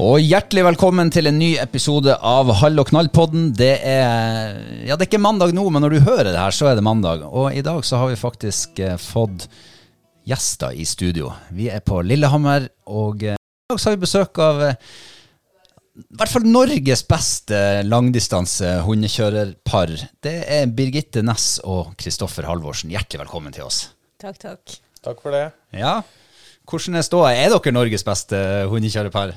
Og 0.00 0.22
hjertelig 0.24 0.62
velkommen 0.64 1.10
til 1.12 1.28
en 1.28 1.36
ny 1.36 1.50
episode 1.60 2.14
av 2.24 2.48
Hall 2.62 2.80
og 2.80 2.88
knall-podden. 2.88 3.50
Det 3.52 3.74
er 3.84 4.54
Ja, 4.88 4.94
det 4.96 5.04
er 5.04 5.08
ikke 5.10 5.20
mandag 5.20 5.52
nå, 5.52 5.66
men 5.68 5.84
når 5.84 5.92
du 5.92 6.06
hører 6.06 6.30
det 6.30 6.38
her, 6.40 6.54
så 6.56 6.70
er 6.70 6.78
det 6.78 6.84
mandag. 6.86 7.26
Og 7.28 7.52
i 7.52 7.60
dag 7.60 7.84
så 7.84 7.98
har 8.00 8.08
vi 8.08 8.16
faktisk 8.16 8.80
eh, 8.80 8.94
fått 8.96 9.44
gjester 10.24 10.72
i 10.72 10.86
studio. 10.88 11.34
Vi 11.52 11.68
er 11.68 11.82
på 11.84 11.98
Lillehammer, 12.00 12.70
og 12.88 13.26
eh, 13.28 13.36
i 13.36 13.74
dag 13.74 13.82
så 13.82 13.90
har 13.90 13.98
vi 13.98 14.06
besøk 14.06 14.40
av 14.40 14.62
eh, 14.70 14.88
i 16.00 16.06
hvert 16.16 16.32
fall 16.32 16.48
Norges 16.48 17.04
beste 17.04 17.60
langdistanse 17.84 18.72
hundekjørerpar. 18.86 19.92
Det 20.24 20.34
er 20.48 20.72
Birgitte 20.80 21.20
Næss 21.26 21.58
og 21.68 21.92
Kristoffer 22.00 22.48
Halvorsen. 22.48 22.94
Hjertelig 22.94 23.26
velkommen 23.26 23.52
til 23.52 23.68
oss. 23.68 23.90
Takk, 24.22 24.40
takk. 24.40 24.80
Takk 25.04 25.20
for 25.20 25.36
det. 25.36 25.44
Ja, 25.76 25.98
hvordan 26.64 26.96
er 26.96 27.04
ståa? 27.04 27.36
Er 27.36 27.52
dere 27.52 27.76
Norges 27.76 28.08
beste 28.08 28.40
hundekjørerpar? 28.72 29.36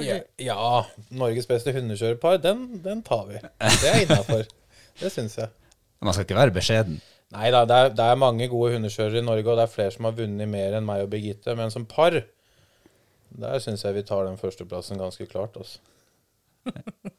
Ja, 0.00 0.20
ja 0.40 0.84
Norges 1.14 1.48
beste 1.50 1.74
hundekjørerpar, 1.76 2.38
den, 2.42 2.66
den 2.84 3.02
tar 3.06 3.26
vi. 3.30 3.40
Det 3.40 3.90
er 3.90 4.04
innafor. 4.04 4.46
Det 5.00 5.10
syns 5.12 5.38
jeg. 5.40 5.50
Man 6.04 6.14
skal 6.14 6.26
ikke 6.26 6.38
være 6.38 6.54
beskjeden. 6.54 7.00
Nei 7.34 7.48
da, 7.50 7.64
det 7.66 7.76
er, 7.76 7.88
det 7.98 8.04
er 8.04 8.20
mange 8.20 8.46
gode 8.52 8.76
hundekjørere 8.76 9.18
i 9.18 9.26
Norge, 9.26 9.48
og 9.48 9.58
det 9.58 9.64
er 9.64 9.72
flere 9.72 9.94
som 9.94 10.06
har 10.06 10.14
vunnet 10.18 10.50
mer 10.50 10.76
enn 10.78 10.86
meg 10.86 11.02
og 11.06 11.10
Birgitte. 11.10 11.56
Men 11.58 11.72
som 11.74 11.86
par, 11.88 12.20
der 13.34 13.64
syns 13.64 13.82
jeg 13.86 13.96
vi 13.96 14.04
tar 14.06 14.28
den 14.28 14.38
førsteplassen 14.38 15.00
ganske 15.00 15.26
klart. 15.30 15.56
Altså. 15.58 15.80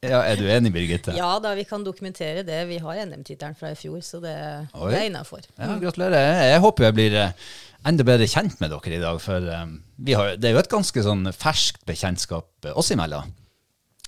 Ja, 0.06 0.22
Er 0.22 0.40
du 0.40 0.48
enig, 0.50 0.72
Birgitte? 0.74 1.14
Ja 1.18 1.36
da, 1.42 1.54
vi 1.58 1.66
kan 1.68 1.84
dokumentere 1.86 2.44
det. 2.48 2.64
Vi 2.70 2.80
har 2.82 3.02
NM-tittelen 3.06 3.58
fra 3.58 3.72
i 3.74 3.78
fjor, 3.78 4.00
så 4.06 4.22
det, 4.24 4.36
det 4.74 4.98
er 4.98 5.08
innafor. 5.10 5.46
Ja, 5.58 5.76
gratulerer. 5.82 6.18
Jeg, 6.20 6.52
jeg 6.54 6.64
håper 6.64 6.88
jeg 6.88 6.98
blir 6.98 7.18
eh, 7.22 7.48
enda 7.86 8.06
bedre 8.08 8.28
kjent 8.30 8.60
med 8.62 8.72
dere 8.74 8.98
i 8.98 9.02
dag, 9.02 9.22
for 9.22 9.50
um, 9.62 9.78
vi 10.02 10.16
har, 10.18 10.36
det 10.40 10.50
er 10.50 10.56
jo 10.56 10.62
et 10.64 10.72
ganske 10.72 11.04
sånn 11.06 11.30
ferskt 11.36 11.86
bekjentskap 11.88 12.68
eh, 12.68 12.78
oss 12.78 12.92
imellom. 12.96 13.32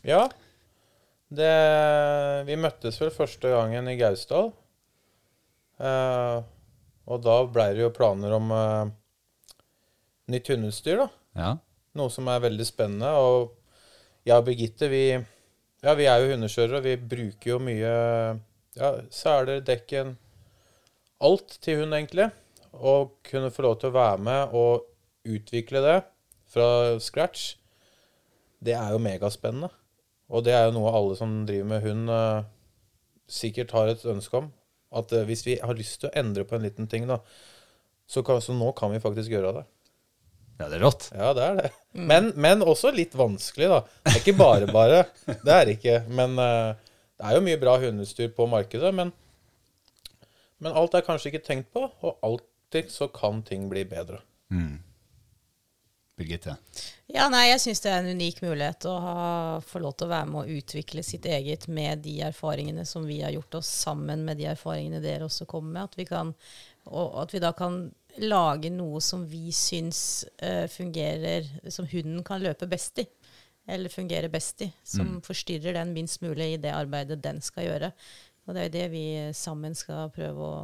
Ja. 0.07 0.25
Det, 1.27 1.51
vi 2.47 2.57
møttes 2.59 2.99
vel 3.01 3.11
første 3.13 3.51
gangen 3.51 3.89
i 3.91 3.97
Gausdal. 3.99 4.53
Uh, 5.77 6.41
og 7.07 7.21
da 7.23 7.37
blei 7.51 7.69
det 7.77 7.83
jo 7.83 7.93
planer 7.93 8.33
om 8.35 8.49
uh, 8.53 8.89
nytt 10.31 10.49
hundeutstyr, 10.51 11.03
da. 11.03 11.07
Ja. 11.37 11.53
Noe 11.97 12.13
som 12.13 12.29
er 12.31 12.43
veldig 12.43 12.65
spennende. 12.67 13.13
Og 13.13 13.53
jeg 14.27 14.37
og 14.37 14.47
Birgitte, 14.47 14.89
vi, 14.91 15.03
ja, 15.13 15.93
vi 15.97 16.09
er 16.09 16.23
jo 16.23 16.33
hundekjørere, 16.33 16.81
og 16.81 16.87
vi 16.87 16.97
bruker 17.13 17.53
jo 17.53 17.61
mye 17.63 17.93
ja, 18.77 18.95
seler, 19.13 19.61
dekken 19.65 20.17
Alt 21.17 21.55
til 21.65 21.79
hund, 21.79 21.95
egentlig. 21.97 22.27
Og 22.77 23.17
kunne 23.27 23.51
få 23.53 23.65
lov 23.65 23.79
til 23.81 23.91
å 23.91 23.97
være 23.97 24.21
med 24.23 24.55
og 24.57 24.85
utvikle 25.27 25.81
det 25.83 25.97
fra 26.47 26.67
scratch, 27.03 27.55
det 28.63 28.75
er 28.77 28.93
jo 28.93 29.01
megaspennende. 29.03 29.69
Og 30.27 30.43
det 30.43 30.53
er 30.55 30.67
jo 30.67 30.75
noe 30.75 30.91
alle 30.95 31.15
som 31.19 31.33
driver 31.47 31.69
med 31.71 31.83
hund, 31.85 32.11
eh, 32.11 32.47
sikkert 33.31 33.73
har 33.75 33.91
et 33.91 34.03
ønske 34.07 34.41
om. 34.41 34.49
At 34.95 35.11
eh, 35.15 35.25
hvis 35.27 35.45
vi 35.47 35.57
har 35.61 35.77
lyst 35.77 36.01
til 36.01 36.09
å 36.09 36.15
endre 36.19 36.45
på 36.47 36.57
en 36.57 36.65
liten 36.67 36.89
ting, 36.91 37.07
da, 37.07 37.21
så, 38.07 38.23
kan, 38.27 38.41
så 38.43 38.55
nå 38.55 38.71
kan 38.75 38.91
vi 38.93 39.03
faktisk 39.03 39.31
gjøre 39.31 39.53
det. 39.59 39.63
ja, 40.59 40.67
det 40.67 40.79
er 40.79 40.83
rått. 40.83 41.07
Ja, 41.15 41.31
det 41.37 41.45
er 41.45 41.61
det. 41.61 41.71
Men, 41.97 42.31
men 42.35 42.65
også 42.65 42.91
litt 42.95 43.15
vanskelig, 43.17 43.69
da. 43.71 43.79
Det 44.03 44.15
er 44.15 44.21
ikke 44.23 44.39
bare 44.39 44.67
bare. 44.71 45.05
Det 45.27 45.55
er 45.55 45.71
ikke. 45.75 46.01
Men 46.11 46.35
eh, 46.43 46.75
det 47.17 47.29
er 47.29 47.37
jo 47.37 47.45
mye 47.47 47.61
bra 47.61 47.77
hundeutstyr 47.81 48.29
på 48.35 48.49
markedet. 48.51 48.91
Men, 48.95 49.13
men 50.63 50.75
alt 50.75 50.97
er 50.97 51.07
kanskje 51.07 51.31
ikke 51.31 51.45
tenkt 51.45 51.71
på, 51.75 51.87
og 52.03 52.43
alltid 52.67 52.91
så 52.91 53.07
kan 53.07 53.43
ting 53.43 53.69
bli 53.69 53.85
bedre. 53.85 54.21
Birgitte. 56.17 56.55
Ja, 57.05 57.27
nei, 57.29 57.51
jeg 57.51 57.61
syns 57.61 57.81
det 57.83 57.91
er 57.91 57.99
en 58.01 58.15
unik 58.17 58.41
mulighet 58.41 58.87
å 58.89 58.95
ha, 59.03 59.25
få 59.61 59.79
lov 59.83 59.93
til 59.93 60.07
å 60.07 60.13
være 60.15 60.29
med 60.31 60.39
å 60.39 60.57
utvikle 60.57 61.03
sitt 61.05 61.27
eget 61.29 61.67
med 61.67 62.01
de 62.01 62.15
erfaringene 62.25 62.85
som 62.85 63.05
vi 63.05 63.21
har 63.21 63.35
gjort 63.35 63.59
oss, 63.59 63.69
sammen 63.85 64.25
med 64.25 64.39
de 64.41 64.47
erfaringene 64.49 65.01
dere 65.03 65.27
også 65.27 65.45
kommer 65.45 65.75
med. 65.75 65.91
At 65.91 65.99
vi, 65.99 66.07
kan, 66.09 66.33
og 66.89 67.19
at 67.21 67.35
vi 67.35 67.43
da 67.43 67.53
kan 67.53 67.83
lage 68.17 68.71
noe 68.73 68.97
som 69.05 69.27
vi 69.29 69.51
syns 69.53 70.25
uh, 70.41 70.65
fungerer, 70.73 71.45
som 71.69 71.85
hunden 71.85 72.25
kan 72.25 72.41
løpe 72.41 72.65
best 72.65 73.03
i. 73.03 73.05
Eller 73.69 73.93
fungere 73.93 74.31
best 74.31 74.63
i. 74.65 74.71
Som 74.81 75.19
forstyrrer 75.21 75.77
den 75.77 75.93
minst 75.93 76.23
mulig 76.23 76.53
i 76.55 76.59
det 76.63 76.73
arbeidet 76.73 77.21
den 77.21 77.43
skal 77.45 77.67
gjøre. 77.67 77.91
Og 78.47 78.55
det 78.55 78.61
er 78.61 78.69
jo 78.69 78.75
det 78.77 78.89
vi 78.95 79.07
sammen 79.37 79.75
skal 79.75 80.09
prøve 80.15 80.49
å, 80.49 80.59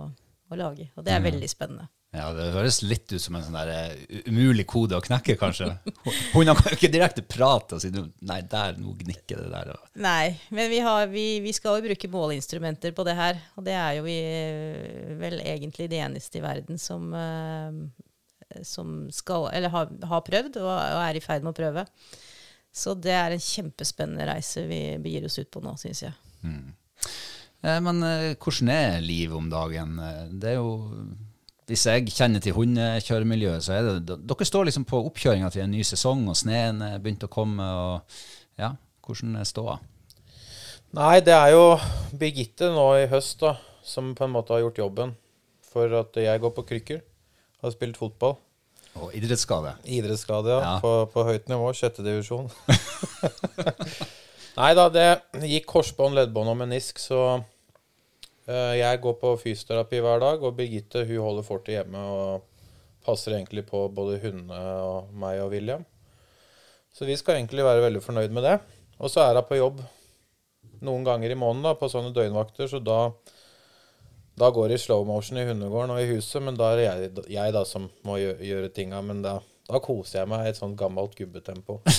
å 0.53 0.59
lage. 0.61 0.87
Og 0.97 1.03
det 1.05 1.13
er 1.15 1.21
veldig 1.25 1.49
spennende. 1.51 1.89
Ja, 2.13 2.27
Det 2.37 2.51
høres 2.53 2.75
litt 2.85 3.09
ut 3.09 3.21
som 3.23 3.33
en 3.39 3.41
sånn 3.41 3.55
der 3.57 3.69
eh, 3.73 4.19
umulig 4.29 4.67
kode 4.69 4.93
å 4.99 5.01
knekke, 5.01 5.33
kanskje. 5.41 5.71
Hundene 6.35 6.53
kan 6.59 6.69
jo 6.69 6.77
ikke 6.77 6.91
direkte 6.93 7.23
prate 7.25 7.73
og 7.73 7.81
si 7.81 7.89
Nei, 7.89 8.37
der, 8.51 8.75
nå 8.77 8.93
gnikker 8.99 9.39
det 9.41 9.47
der. 9.49 9.71
og- 9.73 9.87
Nei, 9.97 10.35
men 10.53 10.69
vi, 10.69 10.77
har, 10.85 11.07
vi, 11.09 11.23
vi 11.41 11.53
skal 11.57 11.79
jo 11.79 11.87
bruke 11.87 12.11
måleinstrumenter 12.13 12.93
på 12.93 13.05
det 13.07 13.15
her. 13.17 13.41
Og 13.57 13.65
det 13.65 13.73
er 13.73 13.97
jo 13.97 14.05
vi 14.05 14.17
eh, 14.21 15.15
vel 15.23 15.39
egentlig 15.41 15.89
de 15.89 16.03
eneste 16.05 16.37
i 16.37 16.45
verden 16.45 16.77
som, 16.77 17.09
eh, 17.17 18.61
som 18.61 19.07
skal, 19.09 19.49
eller 19.57 19.73
har, 19.73 19.89
har 20.13 20.21
prøvd 20.29 20.61
og, 20.61 20.69
og 20.69 21.01
er 21.07 21.17
i 21.17 21.25
ferd 21.25 21.41
med 21.41 21.55
å 21.55 21.59
prøve. 21.63 21.87
Så 22.73 22.93
det 22.97 23.13
er 23.17 23.33
en 23.33 23.41
kjempespennende 23.41 24.29
reise 24.29 24.67
vi 24.69 24.83
begir 25.01 25.25
oss 25.25 25.39
ut 25.41 25.49
på 25.53 25.61
nå, 25.65 25.73
syns 25.81 26.05
jeg. 26.05 26.13
Eh, 26.45 27.09
Men 27.63 28.03
eh, 28.03 28.33
hvordan 28.35 28.69
er 28.73 28.97
livet 29.03 29.37
om 29.37 29.45
dagen? 29.51 29.93
Eh, 30.03 30.25
Det 30.31 30.49
er 30.51 30.57
jo 30.59 30.73
Hvis 31.69 31.85
jeg 31.87 32.09
kjenner 32.11 32.43
til 32.43 32.53
hundekjøremiljøet, 32.57 33.63
så 33.63 33.77
er 33.77 33.87
det 34.03 34.17
Dere 34.27 34.45
står 34.49 34.67
liksom 34.67 34.83
på 34.89 34.99
oppkjøringa 35.07 35.49
til 35.53 35.63
en 35.63 35.71
ny 35.71 35.83
sesong, 35.87 36.25
og 36.27 36.35
sneen 36.35 36.81
er 36.83 36.99
begynt 36.99 37.23
å 37.23 37.31
komme. 37.31 37.63
og 37.63 38.01
ja, 38.59 38.73
Hvordan 39.05 39.37
er 39.39 39.47
ståa? 39.47 39.77
Nei, 40.93 41.21
det 41.25 41.33
er 41.33 41.53
jo 41.55 41.63
Birgitte 42.19 42.67
nå 42.75 42.83
i 42.99 43.07
høst 43.09 43.39
da, 43.41 43.55
som 43.83 44.11
på 44.13 44.27
en 44.27 44.35
måte 44.35 44.53
har 44.53 44.61
gjort 44.65 44.77
jobben. 44.83 45.15
For 45.73 45.89
at 46.03 46.19
jeg 46.19 46.41
går 46.43 46.51
på 46.53 46.65
krykker. 46.69 46.99
Har 47.63 47.71
spilt 47.73 47.95
fotball. 47.97 48.35
Og 48.99 49.15
idrettsskade? 49.17 49.71
Idrettsskade, 49.89 50.51
ja. 50.53 50.59
Ja. 50.61 50.73
På, 50.83 51.07
på 51.09 51.23
høyt 51.25 51.47
nivå. 51.49 51.71
Sjette 51.73 52.03
divisjon. 52.05 52.51
Nei 54.59 54.69
da, 54.77 54.85
det 54.93 55.07
gikk 55.49 55.65
korsbånd, 55.71 56.13
leddbånd 56.19 56.51
og 56.51 56.59
menisk, 56.59 56.99
så 57.01 57.21
eh, 57.31 57.45
jeg 58.47 58.99
går 59.03 59.13
på 59.21 59.29
fysioterapi 59.39 60.01
hver 60.03 60.19
dag. 60.23 60.43
Og 60.43 60.55
Birgitte 60.57 61.05
hun 61.07 61.23
holder 61.23 61.47
fortet 61.47 61.77
hjemme 61.77 62.01
og 62.13 62.43
passer 63.05 63.37
egentlig 63.37 63.65
på 63.67 63.85
både 63.93 64.19
hundene 64.23 64.59
og 64.83 65.11
meg 65.19 65.41
og 65.43 65.51
William. 65.55 65.85
Så 66.93 67.07
vi 67.09 67.15
skal 67.19 67.39
egentlig 67.39 67.65
være 67.65 67.85
veldig 67.85 68.03
fornøyd 68.03 68.35
med 68.35 68.45
det. 68.45 68.57
Og 68.99 69.11
så 69.11 69.23
er 69.23 69.39
hun 69.39 69.47
på 69.47 69.59
jobb 69.59 69.79
noen 70.83 71.07
ganger 71.07 71.31
i 71.31 71.39
måneden 71.39 71.65
da, 71.69 71.77
på 71.79 71.87
sånne 71.91 72.11
døgnvakter, 72.15 72.67
så 72.67 72.83
da 72.83 72.99
da 74.35 74.49
går 74.49 74.71
det 74.71 74.79
i 74.79 74.81
slow 74.81 75.03
motion 75.05 75.37
i 75.37 75.45
hundegården 75.45 75.93
og 75.93 76.01
i 76.01 76.09
huset, 76.09 76.41
men 76.41 76.55
da 76.57 76.71
er 76.71 76.79
det 76.79 76.85
jeg, 76.85 77.09
jeg 77.35 77.53
da 77.53 77.61
som 77.69 77.85
må 78.05 78.17
gjøre, 78.17 78.39
gjøre 78.41 78.71
tinga. 78.73 79.01
Men 79.05 79.21
da, 79.21 79.35
da 79.69 79.81
koser 79.83 80.23
jeg 80.23 80.31
meg 80.31 80.47
i 80.47 80.49
et 80.49 80.57
sånt 80.57 80.77
gammelt 80.79 81.13
gubbetempo. 81.19 81.81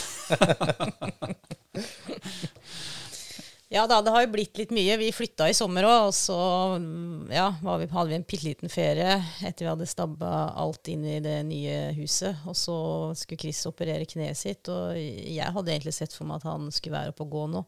Ja 3.73 3.87
da, 3.89 4.03
det 4.05 4.13
har 4.13 4.23
jo 4.23 4.33
blitt 4.35 4.59
litt 4.61 4.73
mye. 4.77 4.97
Vi 5.01 5.09
flytta 5.15 5.49
i 5.49 5.55
sommer 5.57 5.87
òg, 5.89 6.11
og 6.11 6.15
så 6.15 6.37
mm, 6.79 7.33
ja, 7.33 7.49
vi, 7.65 7.89
hadde 7.91 8.11
vi 8.11 8.19
en 8.19 8.27
bitte 8.29 8.47
liten 8.47 8.73
ferie 8.73 9.17
etter 9.41 9.65
vi 9.65 9.71
hadde 9.71 9.89
stabba 9.89 10.33
alt 10.61 10.91
inn 10.93 11.07
i 11.09 11.17
det 11.25 11.39
nye 11.49 11.79
huset. 11.97 12.45
Og 12.47 12.59
så 12.61 12.77
skulle 13.19 13.41
Chris 13.41 13.65
operere 13.71 14.07
kneet 14.09 14.39
sitt, 14.39 14.69
og 14.69 14.95
jeg 14.99 15.55
hadde 15.57 15.75
egentlig 15.75 15.97
sett 15.97 16.15
for 16.15 16.29
meg 16.29 16.43
at 16.43 16.51
han 16.53 16.69
skulle 16.75 16.99
være 16.99 17.15
oppe 17.15 17.27
og 17.27 17.35
gå 17.35 17.47
nå. 17.57 17.65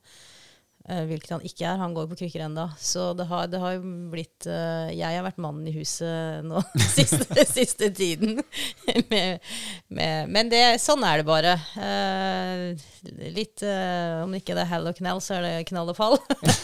Eh, 0.88 1.02
hvilket 1.08 1.32
han 1.34 1.42
ikke 1.42 1.64
er. 1.66 1.80
Han 1.80 1.94
går 1.96 2.06
på 2.10 2.18
krykker 2.20 2.44
ennå. 2.46 2.68
Så 2.78 3.08
det 3.18 3.26
har, 3.26 3.48
det 3.50 3.58
har 3.58 3.74
jo 3.74 3.94
blitt 4.12 4.46
eh, 4.46 4.92
Jeg 4.94 5.18
har 5.18 5.24
vært 5.26 5.40
mannen 5.42 5.66
i 5.66 5.74
huset 5.74 6.46
nå 6.46 6.62
siste, 6.96 7.46
siste 7.50 7.88
tiden. 7.90 8.38
med, 9.10 9.42
med, 9.88 10.30
men 10.30 10.52
det, 10.52 10.62
sånn 10.82 11.02
er 11.06 11.22
det 11.22 11.26
bare. 11.26 11.56
Eh, 11.82 12.86
litt 13.34 13.64
Om 13.66 14.36
ikke 14.38 14.54
det 14.54 14.62
er 14.62 14.70
hell 14.70 14.86
og 14.92 14.98
knell, 14.98 15.22
så 15.24 15.38
er 15.38 15.46
det 15.46 15.66
knall 15.72 15.90
og 15.90 15.98
fall. 15.98 16.16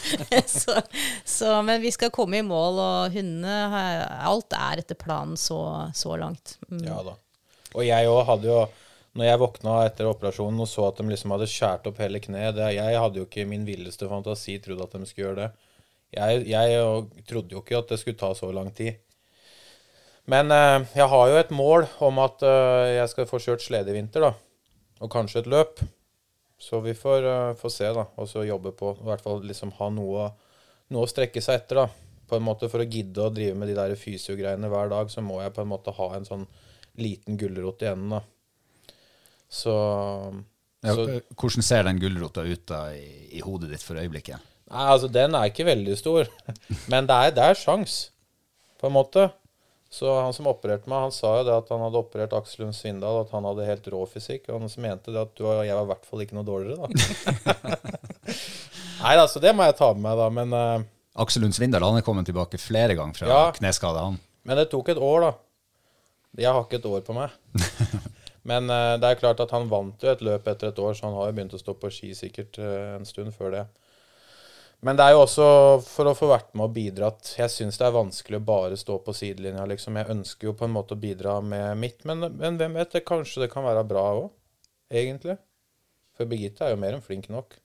så, 0.47 0.79
så, 1.25 1.57
men 1.67 1.83
vi 1.83 1.91
skal 1.95 2.15
komme 2.15 2.39
i 2.39 2.47
mål, 2.47 2.79
og 2.83 3.17
hundene 3.17 3.83
Alt 4.23 4.55
er 4.55 4.85
etter 4.85 4.99
planen 4.99 5.35
så, 5.41 5.91
så 5.97 6.15
langt. 6.21 6.57
Mm. 6.71 6.87
Ja 6.87 7.03
da. 7.07 7.19
Og 7.73 7.87
jeg 7.87 8.09
òg 8.11 8.23
hadde 8.29 8.51
jo 8.51 8.63
Når 9.13 9.29
jeg 9.29 9.41
våkna 9.43 9.77
etter 9.85 10.09
operasjonen 10.09 10.65
og 10.65 10.69
så 10.71 10.87
at 10.89 11.01
de 11.01 11.05
liksom 11.11 11.35
hadde 11.35 11.51
skåret 11.51 11.89
opp 11.91 11.99
hele 12.01 12.21
kneet 12.23 12.57
Jeg 12.73 12.97
hadde 12.97 13.21
jo 13.21 13.27
ikke 13.27 13.43
i 13.43 13.49
min 13.49 13.67
villeste 13.69 14.09
fantasi 14.09 14.57
trodd 14.65 14.81
at 14.87 14.97
de 14.97 15.09
skulle 15.09 15.27
gjøre 15.27 15.41
det. 15.43 15.51
Jeg, 16.13 16.45
jeg 16.49 17.25
trodde 17.29 17.57
jo 17.57 17.61
ikke 17.61 17.81
at 17.81 17.93
det 17.93 18.01
skulle 18.01 18.21
ta 18.21 18.33
så 18.37 18.49
lang 18.53 18.71
tid. 18.77 19.01
Men 20.31 20.53
eh, 20.55 20.85
jeg 20.95 21.09
har 21.11 21.29
jo 21.29 21.41
et 21.41 21.53
mål 21.55 21.87
om 22.05 22.21
at 22.23 22.45
eh, 22.47 22.93
jeg 22.99 23.11
skal 23.11 23.29
få 23.29 23.41
kjørt 23.43 23.65
slede 23.65 23.91
i 23.91 23.97
vinter, 23.97 24.29
da. 24.29 24.33
Og 25.03 25.11
kanskje 25.13 25.43
et 25.43 25.51
løp. 25.51 25.83
Så 26.63 26.79
vi 26.85 26.95
får, 26.95 27.25
uh, 27.27 27.55
får 27.59 27.73
se, 27.75 27.89
da. 27.91 28.05
Og 28.23 28.29
så 28.31 28.45
jobbe 28.47 28.71
på 28.79 28.93
I 28.95 29.07
hvert 29.09 29.25
fall 29.25 29.41
liksom 29.43 29.73
ha 29.81 29.89
noe, 29.91 30.29
noe 30.95 31.07
å 31.09 31.11
strekke 31.11 31.43
seg 31.43 31.59
etter, 31.59 31.81
da. 31.83 32.13
På 32.31 32.39
en 32.39 32.45
måte 32.47 32.69
For 32.71 32.85
å 32.85 32.87
gidde 32.87 33.25
å 33.25 33.33
drive 33.35 33.57
med 33.59 33.73
de 33.73 33.75
der 33.75 33.97
fysio-greiene 33.99 34.71
hver 34.71 34.93
dag, 34.93 35.11
så 35.11 35.25
må 35.27 35.41
jeg 35.43 35.57
på 35.57 35.65
en 35.65 35.73
måte 35.73 35.95
ha 35.97 36.07
en 36.15 36.29
sånn 36.29 36.47
liten 37.03 37.41
gulrot 37.41 37.83
i 37.83 37.91
enden, 37.91 38.15
da. 38.15 38.23
Så, 39.53 39.75
Ja, 40.83 40.95
så 40.97 41.05
eh, 41.19 41.21
hvordan 41.37 41.63
ser 41.67 41.85
den 41.87 42.01
gulrota 42.01 42.43
ut 42.49 42.65
da 42.71 42.87
i, 42.97 43.05
i 43.37 43.43
hodet 43.45 43.69
ditt 43.75 43.85
for 43.85 44.01
øyeblikket? 44.01 44.41
Nei, 44.73 44.87
altså, 44.95 45.11
den 45.13 45.37
er 45.37 45.51
ikke 45.51 45.67
veldig 45.69 45.95
stor. 46.01 46.31
Men 46.93 47.07
det 47.11 47.19
er, 47.27 47.35
det 47.37 47.45
er 47.53 47.59
sjans, 47.61 47.99
på 48.81 48.89
en 48.89 48.97
måte. 48.97 49.29
Så 49.93 50.09
han 50.09 50.33
som 50.33 50.47
opererte 50.49 50.89
meg, 50.89 51.03
han 51.05 51.13
sa 51.13 51.35
jo 51.37 51.45
det 51.45 51.53
at 51.53 51.69
han 51.69 51.83
hadde 51.85 52.01
operert 52.01 52.33
Aksel 52.33 52.63
Lund 52.65 52.73
Svindal, 52.79 53.19
at 53.27 53.35
han 53.37 53.45
hadde 53.45 53.67
helt 53.69 53.91
rå 53.93 54.01
fysikk. 54.09 54.47
Og 54.49 54.63
han 54.63 54.73
som 54.73 54.87
mente 54.87 55.13
det 55.13 55.21
at 55.21 55.35
du 55.37 55.45
og 55.45 55.61
jeg 55.67 55.77
var 55.77 55.85
i 55.85 55.91
hvert 55.91 56.09
fall 56.09 56.25
ikke 56.25 56.39
noe 56.39 56.49
dårligere, 56.49 56.89
da. 56.89 57.77
Nei 59.03 59.15
da, 59.19 59.27
så 59.29 59.43
det 59.43 59.53
må 59.59 59.67
jeg 59.69 59.77
ta 59.77 59.91
med 59.93 60.07
meg, 60.07 60.17
da. 60.23 60.31
Men, 60.33 60.57
uh, 60.57 60.89
Aksel 61.21 61.45
Lund 61.45 61.53
Svindal 61.59 61.85
han 61.85 61.99
er 62.01 62.07
kommet 62.07 62.25
tilbake 62.31 62.57
flere 62.63 62.97
ganger 62.97 63.21
fra 63.21 63.29
Ja. 63.29 63.43
kneskade. 63.53 64.01
han. 64.01 64.17
men 64.49 64.57
det 64.57 64.71
tok 64.73 64.89
et 64.95 65.03
år, 65.03 65.27
da. 65.29 65.33
Jeg 66.41 66.49
har 66.57 66.65
ikke 66.65 66.81
et 66.81 66.89
år 66.89 67.05
på 67.05 67.13
meg. 67.19 67.37
Men 68.53 68.69
eh, 68.71 68.97
det 69.01 69.09
er 69.09 69.21
klart 69.21 69.41
at 69.41 69.53
han 69.57 69.71
vant 69.73 70.03
jo 70.05 70.13
et 70.13 70.25
løp 70.25 70.49
etter 70.53 70.73
et 70.73 70.83
år, 70.83 70.97
så 70.97 71.09
han 71.09 71.17
har 71.17 71.31
jo 71.31 71.37
begynt 71.39 71.57
å 71.57 71.61
stå 71.61 71.75
på 71.81 71.93
ski 71.93 72.13
sikkert 72.17 72.61
eh, 72.61 72.97
en 72.99 73.09
stund 73.09 73.33
før 73.37 73.57
det. 73.57 73.65
Men 74.83 74.99
det 74.99 75.05
er 75.07 75.15
jo 75.15 75.23
også 75.23 75.45
for 75.87 76.11
å 76.11 76.15
få 76.19 76.27
vært 76.33 76.51
med 76.59 76.67
og 76.67 76.73
bidratt. 76.75 77.37
Jeg 77.39 77.53
syns 77.55 77.79
det 77.79 77.87
er 77.87 77.95
vanskelig 77.95 78.41
å 78.41 78.47
bare 78.49 78.79
stå 78.79 78.97
på 79.07 79.15
sidelinja, 79.15 79.63
liksom. 79.71 79.99
Jeg 80.01 80.11
ønsker 80.11 80.49
jo 80.49 80.57
på 80.59 80.67
en 80.67 80.75
måte 80.75 80.97
å 80.97 81.03
bidra 81.03 81.37
med 81.39 81.79
mitt, 81.79 82.03
men, 82.09 82.27
men 82.35 82.59
hvem 82.59 82.75
vet, 82.81 82.91
det, 82.97 83.05
kanskje 83.07 83.45
det 83.45 83.53
kan 83.53 83.63
være 83.63 83.87
bra 83.87 84.03
òg, 84.17 84.27
egentlig. 84.91 85.39
For 86.19 86.27
Birgitte 86.29 86.67
er 86.67 86.75
jo 86.75 86.81
mer 86.83 86.99
enn 86.99 87.05
flink 87.05 87.31
nok. 87.31 87.62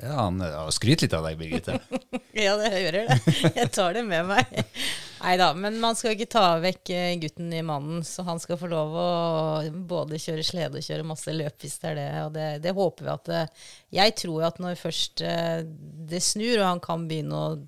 Ja, 0.00 0.16
han 0.24 0.40
Skryt 0.72 1.04
litt 1.04 1.14
av 1.16 1.26
deg, 1.28 1.38
Birgitte. 1.40 1.80
Ja, 2.40 2.54
det 2.56 2.70
hører 2.70 3.08
det. 3.08 3.16
Jeg 3.56 3.70
tar 3.74 3.96
det 3.96 4.04
med 4.06 4.28
meg. 4.28 4.60
Nei 5.20 5.34
da, 5.36 5.50
men 5.52 5.76
man 5.82 5.96
skal 5.98 6.14
ikke 6.14 6.30
ta 6.32 6.44
vekk 6.62 6.90
eh, 6.94 7.16
gutten 7.20 7.50
i 7.52 7.60
mannen, 7.66 8.04
så 8.06 8.24
han 8.24 8.40
skal 8.40 8.56
få 8.56 8.70
lov 8.70 8.94
å 8.96 9.08
både 9.90 10.20
kjøre 10.22 10.44
slede 10.46 10.80
og 10.80 10.86
kjøre 10.86 11.04
masse 11.10 11.34
løp 11.34 11.60
hvis 11.60 11.76
det 11.82 11.90
er 11.90 11.98
det. 11.98 12.08
Og 12.24 12.30
det, 12.36 12.46
det 12.64 12.74
håper 12.76 13.04
vi 13.04 13.12
at 13.12 13.28
det, 13.28 13.42
Jeg 13.98 14.16
tror 14.22 14.46
at 14.48 14.62
når 14.62 14.80
først 14.80 15.24
eh, 15.26 15.60
det 16.08 16.22
snur, 16.24 16.54
og 16.62 16.68
han 16.70 16.82
kan 16.84 17.04
begynne 17.10 17.36
å 17.42 17.58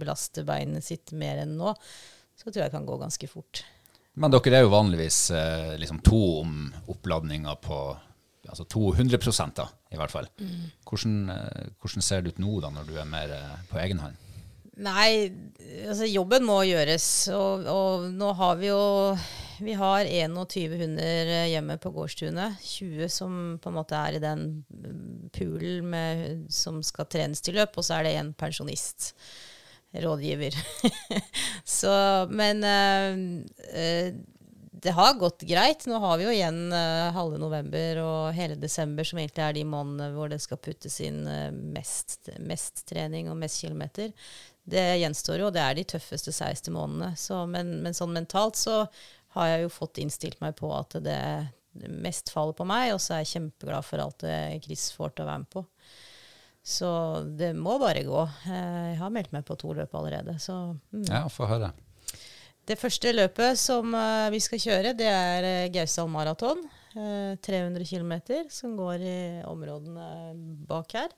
belaste 0.00 0.46
beinet 0.48 0.86
sitt 0.86 1.12
mer 1.12 1.42
enn 1.44 1.58
nå, 1.58 1.74
så 2.36 2.48
tror 2.48 2.62
jeg 2.62 2.70
det 2.70 2.76
kan 2.78 2.88
gå 2.88 2.96
ganske 3.02 3.28
fort. 3.28 3.66
Men 4.16 4.32
dere 4.32 4.62
er 4.62 4.64
jo 4.64 4.72
vanligvis 4.72 5.20
eh, 5.36 5.74
liksom 5.82 6.00
to 6.06 6.22
om 6.40 6.70
oppladninga 6.88 7.58
på 7.60 7.82
altså 8.48 8.64
200 8.64 9.18
da, 9.56 9.66
i 9.92 9.98
hvert 10.00 10.12
fall. 10.12 10.28
Hvordan, 10.88 11.16
eh, 11.30 11.72
hvordan 11.80 12.02
ser 12.02 12.22
det 12.22 12.34
ut 12.34 12.38
nå, 12.42 12.60
da, 12.64 12.70
når 12.74 12.88
du 12.88 12.94
er 12.96 13.10
mer 13.10 13.34
eh, 13.34 13.58
på 13.70 13.80
egen 13.82 14.02
hånd? 14.02 14.22
Nei, 14.76 15.32
altså 15.88 16.04
jobben 16.04 16.44
må 16.44 16.58
gjøres. 16.68 17.06
Og, 17.32 17.64
og 17.70 18.06
nå 18.12 18.32
har 18.36 18.58
vi 18.60 18.68
jo 18.68 19.16
Vi 19.64 19.72
har 19.72 20.04
21 20.04 20.76
hunder 20.82 21.30
eh, 21.32 21.48
hjemme 21.54 21.78
på 21.80 21.94
gårdstunet. 21.94 22.60
20 22.60 23.08
som 23.08 23.38
på 23.62 23.72
en 23.72 23.78
måte 23.78 23.96
er 23.96 24.18
i 24.18 24.20
den 24.20 24.42
mm, 24.68 25.30
poolen 25.32 25.88
med, 25.88 26.42
som 26.52 26.82
skal 26.84 27.08
trenes 27.08 27.40
til 27.40 27.56
løp, 27.56 27.78
og 27.80 27.86
så 27.86 27.96
er 27.96 28.04
det 28.04 28.16
en 28.18 28.34
pensjonist. 28.36 29.14
Rådgiver. 29.96 30.52
så, 31.78 31.94
men 32.28 32.60
øh, 32.60 33.22
eh, 33.72 34.12
det 34.86 34.94
har 34.94 35.16
gått 35.18 35.42
greit. 35.48 35.86
Nå 35.90 35.98
har 36.02 36.18
vi 36.18 36.28
jo 36.28 36.34
igjen 36.34 36.60
uh, 36.70 37.10
halve 37.16 37.40
november 37.42 38.00
og 38.04 38.36
hele 38.36 38.54
desember, 38.60 39.06
som 39.06 39.18
egentlig 39.18 39.42
er 39.42 39.56
de 39.56 39.64
månedene 39.66 40.14
hvor 40.14 40.30
det 40.30 40.38
skal 40.44 40.60
puttes 40.62 41.00
inn 41.02 41.24
uh, 41.26 41.50
mest, 41.50 42.30
mest 42.38 42.84
trening 42.88 43.30
og 43.32 43.38
mest 43.40 43.64
kilometer. 43.64 44.14
Det 44.66 44.86
gjenstår 45.02 45.42
jo, 45.42 45.50
og 45.50 45.54
det 45.54 45.62
er 45.62 45.76
de 45.78 45.86
tøffeste 45.94 46.34
16 46.34 46.72
månedene. 46.74 47.12
Så, 47.18 47.42
men, 47.50 47.76
men 47.82 47.98
sånn 47.98 48.14
mentalt 48.14 48.58
så 48.58 48.84
har 49.36 49.52
jeg 49.52 49.66
jo 49.66 49.74
fått 49.74 50.00
innstilt 50.02 50.40
meg 50.40 50.56
på 50.58 50.70
at 50.74 50.96
det 51.04 51.20
mest 51.92 52.30
faller 52.32 52.56
på 52.56 52.66
meg, 52.68 52.94
og 52.94 53.02
så 53.02 53.16
er 53.16 53.24
jeg 53.24 53.34
kjempeglad 53.36 53.84
for 53.84 54.02
alt 54.02 54.22
det 54.24 54.36
Chris 54.64 54.88
får 54.96 55.12
til 55.12 55.26
å 55.26 55.30
være 55.30 55.42
med 55.42 55.50
på. 55.52 55.64
Så 56.66 56.88
det 57.38 57.52
må 57.54 57.76
bare 57.78 58.02
gå. 58.02 58.22
Eh, 58.50 58.86
Jeg 58.92 58.98
har 58.98 59.12
meldt 59.14 59.34
meg 59.34 59.44
på 59.46 59.54
to 59.60 59.70
løp 59.76 59.92
allerede, 59.94 60.34
så 60.42 60.74
mm. 60.90 61.04
Ja, 61.06 61.26
få 61.30 61.46
høre. 61.46 61.70
Det 62.66 62.74
første 62.80 63.12
løpet 63.14 63.58
som 63.60 63.92
eh, 63.94 64.28
vi 64.34 64.40
skal 64.42 64.58
kjøre, 64.62 64.94
det 64.98 65.06
er 65.06 65.44
uh, 65.46 65.68
Gausdal 65.74 66.08
maraton. 66.10 66.64
eh, 66.96 67.36
300 67.46 67.84
km, 67.86 68.14
som 68.50 68.72
går 68.78 69.04
i 69.06 69.18
områdene 69.46 70.06
bak 70.66 70.96
her. 70.98 71.12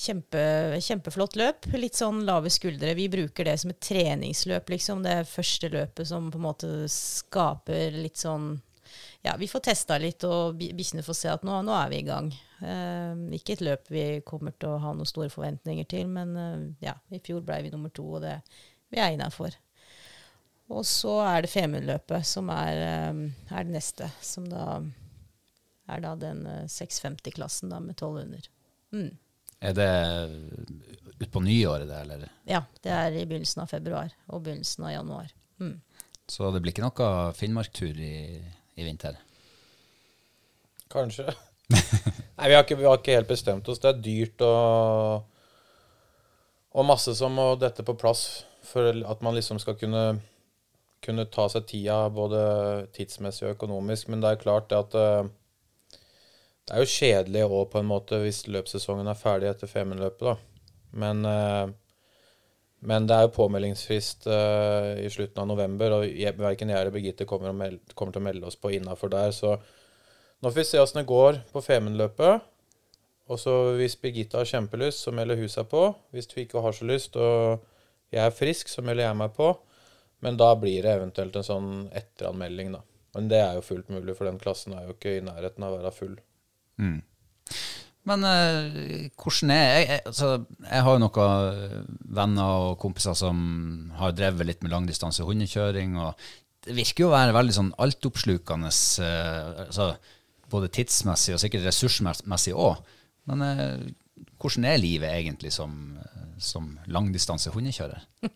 Kjempe, 0.00 0.40
kjempeflott 0.80 1.36
løp. 1.36 1.66
Litt 1.76 1.98
sånn 1.98 2.22
lave 2.26 2.50
skuldre. 2.50 2.94
Vi 2.96 3.08
bruker 3.12 3.46
det 3.50 3.56
som 3.60 3.70
et 3.74 3.80
treningsløp, 3.84 4.70
liksom. 4.74 5.02
Det 5.04 5.16
første 5.28 5.70
løpet 5.70 6.08
som 6.08 6.30
på 6.32 6.38
en 6.40 6.46
måte 6.46 6.70
skaper 6.90 7.94
litt 8.00 8.18
sånn 8.22 8.52
Ja, 9.22 9.34
vi 9.38 9.46
får 9.50 9.60
testa 9.68 9.98
litt, 10.00 10.24
og 10.24 10.56
bi- 10.58 10.72
bikkjene 10.74 11.04
får 11.06 11.14
se 11.18 11.28
at 11.30 11.42
nå, 11.46 11.60
nå 11.62 11.74
er 11.76 11.90
vi 11.92 11.98
i 12.00 12.06
gang. 12.06 12.30
Eh, 12.64 13.20
ikke 13.36 13.52
et 13.58 13.62
løp 13.66 13.90
vi 13.92 14.04
kommer 14.26 14.54
til 14.58 14.72
å 14.72 14.78
ha 14.82 14.94
noen 14.96 15.06
store 15.06 15.28
forventninger 15.30 15.86
til, 15.90 16.08
men 16.10 16.32
eh, 16.40 16.62
ja, 16.88 16.94
i 17.14 17.20
fjor 17.22 17.44
ble 17.46 17.60
vi 17.66 17.70
nummer 17.74 17.92
to, 17.94 18.06
og 18.16 18.24
det 18.24 18.38
vi 18.90 18.98
er 18.98 19.12
innafor. 19.14 19.54
Og 20.70 20.86
så 20.86 21.16
er 21.24 21.42
det 21.42 21.50
Femundløpet 21.50 22.26
som 22.26 22.50
er, 22.54 22.82
eh, 22.86 23.22
er 23.50 23.66
det 23.66 23.74
neste, 23.74 24.10
som 24.22 24.46
da 24.48 24.80
er 25.90 26.04
da 26.04 26.14
den 26.18 26.44
eh, 26.46 26.68
650-klassen 26.70 27.74
med 27.74 27.96
1200. 27.96 28.46
Mm. 28.94 29.10
Er 29.60 29.74
det 29.76 29.90
utpå 31.20 31.42
nyåret, 31.44 31.88
det, 31.88 31.98
eller? 32.04 32.28
Ja, 32.48 32.62
det 32.82 32.92
er 32.94 33.12
i 33.18 33.26
begynnelsen 33.26 33.64
av 33.64 33.72
februar 33.72 34.14
og 34.30 34.44
begynnelsen 34.46 34.86
av 34.88 34.94
januar. 34.94 35.34
Mm. 35.60 35.74
Så 36.30 36.48
det 36.54 36.62
blir 36.62 36.72
ikke 36.72 36.86
noe 36.86 37.10
Finnmarktur 37.36 37.98
i, 38.00 38.14
i 38.78 38.86
vinter? 38.86 39.18
Kanskje. 40.90 41.26
Nei, 42.38 42.48
vi 42.48 42.54
har, 42.54 42.64
ikke, 42.64 42.78
vi 42.78 42.86
har 42.88 42.98
ikke 42.98 43.18
helt 43.18 43.30
bestemt 43.30 43.68
oss. 43.68 43.82
Det 43.82 43.90
er 43.90 44.00
dyrt 44.04 44.46
og, 44.46 45.26
og 46.72 46.86
masse 46.88 47.14
som 47.18 47.34
må 47.36 47.52
dette 47.60 47.84
på 47.86 47.98
plass 47.98 48.46
for 48.70 48.94
at 48.94 49.22
man 49.26 49.36
liksom 49.36 49.60
skal 49.60 49.76
kunne, 49.80 50.20
kunne 51.04 51.26
ta 51.32 51.46
seg 51.48 51.66
tida 51.70 52.02
både 52.12 52.40
tidsmessig 52.96 53.46
og 53.48 53.54
økonomisk. 53.56 54.08
Men 54.12 54.22
det 54.22 54.32
er 54.32 54.42
klart 54.42 54.70
det 54.70 54.80
at 54.80 54.96
eh, 55.00 55.30
det 56.68 56.76
er 56.76 56.84
jo 56.84 56.92
kjedelig 56.92 57.44
òg, 57.48 57.64
på 57.72 57.80
en 57.80 57.88
måte, 57.90 58.20
hvis 58.22 58.44
løpssesongen 58.46 59.08
er 59.10 59.18
ferdig 59.18 59.48
etter 59.50 59.70
Femundløpet, 59.70 60.28
da. 60.28 60.36
Men, 61.02 61.24
eh, 61.26 61.72
men 62.90 63.08
det 63.08 63.16
er 63.16 63.26
jo 63.26 63.34
påmeldingsfrist 63.34 64.24
uh, 64.30 64.94
i 65.02 65.10
slutten 65.12 65.42
av 65.42 65.50
november, 65.50 65.98
og 65.98 66.06
verken 66.40 66.70
jeg 66.72 66.80
eller 66.80 66.94
Birgitte 66.94 67.26
kommer, 67.28 67.52
kommer, 67.92 68.14
til 68.14 68.22
å 68.22 68.24
melde 68.24 68.48
oss 68.48 68.56
på 68.56 68.70
innafor 68.72 69.12
der. 69.12 69.34
så 69.36 69.58
nå 70.40 70.48
får 70.48 70.56
vi 70.56 70.64
se 70.64 70.80
åssen 70.80 71.02
det 71.02 71.10
går 71.10 71.42
på 71.52 71.60
Femundløpet. 71.60 72.46
Og 73.28 73.38
så 73.38 73.56
hvis 73.76 73.98
Birgitte 74.00 74.40
har 74.40 74.48
kjempelyst, 74.48 75.04
så 75.04 75.12
melder 75.12 75.36
hun 75.36 75.52
seg 75.52 75.68
på. 75.68 75.82
Hvis 76.14 76.30
hun 76.32 76.40
ikke 76.46 76.62
har 76.64 76.72
så 76.72 76.88
lyst, 76.88 77.18
og 77.20 77.60
jeg 78.10 78.24
er 78.24 78.32
frisk, 78.34 78.72
så 78.72 78.82
melder 78.82 79.10
jeg 79.10 79.18
meg 79.20 79.34
på. 79.36 79.50
Men 80.24 80.36
da 80.40 80.52
blir 80.60 80.84
det 80.84 80.96
eventuelt 80.98 81.36
en 81.38 81.46
sånn 81.46 81.70
etteranmelding, 81.96 82.74
da. 82.76 82.82
Men 83.16 83.30
det 83.30 83.40
er 83.42 83.56
jo 83.58 83.66
fullt 83.66 83.88
mulig, 83.90 84.14
for 84.18 84.28
den 84.28 84.40
klassen 84.42 84.74
er 84.76 84.86
jo 84.86 84.94
ikke 84.94 85.16
i 85.18 85.24
nærheten 85.24 85.64
av 85.66 85.74
å 85.74 85.80
være 85.80 85.94
full. 85.96 86.18
Mm. 86.80 87.00
Men 88.08 88.24
eh, 88.24 89.08
hvordan 89.20 89.52
er 89.52 89.64
jeg, 89.64 89.88
jeg, 89.88 90.02
altså, 90.08 90.28
jeg 90.64 90.84
har 90.86 90.96
jo 90.96 91.02
noen 91.02 91.90
venner 92.16 92.68
og 92.68 92.78
kompiser 92.80 93.16
som 93.18 93.42
har 93.98 94.14
drevet 94.16 94.48
litt 94.48 94.64
med 94.64 94.72
langdistanse 94.72 95.26
hundekjøring. 95.26 95.98
og 96.00 96.30
Det 96.64 96.76
virker 96.78 97.04
jo 97.04 97.10
å 97.10 97.16
være 97.16 97.36
veldig 97.36 97.56
sånn 97.58 97.74
altoppslukende 97.84 98.72
eh, 99.04 99.64
altså, 99.66 99.92
både 100.50 100.72
tidsmessig 100.78 101.36
og 101.36 101.42
sikkert 101.42 101.68
ressursmessig 101.68 102.56
òg. 102.56 102.80
Men 103.30 103.46
eh, 103.46 103.88
hvordan 104.40 104.68
er 104.70 104.80
livet 104.80 105.12
egentlig 105.12 105.52
som, 105.54 105.74
som 106.40 106.72
langdistanse 106.88 107.52
hundekjører? 107.52 108.06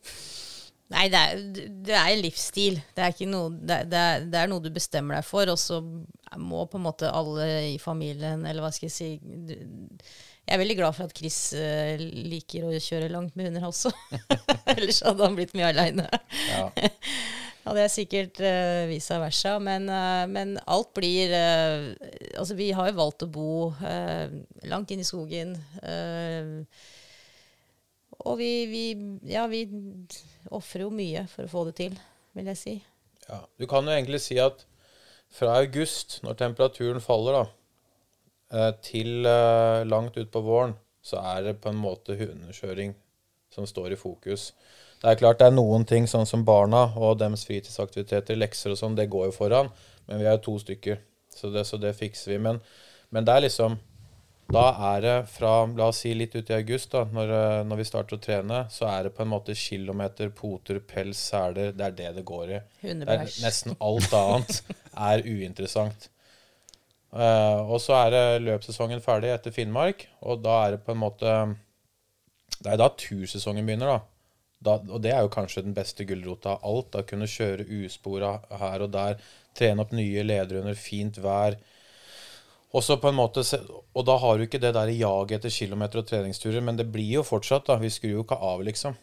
Nei, 0.94 1.08
det 1.10 1.20
er, 1.20 1.40
det 1.84 1.94
er, 1.96 2.10
en 2.12 2.22
livsstil. 2.22 2.78
Det 2.94 3.02
er, 3.02 3.30
noe, 3.30 3.50
det, 3.50 3.80
er, 3.90 4.26
det 4.30 4.38
er, 4.40 4.50
noe, 4.50 4.62
du 4.62 4.70
bestemmer 4.74 5.18
deg 5.18 5.26
for, 5.26 5.50
og 5.50 5.58
så 5.60 5.80
må 6.40 6.64
på 6.70 6.78
en 6.78 6.86
måte 6.86 7.10
alle 7.10 7.48
i 7.74 7.78
familien, 7.82 8.44
eller 8.46 8.64
hva 8.64 8.70
skal 8.74 8.88
jeg 8.88 8.94
si 8.94 9.08
Jeg 9.14 10.54
er 10.54 10.60
veldig 10.60 10.76
glad 10.78 10.96
for 10.96 11.08
at 11.08 11.16
Chris 11.18 11.38
uh, 11.56 11.94
liker 11.98 12.68
å 12.68 12.74
kjøre 12.78 13.10
langt 13.12 13.34
med 13.34 13.50
hunder 13.50 13.66
også. 13.70 13.92
Ellers 14.74 15.02
hadde 15.06 15.24
han 15.26 15.38
blitt 15.38 15.54
mye 15.56 15.72
aleine. 15.72 16.06
Ja. 16.50 16.68
hadde 17.64 17.84
jeg 17.86 17.94
sikkert 17.94 18.40
uh, 18.44 18.84
vice 18.90 19.18
versa. 19.22 19.56
Men, 19.62 19.88
uh, 19.88 20.24
men, 20.30 20.58
alt 20.68 20.92
blir 20.96 21.32
uh, 21.32 21.94
Altså, 22.38 22.56
vi 22.58 22.70
har 22.76 22.90
jo 22.90 22.98
valgt 23.00 23.24
å 23.26 23.30
bo 23.32 23.54
uh, 23.80 24.26
langt 24.68 24.92
inn 24.94 25.02
i 25.02 25.08
skogen. 25.08 25.56
Og 28.24 28.38
vi, 28.40 28.50
vi 28.70 28.84
Ja, 29.30 29.46
vi 29.50 29.64
ofrer 30.50 30.86
jo 30.86 30.92
mye 30.94 31.26
for 31.30 31.46
å 31.46 31.52
få 31.52 31.64
det 31.68 31.76
til, 31.80 31.98
vil 32.36 32.50
jeg 32.52 32.60
si. 32.60 32.74
Ja, 33.28 33.44
Du 33.58 33.66
kan 33.70 33.86
jo 33.86 33.94
egentlig 33.94 34.22
si 34.24 34.38
at 34.40 34.66
fra 35.34 35.56
august, 35.58 36.20
når 36.22 36.36
temperaturen 36.38 37.02
faller, 37.02 37.44
da, 38.52 38.70
til 38.84 39.26
langt 39.90 40.18
utpå 40.20 40.42
våren, 40.44 40.76
så 41.02 41.18
er 41.34 41.42
det 41.48 41.56
på 41.60 41.72
en 41.72 41.80
måte 41.80 42.14
hundekjøring 42.16 42.94
som 43.54 43.66
står 43.66 43.94
i 43.94 43.98
fokus. 43.98 44.52
Det 45.02 45.10
er 45.10 45.18
klart 45.20 45.40
det 45.42 45.50
er 45.50 45.56
noen 45.56 45.84
ting 45.84 46.06
sånn 46.08 46.24
som 46.24 46.46
barna 46.48 46.86
og 46.96 47.18
deres 47.20 47.44
fritidsaktiviteter, 47.44 48.38
lekser 48.40 48.72
og 48.72 48.78
sånn, 48.80 48.94
det 48.96 49.10
går 49.12 49.28
jo 49.28 49.34
foran. 49.36 49.68
Men 50.08 50.20
vi 50.20 50.28
er 50.28 50.38
jo 50.38 50.44
to 50.46 50.54
stykker, 50.62 51.00
så 51.32 51.50
det, 51.52 51.66
så 51.68 51.76
det 51.80 51.92
fikser 51.98 52.34
vi. 52.34 52.38
Men, 52.46 52.60
men, 53.12 53.26
det 53.26 53.34
er 53.34 53.44
liksom 53.44 53.76
Da 54.52 54.64
er 54.92 55.00
det 55.00 55.14
fra 55.32 55.52
la 55.72 55.88
oss 55.88 56.02
si 56.04 56.12
litt 56.14 56.34
ut 56.36 56.50
i 56.50 56.56
august, 56.56 56.92
da, 56.92 57.04
når, 57.16 57.30
når, 57.64 57.80
vi 57.80 57.86
starter 57.88 58.18
å 58.18 58.22
trene, 58.22 58.64
så 58.70 58.86
er 58.90 59.06
det 59.06 59.14
på 59.16 59.24
en 59.24 59.32
måte 59.32 59.56
kilometer, 59.56 60.28
poter, 60.36 60.80
pels, 60.84 61.20
seler. 61.30 61.72
Det 61.72 61.86
er 61.86 61.96
det 61.96 62.10
det 62.18 62.26
går 62.28 62.52
i. 62.58 62.60
Det 62.84 63.18
nesten 63.42 63.76
alt 63.80 64.16
annet 64.18 64.60
er 65.10 65.24
uinteressant. 65.24 66.10
Uh, 67.14 67.62
og 67.70 67.78
så 67.82 67.94
er 68.00 68.08
det 68.10 68.24
løpssesongen 68.42 69.02
ferdig 69.02 69.30
etter 69.30 69.54
Finnmark, 69.54 70.08
og 70.26 70.42
da 70.42 70.56
er 70.64 70.74
det 70.74 70.80
på 70.82 70.90
en 70.96 70.98
måte 70.98 71.34
Det 72.58 72.72
er 72.72 72.80
da 72.80 72.88
tursesongen 72.98 73.66
begynner, 73.66 73.92
da. 73.94 74.00
Da, 74.64 74.74
og 74.88 75.02
det 75.04 75.12
er 75.12 75.22
jo 75.22 75.32
kanskje 75.32 75.62
den 75.66 75.76
beste 75.76 76.06
gulrota 76.08 76.56
av 76.56 76.64
alt. 76.64 76.90
Da 76.94 77.02
kunne 77.06 77.28
kjøre 77.28 77.66
uspora 77.84 78.38
her 78.60 78.84
og 78.86 78.92
der, 78.94 79.18
trene 79.56 79.84
opp 79.84 79.92
nye 79.94 80.24
lederhunder, 80.24 80.76
fint 80.78 81.20
vær. 81.22 81.58
Og, 82.74 82.82
så 82.82 82.96
på 82.98 83.10
en 83.10 83.18
måte, 83.18 83.44
og 83.94 84.06
da 84.08 84.16
har 84.18 84.38
du 84.38 84.48
ikke 84.48 84.58
det 84.62 84.72
der 84.74 84.90
jaget 84.90 85.36
etter 85.38 85.52
kilometer 85.54 86.00
og 86.00 86.08
treningsturer, 86.08 86.62
men 86.64 86.78
det 86.78 86.88
blir 86.90 87.20
jo 87.20 87.22
fortsatt. 87.26 87.68
da, 87.68 87.78
Vi 87.78 87.92
skrur 87.92 88.16
jo 88.16 88.24
ikke 88.24 88.40
av, 88.42 88.64
liksom. 88.66 88.96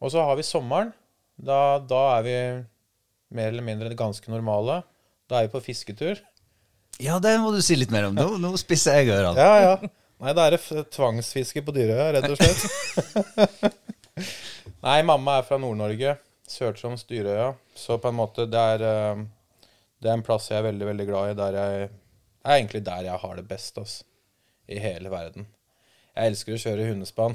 Og 0.00 0.12
så 0.14 0.22
har 0.22 0.38
vi 0.38 0.46
sommeren. 0.46 0.92
Da, 1.36 1.78
da 1.82 2.02
er 2.16 2.22
vi 2.24 2.36
mer 3.36 3.50
eller 3.50 3.66
mindre 3.66 3.96
ganske 3.98 4.30
normale. 4.30 4.84
Da 5.26 5.40
er 5.40 5.48
vi 5.48 5.56
på 5.56 5.64
fisketur. 5.66 6.22
Ja, 7.02 7.18
det 7.20 7.34
må 7.42 7.50
du 7.52 7.58
si 7.64 7.76
litt 7.76 7.92
mer 7.92 8.08
om. 8.08 8.16
Nå, 8.16 8.36
nå 8.40 8.54
spisser 8.60 9.00
jeg 9.00 9.10
ørene. 9.12 9.34
Ja, 9.36 9.56
ja. 9.60 9.90
Nei, 10.22 10.32
da 10.32 10.46
er 10.46 10.56
det 10.56 10.86
tvangsfiske 10.94 11.60
på 11.66 11.74
Dyrøya, 11.76 12.06
rett 12.16 12.30
og 12.30 12.38
slett. 12.40 13.74
Nei, 14.86 15.00
mamma 15.04 15.40
er 15.40 15.44
fra 15.48 15.58
Nord-Norge. 15.60 16.14
Sør-Troms, 16.48 17.04
Dyrøya. 17.10 17.50
Så 17.76 17.98
på 18.00 18.08
en 18.08 18.16
måte 18.16 18.46
det 18.48 18.62
er, 18.76 18.84
eh, 18.86 19.22
det 20.00 20.08
er 20.08 20.16
en 20.16 20.24
plass 20.24 20.48
jeg 20.52 20.62
er 20.62 20.68
veldig, 20.70 20.86
veldig 20.88 21.06
glad 21.10 21.32
i. 21.32 21.36
Der 21.42 21.58
jeg, 21.60 21.90
det 22.46 22.52
er 22.54 22.60
egentlig 22.60 22.84
der 22.86 23.08
jeg 23.08 23.22
har 23.22 23.38
det 23.38 23.46
best 23.48 23.78
altså, 23.82 24.04
i 24.70 24.78
hele 24.82 25.10
verden. 25.10 25.48
Jeg 26.16 26.32
elsker 26.32 26.54
å 26.54 26.60
kjøre 26.62 26.86
hundespann, 26.92 27.34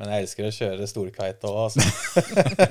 men 0.00 0.10
jeg 0.10 0.24
elsker 0.24 0.48
å 0.48 0.56
kjøre 0.56 0.88
storkite 0.90 1.50
òg, 1.50 1.60
altså. 1.68 1.84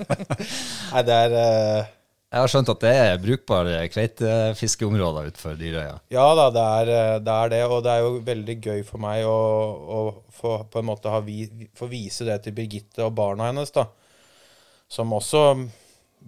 Nei, 0.93 1.05
det 1.07 1.15
er 1.15 1.37
uh, 1.37 1.95
jeg 2.29 2.43
har 2.43 2.51
skjønt 2.51 2.69
at 2.69 2.83
det 2.83 2.91
er 2.93 3.21
brukbare 3.23 3.77
kveitefiskeområder 3.89 5.31
utenfor 5.31 5.55
Dyrøya? 5.57 5.95
Ja 6.13 6.27
da, 6.37 6.43
det 6.53 6.65
er, 6.81 6.91
eh, 6.93 7.13
det 7.25 7.33
er, 7.33 7.49
det 7.49 7.61
Og 7.65 7.79
det 7.81 7.95
er 7.95 8.03
jo 8.03 8.11
veldig 8.27 8.55
gøy 8.61 8.83
for 8.85 9.01
meg 9.01 9.23
å, 9.25 9.39
å 9.95 10.01
få, 10.37 10.51
på 10.69 10.77
en 10.77 10.85
måte 10.91 11.09
ha, 11.09 11.23
få 11.79 11.89
vise 11.89 12.27
det 12.27 12.35
til 12.45 12.53
Birgitte 12.59 13.07
og 13.07 13.15
barna 13.17 13.49
hennes. 13.49 13.73
da 13.73 13.87
som 14.89 15.13
også 15.13 15.43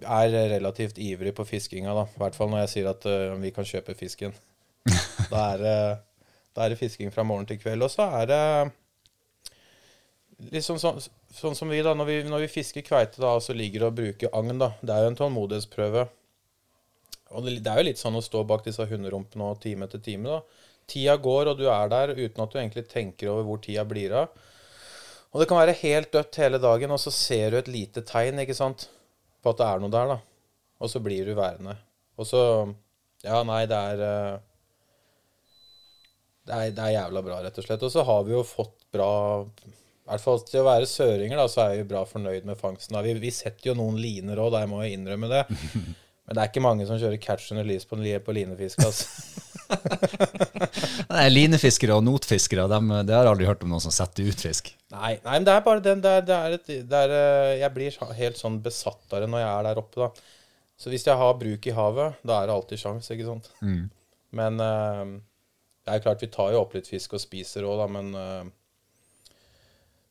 er 0.06 0.36
relativt 0.54 1.00
ivrig 1.02 1.34
på 1.36 1.46
fiskinga, 1.46 1.94
da. 1.98 2.06
I 2.06 2.22
hvert 2.22 2.38
fall 2.38 2.52
når 2.52 2.64
jeg 2.64 2.74
sier 2.76 2.90
at 2.92 3.08
uh, 3.10 3.34
vi 3.42 3.52
kan 3.56 3.68
kjøpe 3.68 3.98
fisken. 3.98 4.36
Da, 5.32 5.42
er, 5.54 5.66
da 6.56 6.64
er 6.66 6.74
det 6.74 6.80
fisking 6.80 7.12
fra 7.14 7.26
morgen 7.28 7.48
til 7.50 7.60
kveld. 7.62 7.86
Og 7.86 7.92
så 7.94 8.08
er 8.22 8.30
det 8.32 8.44
liksom 10.50 10.80
sånn, 10.82 11.02
sånn, 11.34 11.58
som 11.58 11.70
vi, 11.72 11.82
da. 11.86 11.94
Når 11.98 12.10
vi, 12.10 12.18
når 12.30 12.46
vi 12.46 12.54
fisker 12.56 12.86
kveite 12.86 13.22
da, 13.22 13.36
og 13.38 13.46
så 13.46 13.56
ligger 13.58 13.88
og 13.88 13.98
bruker 14.00 14.34
agn, 14.38 14.58
da. 14.62 14.74
Det 14.82 14.96
er 14.96 15.06
jo 15.06 15.14
en 15.14 15.20
tålmodighetsprøve. 15.20 16.08
Og 17.32 17.46
det, 17.46 17.60
det, 17.64 17.72
er 17.72 17.82
jo 17.82 17.88
litt 17.92 18.02
sånn 18.02 18.18
å 18.20 18.24
stå 18.26 18.44
bak 18.48 18.66
disse 18.66 18.88
hunderumpene 18.90 19.52
og 19.54 19.62
time 19.64 19.88
etter 19.88 20.02
time, 20.04 20.38
da. 20.38 20.70
Tida 20.92 21.16
går, 21.22 21.52
og 21.52 21.60
du 21.62 21.68
er 21.72 21.92
der 21.92 22.16
uten 22.18 22.42
at 22.44 22.52
du 22.52 22.58
egentlig 22.60 22.88
tenker 22.92 23.32
over 23.32 23.48
hvor 23.48 23.62
tida 23.64 23.86
blir 23.88 24.16
av. 24.24 24.34
Og 25.32 25.40
det 25.40 25.48
kan 25.48 25.62
være 25.62 25.78
helt 25.80 26.12
dødt 26.12 26.42
hele 26.42 26.60
dagen, 26.60 26.92
og 26.92 27.00
så 27.00 27.14
ser 27.16 27.54
du 27.54 27.62
et 27.62 27.72
lite 27.72 28.04
tegn 28.08 28.42
ikke 28.44 28.58
sant, 28.58 28.90
på 29.40 29.54
at 29.54 29.62
det 29.62 29.68
er 29.70 29.84
noe 29.84 29.94
der. 29.94 30.16
da. 30.16 30.18
Og 30.82 30.92
så 30.92 31.00
blir 31.04 31.28
du 31.28 31.38
værende. 31.38 31.78
Og 32.20 32.28
så 32.28 32.42
Ja, 33.22 33.44
nei, 33.46 33.68
det 33.70 33.78
er 33.78 34.00
eh, 34.02 34.40
det 36.48 36.58
er, 36.58 36.74
det 36.76 36.86
er 36.88 36.96
jævla 36.96 37.24
bra, 37.26 37.40
rett 37.46 37.60
og 37.62 37.68
slett. 37.68 37.86
Og 37.86 37.94
så 37.94 38.06
har 38.08 38.24
vi 38.28 38.34
jo 38.34 38.44
fått 38.48 38.78
bra 38.94 39.12
I 39.46 40.12
hvert 40.12 40.24
fall 40.24 40.42
til 40.48 40.64
å 40.64 40.68
være 40.68 40.90
søringer, 40.90 41.38
da, 41.38 41.48
så 41.52 41.68
er 41.68 41.82
vi 41.82 41.90
bra 41.92 42.02
fornøyd 42.08 42.48
med 42.50 42.60
fangsten. 42.60 42.98
Vi, 43.06 43.18
vi 43.22 43.34
setter 43.36 43.72
jo 43.72 43.78
noen 43.78 44.00
liner 44.02 44.42
òg, 44.42 44.58
jeg 44.58 44.72
må 44.72 44.82
jo 44.84 44.96
innrømme 44.96 45.30
det. 45.32 45.46
Men 46.26 46.38
det 46.38 46.44
er 46.44 46.52
ikke 46.52 46.64
mange 46.64 46.86
som 46.88 47.00
kjører 47.00 47.20
catch 47.22 47.52
and 47.52 47.60
release 47.60 47.88
på, 47.88 47.98
på 47.98 48.36
linefisk. 48.36 48.84
altså. 48.86 49.40
Nei, 51.12 51.26
linefiskere 51.32 51.96
og 51.98 52.06
notfiskere, 52.06 52.68
dem, 52.72 52.92
det 53.08 53.16
har 53.16 53.26
jeg 53.26 53.34
aldri 53.34 53.48
hørt 53.50 53.64
om 53.66 53.72
noen 53.74 53.84
som 53.84 53.94
setter 53.96 54.30
ut 54.30 54.44
fisk. 54.44 54.70
Nei, 54.94 55.16
nei 55.24 55.38
men 55.38 55.48
det 55.48 55.56
er 55.56 55.66
bare 55.66 55.84
den 55.84 56.04
det 56.04 56.14
er, 56.20 56.28
det 56.28 56.38
er 56.38 56.56
et, 56.58 56.70
det 56.88 57.02
er, 57.06 57.16
eh, 57.16 57.56
Jeg 57.62 57.74
blir 57.76 57.98
helt 58.18 58.40
sånn 58.40 58.62
besatt 58.64 59.16
av 59.16 59.24
det 59.24 59.30
når 59.32 59.44
jeg 59.44 59.52
er 59.52 59.68
der 59.70 59.82
oppe, 59.82 60.06
da. 60.06 60.38
Så 60.82 60.92
hvis 60.92 61.06
jeg 61.06 61.20
har 61.20 61.38
bruk 61.38 61.68
i 61.68 61.76
havet, 61.78 62.22
da 62.26 62.40
er 62.40 62.50
det 62.50 62.56
alltid 62.56 62.82
sjans, 62.82 63.12
ikke 63.14 63.28
sant. 63.28 63.52
Mm. 63.62 63.84
Men 64.40 64.64
uh, 64.64 65.04
det 65.86 65.94
er 65.94 66.04
klart 66.04 66.24
vi 66.24 66.30
tar 66.32 66.52
jo 66.54 66.64
opp 66.64 66.76
litt 66.78 66.90
fisk 66.90 67.16
og 67.18 67.24
spiser 67.24 67.66
òg, 67.68 67.80
da, 67.82 67.88
men 67.92 68.12
uh, 68.18 68.58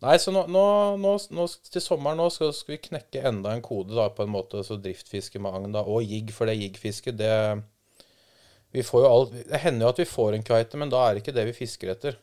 Nei, 0.00 0.14
så 0.16 0.32
nå, 0.32 0.46
nå, 0.48 0.62
nå, 0.96 1.10
nå, 1.36 1.44
til 1.68 1.82
sommeren 1.84 2.16
nå 2.16 2.30
skal, 2.32 2.54
skal, 2.56 2.72
vi 2.72 2.84
knekke 2.86 3.20
enda 3.28 3.52
en 3.52 3.60
kode 3.60 3.92
da, 3.92 4.06
på 4.16 4.24
en 4.24 4.32
måte, 4.32 4.62
så 4.64 4.78
driftfiske 4.80 5.42
med 5.44 5.58
agn 5.58 5.74
da, 5.76 5.82
og 5.84 6.06
jigg, 6.08 6.32
for 6.32 6.48
det 6.48 6.56
jiggfisket, 6.56 7.18
det 7.20 7.34
vi 8.70 8.84
får 8.86 9.04
jo 9.04 9.10
alt, 9.10 9.36
Det 9.50 9.60
hender 9.60 9.86
jo 9.86 9.92
at 9.92 10.00
vi 10.00 10.08
får 10.08 10.36
en 10.36 10.46
kveite, 10.46 10.80
men 10.80 10.92
da 10.92 11.02
er 11.04 11.14
det 11.14 11.24
ikke 11.24 11.34
det 11.36 11.46
vi 11.50 11.56
fisker 11.56 11.92
etter. 11.92 12.16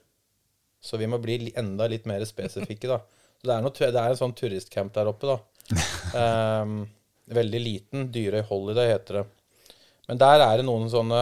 Så 0.82 0.98
vi 0.98 1.10
må 1.10 1.20
bli 1.22 1.52
enda 1.60 1.90
litt 1.92 2.08
mer 2.10 2.24
spesifikke, 2.26 2.88
da. 2.90 3.02
Så 3.38 3.50
det 3.50 3.54
er, 3.54 3.66
noe, 3.66 3.74
det 3.78 4.02
er 4.02 4.14
en 4.14 4.20
sånn 4.20 4.36
turistcamp 4.38 4.94
der 4.96 5.12
oppe, 5.12 5.36
da. 5.36 5.38
Um, 6.16 6.80
veldig 7.40 7.62
liten. 7.62 8.08
Dyrøy 8.14 8.46
Holiday 8.48 8.94
heter 8.94 9.20
det. 9.20 9.26
Men 10.08 10.22
der 10.24 10.46
er 10.46 10.58
det 10.58 10.66
noen 10.70 10.88
sånne 10.90 11.22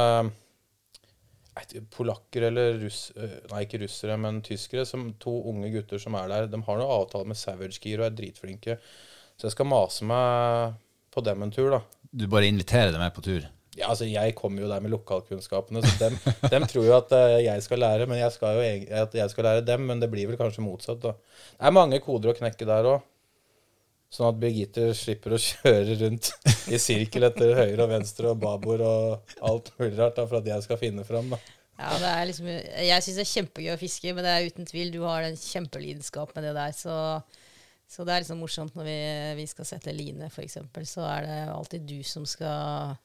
polakker 1.93 2.49
eller 2.49 2.79
russ... 2.83 3.09
Nei, 3.51 3.63
ikke 3.65 3.81
russere, 3.85 4.17
men 4.21 4.41
tyskere. 4.45 4.85
Som, 4.87 5.09
to 5.21 5.33
unge 5.51 5.71
gutter 5.73 6.01
som 6.01 6.17
er 6.19 6.31
der. 6.31 6.47
De 6.51 6.61
har 6.67 6.79
noe 6.79 7.01
avtale 7.01 7.27
med 7.29 7.39
Savage 7.39 7.79
Gear 7.83 8.03
og 8.03 8.09
er 8.09 8.17
dritflinke. 8.17 8.79
Så 9.35 9.49
jeg 9.49 9.55
skal 9.55 9.69
mase 9.69 10.07
meg 10.07 10.75
på 11.15 11.23
dem 11.25 11.43
en 11.45 11.53
tur, 11.55 11.71
da. 11.77 11.81
Du 12.15 12.27
bare 12.31 12.47
inviterer 12.51 12.93
dem 12.93 13.03
med 13.03 13.15
på 13.15 13.23
tur. 13.25 13.47
Ja, 13.75 13.89
altså 13.91 14.05
Jeg 14.07 14.35
kommer 14.39 14.63
jo 14.63 14.69
der 14.71 14.79
med 14.79 14.93
lokalkunnskapene, 14.93 15.81
så 15.83 15.97
dem, 15.99 16.13
dem 16.53 16.63
tror 16.71 16.85
jo 16.87 16.93
at 16.95 17.11
jeg 17.43 17.63
skal 17.65 17.81
lære, 17.83 18.05
men 18.07 18.21
jeg 18.21 18.31
skal 18.31 18.55
jo 18.55 18.69
at 19.01 19.17
jeg 19.19 19.33
skal 19.33 19.49
lære 19.49 19.65
dem. 19.67 19.83
Men 19.89 20.03
det 20.03 20.11
blir 20.11 20.29
vel 20.29 20.39
kanskje 20.39 20.63
motsatt, 20.63 21.01
da. 21.03 21.15
Det 21.55 21.67
er 21.67 21.75
mange 21.75 21.99
koder 22.03 22.31
å 22.31 22.37
knekke 22.37 22.67
der 22.67 22.87
òg. 22.93 23.03
Sånn 24.15 24.29
at 24.29 24.39
Birgitte 24.39 24.87
slipper 24.95 25.35
å 25.35 25.41
kjøre 25.49 25.99
rundt 26.05 26.31
i 26.71 26.79
sirkel 26.79 27.27
etter 27.27 27.51
høyre 27.57 27.83
og 27.83 27.91
venstre 27.91 28.31
og 28.31 28.39
babord 28.39 28.83
og 28.85 29.35
alt 29.43 29.73
mulig 29.79 29.97
rart 29.99 30.19
da, 30.19 30.27
for 30.29 30.39
at 30.39 30.51
jeg 30.53 30.65
skal 30.65 30.79
finne 30.79 31.03
fram. 31.07 31.33
da. 31.33 31.41
Ja, 31.75 31.95
det 31.99 32.09
er 32.09 32.27
liksom, 32.29 32.45
jeg 32.47 33.03
syns 33.03 33.17
det 33.17 33.23
er 33.25 33.33
kjempegøy 33.33 33.73
å 33.73 33.79
fiske, 33.81 34.13
men 34.15 34.23
det 34.23 34.31
er 34.31 34.45
uten 34.47 34.69
tvil 34.69 34.93
du 34.93 35.01
har 35.03 35.25
en 35.25 35.35
kjempelidenskap 35.35 36.31
med 36.37 36.47
det 36.47 36.53
der. 36.55 36.75
Så, 36.77 36.95
så 37.91 38.05
det 38.07 38.13
er 38.15 38.23
liksom 38.23 38.39
morsomt 38.39 38.77
når 38.79 38.87
vi, 38.87 38.99
vi 39.41 39.47
skal 39.51 39.67
sette 39.67 39.95
line, 39.95 40.29
f.eks. 40.31 40.61
Så 40.87 41.03
er 41.09 41.27
det 41.27 41.41
alltid 41.51 41.89
du 41.89 41.99
som 42.07 42.27
skal 42.29 42.95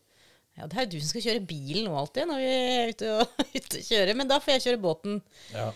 Ja, 0.59 0.69
det 0.69 0.76
er 0.76 0.87
jo 0.87 0.93
du 0.95 1.00
som 1.00 1.11
skal 1.11 1.26
kjøre 1.26 1.47
bilen 1.50 1.88
nå 1.88 1.97
alltid 1.99 2.31
når 2.31 2.45
vi 2.45 2.55
er 2.55 2.95
ute 2.95 3.11
og, 3.17 3.43
ute 3.59 3.83
og 3.83 3.90
kjører, 3.90 4.14
men 4.21 4.31
da 4.31 4.38
får 4.38 4.55
jeg 4.55 4.67
kjøre 4.69 4.85
båten. 4.87 5.19
Ja. 5.57 5.73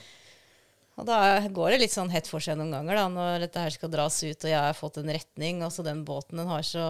Og 0.95 1.07
da 1.09 1.17
går 1.51 1.75
det 1.75 1.79
litt 1.83 1.95
sånn 1.95 2.13
hett 2.13 2.29
for 2.31 2.43
seg 2.45 2.55
noen 2.59 2.71
ganger, 2.71 3.01
da, 3.01 3.05
når 3.11 3.43
dette 3.43 3.63
her 3.65 3.73
skal 3.75 3.91
dras 3.91 4.21
ut 4.23 4.45
og 4.47 4.51
jeg 4.53 4.61
har 4.61 4.77
fått 4.79 5.01
en 5.01 5.11
retning, 5.11 5.65
og 5.67 5.73
så 5.75 5.83
den 5.83 6.05
båten 6.07 6.39
den 6.39 6.47
har 6.47 6.63
så 6.67 6.85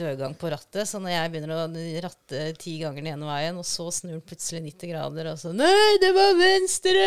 dødgang 0.00 0.36
på 0.40 0.48
rattet, 0.54 0.88
så 0.88 1.00
når 1.02 1.12
jeg 1.12 1.32
begynner 1.34 1.52
å 1.52 1.66
ratte 2.06 2.44
ti 2.62 2.78
ganger 2.80 3.04
den 3.04 3.10
ene 3.12 3.28
veien, 3.28 3.58
og 3.60 3.68
så 3.68 3.90
snur 3.92 4.14
den 4.16 4.24
plutselig 4.24 4.62
90 4.70 4.92
grader, 4.94 5.28
og 5.34 5.42
så 5.42 5.52
Nei, 5.52 5.98
det 6.00 6.14
var 6.16 6.38
venstre! 6.40 7.04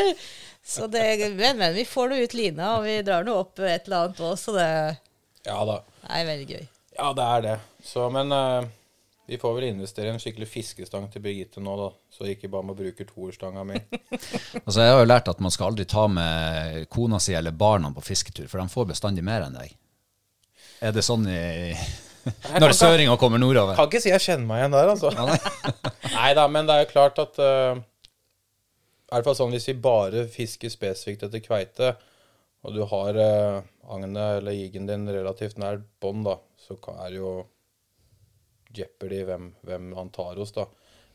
Så 0.61 0.85
det 0.93 1.07
Men, 1.33 1.57
men 1.57 1.73
vi 1.73 1.87
får 1.89 2.11
nå 2.11 2.19
ut 2.21 2.35
lina, 2.37 2.75
og 2.77 2.85
vi 2.85 2.99
drar 3.05 3.25
nå 3.25 3.39
opp 3.41 3.57
et 3.65 3.89
eller 3.89 4.03
annet 4.05 4.21
òg, 4.21 4.37
så 4.37 4.53
det 4.59 4.69
ja 5.47 5.57
da. 5.65 5.79
er 6.05 6.27
veldig 6.27 6.47
gøy. 6.53 6.67
Ja, 6.99 7.09
det 7.17 7.25
er 7.25 7.43
det. 7.47 7.55
Så, 7.81 8.05
men 8.13 8.29
eh, 8.35 8.69
vi 9.31 9.37
får 9.37 9.53
vel 9.53 9.63
investere 9.63 10.09
i 10.09 10.11
en 10.11 10.19
skikkelig 10.19 10.47
fiskestang 10.51 11.05
til 11.07 11.21
Birgitte 11.23 11.61
nå, 11.63 11.71
da. 11.79 11.85
Så 12.11 12.25
ikke 12.27 12.49
bare 12.51 12.67
må 12.67 12.73
bruke 12.75 13.05
toerstanga 13.07 13.61
mi. 13.63 13.77
Altså, 14.65 14.81
jeg 14.81 14.91
har 14.91 14.97
jo 14.99 15.05
lært 15.07 15.29
at 15.31 15.39
man 15.39 15.53
skal 15.55 15.69
aldri 15.69 15.85
ta 15.87 16.03
med 16.11 16.89
kona 16.91 17.15
si 17.23 17.31
eller 17.39 17.55
barna 17.55 17.93
på 17.95 18.03
fisketur, 18.03 18.49
for 18.51 18.59
de 18.59 18.73
får 18.73 18.89
bestandig 18.89 19.23
mer 19.23 19.45
enn 19.45 19.55
deg. 19.55 19.71
Er 20.83 20.91
det 20.91 21.05
sånn 21.07 21.23
i 21.31 21.37
Når 22.59 22.75
søringa 22.75 23.15
kommer 23.21 23.39
nordover? 23.39 23.79
Kan 23.79 23.87
ikke 23.87 24.01
si 24.03 24.11
jeg 24.11 24.25
kjenner 24.25 24.49
meg 24.49 24.65
igjen 24.65 24.75
der, 24.75 24.91
altså. 24.97 25.13
Nei 26.17 26.33
da, 26.35 26.45
men 26.51 26.67
det 26.67 26.75
er 26.75 26.83
jo 26.83 26.91
klart 26.91 27.23
at 27.23 27.39
uh, 27.39 27.79
I 27.79 29.15
hvert 29.15 29.31
fall 29.31 29.39
sånn 29.39 29.55
hvis 29.55 29.69
vi 29.71 29.77
bare 29.87 30.25
fisker 30.35 30.75
spesifikt 30.75 31.23
etter 31.29 31.45
kveite, 31.47 31.95
og 32.67 32.75
du 32.75 32.83
har 32.91 33.23
uh, 33.23 33.63
agnet 33.95 34.41
eller 34.41 34.59
jiggen 34.59 34.91
din 34.91 35.07
relativt 35.07 35.55
nær 35.55 35.79
bånd, 36.03 36.27
da, 36.27 36.35
så 36.67 36.75
er 36.97 37.15
det 37.15 37.23
jo 37.23 37.35
jeopardy 38.75 39.23
hvem, 39.27 39.51
hvem 39.67 39.91
han 39.97 40.13
tar 40.13 40.39
oss, 40.41 40.53
da. 40.55 40.67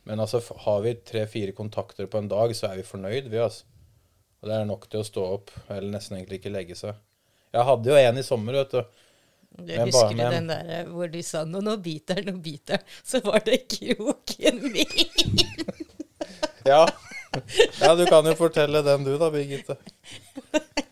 Men 0.07 0.23
altså, 0.23 0.41
har 0.67 0.85
vi 0.85 0.95
tre-fire 1.03 1.55
kontakter 1.57 2.07
på 2.11 2.21
en 2.21 2.31
dag, 2.31 2.53
så 2.57 2.71
er 2.71 2.81
vi 2.81 2.87
fornøyd, 2.87 3.31
vi, 3.33 3.41
altså. 3.43 3.67
Og 4.43 4.51
det 4.51 4.59
er 4.59 4.69
nok 4.69 4.85
til 4.93 5.01
å 5.01 5.07
stå 5.09 5.25
opp, 5.39 5.51
eller 5.73 5.91
nesten 5.91 6.19
egentlig 6.19 6.39
ikke 6.39 6.53
legge 6.55 6.77
seg. 6.79 6.99
Jeg 7.57 7.67
hadde 7.67 7.91
jo 7.91 7.97
en 7.99 8.21
i 8.21 8.25
sommer, 8.27 8.59
vet 8.61 8.77
du. 8.77 9.03
Du 9.57 9.73
husker 9.81 10.13
du 10.13 10.21
den 10.21 10.51
der 10.51 10.71
eh, 10.75 10.89
hvor 10.93 11.09
du 11.09 11.17
sa 11.25 11.47
nå, 11.49 11.63
nå 11.65 11.79
biter 11.81 12.19
nå 12.27 12.35
biter 12.45 12.83
så 13.11 13.23
var 13.25 13.41
det 13.47 13.63
kroken 13.73 14.61
min. 14.75 15.45
Ja. 16.67 16.83
Ja, 17.83 17.93
du 17.99 18.05
kan 18.09 18.27
jo 18.27 18.35
fortelle 18.39 18.83
den 18.87 19.07
du 19.07 19.15
da, 19.21 19.31
Birgitte. 19.33 19.79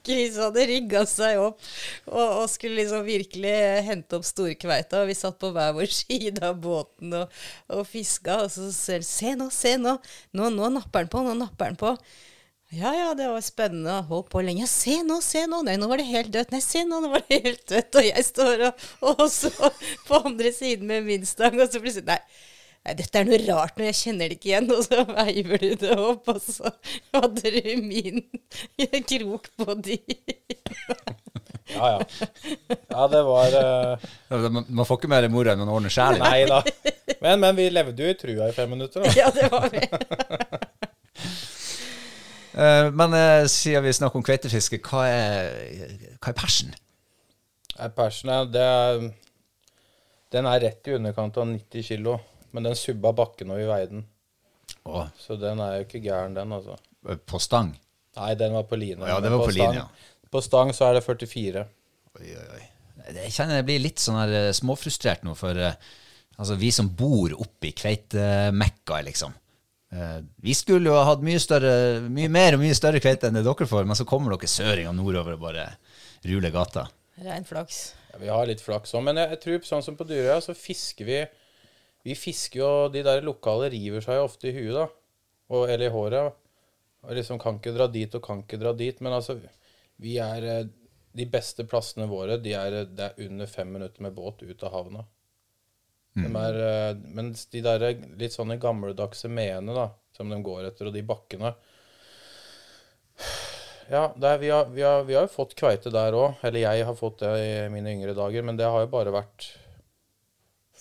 Chris 0.04 0.36
hadde 0.36 0.66
rigga 0.68 1.04
seg 1.08 1.40
opp 1.40 1.62
og, 2.10 2.42
og 2.42 2.44
skulle 2.52 2.82
liksom 2.82 3.06
virkelig 3.06 3.54
hente 3.86 4.18
opp 4.18 4.26
storkveita. 4.28 5.00
Og 5.00 5.08
vi 5.08 5.16
satt 5.16 5.38
på 5.40 5.50
hver 5.54 5.72
vår 5.76 5.90
side 6.02 6.44
av 6.44 6.60
båten 6.60 7.16
og, 7.22 7.40
og 7.72 7.88
fiska. 7.88 8.42
Og 8.44 8.52
så 8.52 8.68
du 8.68 9.08
Se 9.08 9.34
nå, 9.38 9.48
se 9.52 9.76
nå! 9.80 9.96
Nå, 10.36 10.52
nå 10.52 10.70
napper 10.76 11.04
den 11.04 11.12
på, 11.12 11.24
nå 11.24 11.34
napper 11.40 11.72
den 11.72 11.80
på. 11.80 11.96
Ja, 12.74 12.90
ja, 12.96 13.10
det 13.14 13.28
var 13.30 13.42
spennende. 13.44 14.00
Holdt 14.08 14.32
på 14.32 14.42
lenge. 14.44 14.66
Se 14.70 14.98
nå, 15.06 15.20
se 15.24 15.44
nå! 15.48 15.62
Nei, 15.64 15.76
nå 15.80 15.88
var 15.88 16.00
det 16.00 16.08
helt 16.10 16.32
dødt. 16.34 16.52
Nei, 16.52 16.62
se 16.64 16.82
nå, 16.84 17.00
nå 17.00 17.12
var 17.12 17.24
det 17.28 17.40
helt 17.44 17.64
dødt. 17.70 18.00
Og 18.00 18.08
jeg 18.08 18.26
står 18.28 18.66
og, 18.68 18.88
og 19.12 19.28
så 19.32 19.52
på 20.08 20.20
andre 20.20 20.52
siden 20.52 20.90
med 20.90 21.06
min 21.06 21.28
stang, 21.28 21.56
og 21.60 21.70
så 21.70 21.80
plutselig 21.80 22.08
Nei. 22.10 22.20
Nei, 22.84 22.94
dette 22.98 23.16
er 23.16 23.24
noe 23.24 23.38
rart 23.46 23.78
når 23.80 23.86
jeg 23.88 23.96
kjenner 24.02 24.28
det 24.28 24.36
ikke 24.36 24.50
igjen, 24.50 24.66
og 24.74 24.82
så 24.84 25.04
veiver 25.08 25.62
du 25.62 25.70
det 25.80 25.94
opp, 25.96 26.28
og 26.28 26.40
så 26.44 26.68
hadde 27.16 27.52
du 27.54 27.70
min 27.80 28.20
krok 29.08 29.48
på 29.56 29.76
de. 29.86 29.96
Ja, 31.72 31.94
ja. 31.94 32.28
Ja, 32.90 33.06
det 33.08 33.22
var 33.24 33.56
uh... 33.56 34.48
Man 34.68 34.84
får 34.84 34.98
ikke 35.00 35.10
mer 35.14 35.26
moro 35.32 35.48
enn 35.54 35.62
man 35.64 35.72
ordner 35.72 35.94
sjæl. 35.94 36.20
Nei 36.20 36.44
da. 36.50 36.60
Men, 37.24 37.40
men 37.40 37.56
vi 37.56 37.70
levde 37.72 38.04
jo 38.04 38.12
i 38.12 38.18
trua 38.20 38.50
i 38.50 38.56
fem 38.56 38.68
minutter, 38.76 39.00
da. 39.00 39.14
Ja, 39.16 39.30
det 39.32 39.48
var 39.52 39.70
vi. 39.72 39.84
Eh, 42.54 42.86
Men 42.94 43.14
eh, 43.18 43.46
siden 43.50 43.82
vi 43.82 43.92
snakker 43.92 44.20
om 44.20 44.22
kveitefiske, 44.22 44.78
hva 44.86 45.00
er, 45.10 45.88
hva 46.22 46.30
er 46.30 46.36
persen? 46.38 46.68
Persen 47.96 48.30
er, 48.30 48.44
det 48.54 48.62
er 48.62 49.00
Den 50.30 50.46
er 50.46 50.62
rett 50.62 50.86
i 50.86 50.94
underkant 50.94 51.40
av 51.42 51.48
90 51.50 51.82
kilo. 51.88 52.14
Men 52.54 52.68
den 52.68 52.76
subba 52.78 53.12
bakken 53.16 53.50
og 53.50 53.60
vi 53.60 53.68
veide 53.68 53.90
den. 53.96 54.04
Åh. 54.88 55.08
Så 55.18 55.36
den 55.40 55.60
er 55.64 55.78
jo 55.78 55.86
ikke 55.88 56.02
gæren, 56.04 56.36
den, 56.36 56.52
altså. 56.54 56.76
på 57.26 57.40
stang? 57.42 57.74
Nei, 58.14 58.30
den 58.38 58.54
var 58.54 58.68
på 58.70 58.78
line. 58.78 59.08
Ja, 59.10 59.18
den 59.20 59.34
var 59.34 59.42
på 59.42 59.50
på 59.50 59.56
line, 59.56 59.82
ja. 59.82 60.14
På 60.30 60.42
stang 60.44 60.70
så 60.74 60.88
er 60.88 60.98
det 60.98 61.04
44. 61.06 61.64
Oi, 62.20 62.30
oi, 62.30 62.46
oi. 62.58 62.64
Jeg 63.14 63.32
kjenner 63.34 63.58
jeg 63.58 63.66
blir 63.68 63.82
litt 63.82 64.00
sånn 64.00 64.16
her 64.16 64.32
eh, 64.38 64.50
småfrustrert 64.56 65.24
nå, 65.26 65.34
for 65.36 65.58
uh, 65.60 65.74
altså, 66.38 66.56
vi 66.60 66.70
som 66.72 66.88
bor 66.96 67.34
oppe 67.36 67.68
i 67.68 67.74
kveitemekka, 67.76 69.00
liksom. 69.08 69.34
Eh, 69.94 70.20
vi 70.42 70.54
skulle 70.54 70.90
jo 70.90 70.96
ha 70.96 71.04
hatt 71.06 71.22
mye, 71.26 71.40
større, 71.42 71.74
mye 72.10 72.30
mer 72.32 72.56
og 72.56 72.64
mye 72.64 72.74
større 72.76 73.02
kveite 73.02 73.28
enn 73.28 73.38
det 73.38 73.44
dere 73.46 73.68
får, 73.70 73.86
men 73.86 73.98
så 73.98 74.06
kommer 74.08 74.34
dere 74.34 74.50
søringer 74.50 74.96
nordover 74.96 75.36
og 75.36 75.44
bare 75.44 75.68
ruler 76.26 76.54
gata. 76.54 76.88
Rein 77.22 77.46
flaks. 77.46 77.84
Ja, 78.10 78.20
vi 78.22 78.32
har 78.32 78.48
litt 78.48 78.62
flaks 78.64 78.94
òg, 78.96 79.04
men 79.06 79.20
jeg, 79.20 79.34
jeg 79.36 79.42
tror 79.44 79.68
sånn 79.68 79.84
som 79.86 79.98
på 79.98 80.06
Dyrøya, 80.08 80.40
så 80.42 80.56
fisker 80.58 81.06
vi 81.06 81.20
Vi 82.04 82.14
fisker 82.18 82.60
jo 82.60 82.70
De 82.92 83.02
der 83.06 83.24
lokale 83.24 83.70
river 83.72 84.04
seg 84.04 84.18
jo 84.18 84.28
ofte 84.28 84.50
i 84.50 84.54
huet, 84.56 84.76
da. 84.76 84.88
Og, 85.52 85.68
eller 85.68 85.88
i 85.88 85.92
håret. 85.94 86.40
Og 87.04 87.16
liksom 87.18 87.40
kan 87.40 87.58
ikke 87.58 87.74
dra 87.76 87.88
dit 87.92 88.14
og 88.16 88.24
kan 88.24 88.42
ikke 88.44 88.60
dra 88.60 88.72
dit. 88.76 89.00
Men 89.04 89.16
altså, 89.18 89.38
vi 90.02 90.16
er 90.22 90.48
eh, 90.48 90.64
De 91.14 91.26
beste 91.30 91.62
plassene 91.70 92.08
våre, 92.10 92.40
de 92.42 92.56
er, 92.58 92.80
eh, 92.80 92.88
det 92.90 93.10
er 93.10 93.28
under 93.28 93.50
fem 93.50 93.68
minutter 93.70 94.02
med 94.02 94.16
båt 94.16 94.42
ut 94.42 94.64
av 94.66 94.72
havna. 94.74 95.04
De 96.14 96.30
er, 96.38 96.60
eh, 96.62 96.96
mens 97.14 97.46
de 97.50 97.62
der 97.62 97.84
litt 98.18 98.34
sånne 98.34 98.58
gammeldagse 98.62 99.30
meene, 99.30 99.74
da, 99.74 99.88
som 100.16 100.30
de 100.30 100.38
går 100.42 100.68
etter, 100.68 100.90
og 100.90 100.94
de 100.94 101.02
bakkene 101.06 101.54
Ja, 103.90 104.08
er, 104.16 104.38
vi, 104.38 104.48
har, 104.50 104.70
vi, 104.72 104.82
har, 104.82 105.02
vi 105.04 105.14
har 105.14 105.26
jo 105.26 105.32
fått 105.34 105.54
kveite 105.58 105.90
der 105.92 106.14
òg. 106.16 106.38
Eller 106.46 106.64
jeg 106.64 106.86
har 106.88 106.96
fått 106.96 107.20
det 107.20 107.32
i 107.36 107.68
mine 107.70 107.92
yngre 107.92 108.14
dager. 108.16 108.42
Men 108.46 108.56
det 108.56 108.70
har 108.70 108.80
jo 108.86 108.90
bare 108.94 109.12
vært 109.14 109.50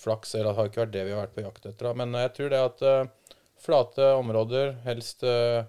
flaks. 0.04 0.36
Eller 0.36 0.52
det 0.52 0.58
har 0.60 0.72
ikke 0.72 0.84
vært 0.86 0.96
det 0.96 1.06
vi 1.08 1.16
har 1.16 1.24
vært 1.24 1.38
på 1.38 1.46
jakt 1.46 1.70
etter. 1.70 1.94
Men 2.00 2.16
jeg 2.20 2.34
tror 2.38 2.52
det 2.54 2.62
at 2.62 2.84
uh, 2.86 3.38
flate 3.64 4.10
områder, 4.20 4.76
helst 4.88 5.24
uh, 5.28 5.64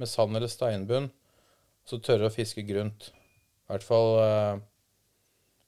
med 0.00 0.10
sand 0.10 0.36
eller 0.36 0.50
steinbunn, 0.50 1.10
så 1.84 2.00
tørre 2.00 2.30
å 2.30 2.32
fiske 2.34 2.64
grunt. 2.66 3.10
I 3.64 3.72
hvert 3.72 3.86
fall, 3.86 4.10
uh, 4.20 4.56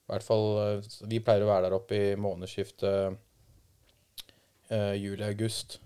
i 0.07 0.13
hvert 0.13 0.27
fall 0.27 0.45
eh, 0.63 0.91
Vi 1.11 1.19
pleier 1.25 1.43
å 1.43 1.49
være 1.49 1.67
der 1.67 1.75
oppe 1.75 1.97
i 1.99 2.19
månedsskiftet 2.21 3.17
eh, 4.71 4.93
juli-august. 5.01 5.81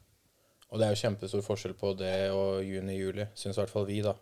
Og 0.70 0.78
det 0.78 0.86
er 0.86 0.92
jo 0.92 1.00
kjempestor 1.00 1.44
forskjell 1.44 1.72
på 1.78 1.94
det 1.98 2.30
og 2.36 2.60
juni-juli, 2.62 3.30
syns 3.34 3.56
i 3.56 3.62
hvert 3.62 3.72
fall 3.72 3.88
vi, 3.88 4.02
da. 4.04 4.12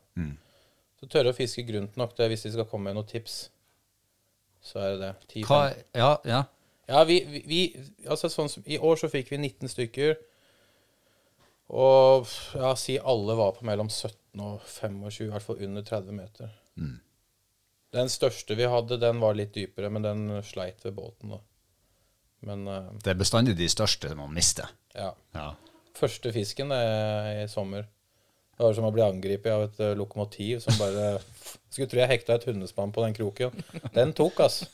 Så 1.00 1.08
tørre 1.10 1.34
å 1.34 1.36
fiske 1.36 1.64
grunt 1.66 1.98
nok, 1.98 2.14
det 2.18 2.30
hvis 2.30 2.46
de 2.46 2.54
skal 2.54 2.68
komme 2.70 2.88
med 2.88 2.96
noen 2.98 3.10
tips. 3.10 3.34
Så 4.64 4.80
er 4.82 4.94
det 4.94 5.00
det. 5.02 5.42
Hva, 5.46 5.60
ja, 5.98 6.12
ja. 6.26 6.40
Ja, 6.88 7.04
vi, 7.04 7.18
vi, 7.46 7.60
altså 8.08 8.30
sånn 8.32 8.48
som, 8.48 8.64
I 8.66 8.78
år 8.80 8.96
så 9.00 9.10
fikk 9.12 9.32
vi 9.34 9.40
19 9.42 9.72
stykker. 9.74 10.16
Og 11.68 12.30
ja, 12.56 12.72
si 12.80 12.96
alle 12.96 13.36
var 13.36 13.58
på 13.58 13.66
mellom 13.68 13.90
17 13.92 14.40
og 14.40 14.64
25, 14.64 15.26
i 15.26 15.28
hvert 15.34 15.44
fall 15.44 15.60
under 15.66 15.84
30 15.84 16.16
meter. 16.16 16.54
Den 17.92 18.08
største 18.12 18.56
vi 18.56 18.68
hadde, 18.68 19.00
den 19.00 19.20
var 19.20 19.36
litt 19.36 19.52
dypere, 19.56 19.90
men 19.92 20.04
den 20.04 20.24
sleit 20.48 20.84
ved 20.84 20.96
båten. 20.96 21.34
da. 21.36 21.42
Men 22.48 22.64
uh, 22.68 22.90
Det 23.04 23.12
er 23.12 23.20
bestandig 23.20 23.56
de 23.58 23.68
største 23.68 24.14
man 24.16 24.32
mister. 24.34 24.70
ja. 24.94 25.12
Ja. 25.36 25.54
Første 25.98 26.30
fisken 26.30 26.70
eh, 26.70 27.42
i 27.42 27.46
sommer. 27.50 27.88
Det 28.58 28.66
var 28.66 28.74
som 28.74 28.88
å 28.88 28.90
bli 28.90 29.04
angrepet 29.04 29.52
av 29.54 29.64
et 29.68 29.80
eh, 29.86 29.94
lokomotiv 29.94 30.64
som 30.64 30.74
bare 30.80 31.18
Skulle 31.70 31.86
tro 31.92 32.00
jeg 32.00 32.10
hekta 32.10 32.34
et 32.34 32.46
hundespann 32.48 32.90
på 32.96 33.02
den 33.04 33.14
kroken. 33.14 33.52
Den 33.94 34.14
tok, 34.16 34.40
altså. 34.40 34.66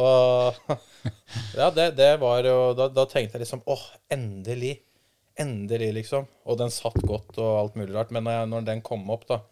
Og 0.00 0.56
ja, 1.60 1.68
det, 1.76 1.90
det 1.98 2.14
var 2.22 2.40
jo 2.48 2.72
da, 2.74 2.86
da 2.88 3.04
tenkte 3.06 3.36
jeg 3.36 3.44
liksom 3.44 3.62
åh, 3.70 3.82
endelig. 4.10 4.78
Endelig, 5.38 5.90
liksom. 6.00 6.24
Og 6.48 6.58
den 6.58 6.72
satt 6.72 6.96
godt 7.04 7.36
og 7.36 7.50
alt 7.60 7.76
mulig 7.78 7.92
rart. 7.94 8.10
Men 8.16 8.24
når, 8.26 8.38
jeg, 8.38 8.50
når 8.54 8.66
den 8.70 8.82
kom 8.86 9.04
opp, 9.12 9.28
da, 9.28 9.42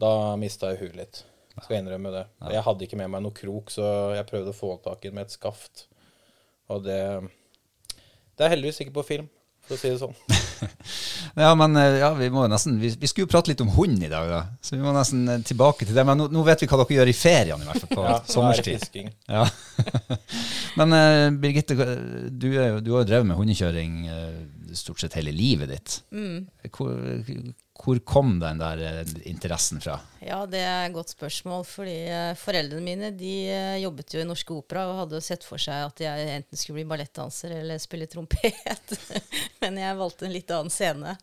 da 0.00 0.12
mista 0.40 0.70
jeg 0.70 0.84
huet 0.84 1.00
litt. 1.02 1.20
Skal 1.58 1.76
jeg 1.76 1.84
innrømme 1.84 2.14
det. 2.14 2.24
Jeg 2.54 2.64
hadde 2.70 2.86
ikke 2.86 3.00
med 3.02 3.12
meg 3.12 3.24
noe 3.26 3.34
krok, 3.34 3.74
så 3.74 3.88
jeg 4.14 4.28
prøvde 4.30 4.54
å 4.54 4.60
få 4.60 4.76
tak 4.84 5.02
i 5.02 5.10
den 5.10 5.18
med 5.18 5.26
et 5.26 5.34
skaft. 5.34 5.88
Og 6.70 6.86
det 6.86 7.02
Det 8.38 8.46
er 8.46 8.54
heldigvis 8.54 8.84
ikke 8.84 9.00
på 9.00 9.08
film, 9.10 9.26
for 9.66 9.74
å 9.74 9.82
si 9.82 9.90
det 9.90 9.98
sånn. 10.04 10.14
Ja, 11.38 11.52
men 11.58 11.76
eh, 11.78 11.98
ja, 12.00 12.10
vi 12.18 12.28
må 12.32 12.44
jo 12.44 12.50
nesten 12.50 12.78
Vi, 12.80 12.90
vi 12.98 13.08
skulle 13.10 13.26
jo 13.26 13.30
prate 13.30 13.52
litt 13.52 13.62
om 13.62 13.70
hund 13.76 14.02
i 14.02 14.10
dag, 14.10 14.28
da. 14.30 14.40
Så 14.64 14.76
vi 14.76 14.82
må 14.82 14.92
nesten 14.96 15.22
eh, 15.30 15.42
tilbake 15.46 15.86
til 15.86 15.96
det. 15.96 16.04
Men 16.08 16.20
nå, 16.20 16.28
nå 16.34 16.44
vet 16.46 16.64
vi 16.64 16.68
hva 16.70 16.80
dere 16.82 16.98
gjør 16.98 17.12
i 17.12 17.16
feriene, 17.16 17.64
i 17.64 17.70
hvert 17.70 17.84
fall 17.84 17.92
på 17.94 18.06
Ja, 18.08 18.16
er 18.18 18.32
sommerstid. 18.32 19.10
Ja. 19.28 19.44
Men 20.78 20.94
uh, 20.94 21.26
Birgitte, 21.42 21.76
du, 22.30 22.48
er 22.54 22.80
du 22.82 22.92
har 22.94 23.04
jo 23.04 23.08
drevet 23.08 23.28
med 23.28 23.38
hundekjøring 23.38 23.98
uh, 24.08 24.74
stort 24.78 25.02
sett 25.02 25.16
hele 25.18 25.34
livet 25.34 25.72
ditt. 25.72 25.98
Hvor, 26.74 26.94
hvor 27.78 27.98
kom 28.02 28.38
den 28.42 28.58
der 28.58 28.80
eh, 28.82 29.12
interessen 29.30 29.78
fra? 29.82 29.98
Ja, 30.24 30.40
det 30.50 30.60
er 30.64 30.88
et 30.88 30.96
godt 30.96 31.12
spørsmål. 31.14 31.64
fordi 31.68 31.96
eh, 32.10 32.34
foreldrene 32.38 32.84
mine 32.84 33.12
de 33.14 33.34
eh, 33.52 33.78
jobbet 33.84 34.16
jo 34.16 34.22
i 34.22 34.26
Norske 34.26 34.56
Opera 34.56 34.88
og 34.88 34.98
hadde 35.04 35.20
jo 35.20 35.28
sett 35.28 35.46
for 35.46 35.62
seg 35.62 35.86
at 35.86 36.02
jeg 36.02 36.32
enten 36.34 36.58
skulle 36.58 36.80
bli 36.80 36.88
ballettdanser 36.90 37.54
eller 37.60 37.78
spille 37.82 38.10
trompet. 38.10 38.98
Men 39.62 39.78
jeg 39.78 40.00
valgte 40.00 40.26
en 40.26 40.34
litt 40.34 40.50
annen 40.50 40.74
scene. 40.74 41.14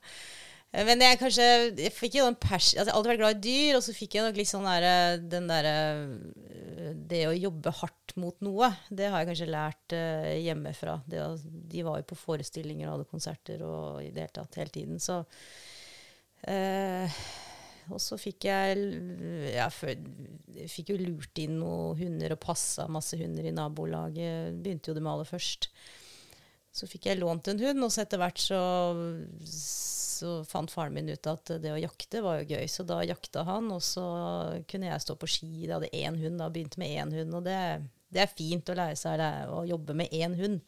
Men 0.76 1.00
jeg 1.00 1.20
kanskje 1.22 1.44
jeg 1.78 1.92
fikk 1.96 2.18
jo 2.18 2.26
den 2.26 2.36
pers 2.36 2.74
altså, 2.74 2.82
Jeg 2.82 2.90
har 2.90 2.98
alltid 2.98 3.12
vært 3.14 3.22
glad 3.22 3.38
i 3.38 3.44
dyr, 3.46 3.78
og 3.78 3.84
så 3.86 3.94
fikk 3.96 4.18
jeg 4.18 4.26
nok 4.26 4.40
litt 4.40 4.50
sånn 4.50 4.66
der, 4.68 4.88
den 5.24 5.46
derre 5.48 5.76
Det 7.08 7.22
å 7.30 7.38
jobbe 7.38 7.72
hardt 7.78 8.16
mot 8.20 8.36
noe, 8.44 8.74
det 8.90 9.08
har 9.08 9.24
jeg 9.24 9.30
kanskje 9.30 9.48
lært 9.52 9.96
uh, 9.96 10.34
hjemmefra. 10.40 10.98
Det, 11.08 11.24
de 11.72 11.82
var 11.84 12.00
jo 12.00 12.10
på 12.12 12.20
forestillinger 12.20 12.88
og 12.88 12.94
hadde 12.94 13.08
konserter 13.12 13.64
og 13.68 14.04
i 14.04 14.12
det 14.16 14.24
hele 14.24 14.36
tatt 14.36 14.60
hele 14.60 14.72
tiden. 14.72 15.02
Så 15.04 15.22
Eh, 16.46 17.20
og 17.94 18.02
så 18.02 18.18
fikk 18.18 18.48
jeg 18.48 18.86
ja, 19.54 19.68
fikk 19.70 20.92
jo 20.94 20.98
lurt 21.02 21.42
inn 21.42 21.60
noen 21.60 22.00
hunder 22.00 22.34
og 22.34 22.42
passa 22.42 22.88
masse 22.92 23.18
hunder 23.20 23.46
i 23.46 23.54
nabolaget. 23.54 24.58
Begynte 24.62 24.92
jo 24.92 24.98
det 24.98 25.04
med 25.06 25.14
aller 25.14 25.30
først. 25.30 25.70
Så 26.76 26.90
fikk 26.92 27.08
jeg 27.08 27.22
lånt 27.22 27.48
en 27.48 27.62
hund, 27.62 27.86
og 27.86 27.92
så 27.94 28.04
etter 28.04 28.20
hvert 28.20 28.42
så, 28.42 28.60
så 29.48 30.40
fant 30.50 30.74
faren 30.74 30.96
min 30.98 31.14
ut 31.14 31.30
at 31.32 31.54
det 31.64 31.72
å 31.72 31.80
jakte 31.80 32.24
var 32.26 32.42
jo 32.42 32.58
gøy. 32.58 32.66
Så 32.72 32.84
da 32.88 33.00
jakta 33.06 33.46
han, 33.48 33.70
og 33.72 33.84
så 33.86 34.04
kunne 34.68 34.90
jeg 34.90 35.06
stå 35.06 35.16
på 35.22 35.30
ski. 35.38 35.52
Jeg 35.64 35.76
hadde 35.78 35.94
én 35.96 36.20
hund, 36.20 36.42
da 36.42 36.50
begynte 36.52 36.82
med 36.82 36.98
én 36.98 37.16
hund. 37.16 37.38
Og 37.38 37.46
det, 37.48 37.60
det 38.12 38.26
er 38.26 38.34
fint 38.34 38.74
å 38.74 38.78
lære 38.82 38.98
seg 39.00 39.22
det, 39.22 39.32
å 39.54 39.64
jobbe 39.70 39.96
med 40.02 40.12
én 40.16 40.36
hund. 40.42 40.60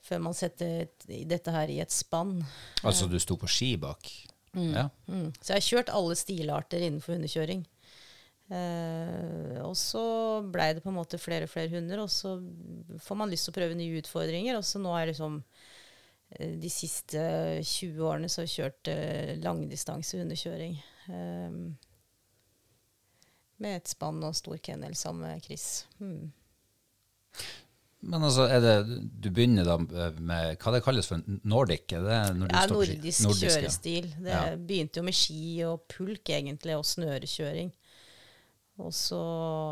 Før 0.00 0.22
man 0.24 0.34
setter 0.34 0.88
dette 1.28 1.52
her 1.52 1.68
i 1.68 1.78
et 1.84 1.92
spann. 1.92 2.38
Altså 2.80 3.06
du 3.06 3.18
sto 3.20 3.36
på 3.38 3.50
ski 3.52 3.74
bak? 3.78 4.08
Ja. 4.56 4.88
Mm. 5.06 5.28
Så 5.38 5.52
jeg 5.52 5.60
har 5.60 5.66
kjørt 5.66 5.92
alle 5.94 6.16
stilarter 6.18 6.82
innenfor 6.82 7.14
hundekjøring. 7.14 7.62
Eh, 8.50 9.58
og 9.62 9.76
så 9.78 10.02
blei 10.50 10.72
det 10.74 10.82
på 10.82 10.90
en 10.90 10.98
måte 10.98 11.20
flere 11.22 11.46
og 11.46 11.52
flere 11.52 11.70
hunder, 11.70 12.02
og 12.02 12.10
så 12.10 12.34
får 12.98 13.20
man 13.20 13.30
lyst 13.30 13.46
til 13.46 13.54
å 13.54 13.58
prøve 13.60 13.78
nye 13.78 14.00
utfordringer. 14.02 14.58
Og 14.58 14.66
så 14.66 14.82
nå 14.82 14.94
er 14.98 15.12
liksom 15.12 15.38
eh, 16.34 16.56
de 16.58 16.72
siste 16.72 17.22
20 17.62 18.02
årene 18.08 18.30
så 18.30 18.42
har 18.42 18.48
jeg 18.48 18.56
kjørt 18.56 18.92
eh, 18.94 19.36
langdistanse 19.44 20.18
hundekjøring. 20.18 20.76
Eh, 21.14 21.62
med 23.60 23.76
et 23.76 23.92
spann 23.92 24.22
og 24.24 24.36
stor 24.38 24.58
kennel 24.64 24.96
sammen 24.98 25.28
med 25.28 25.44
Chris. 25.44 25.84
Mm. 26.00 26.32
Men 28.00 28.24
altså, 28.24 28.46
det, 28.64 28.74
du 29.20 29.28
begynner 29.28 29.66
da 29.68 29.74
med 29.80 30.54
hva 30.62 30.72
det 30.72 30.80
kalles 30.86 31.08
for 31.10 31.20
nordic? 31.44 31.84
Er 31.92 32.06
det 32.06 32.20
når 32.38 32.48
du 32.48 32.54
Ja, 32.56 32.62
nordisk, 32.70 33.24
Nordisk, 33.26 33.44
kjørestil. 33.44 34.08
Det 34.16 34.32
Ja. 34.32 34.56
begynte 34.56 35.02
jo 35.02 35.04
med 35.04 35.16
ski 35.18 35.42
og 35.68 35.84
pulk, 35.92 36.32
egentlig, 36.32 36.78
og 36.78 36.86
snørekjøring. 36.88 37.72
Og 38.80 38.94
så 38.96 39.18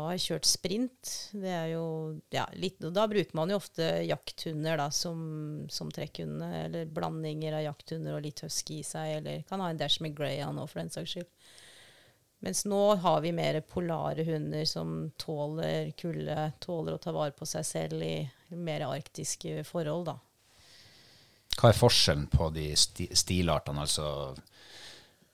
har 0.05 0.11
jeg 0.13 0.25
kjørt 0.27 0.45
sprint. 0.45 1.13
Det 1.33 1.49
er 1.49 1.71
jo 1.71 1.85
ja, 2.29 2.45
litt, 2.53 2.77
og 2.85 2.93
Da 2.93 3.07
bruker 3.09 3.33
man 3.33 3.49
jo 3.49 3.57
ofte 3.57 3.87
jakthunder 4.05 4.77
da, 4.77 4.89
som, 4.93 5.65
som 5.73 5.89
trekkhundene, 5.89 6.65
eller 6.67 6.85
blandinger 6.93 7.57
av 7.57 7.65
jakthunder 7.65 8.19
og 8.19 8.27
litt 8.27 8.43
husky 8.45 8.83
i 8.83 8.85
seg, 8.85 9.15
eller 9.23 9.41
kan 9.49 9.63
ha 9.65 9.71
en 9.73 9.81
dash 9.81 10.03
med 10.05 10.13
greyhound 10.17 10.61
òg, 10.61 10.69
for 10.69 10.83
den 10.83 10.93
saks 10.93 11.15
skyld. 11.15 11.29
Mens 12.39 12.63
nå 12.65 12.95
har 12.95 13.21
vi 13.21 13.33
mer 13.35 13.59
polare 13.67 14.23
hunder 14.23 14.65
som 14.65 15.11
tåler 15.19 15.91
kulde, 15.99 16.51
tåler 16.63 16.95
å 16.95 17.01
ta 17.03 17.11
vare 17.11 17.35
på 17.35 17.47
seg 17.49 17.65
selv 17.67 18.03
i 18.05 18.15
mer 18.55 18.85
arktiske 18.87 19.63
forhold, 19.67 20.07
da. 20.07 20.15
Hva 21.59 21.73
er 21.73 21.75
forskjellen 21.75 22.29
på 22.31 22.47
de 22.55 22.69
sti 22.79 23.09
stilartene? 23.19 23.83
Altså, 23.83 24.31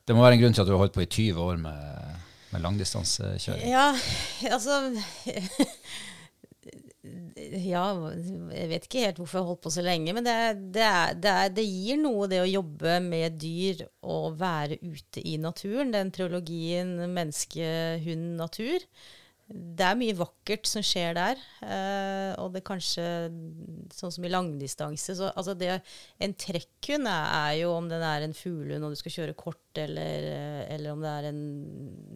det 0.06 0.16
må 0.18 0.26
være 0.26 0.40
en 0.40 0.42
grunn 0.42 0.58
til 0.58 0.64
at 0.64 0.70
du 0.70 0.74
har 0.74 0.82
holdt 0.82 0.96
på 0.98 1.06
i 1.06 1.12
20 1.12 1.44
år 1.44 1.62
med, 1.62 2.26
med 2.56 2.66
langdistansekjøring. 2.66 3.70
Ja, 3.70 3.92
altså 4.56 4.80
Ja, 7.36 7.84
jeg 8.52 8.70
vet 8.72 8.88
ikke 8.88 9.04
helt 9.06 9.20
hvorfor 9.20 9.40
jeg 9.40 9.48
holdt 9.50 9.64
på 9.66 9.72
så 9.74 9.84
lenge, 9.86 10.14
men 10.16 10.26
det, 10.26 10.36
det, 10.76 10.86
er, 10.86 11.14
det, 11.20 11.32
er, 11.32 11.52
det 11.56 11.66
gir 11.68 12.00
noe, 12.02 12.30
det 12.32 12.42
å 12.44 12.48
jobbe 12.50 12.98
med 13.04 13.38
dyr 13.42 13.86
og 14.08 14.40
være 14.40 14.80
ute 14.84 15.24
i 15.24 15.36
naturen. 15.42 15.94
Den 15.96 16.12
trilogien 16.16 16.98
menneske, 17.14 17.68
hund, 18.06 18.34
natur. 18.40 18.88
Det 19.46 19.86
er 19.86 19.98
mye 20.00 20.16
vakkert 20.18 20.66
som 20.66 20.82
skjer 20.86 21.14
der. 21.18 21.42
Eh, 21.62 22.32
og 22.42 22.56
det 22.56 22.64
kanskje 22.66 23.04
Sånn 23.94 24.14
som 24.14 24.26
i 24.26 24.32
langdistanse 24.32 25.14
så, 25.20 25.30
altså 25.38 25.54
En 25.62 26.34
trekkhund 26.34 27.06
er, 27.06 27.28
er 27.30 27.52
jo 27.62 27.76
om 27.76 27.90
den 27.92 28.02
er 28.02 28.26
en 28.26 28.34
fuglehund 28.34 28.88
og 28.88 28.96
du 28.96 29.00
skal 29.00 29.14
kjøre 29.20 29.38
kort, 29.38 29.62
eller, 29.82 30.28
eller 30.72 30.92
om 30.92 31.02
det 31.04 31.12
er 31.12 31.28
en 31.30 31.42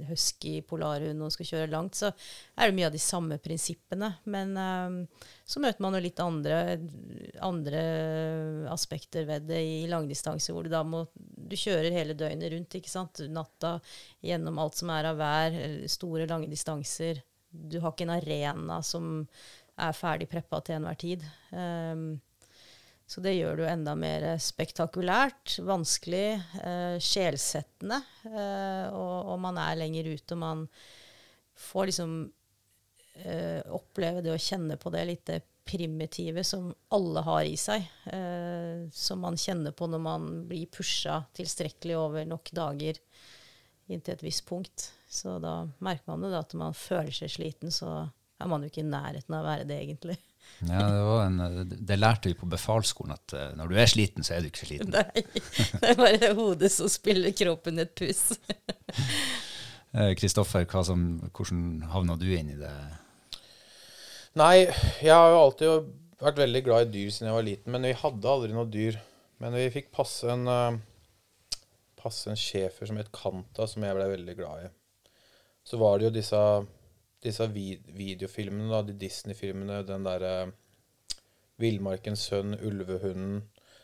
husky 0.09 0.59
polarhund 0.67 1.23
og 1.25 1.33
skal 1.33 1.49
kjøre 1.51 1.71
langt, 1.73 1.97
så 1.99 2.11
er 2.11 2.69
det 2.69 2.77
mye 2.77 2.87
av 2.89 2.95
de 2.95 3.01
samme 3.03 3.39
prinsippene. 3.43 4.11
Men 4.31 4.55
uh, 4.57 5.25
så 5.43 5.63
møter 5.63 5.83
man 5.85 5.97
jo 5.97 6.03
litt 6.05 6.21
andre, 6.23 6.59
andre 7.45 7.83
aspekter 8.73 9.27
ved 9.29 9.49
det 9.49 9.61
i 9.65 9.87
langdistanse, 9.91 10.53
hvor 10.53 10.67
du 10.67 10.73
da 10.73 10.83
må 10.87 11.05
Du 11.49 11.55
kjører 11.57 11.93
hele 11.95 12.13
døgnet 12.13 12.53
rundt, 12.53 12.75
ikke 12.77 12.91
sant. 12.91 13.23
Natta 13.33 13.77
gjennom 14.21 14.59
alt 14.61 14.77
som 14.77 14.91
er 14.93 15.09
av 15.09 15.19
vær, 15.19 15.55
store, 15.89 16.27
lange 16.29 16.49
distanser. 16.51 17.23
Du 17.49 17.79
har 17.81 17.95
ikke 17.95 18.05
en 18.05 18.17
arena 18.19 18.83
som 18.85 19.25
er 19.79 19.95
ferdig 19.95 20.27
preppa 20.29 20.59
til 20.61 20.77
enhver 20.77 20.99
tid. 20.99 21.23
Um, 21.49 22.19
så 23.09 23.23
det 23.25 23.33
gjør 23.33 23.57
det 23.57 23.63
jo 23.63 23.69
enda 23.71 23.95
mer 23.97 24.25
spektakulært, 24.37 25.55
vanskelig, 25.65 26.27
eh, 26.61 26.97
sjelsettende. 27.01 27.97
Eh, 28.29 28.85
og, 28.93 29.31
og 29.33 29.39
man 29.41 29.57
er 29.57 29.79
lenger 29.79 30.11
ute, 30.11 30.35
og 30.35 30.41
man 30.43 30.61
får 31.57 31.89
liksom 31.89 32.13
eh, 33.23 33.65
oppleve 33.73 34.21
det 34.21 34.35
å 34.35 34.43
kjenne 34.43 34.77
på 34.77 34.93
det 34.93 35.07
litt 35.09 35.33
primitive 35.69 36.43
som 36.45 36.69
alle 36.93 37.25
har 37.25 37.49
i 37.49 37.57
seg. 37.57 37.89
Eh, 38.13 38.85
som 38.93 39.25
man 39.25 39.41
kjenner 39.41 39.73
på 39.73 39.89
når 39.89 40.05
man 40.05 40.29
blir 40.49 40.69
pusha 40.69 41.23
tilstrekkelig 41.37 41.97
over 41.97 42.29
nok 42.29 42.53
dager 42.53 43.01
inntil 43.89 44.13
et 44.13 44.25
visst 44.25 44.45
punkt. 44.45 44.91
Så 45.09 45.39
da 45.41 45.63
merker 45.81 46.13
man 46.13 46.29
jo 46.29 46.37
at 46.37 46.53
man 46.57 46.77
føler 46.77 47.13
seg 47.15 47.33
sliten, 47.33 47.73
så 47.73 48.05
er 48.37 48.49
man 48.53 48.61
jo 48.61 48.69
ikke 48.69 48.85
i 48.85 48.89
nærheten 48.89 49.33
av 49.33 49.41
å 49.41 49.49
være 49.49 49.65
det, 49.69 49.81
egentlig. 49.81 50.21
Ja, 50.59 50.79
det, 50.91 51.03
var 51.07 51.21
en, 51.23 51.75
det 51.87 51.97
lærte 51.99 52.31
vi 52.31 52.35
på 52.35 52.49
befalsskolen, 52.51 53.15
at 53.15 53.35
eh, 53.37 53.51
når 53.55 53.71
du 53.71 53.77
er 53.79 53.91
sliten, 53.91 54.25
så 54.27 54.35
er 54.35 54.43
du 54.43 54.49
ikke 54.49 54.67
sliten. 54.67 54.91
Nei, 54.97 55.23
det 55.79 55.93
er 55.93 55.99
bare 55.99 56.33
hodet 56.35 56.71
som 56.73 56.91
spiller 56.91 57.35
kroppen 57.35 57.85
et 57.85 57.95
puss. 57.97 58.33
Eh, 59.89 60.11
Kristoffer, 60.13 60.67
hvordan 60.69 61.63
havna 61.89 62.13
du 62.21 62.27
inn 62.29 62.51
i 62.53 62.57
det? 62.59 62.69
Nei, 64.37 64.67
jeg 65.01 65.09
har 65.09 65.31
jo 65.33 65.39
alltid 65.39 65.87
vært 66.21 66.41
veldig 66.43 66.61
glad 66.67 66.83
i 66.83 66.91
dyr 66.93 67.09
siden 67.09 67.31
jeg 67.31 67.37
var 67.39 67.47
liten, 67.47 67.73
men 67.73 67.87
vi 67.87 67.95
hadde 67.97 68.29
aldri 68.29 68.53
noe 68.53 68.69
dyr. 68.69 68.99
Men 69.39 69.55
vi 69.55 69.69
fikk 69.73 69.89
passe 69.95 70.29
en, 70.29 70.45
eh, 70.51 71.57
passe 71.99 72.29
en 72.29 72.39
schæfer 72.39 72.89
som 72.89 72.99
het 72.99 73.11
Kanta, 73.15 73.65
som 73.67 73.83
jeg 73.83 73.95
ble 73.95 74.09
veldig 74.11 74.35
glad 74.37 74.67
i. 74.67 74.71
Så 75.65 75.79
var 75.79 75.97
det 75.97 76.09
jo 76.09 76.15
disse, 76.19 76.41
disse 77.23 77.47
vid 77.51 77.87
videofilmene, 77.95 78.69
da, 78.71 78.81
de 78.87 78.95
Disney-filmene, 78.99 79.81
den 79.87 80.05
derre 80.07 80.33
Villmarkens 81.59 82.23
sønn, 82.29 82.55
Ulvehunden. 82.63 83.41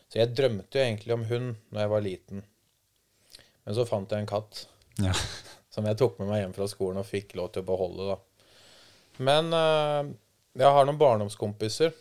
Så 0.08 0.20
jeg 0.22 0.32
drømte 0.38 0.78
jo 0.78 0.84
egentlig 0.84 1.16
om 1.16 1.26
hund 1.28 1.50
når 1.74 1.82
jeg 1.82 1.92
var 1.92 2.04
liten. 2.04 2.46
Men 3.66 3.76
så 3.76 3.84
fant 3.88 4.12
jeg 4.12 4.24
en 4.24 4.30
katt 4.30 4.64
Ja. 5.02 5.12
som 5.74 5.84
jeg 5.84 5.98
tok 6.00 6.16
med 6.20 6.30
meg 6.30 6.40
hjem 6.40 6.54
fra 6.56 6.68
skolen 6.70 7.02
og 7.02 7.08
fikk 7.08 7.34
lov 7.36 7.50
til 7.52 7.64
å 7.64 7.68
beholde. 7.68 8.14
da. 8.14 8.46
Men 9.28 9.52
eh, 9.52 10.14
jeg 10.56 10.72
har 10.72 10.88
noen 10.88 11.00
barndomskompiser 11.00 11.92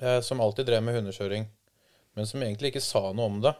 eh, 0.00 0.20
som 0.24 0.40
alltid 0.40 0.70
drev 0.70 0.84
med 0.86 0.96
hundekjøring, 0.96 1.44
men 2.16 2.28
som 2.28 2.40
egentlig 2.40 2.72
ikke 2.72 2.84
sa 2.84 3.10
noe 3.12 3.28
om 3.28 3.42
det. 3.44 3.52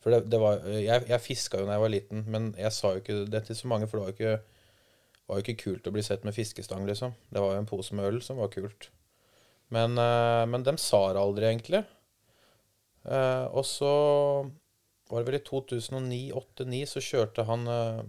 For 0.00 0.14
det, 0.14 0.30
det 0.32 0.40
var, 0.40 0.62
jeg, 0.72 1.04
jeg 1.10 1.24
fiska 1.24 1.60
jo 1.60 1.66
da 1.68 1.76
jeg 1.76 1.84
var 1.84 1.92
liten, 1.92 2.24
men 2.30 2.52
jeg 2.56 2.72
sa 2.72 2.94
jo 2.94 3.02
ikke 3.02 3.18
det 3.28 3.42
til 3.48 3.58
så 3.58 3.68
mange, 3.68 3.88
for 3.90 3.98
det 3.98 4.04
var 4.04 4.12
jo 4.12 4.16
ikke, 4.16 4.57
var 5.28 5.38
jo 5.38 5.44
ikke 5.44 5.62
kult 5.62 5.88
å 5.88 5.92
bli 5.94 6.02
sett 6.04 6.24
med 6.24 6.36
fiskestang, 6.36 6.86
liksom. 6.88 7.12
Det 7.28 7.42
var 7.42 7.54
jo 7.54 7.62
en 7.62 7.68
pose 7.68 7.96
med 7.96 8.08
øl 8.08 8.22
som 8.24 8.40
var 8.40 8.50
kult. 8.52 8.88
Men, 9.74 9.98
eh, 10.00 10.44
men 10.48 10.64
dem 10.64 10.80
sa 10.80 11.12
det 11.12 11.20
aldri, 11.20 11.50
egentlig. 11.50 11.84
Eh, 13.04 13.44
og 13.52 13.66
så 13.68 13.92
var 15.08 15.20
det 15.20 15.28
vel 15.28 15.40
i 15.40 15.44
2009-2009 15.44 16.86
så 16.88 17.04
kjørte 17.04 17.44
han 17.48 17.68
eh, 17.72 18.00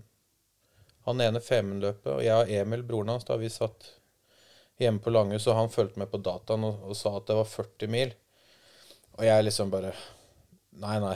han 1.07 1.21
ene 1.23 1.41
Femundløpet, 1.41 2.11
og 2.11 2.23
jeg 2.23 2.35
og 2.35 2.51
Emil, 2.53 2.83
broren 2.85 3.13
hans, 3.15 3.25
da 3.27 3.37
vi 3.39 3.49
satt 3.51 3.87
hjemme 4.79 5.01
på 5.03 5.11
Langhus, 5.11 5.47
og 5.47 5.57
han 5.57 5.71
fulgte 5.73 5.99
med 6.01 6.11
på 6.11 6.21
dataen 6.23 6.67
og, 6.67 6.83
og 6.91 6.97
sa 6.97 7.15
at 7.17 7.27
det 7.27 7.37
var 7.39 7.49
40 7.49 7.91
mil. 7.91 8.13
Og 9.17 9.25
jeg 9.27 9.47
liksom 9.47 9.73
bare 9.73 9.95
Nei, 10.79 10.99
nei. 11.01 11.15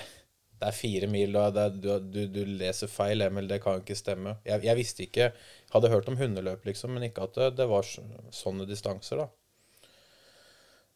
Det 0.64 0.70
er 0.70 0.76
fire 0.78 1.08
mil, 1.12 1.34
og 1.36 1.58
er, 1.60 1.74
du, 1.76 1.90
du, 2.00 2.22
du, 2.32 2.44
leser 2.48 2.88
feil, 2.88 3.20
Emil. 3.26 3.50
Det 3.52 3.58
kan 3.60 3.82
ikke 3.82 3.98
stemme. 4.00 4.38
Jeg, 4.48 4.64
jeg 4.64 4.80
visste 4.80 5.04
ikke 5.04 5.34
Hadde 5.74 5.90
hørt 5.92 6.08
om 6.08 6.16
hundeløp, 6.16 6.64
liksom, 6.70 6.94
men 6.96 7.10
ikke 7.10 7.26
at 7.26 7.36
det, 7.36 7.48
det 7.58 7.66
var 7.68 7.84
sånne 7.84 8.68
distanser, 8.70 9.24
da. 9.24 9.26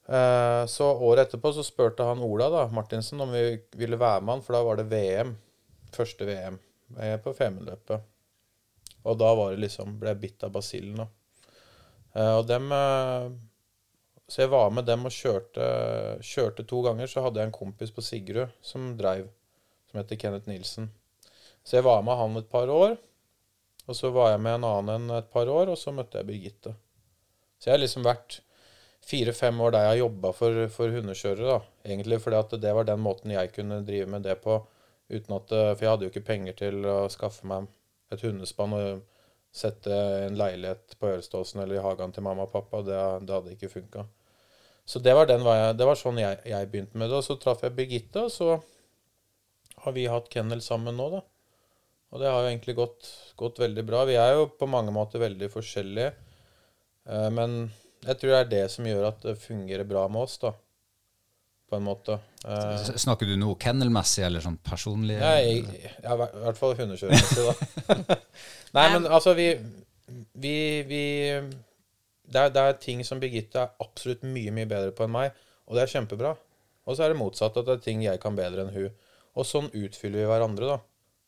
Eh, 0.07 0.65
så 0.71 0.85
året 0.85 1.27
etterpå 1.27 1.51
så 1.53 1.65
spurte 1.67 2.05
han 2.07 2.21
Ola 2.23 2.47
da, 2.53 2.67
Martinsen 2.71 3.19
om 3.21 3.33
vi 3.33 3.57
ville 3.75 3.99
være 3.99 4.21
med 4.21 4.37
han, 4.37 4.43
for 4.45 4.55
da 4.55 4.61
var 4.63 4.79
det 4.79 4.87
VM. 4.93 5.33
Første 5.97 6.27
VM 6.29 6.59
eh, 7.01 7.17
på 7.19 7.33
Femundløpet. 7.35 8.05
Og 9.03 9.19
da 9.19 9.33
var 9.35 9.51
det 9.51 9.65
liksom 9.65 9.97
ble 9.99 10.13
bitt 10.21 10.45
av 10.47 10.53
basillen, 10.55 11.03
da. 11.03 11.09
Eh, 12.13 12.33
og 12.37 12.47
dem 12.47 12.71
Så 14.27 14.41
jeg 14.41 14.51
var 14.51 14.71
med 14.75 14.83
dem 14.85 15.05
og 15.07 15.11
kjørte, 15.11 15.65
kjørte 16.21 16.63
to 16.67 16.81
ganger. 16.83 17.07
Så 17.07 17.21
hadde 17.23 17.39
jeg 17.41 17.47
en 17.47 17.59
kompis 17.59 17.91
på 17.95 18.03
Sigrud 18.03 18.55
som 18.61 18.93
dreiv, 18.99 19.29
som 19.89 20.01
heter 20.01 20.19
Kenneth 20.19 20.49
Nilsen. 20.49 20.89
Så 21.63 21.77
jeg 21.77 21.87
var 21.87 22.03
med 22.05 22.19
han 22.19 22.39
et 22.39 22.49
par 22.51 22.69
år. 22.71 22.97
Og 23.87 23.95
så 23.95 24.11
var 24.11 24.33
jeg 24.33 24.43
med 24.43 24.59
en 24.59 24.67
annen 24.67 25.15
et 25.15 25.29
par 25.31 25.47
år, 25.47 25.71
og 25.71 25.79
så 25.79 25.93
møtte 25.95 26.19
jeg 26.19 26.27
Birgitte. 26.27 26.73
Så 27.57 27.69
jeg 27.69 27.77
har 27.77 27.83
liksom 27.83 28.05
vært 28.05 28.41
fire-fem 29.07 29.61
år 29.63 29.73
der 29.73 29.85
jeg 29.85 29.93
har 29.93 30.01
jobba 30.01 30.33
for, 30.35 30.63
for 30.73 30.91
hundekjørere. 30.91 31.53
da, 31.53 31.59
Egentlig 31.87 32.19
fordi 32.23 32.59
det 32.63 32.73
var 32.75 32.87
den 32.87 32.99
måten 33.03 33.31
jeg 33.31 33.53
kunne 33.55 33.85
drive 33.87 34.09
med 34.11 34.27
det 34.27 34.35
på. 34.43 34.59
uten 35.09 35.35
at, 35.35 35.47
For 35.49 35.83
jeg 35.83 35.89
hadde 35.89 36.03
jo 36.05 36.11
ikke 36.11 36.27
penger 36.27 36.53
til 36.59 36.85
å 36.85 36.97
skaffe 37.07 37.47
meg 37.47 37.69
et 38.11 38.21
hundespann 38.21 38.75
og 38.75 39.05
sette 39.55 39.91
en 40.27 40.35
leilighet 40.37 40.97
på 40.99 41.07
Øreståsen 41.07 41.61
eller 41.63 41.79
i 41.79 41.83
hagen 41.83 42.11
til 42.11 42.23
mamma 42.23 42.43
og 42.43 42.51
pappa. 42.51 42.83
Det, 42.83 42.99
det 43.25 43.33
hadde 43.33 43.55
ikke 43.55 43.71
funka. 43.71 44.03
Så 44.87 44.99
det 45.03 45.15
var, 45.15 45.27
den, 45.27 45.43
det 45.77 45.87
var 45.87 45.99
sånn 45.99 46.19
jeg, 46.19 46.39
jeg, 46.47 46.67
begynte 46.71 46.99
med 46.99 47.09
det. 47.09 47.19
Og 47.19 47.25
så 47.25 47.35
traff 47.39 47.63
jeg 47.63 47.75
Birgitte, 47.75 48.27
og 48.27 48.31
så 48.31 48.59
har 49.87 49.95
vi 49.95 50.05
hatt 50.11 50.29
kennel 50.31 50.61
sammen 50.63 50.97
nå, 50.99 51.09
da. 51.15 51.23
Og 52.13 52.21
det 52.21 52.29
har 52.31 52.43
jo 52.43 52.51
egentlig 52.51 52.77
gått, 52.77 53.09
gått 53.39 53.59
veldig 53.59 53.83
bra. 53.87 54.05
Vi 54.07 54.15
er 54.19 54.37
jo 54.37 54.47
på 54.55 54.69
mange 54.69 54.93
måter 54.95 55.21
veldig 55.23 55.49
forskjellige. 55.51 56.13
Eh, 57.07 57.27
men 57.35 57.59
jeg 58.05 58.19
tror 58.19 58.31
det 58.31 58.39
er 58.39 58.53
det 58.53 58.63
som 58.71 58.87
gjør 58.87 59.09
at 59.09 59.25
det 59.25 59.35
fungerer 59.41 59.87
bra 59.87 60.05
med 60.11 60.23
oss, 60.27 60.37
da. 60.43 60.53
På 61.67 61.75
en 61.75 61.83
måte. 61.83 62.15
Eh, 62.47 62.93
snakker 62.95 63.27
du 63.27 63.35
nå 63.39 63.51
kennelmessig 63.59 64.23
eller 64.23 64.43
sånn 64.43 64.59
personlig? 64.63 65.17
Nei, 65.19 65.39
jeg, 65.43 65.91
ja, 66.03 66.15
i 66.15 66.43
hvert 66.45 66.59
fall 66.59 66.77
hundekjøremessig, 66.79 67.43
da. 67.43 68.19
Nei, 68.77 68.85
men 68.93 69.07
altså, 69.07 69.35
vi, 69.35 69.49
vi, 70.31 70.55
vi 70.87 71.03
det, 71.43 72.39
er, 72.39 72.53
det 72.55 72.63
er 72.63 72.79
ting 72.79 73.03
som 73.07 73.19
Birgitte 73.19 73.65
er 73.65 73.83
absolutt 73.83 74.23
mye, 74.27 74.53
mye 74.55 74.69
bedre 74.69 74.95
på 74.95 75.03
enn 75.07 75.15
meg, 75.15 75.35
og 75.67 75.75
det 75.75 75.83
er 75.83 75.91
kjempebra. 75.97 76.37
Og 76.87 76.95
så 76.95 77.03
er 77.03 77.11
det 77.11 77.19
motsatt, 77.19 77.59
at 77.59 77.67
det 77.67 77.75
er 77.75 77.83
ting 77.83 78.03
jeg 78.05 78.23
kan 78.23 78.35
bedre 78.37 78.63
enn 78.63 78.71
hun. 78.71 78.95
Og 79.37 79.45
sånn 79.45 79.69
utfyller 79.69 80.23
vi 80.23 80.29
hverandre, 80.31 80.75
da. 80.75 80.79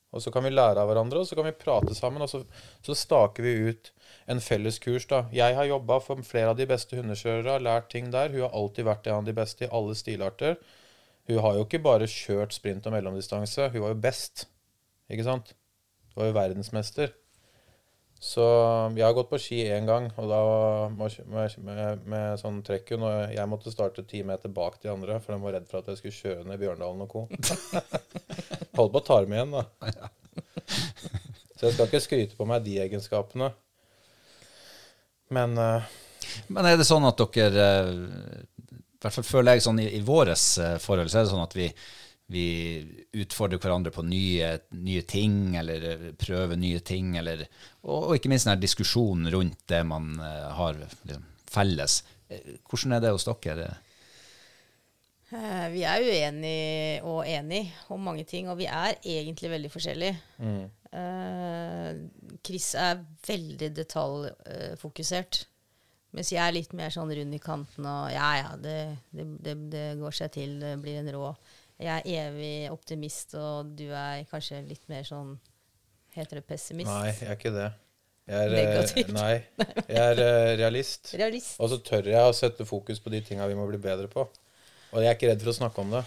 Og 0.09 0.23
så 0.25 0.31
kan 0.33 0.41
vi 0.41 0.49
lære 0.49 0.81
av 0.81 0.89
hverandre, 0.89 1.21
og 1.21 1.29
så 1.29 1.37
kan 1.37 1.45
vi 1.45 1.53
prate 1.53 1.93
sammen, 1.93 2.23
og 2.25 2.31
så, 2.31 2.41
så 2.85 2.95
staker 2.97 3.45
vi 3.45 3.69
ut 3.69 3.91
en 4.33 4.41
felles 4.41 4.79
kurs. 4.81 5.05
da. 5.09 5.23
Jeg 5.33 5.57
har 5.57 5.69
jobba 5.69 5.99
for 6.01 6.25
flere 6.25 6.53
av 6.53 6.57
de 6.57 6.65
beste 6.69 6.97
hundekjørere, 6.97 7.59
lært 7.61 7.91
ting 7.93 8.09
der. 8.13 8.33
Hun 8.33 8.47
har 8.47 8.55
alltid 8.57 8.89
vært 8.89 9.09
en 9.09 9.19
av 9.21 9.29
de 9.29 9.35
beste 9.37 9.67
i 9.67 9.71
alle 9.79 9.97
stilarter. 9.97 10.57
Hun 11.29 11.43
har 11.45 11.59
jo 11.59 11.67
ikke 11.67 11.83
bare 11.85 12.09
kjørt 12.09 12.55
sprint 12.57 12.89
og 12.89 12.95
mellomdistanse, 12.95 13.69
hun 13.69 13.85
var 13.85 13.93
jo 13.93 14.01
best. 14.01 14.47
Ikke 15.13 15.27
sant? 15.27 15.53
Hun 16.09 16.23
var 16.23 16.31
jo 16.31 16.37
verdensmester. 16.39 17.13
Så 18.19 18.43
jeg 18.97 19.05
har 19.05 19.15
gått 19.15 19.29
på 19.32 19.39
ski 19.39 19.62
én 19.71 19.88
gang, 19.88 20.10
og 20.19 20.25
da 20.27 20.39
med, 20.91 21.53
med, 21.63 22.01
med 22.03 22.41
sånn 22.41 22.60
trekkhund. 22.67 23.05
Og 23.08 23.36
jeg 23.36 23.47
måtte 23.47 23.71
starte 23.71 24.03
ti 24.08 24.25
meter 24.27 24.51
bak 24.51 24.75
de 24.84 24.91
andre, 24.91 25.21
for 25.23 25.36
de 25.36 25.43
var 25.45 25.55
redd 25.55 25.69
for 25.71 25.79
at 25.79 25.88
jeg 25.93 26.01
skulle 26.01 26.17
kjøre 26.17 26.47
ned 26.49 26.60
Bjørndalen 26.60 27.05
og 27.05 27.13
co. 27.13 27.23
Holdt 28.77 28.93
på 28.93 28.99
å 28.99 29.05
ta 29.08 29.21
dem 29.23 29.38
igjen, 29.38 29.55
da. 29.55 29.63
Så 31.55 31.67
jeg 31.67 31.75
skal 31.75 31.88
ikke 31.88 32.03
skryte 32.03 32.38
på 32.39 32.47
meg 32.47 32.63
de 32.67 32.77
egenskapene. 32.84 33.49
Men 35.36 35.58
uh, 35.60 35.88
Men 36.47 36.67
er 36.67 36.77
det 36.79 36.88
sånn 36.88 37.08
at 37.08 37.19
dere 37.36 37.65
uh, 37.86 38.43
I 38.71 39.03
hvert 39.03 39.15
fall 39.15 39.27
føler 39.27 39.58
jeg 39.58 39.65
sånn 39.65 39.82
i, 39.84 39.89
i 39.99 40.03
våre 40.03 40.36
uh, 40.36 40.77
forhold, 40.82 41.12
så 41.12 41.19
er 41.19 41.27
det 41.27 41.34
sånn 41.34 41.43
at 41.43 41.55
vi, 41.55 41.67
vi 42.29 42.45
utfordrer 43.17 43.61
hverandre 43.61 43.91
på 43.93 44.03
nye, 44.05 44.51
nye, 44.77 45.03
ting, 45.09 45.57
eller 45.57 46.11
prøver 46.21 46.59
nye 46.61 46.79
ting, 46.85 47.15
eller, 47.17 47.43
og, 47.81 47.97
og 47.97 48.15
ikke 48.17 48.31
minst 48.31 48.45
denne 48.45 48.61
diskusjonen 48.61 49.31
rundt 49.33 49.63
det 49.71 49.81
man 49.89 50.15
har 50.21 50.77
liksom, 50.77 51.25
felles. 51.49 52.01
Hvordan 52.29 52.97
er 52.97 53.05
det 53.05 53.13
hos 53.15 53.25
dere? 53.25 53.69
Vi 55.29 55.83
er 55.85 56.05
uenige 56.05 57.01
og 57.05 57.21
enige 57.29 57.73
om 57.93 58.01
mange 58.01 58.23
ting, 58.29 58.49
og 58.49 58.57
vi 58.57 58.65
er 58.65 58.97
egentlig 59.03 59.51
veldig 59.51 59.71
forskjellige. 59.73 60.17
Mm. 60.41 60.69
Chris 62.45 62.73
er 62.77 63.03
veldig 63.27 63.69
detaljfokusert. 63.77 65.43
Mens 66.17 66.31
jeg 66.33 66.41
er 66.41 66.55
litt 66.55 66.71
mer 66.73 66.89
sånn 66.93 67.11
rund 67.13 67.35
i 67.37 67.41
kanten 67.41 67.85
og 67.85 68.09
ja, 68.09 68.29
ja, 68.39 68.53
det, 68.57 68.77
det, 69.13 69.27
det, 69.45 69.53
det 69.69 69.83
går 69.99 70.15
seg 70.17 70.31
til. 70.33 70.55
Det 70.61 70.73
blir 70.81 70.97
en 71.03 71.11
rå. 71.13 71.27
Jeg 71.79 72.03
er 72.03 72.27
evig 72.27 72.55
optimist, 72.73 73.33
og 73.39 73.71
du 73.79 73.87
er 73.95 74.25
kanskje 74.29 74.59
litt 74.67 74.83
mer 74.91 75.05
sånn 75.07 75.37
Heter 76.09 76.39
det 76.39 76.47
pessimist? 76.49 76.89
Nei, 76.89 77.11
jeg 77.13 77.27
er 77.29 77.37
ikke 77.37 77.51
det. 77.53 77.67
Jeg 78.29 78.45
er, 78.45 78.53
Negativt. 78.53 79.11
Nei, 79.13 79.33
jeg 79.93 79.99
er 80.01 80.21
uh, 80.21 80.51
realist. 80.57 81.11
realist. 81.17 81.59
Og 81.61 81.69
så 81.71 81.77
tør 81.85 82.09
jeg 82.09 82.31
å 82.31 82.33
sette 82.35 82.65
fokus 82.67 82.99
på 83.01 83.13
de 83.13 83.21
tinga 83.25 83.45
vi 83.49 83.57
må 83.57 83.67
bli 83.69 83.77
bedre 83.81 84.09
på. 84.11 84.25
Og 84.89 85.03
jeg 85.03 85.11
er 85.11 85.15
ikke 85.15 85.29
redd 85.29 85.45
for 85.45 85.53
å 85.53 85.59
snakke 85.59 85.85
om 85.85 85.93
det 85.93 86.03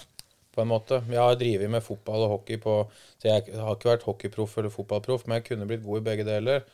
på 0.52 0.60
en 0.62 0.70
måte. 0.70 0.98
Jeg 1.08 1.22
har 1.22 1.38
drevet 1.40 1.72
med 1.72 1.86
fotball 1.86 2.26
og 2.26 2.34
hockey 2.36 2.60
på 2.60 2.74
Så 3.22 3.30
jeg 3.30 3.56
har 3.56 3.78
ikke 3.78 3.92
vært 3.92 4.06
hockeyproff 4.08 4.58
eller 4.60 4.74
fotballproff, 4.74 5.24
men 5.26 5.38
jeg 5.38 5.46
kunne 5.48 5.70
blitt 5.70 5.86
god 5.86 6.02
i 6.02 6.06
begge 6.10 6.26
deler. 6.28 6.66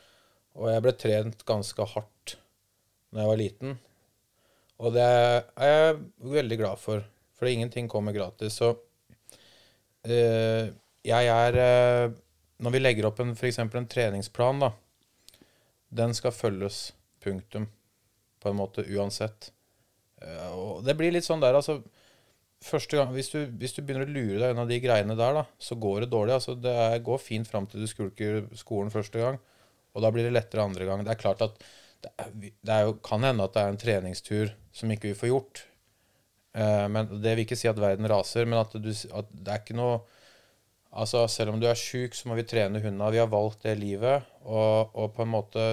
Og 0.57 0.67
jeg 0.73 0.83
ble 0.83 0.95
trent 1.05 1.45
ganske 1.47 1.87
hardt 1.93 2.35
da 3.09 3.23
jeg 3.23 3.31
var 3.31 3.39
liten. 3.39 3.79
Og 4.79 4.93
det 4.93 5.05
er 5.05 5.71
jeg 5.71 5.95
veldig 6.33 6.59
glad 6.59 6.81
for, 6.81 7.05
for 7.37 7.49
ingenting 7.49 7.87
kommer 7.89 8.13
gratis. 8.15 8.59
Så 8.59 8.73
jeg 10.07 11.27
er 11.27 11.57
øh, 11.59 12.13
Når 12.59 12.71
vi 12.71 12.79
legger 12.79 13.07
opp 13.07 13.19
f.eks. 13.19 13.59
en 13.59 13.87
treningsplan, 13.87 14.59
da, 14.59 14.71
den 15.89 16.13
skal 16.13 16.31
følges. 16.35 16.93
Punktum. 17.19 17.67
På 18.39 18.49
en 18.49 18.55
måte 18.55 18.85
uansett. 18.95 19.51
Uh, 20.23 20.51
og 20.55 20.83
det 20.87 20.95
blir 20.99 21.11
litt 21.11 21.27
sånn 21.27 21.41
der, 21.43 21.55
altså 21.55 21.81
første 22.63 22.97
gang, 22.99 23.11
hvis 23.15 23.31
du, 23.31 23.39
hvis 23.59 23.75
du, 23.75 23.81
begynner 23.83 24.07
å 24.07 24.11
lure 24.11 24.39
deg 24.41 24.53
unna 24.53 24.65
de 24.67 24.79
greiene 24.83 25.15
der, 25.19 25.35
da, 25.39 25.45
så 25.59 25.77
går 25.79 26.03
det 26.03 26.11
dårlig. 26.11 26.35
Altså, 26.35 26.55
det 26.59 26.71
er, 26.71 26.97
går 27.03 27.21
fint 27.23 27.47
fram 27.47 27.67
til 27.67 27.83
du 27.83 27.87
skulker 27.87 28.41
skolen 28.59 28.91
første 28.93 29.21
gang, 29.21 29.39
og 29.95 30.03
da 30.03 30.11
blir 30.15 30.27
det 30.27 30.35
lettere 30.35 30.65
andre 30.67 30.87
gang. 30.87 31.03
Det 31.07 31.13
er 31.15 31.21
klart 31.21 31.43
at 31.45 31.59
det, 32.03 32.11
er, 32.19 32.31
det 32.39 32.75
er 32.75 32.87
jo, 32.87 32.97
kan 33.03 33.23
hende 33.27 33.47
at 33.47 33.55
det 33.55 33.63
er 33.63 33.73
en 33.73 33.81
treningstur 33.83 34.53
som 34.75 34.91
ikke 34.91 35.11
vi 35.11 35.19
får 35.19 35.31
gjort. 35.31 35.63
Eh, 36.57 36.87
men 36.89 37.09
Det 37.21 37.35
vil 37.35 37.45
ikke 37.45 37.57
si 37.59 37.69
at 37.69 37.79
verden 37.79 38.07
raser, 38.09 38.47
men 38.49 38.61
at, 38.61 38.73
du, 38.73 38.89
at 38.89 39.29
det 39.29 39.53
er 39.53 39.61
ikke 39.61 39.77
noe 39.77 39.99
Altså, 40.89 41.27
Selv 41.29 41.53
om 41.53 41.59
du 41.61 41.67
er 41.69 41.77
sjuk, 41.77 42.15
så 42.17 42.29
må 42.29 42.35
vi 42.39 42.47
trene 42.49 42.81
hundene. 42.81 43.11
Vi 43.13 43.21
har 43.21 43.29
valgt 43.29 43.67
det 43.67 43.75
livet, 43.77 44.25
og, 44.41 44.89
og 44.97 45.11
på 45.13 45.21
en 45.21 45.33
måte 45.35 45.65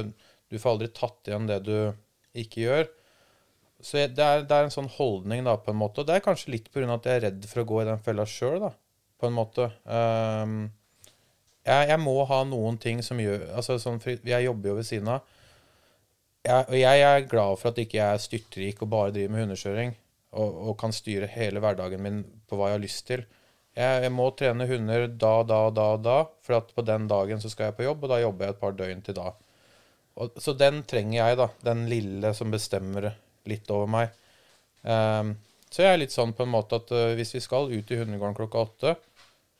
Du 0.50 0.58
får 0.60 0.74
aldri 0.74 0.90
tatt 0.92 1.30
igjen 1.30 1.48
det 1.48 1.62
du 1.64 1.78
ikke 2.36 2.66
gjør. 2.66 2.90
Så 3.80 3.96
det, 3.96 4.20
er, 4.20 4.44
det, 4.44 4.52
er, 4.52 4.66
en 4.66 4.72
sånn 4.74 4.90
holdning, 4.92 5.44
da, 5.46 5.56
på 5.60 5.72
en 5.72 5.80
måte. 5.80 6.02
Og 6.02 6.08
det 6.08 6.18
er 6.18 6.24
kanskje 6.24 6.52
litt 6.52 6.68
pga. 6.72 6.84
at 6.92 7.08
jeg 7.08 7.16
er 7.16 7.24
redd 7.26 7.48
for 7.48 7.62
å 7.62 7.66
gå 7.68 7.80
i 7.80 7.88
den 7.88 8.02
fella 8.04 8.26
sjøl, 8.28 8.58
da, 8.60 8.70
på 9.16 9.28
en 9.28 9.36
måte. 9.36 9.70
Um, 9.88 10.56
jeg, 11.64 11.88
jeg, 11.90 12.00
må 12.04 12.14
ha 12.28 12.42
noen 12.48 12.76
ting 12.78 13.00
som 13.02 13.20
gjør 13.20 13.48
altså 13.56 13.78
sånn, 13.80 13.98
Jeg 14.04 14.46
jobber 14.46 14.70
jo 14.70 14.76
ved 14.78 14.88
siden 14.88 15.10
av. 15.16 15.36
Jeg, 16.46 16.62
og 16.68 16.76
jeg 16.78 17.06
er 17.08 17.28
glad 17.30 17.58
for 17.58 17.72
at 17.72 17.80
ikke 17.82 17.98
jeg 17.98 18.06
er 18.06 18.22
styrtrik 18.22 18.84
og 18.84 18.92
bare 18.92 19.16
driver 19.16 19.32
med 19.32 19.46
hundekjøring 19.46 19.96
og, 20.36 20.60
og, 20.68 20.74
kan 20.80 20.94
styre 20.94 21.28
hele 21.32 21.62
hverdagen 21.64 22.02
min 22.02 22.20
på 22.48 22.58
hva 22.58 22.70
jeg 22.70 22.78
har 22.78 22.84
lyst 22.84 23.06
til. 23.08 23.24
Jeg, 23.76 24.02
jeg 24.06 24.12
må 24.14 24.28
trene 24.36 24.68
hunder 24.68 25.06
da, 25.08 25.32
da, 25.48 25.60
da, 25.74 25.88
da, 26.00 26.18
for 26.44 26.58
at 26.60 26.70
på 26.76 26.84
den 26.86 27.08
dagen 27.10 27.42
så 27.42 27.50
skal 27.52 27.70
jeg 27.70 27.78
på 27.78 27.86
jobb, 27.88 28.04
og 28.04 28.12
da 28.12 28.20
jobber 28.22 28.46
jeg 28.46 28.56
et 28.56 28.62
par 28.62 28.76
døgn 28.76 29.02
til 29.06 29.18
da. 29.18 29.32
Og, 30.16 30.38
så 30.40 30.54
den 30.56 30.80
trenger 30.88 31.18
jeg, 31.18 31.40
da. 31.42 31.50
Den 31.66 31.84
lille 31.90 32.32
som 32.36 32.54
bestemmer 32.54 33.10
litt 33.46 33.68
over 33.74 33.90
meg. 33.90 34.14
Um, 34.86 35.34
så 35.68 35.82
jeg 35.82 35.92
er 35.92 36.00
litt 36.00 36.14
sånn 36.14 36.32
på 36.36 36.46
en 36.46 36.54
måte 36.54 36.78
at 36.80 36.92
uh, 36.94 37.12
hvis 37.18 37.34
vi 37.36 37.42
skal 37.44 37.68
ut 37.72 37.90
i 37.92 37.98
hundegården 38.00 38.38
klokka 38.38 38.62
åtte, 38.64 38.94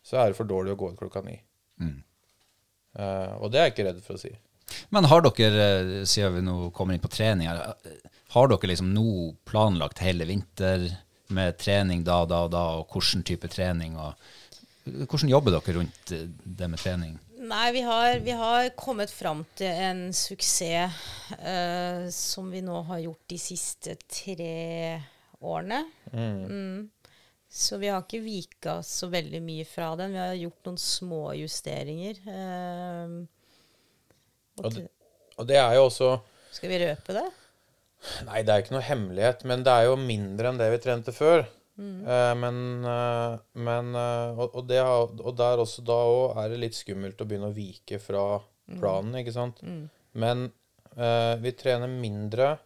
så 0.06 0.22
er 0.22 0.30
det 0.30 0.38
for 0.38 0.48
dårlig 0.48 0.72
å 0.76 0.80
gå 0.80 0.92
ut 0.94 1.00
klokka 1.00 1.20
ni. 1.26 1.36
Eh, 2.96 3.32
og 3.42 3.52
det 3.52 3.60
er 3.60 3.68
jeg 3.68 3.74
ikke 3.74 3.86
redd 3.90 4.02
for 4.04 4.16
å 4.16 4.22
si. 4.22 4.32
Men 4.90 5.08
har 5.10 5.22
dere, 5.22 5.66
eh, 6.00 6.04
siden 6.04 6.38
vi 6.38 6.44
nå 6.46 6.70
kommer 6.74 6.94
inn 6.94 7.02
på 7.02 7.12
trening 7.12 7.48
her, 7.50 7.74
eh, 7.84 7.98
har 8.34 8.48
dere 8.50 8.72
liksom 8.72 8.92
nå 8.94 9.34
planlagt 9.48 10.02
hele 10.04 10.26
vinter 10.28 10.88
med 11.28 11.58
trening 11.58 12.04
da, 12.06 12.24
da 12.28 12.44
og 12.46 12.50
da, 12.54 12.64
og 12.80 12.90
hvilken 12.92 13.24
type 13.26 13.50
trening? 13.50 13.96
og 13.98 14.14
Hvordan 14.86 15.30
jobber 15.30 15.56
dere 15.56 15.78
rundt 15.80 16.12
eh, 16.14 16.26
det 16.44 16.70
med 16.70 16.82
trening? 16.82 17.16
Nei, 17.46 17.70
vi 17.74 17.82
har, 17.84 18.18
vi 18.24 18.34
har 18.34 18.70
kommet 18.78 19.12
fram 19.12 19.44
til 19.54 19.68
en 19.70 20.06
suksess 20.16 20.94
uh, 21.36 22.06
som 22.10 22.48
vi 22.50 22.62
nå 22.64 22.80
har 22.88 23.02
gjort 23.04 23.26
de 23.28 23.38
siste 23.38 23.94
tre 24.08 25.02
årene. 25.44 25.82
Mm. 26.10 26.88
Så 27.46 27.78
vi 27.78 27.90
har 27.92 28.02
ikke 28.02 28.24
vika 28.24 28.80
så 28.82 29.10
veldig 29.12 29.42
mye 29.44 29.66
fra 29.68 29.92
den. 30.00 30.16
Vi 30.16 30.22
har 30.22 30.34
gjort 30.40 30.66
noen 30.66 30.80
små 30.80 31.20
justeringer. 31.38 32.18
Eh, 32.32 33.14
og 34.58 34.64
Og 34.66 34.74
det, 34.74 34.86
og 35.36 35.48
det 35.48 35.60
er 35.60 35.74
jo 35.76 35.88
også 35.90 36.14
skal 36.56 36.72
vi 36.72 36.80
røpe 36.80 37.12
det? 37.12 37.26
Nei, 38.24 38.40
det 38.46 38.52
er 38.52 38.62
ikke 38.62 38.76
noe 38.76 38.86
hemmelighet, 38.86 39.42
men 39.48 39.64
det 39.66 39.72
er 39.72 39.88
jo 39.90 39.96
mindre 40.00 40.48
enn 40.48 40.60
det 40.60 40.70
vi 40.72 40.80
trente 40.80 41.12
før. 41.12 41.44
Eh, 41.76 42.34
men 42.40 42.84
uh, 42.88 43.36
men 43.60 43.90
uh, 43.92 44.38
og, 44.38 44.54
og, 44.56 44.62
det 44.68 44.80
og 44.80 45.32
der 45.36 45.60
også 45.60 45.84
da 45.84 45.96
òg 46.08 46.38
er 46.40 46.52
det 46.52 46.60
litt 46.62 46.78
skummelt 46.78 47.20
å 47.20 47.26
begynne 47.28 47.50
å 47.50 47.56
vike 47.56 48.00
fra 48.00 48.22
planen, 48.66 49.18
ikke 49.20 49.34
sant. 49.34 49.60
Men 50.16 50.46
eh, 50.96 51.34
vi 51.42 51.52
trener 51.58 51.92
mindre 51.92 52.56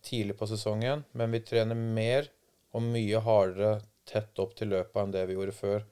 tidlig 0.00 0.32
på 0.38 0.46
sesongen, 0.48 1.02
men 1.12 1.34
vi 1.34 1.42
trener 1.44 1.76
mer 1.76 2.30
og 2.72 2.86
mye 2.86 3.20
hardere 3.20 3.82
tett 4.08 4.40
opp 4.40 4.54
til 4.56 4.70
løpet 4.72 4.96
enn 4.96 5.12
det 5.12 5.26
vi 5.28 5.36
gjorde 5.36 5.54
før. 5.58 5.84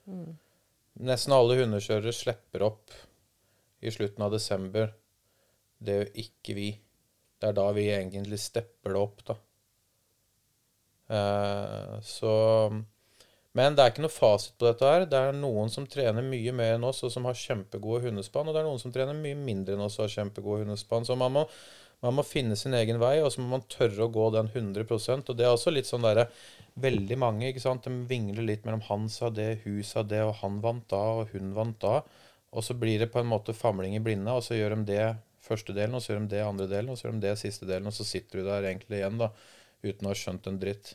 Nesten 1.08 1.34
alle 1.36 1.58
hundekjørere 1.60 2.14
slipper 2.16 2.64
opp 2.70 2.96
i 3.80 3.92
slutten 3.94 4.24
av 4.26 4.34
desember. 4.34 4.92
Det 5.78 5.98
gjør 5.98 6.14
ikke 6.24 6.56
vi. 6.58 6.68
Det 7.38 7.50
er 7.50 7.58
da 7.58 7.68
vi 7.74 7.86
egentlig 7.94 8.40
stepper 8.42 8.94
det 8.94 9.02
opp, 9.02 9.24
da. 9.28 9.36
Eh, 11.08 12.00
så 12.04 12.32
Men 13.56 13.74
det 13.74 13.82
er 13.82 13.90
ikke 13.90 14.04
noe 14.04 14.12
fasit 14.12 14.58
på 14.60 14.68
dette 14.68 14.86
her. 14.86 15.06
Det 15.08 15.18
er 15.18 15.34
noen 15.34 15.70
som 15.72 15.86
trener 15.88 16.22
mye 16.22 16.52
mer 16.54 16.76
enn 16.76 16.84
oss, 16.86 17.00
og 17.06 17.10
som 17.10 17.24
har 17.26 17.38
kjempegode 17.38 18.04
hundespann, 18.06 18.46
og 18.46 18.54
det 18.54 18.60
er 18.60 18.68
noen 18.68 18.82
som 18.82 18.92
trener 18.94 19.16
mye 19.18 19.38
mindre 19.38 19.74
enn 19.74 19.82
oss 19.82 19.98
og 19.98 20.04
har 20.06 20.14
kjempegode 20.18 20.66
hundespann. 20.66 21.06
Så 21.08 21.16
man 21.18 21.32
må, 21.34 21.46
man 22.04 22.14
må 22.18 22.26
finne 22.26 22.58
sin 22.60 22.76
egen 22.78 23.00
vei, 23.02 23.16
og 23.24 23.32
så 23.34 23.42
må 23.42 23.56
man 23.56 23.66
tørre 23.72 24.04
å 24.04 24.12
gå 24.14 24.28
den 24.36 24.50
100% 24.52 25.32
Og 25.32 25.38
det 25.38 25.46
er 25.48 25.54
også 25.54 25.72
litt 25.74 25.88
sånn 25.88 26.06
derre 26.06 26.28
Veldig 26.78 27.16
mange 27.18 27.48
ikke 27.48 27.64
sant? 27.64 27.88
de 27.88 28.06
vingler 28.06 28.44
litt 28.46 28.62
mellom 28.62 28.84
han 28.86 29.08
sa 29.10 29.32
det, 29.34 29.64
hun 29.64 29.80
sa 29.82 30.04
det, 30.06 30.20
og 30.22 30.36
han 30.44 30.60
vant 30.62 30.84
da, 30.92 31.00
og 31.18 31.32
hun 31.32 31.50
vant 31.56 31.80
da. 31.82 31.96
Og 32.56 32.64
så 32.64 32.76
blir 32.78 33.02
det 33.02 33.10
på 33.12 33.20
en 33.20 33.28
måte 33.28 33.54
famling 33.56 33.96
i 33.96 34.02
blinde, 34.02 34.32
og 34.32 34.44
så 34.44 34.56
gjør 34.56 34.78
de 34.78 34.86
det 34.88 35.08
første 35.44 35.74
delen, 35.76 35.96
og 35.96 36.04
så 36.04 36.14
gjør 36.14 36.24
de 36.24 36.32
det 36.32 36.44
andre 36.46 36.68
delen, 36.70 36.92
og 36.92 36.98
så 36.98 37.08
gjør 37.08 37.18
de 37.18 37.26
det 37.26 37.36
siste 37.40 37.68
delen, 37.68 37.90
og 37.90 37.96
så 37.96 38.06
sitter 38.08 38.40
du 38.40 38.48
der 38.48 38.70
egentlig 38.70 39.00
igjen 39.00 39.20
da, 39.20 39.30
uten 39.84 40.08
å 40.08 40.12
ha 40.12 40.18
skjønt 40.18 40.48
en 40.50 40.60
dritt. 40.60 40.94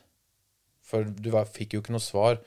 For 0.84 1.06
du 1.06 1.30
fikk 1.54 1.76
jo 1.76 1.82
ikke 1.82 1.94
noe 1.94 2.04
svar. 2.04 2.40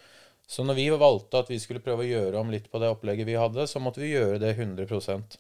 Så 0.47 0.63
når 0.63 0.77
vi 0.77 0.89
valgte 0.95 1.41
at 1.41 1.49
vi 1.51 1.59
skulle 1.59 1.83
prøve 1.83 2.05
å 2.05 2.07
gjøre 2.07 2.39
om 2.39 2.51
litt 2.53 2.69
på 2.71 2.79
det 2.79 2.91
opplegget 2.93 3.27
vi 3.27 3.39
hadde, 3.39 3.65
så 3.67 3.81
måtte 3.83 4.03
vi 4.03 4.13
gjøre 4.13 4.39
det 4.43 4.53
100% 4.55 5.39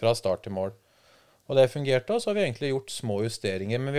fra 0.00 0.14
start 0.16 0.46
til 0.46 0.56
mål. 0.56 0.72
Og 1.50 1.58
det 1.58 1.70
fungerte, 1.72 2.14
og 2.14 2.22
så 2.22 2.30
har 2.30 2.38
vi 2.38 2.42
egentlig 2.46 2.70
gjort 2.70 2.92
små 2.94 3.20
justeringer. 3.24 3.80
Men 3.82 3.96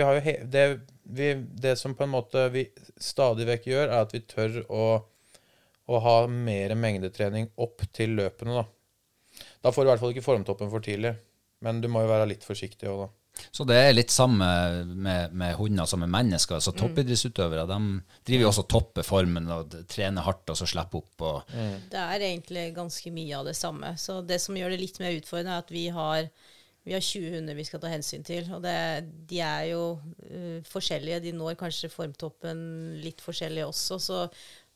det, 0.50 0.66
vi, 1.04 1.32
det 1.36 1.76
som 1.80 1.94
på 1.96 2.06
en 2.06 2.14
måte 2.14 2.46
vi 2.52 2.66
stadig 2.96 3.44
vekk 3.48 3.68
gjør, 3.68 3.86
er 3.88 3.98
at 3.98 4.14
vi 4.16 4.22
tør 4.24 4.62
å, 4.72 4.84
å 5.84 6.00
ha 6.06 6.14
mer 6.32 6.72
mengdetrening 6.80 7.50
opp 7.60 7.84
til 7.92 8.16
løpene, 8.16 8.62
da. 8.62 8.64
Da 9.62 9.72
får 9.72 9.84
du 9.84 9.88
i 9.88 9.92
hvert 9.92 10.02
fall 10.02 10.14
ikke 10.14 10.26
formtoppen 10.26 10.70
for 10.72 10.84
tidlig. 10.84 11.14
Men 11.62 11.80
du 11.82 11.88
må 11.90 12.02
jo 12.02 12.10
være 12.10 12.30
litt 12.32 12.46
forsiktig 12.46 12.90
òg, 12.90 13.04
da. 13.04 13.10
Så 13.48 13.64
det 13.64 13.76
er 13.80 13.94
litt 13.94 14.12
samme 14.12 14.46
med, 14.84 15.32
med 15.32 15.54
hunder 15.56 15.88
som 15.88 16.02
med 16.02 16.10
mennesker. 16.12 16.60
Så 16.60 16.74
toppidrettsutøvere 16.76 17.64
de 17.70 17.78
driver 18.28 18.44
jo 18.44 18.50
også 18.50 18.64
og 18.66 18.70
topper 18.74 19.06
formen 19.06 19.48
og 19.54 19.76
trener 19.90 20.26
hardt 20.26 20.52
og 20.52 20.58
så 20.58 20.68
slipper 20.68 21.00
opp. 21.00 21.24
Og, 21.28 21.54
Det 21.92 22.00
er 22.00 22.26
egentlig 22.28 22.66
ganske 22.76 23.12
mye 23.14 23.38
av 23.38 23.48
det 23.48 23.56
samme. 23.58 23.94
Så 24.00 24.20
det 24.26 24.40
som 24.42 24.58
gjør 24.58 24.74
det 24.74 24.82
litt 24.82 25.00
mer 25.02 25.16
utfordrende, 25.16 25.56
er 25.56 25.64
at 25.64 25.72
vi 25.72 25.86
har, 25.96 26.28
vi 26.84 26.96
har 26.96 27.06
20 27.08 27.38
hunder 27.38 27.58
vi 27.58 27.66
skal 27.68 27.82
ta 27.82 27.92
hensyn 27.92 28.26
til. 28.26 28.52
Og 28.52 28.62
det, 28.66 28.76
de 29.32 29.40
er 29.48 29.70
jo 29.72 29.82
uh, 29.96 30.58
forskjellige. 30.68 31.22
De 31.24 31.34
når 31.36 31.56
kanskje 31.60 31.92
formtoppen 31.92 32.62
litt 33.02 33.24
forskjellig 33.24 33.64
også. 33.70 34.00
Så, 34.02 34.22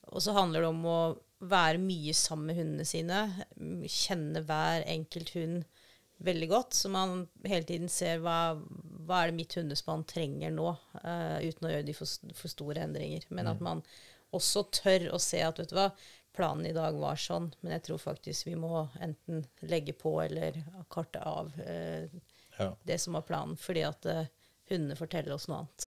og 0.06 0.24
så 0.24 0.36
handler 0.36 0.64
det 0.64 0.72
om 0.72 0.84
å 0.88 1.00
være 1.40 1.80
mye 1.82 2.14
sammen 2.16 2.46
med 2.50 2.56
hundene 2.60 2.86
sine. 2.88 3.20
mm, 3.56 3.82
Kjenne 3.92 4.42
hver 4.46 4.86
enkelt 4.88 5.34
hund 5.36 5.64
veldig 6.24 6.48
godt, 6.48 6.72
så 6.74 6.88
man 6.88 7.26
hele 7.44 7.66
tiden 7.68 7.90
ser 7.92 8.22
hva, 8.24 8.56
hva 9.04 9.18
er 9.22 9.30
det 9.30 9.36
mitt 9.36 9.56
hundespann 9.58 10.06
trenger 10.08 10.54
nå, 10.54 10.70
uh, 11.02 11.38
uten 11.44 11.68
å 11.68 11.72
gjøre 11.74 11.84
de 11.84 11.94
for, 11.98 12.08
for 12.38 12.48
store 12.48 12.86
endringer. 12.86 13.26
Men 13.28 13.50
at 13.52 13.60
man 13.60 13.82
også 14.36 14.62
tør 14.72 15.10
å 15.12 15.20
se 15.20 15.42
at 15.44 15.60
vet 15.60 15.74
du 15.74 15.76
hva, 15.76 15.90
planen 16.36 16.66
i 16.68 16.72
dag 16.76 16.96
var 17.00 17.16
sånn, 17.16 17.50
men 17.60 17.72
jeg 17.76 17.84
tror 17.86 18.00
faktisk 18.00 18.46
vi 18.48 18.56
må 18.60 18.86
enten 19.00 19.44
legge 19.68 19.94
på 19.96 20.18
eller 20.24 20.58
karte 20.92 21.22
av 21.24 21.52
eh, 21.64 22.08
Ja. 22.58 22.70
det 22.84 22.98
som 23.00 23.16
var 23.16 23.24
planen, 23.28 23.56
fordi 23.56 23.84
at 23.88 24.06
eh, 24.08 24.28
hundene 24.68 24.96
forteller 24.96 25.32
oss 25.36 25.48
noe 25.48 25.62
annet. 25.62 25.86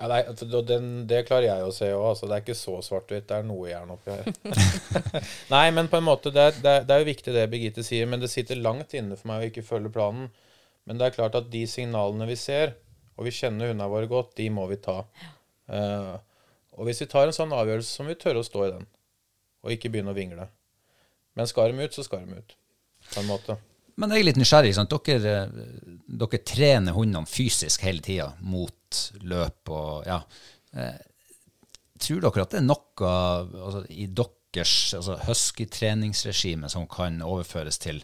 Ja, 0.00 0.08
nei, 0.08 0.22
den, 0.64 0.84
det 1.04 1.26
klarer 1.28 1.44
jeg 1.44 1.64
å 1.66 1.72
se 1.76 1.90
òg. 1.92 2.04
Altså, 2.14 2.28
det 2.28 2.36
er 2.38 2.44
ikke 2.44 2.56
så 2.56 2.78
svart-hvitt. 2.84 3.26
Det 3.28 3.36
er 3.36 3.44
noe 3.44 3.68
jern 3.68 3.90
oppi 3.92 4.14
her. 4.14 4.30
nei, 5.54 5.66
men 5.76 5.90
på 5.92 5.98
en 5.98 6.06
måte, 6.06 6.32
det 6.32 6.46
er, 6.46 6.54
det, 6.56 6.72
er, 6.72 6.86
det 6.88 6.94
er 6.94 7.02
jo 7.02 7.08
viktig 7.10 7.34
det 7.36 7.42
Birgitte 7.52 7.84
sier, 7.84 8.08
men 8.08 8.22
det 8.22 8.30
sitter 8.32 8.62
langt 8.64 8.94
inne 8.96 9.18
for 9.20 9.28
meg 9.28 9.42
å 9.42 9.50
ikke 9.50 9.66
følge 9.66 9.92
planen. 9.92 10.30
Men 10.88 10.96
det 10.96 11.06
er 11.06 11.16
klart 11.18 11.36
at 11.36 11.50
de 11.52 11.66
signalene 11.68 12.30
vi 12.30 12.38
ser, 12.40 12.72
og 13.20 13.28
vi 13.28 13.34
kjenner 13.36 13.74
hundene 13.74 13.90
våre 13.92 14.08
godt, 14.08 14.32
de 14.40 14.48
må 14.56 14.64
vi 14.70 14.80
ta. 14.80 15.02
Eh, 15.68 16.14
og 16.80 16.88
hvis 16.88 17.04
vi 17.04 17.10
tar 17.12 17.28
en 17.28 17.36
sånn 17.36 17.52
avgjørelse, 17.52 17.92
så 17.92 18.06
må 18.06 18.14
vi 18.14 18.22
tørre 18.22 18.40
å 18.40 18.46
stå 18.46 18.64
i 18.64 18.72
den, 18.78 18.88
og 19.60 19.74
ikke 19.76 19.92
begynne 19.92 20.14
å 20.14 20.16
vingle. 20.16 20.48
Men 21.36 21.50
skal 21.50 21.74
de 21.74 21.84
ut, 21.84 21.92
så 21.92 22.08
skal 22.08 22.24
de 22.24 22.40
ut. 22.40 22.56
På 23.12 23.20
en 23.20 23.28
måte. 23.28 23.60
Men 24.00 24.14
jeg 24.14 24.22
er 24.22 24.28
litt 24.30 24.40
nysgjerrig. 24.40 24.72
Sant? 24.76 24.94
Dere, 25.06 25.36
eh, 25.44 25.92
dere 26.22 26.40
trener 26.46 26.96
hundene 26.96 27.28
fysisk 27.28 27.84
hele 27.84 28.02
tida 28.04 28.30
mot 28.40 29.00
løp 29.28 29.72
og 29.76 30.08
ja. 30.08 30.18
Eh, 30.72 30.98
tror 32.00 32.24
dere 32.24 32.46
at 32.46 32.54
det 32.54 32.60
er 32.62 32.66
noe 32.68 33.10
altså, 33.10 33.84
i 33.92 34.06
deres 34.08 34.74
altså, 34.96 35.18
husky-treningsregime 35.26 36.70
som 36.72 36.88
kan 36.90 37.20
overføres 37.26 37.80
til 37.82 38.00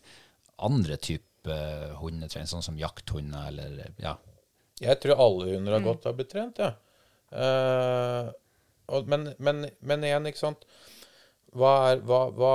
andre 0.63 0.99
typer 1.01 1.95
hundetrening, 2.01 2.49
sånn 2.51 2.65
som 2.65 2.79
jakthunder 2.81 3.49
eller 3.53 3.95
ja? 4.03 4.17
Jeg 4.83 4.99
tror 5.01 5.23
alle 5.23 5.55
hunder 5.55 5.79
har 5.79 5.85
godt 5.85 6.09
av 6.09 6.13
å 6.13 6.19
bli 6.19 6.27
trent, 6.29 6.59
ja. 6.61 6.75
Eh, 7.33 8.29
men, 9.09 9.31
men, 9.43 9.65
men 9.81 10.05
igjen, 10.07 10.29
ikke 10.31 10.39
sant 10.39 10.61
Hva 11.59 11.73
er 11.91 12.03
hva, 12.07 12.21
hva, 12.31 12.51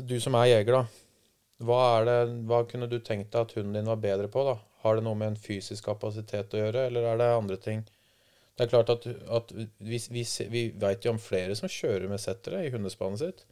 Du 0.00 0.14
som 0.22 0.38
er 0.40 0.46
jeger, 0.48 0.78
da. 0.78 1.01
Hva, 1.66 2.02
det, 2.06 2.18
hva 2.48 2.62
kunne 2.68 2.88
du 2.90 2.98
tenkt 3.00 3.32
deg 3.32 3.46
at 3.46 3.56
hunden 3.56 3.76
din 3.78 3.90
var 3.90 4.00
bedre 4.02 4.28
på? 4.32 4.44
da? 4.48 4.58
Har 4.82 4.98
det 4.98 5.04
noe 5.06 5.18
med 5.18 5.32
en 5.32 5.38
fysisk 5.40 5.86
kapasitet 5.86 6.54
å 6.54 6.62
gjøre, 6.62 6.86
eller 6.88 7.06
er 7.12 7.20
det 7.20 7.30
andre 7.36 7.58
ting? 7.62 7.84
Det 8.56 8.66
er 8.66 8.72
klart 8.72 8.90
at, 8.92 9.06
at 9.06 9.52
vi, 9.54 9.98
vi, 10.12 10.24
vi 10.52 10.62
vet 10.82 11.06
jo 11.06 11.14
om 11.14 11.22
flere 11.22 11.54
som 11.58 11.70
kjører 11.72 12.10
med 12.10 12.20
settere 12.20 12.64
i 12.66 12.72
hundespannet 12.74 13.22
sitt. 13.22 13.44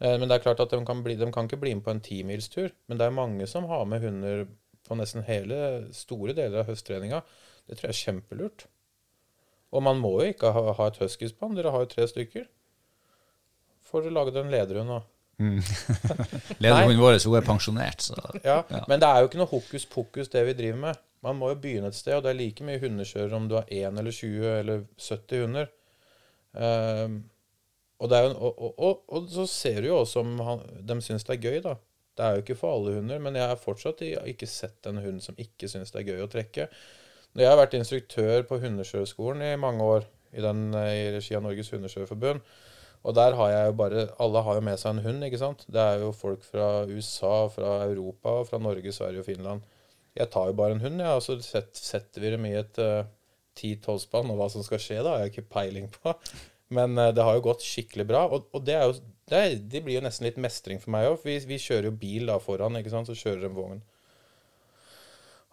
Eh, 0.00 0.16
Men 0.16 0.28
det 0.28 0.38
er 0.38 0.46
klart 0.46 0.62
at 0.64 0.72
de 0.72 0.80
kan, 0.86 1.02
bli, 1.04 1.18
de 1.20 1.28
kan 1.34 1.48
ikke 1.48 1.60
bli 1.60 1.74
med 1.76 1.84
på 1.84 1.92
en 1.94 2.02
timilstur. 2.04 2.72
Men 2.88 3.00
det 3.00 3.06
er 3.06 3.18
mange 3.18 3.48
som 3.50 3.68
har 3.70 3.84
med 3.90 4.04
hunder 4.06 4.46
på 4.88 4.96
nesten 4.98 5.26
hele 5.26 5.60
store 5.94 6.34
deler 6.34 6.62
av 6.62 6.70
høsttreninga. 6.72 7.20
Det 7.68 7.76
tror 7.78 7.90
jeg 7.90 7.96
er 7.96 8.04
kjempelurt. 8.04 8.66
Og 9.70 9.84
man 9.86 10.00
må 10.02 10.16
jo 10.22 10.32
ikke 10.32 10.50
ha, 10.56 10.64
ha 10.78 10.88
et 10.90 10.98
huskyspann. 11.02 11.54
Dere 11.58 11.74
har 11.74 11.84
jo 11.84 11.92
tre 11.92 12.08
stykker. 12.10 12.48
Får 13.90 14.08
lage 14.10 14.34
en 14.40 14.50
lederhund, 14.50 15.02
da. 15.40 15.48
Lederhunden 16.62 17.00
vår 17.00 17.18
hun 17.24 17.38
er 17.38 17.46
pensjonert, 17.46 18.04
så 18.04 18.16
Ja, 18.44 18.62
Men 18.88 19.02
det 19.02 19.08
er 19.08 19.20
jo 19.20 19.30
ikke 19.30 19.40
noe 19.40 19.50
hokus 19.50 19.86
pokus 19.88 20.32
det 20.32 20.44
vi 20.46 20.56
driver 20.58 20.80
med. 20.86 21.02
Man 21.24 21.36
må 21.36 21.50
jo 21.50 21.58
begynne 21.60 21.90
et 21.90 21.98
sted, 21.98 22.16
og 22.16 22.24
det 22.24 22.32
er 22.32 22.38
like 22.38 22.64
mye 22.64 22.80
hundekjørere 22.80 23.36
om 23.36 23.48
du 23.48 23.58
har 23.58 23.68
1 23.68 23.98
eller 24.00 24.14
20 24.16 24.46
eller 24.54 24.86
70 24.96 25.44
hunder. 25.44 25.68
Um, 26.52 27.18
og, 28.00 28.08
det 28.10 28.18
er 28.18 28.24
jo, 28.24 28.30
og, 28.36 28.62
og, 28.62 28.78
og, 28.78 29.02
og 29.08 29.28
så 29.30 29.44
ser 29.46 29.82
du 29.82 29.90
jo 29.90 29.98
også 30.00 30.24
om 30.24 30.38
han, 30.46 30.64
de 30.88 30.96
syns 31.04 31.26
det 31.28 31.36
er 31.36 31.44
gøy, 31.44 31.58
da. 31.66 31.76
Det 32.16 32.24
er 32.24 32.36
jo 32.36 32.44
ikke 32.44 32.56
for 32.58 32.76
alle 32.76 32.96
hunder, 32.96 33.20
men 33.22 33.36
jeg 33.36 33.48
har 33.48 33.60
fortsatt 33.60 34.00
ikke 34.02 34.48
sett 34.48 34.88
en 34.88 35.00
hund 35.00 35.20
som 35.24 35.38
ikke 35.40 35.68
syns 35.70 35.92
det 35.92 36.02
er 36.02 36.08
gøy 36.14 36.24
å 36.24 36.30
trekke. 36.32 36.66
Når 37.32 37.44
jeg 37.44 37.52
har 37.52 37.60
vært 37.60 37.76
instruktør 37.78 38.42
på 38.48 38.58
Hundekjørerskolen 38.64 39.44
i 39.46 39.60
mange 39.60 39.86
år, 39.86 40.08
i, 40.34 40.42
den, 40.42 40.66
eh, 40.74 40.90
i 40.96 41.06
regi 41.14 41.36
av 41.38 41.44
Norges 41.44 41.70
Hundekjørerforbund, 41.74 42.42
og 43.00 43.16
der 43.16 43.36
har 43.38 43.50
jeg 43.50 43.66
jo 43.70 43.76
bare 43.78 44.06
Alle 44.20 44.42
har 44.44 44.58
jo 44.58 44.64
med 44.66 44.80
seg 44.80 44.92
en 44.92 45.04
hund, 45.04 45.24
ikke 45.24 45.40
sant? 45.40 45.64
Det 45.72 45.80
er 45.80 46.02
jo 46.02 46.10
folk 46.12 46.42
fra 46.44 46.84
USA, 46.90 47.48
fra 47.52 47.78
Europa, 47.86 48.42
fra 48.48 48.60
Norge, 48.60 48.92
Sverige 48.92 49.24
og 49.24 49.28
Finland. 49.28 49.64
Jeg 50.18 50.28
tar 50.34 50.50
jo 50.50 50.56
bare 50.58 50.76
en 50.76 50.82
hund, 50.84 51.00
jeg, 51.00 51.16
og 51.16 51.22
så 51.24 51.38
set, 51.44 51.70
setter 51.78 52.20
vi 52.20 52.34
dem 52.34 52.44
i 52.48 52.56
et 52.58 52.80
ti-tolv 53.56 54.02
spann. 54.02 54.30
Og 54.32 54.40
hva 54.40 54.50
som 54.52 54.64
skal 54.66 54.82
skje 54.82 54.98
da, 55.00 55.14
har 55.14 55.24
jeg 55.24 55.34
ikke 55.34 55.52
peiling 55.56 55.88
på. 55.94 56.14
Men 56.76 56.98
uh, 56.98 57.08
det 57.14 57.24
har 57.26 57.38
jo 57.38 57.46
gått 57.48 57.64
skikkelig 57.66 58.06
bra. 58.10 58.26
Og, 58.28 58.50
og 58.54 58.66
det 58.66 58.76
jo 58.78 58.92
det, 59.30 59.38
er, 59.38 59.56
det 59.72 59.84
blir 59.86 59.98
jo 60.00 60.04
nesten 60.04 60.26
litt 60.26 60.40
mestring 60.42 60.80
for 60.82 60.92
meg 60.94 61.08
òg. 61.08 61.22
Vi, 61.24 61.38
vi 61.46 61.58
kjører 61.62 61.88
jo 61.90 61.96
bil 62.02 62.30
da 62.30 62.38
foran, 62.42 62.78
ikke 62.80 62.92
sant, 62.92 63.10
så 63.10 63.16
kjører 63.16 63.46
de 63.46 63.52
vogn. 63.54 63.82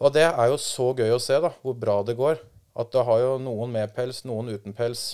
Og 0.01 0.13
det 0.13 0.27
er 0.27 0.51
jo 0.51 0.57
så 0.61 0.91
gøy 0.97 1.13
å 1.13 1.21
se, 1.21 1.37
da, 1.41 1.51
hvor 1.63 1.77
bra 1.77 1.99
det 2.05 2.17
går. 2.17 2.41
At 2.77 2.91
det 2.93 3.05
har 3.05 3.21
jo 3.21 3.37
noen 3.41 3.71
med 3.73 3.93
pels, 3.95 4.23
noen 4.29 4.49
uten 4.53 4.75
pels. 4.77 5.11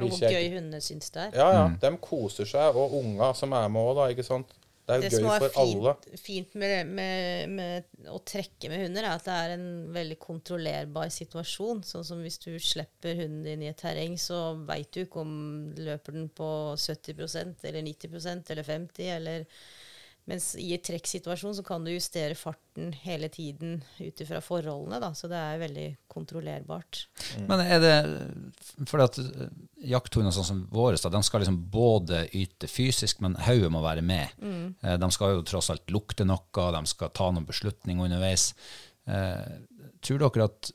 Og 0.00 0.10
hvor 0.10 0.26
gøy 0.26 0.48
hundene 0.56 0.80
syns 0.82 1.12
det 1.14 1.28
er. 1.28 1.36
Ja, 1.38 1.48
ja. 1.54 1.64
De 1.82 1.90
koser 2.02 2.48
seg, 2.50 2.74
og 2.74 2.96
unga 2.98 3.30
som 3.38 3.52
er 3.54 3.68
med 3.70 3.82
òg, 3.82 3.96
da, 4.00 4.08
ikke 4.10 4.26
sant. 4.26 4.50
Det 4.84 4.92
er 4.92 4.98
jo 4.98 5.04
Det 5.04 5.20
gøy 5.22 5.28
er 5.32 5.40
for 5.46 5.60
alle. 5.62 5.92
fint, 6.04 6.20
fint 6.20 6.56
med, 6.60 6.90
med, 6.98 7.52
med 7.56 8.08
å 8.12 8.18
trekke 8.26 8.68
med 8.68 8.82
hunder, 8.82 9.06
er 9.06 9.14
at 9.14 9.24
det 9.24 9.36
er 9.38 9.54
en 9.54 9.68
veldig 9.94 10.18
kontrollerbar 10.20 11.08
situasjon. 11.14 11.80
Sånn 11.88 12.04
som 12.04 12.20
hvis 12.20 12.36
du 12.42 12.50
slipper 12.60 13.16
hunden 13.22 13.46
din 13.46 13.62
i 13.64 13.70
et 13.70 13.80
terreng, 13.80 14.18
så 14.20 14.42
veit 14.68 14.90
du 14.92 15.04
ikke 15.06 15.22
om 15.22 15.32
løper 15.78 16.18
den 16.18 16.28
på 16.36 16.50
70% 16.76 17.64
eller 17.70 17.86
90% 17.86 18.52
eller 18.52 18.68
50 18.74 19.14
eller 19.14 19.46
Mens 20.24 20.54
i 20.56 20.70
et 20.72 20.84
trekksituasjon 20.86 21.52
så 21.58 21.62
kan 21.66 21.84
du 21.84 21.90
justere 21.92 22.36
farten 22.38 22.94
hele 23.02 23.28
tiden 23.28 23.82
ut 23.98 24.20
ifra 24.24 24.38
forholdene, 24.40 24.96
da. 25.02 25.10
Så 25.12 25.28
det 25.28 25.36
er 25.36 25.60
veldig 25.60 25.88
kontrollerbart. 26.08 27.02
Men 27.44 27.60
er 27.60 27.82
det 27.82 27.96
fordi 28.88 29.04
at 29.04 29.18
jakthundene 29.18 29.90
jakthunder 29.90 30.32
sånn 30.32 30.48
som 30.48 30.62
våre, 30.72 30.96
da, 30.96 31.12
de 31.12 31.20
skal 31.26 31.44
liksom 31.44 31.58
både 31.72 32.22
yte 32.40 32.70
fysisk, 32.72 33.20
men 33.20 33.36
hodet 33.44 33.68
må 33.74 33.82
være 33.84 34.04
med. 34.06 34.32
Mm. 34.40 34.96
De 35.02 35.10
skal 35.12 35.34
jo 35.36 35.44
tross 35.44 35.68
alt 35.74 35.92
lukte 35.92 36.24
noe, 36.24 36.70
de 36.78 36.82
skal 36.88 37.12
ta 37.12 37.28
noen 37.28 37.48
beslutninger 37.48 38.08
underveis. 38.08 38.52
Eh, 39.04 39.60
tror 40.00 40.24
dere 40.24 40.48
at 40.48 40.72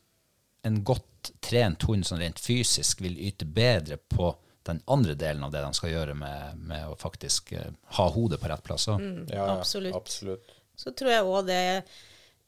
en 0.70 0.84
godt 0.86 1.32
trent 1.42 1.88
hund 1.90 2.06
sånn 2.06 2.22
rent 2.22 2.40
fysisk 2.40 3.02
vil 3.02 3.18
yte 3.18 3.48
bedre 3.50 3.98
på 3.98 4.30
den 4.68 4.82
andre 4.92 5.16
delen 5.16 5.44
av 5.44 5.52
det 5.54 5.62
de 5.64 5.74
skal 5.74 5.92
gjøre 5.94 6.14
med, 6.20 6.58
med 6.70 6.88
å 6.92 6.96
faktisk 7.00 7.54
eh, 7.54 7.72
ha 7.98 8.10
hodet 8.12 8.40
på 8.42 8.50
rett 8.52 8.64
plass? 8.66 8.88
Mm, 8.92 9.26
Ja, 9.32 9.46
Absolutt. 9.60 9.96
absolutt. 9.96 10.52
Så 10.80 10.92
tror 10.96 11.12
jeg 11.12 11.24
òg 11.28 11.46
det 11.48 11.60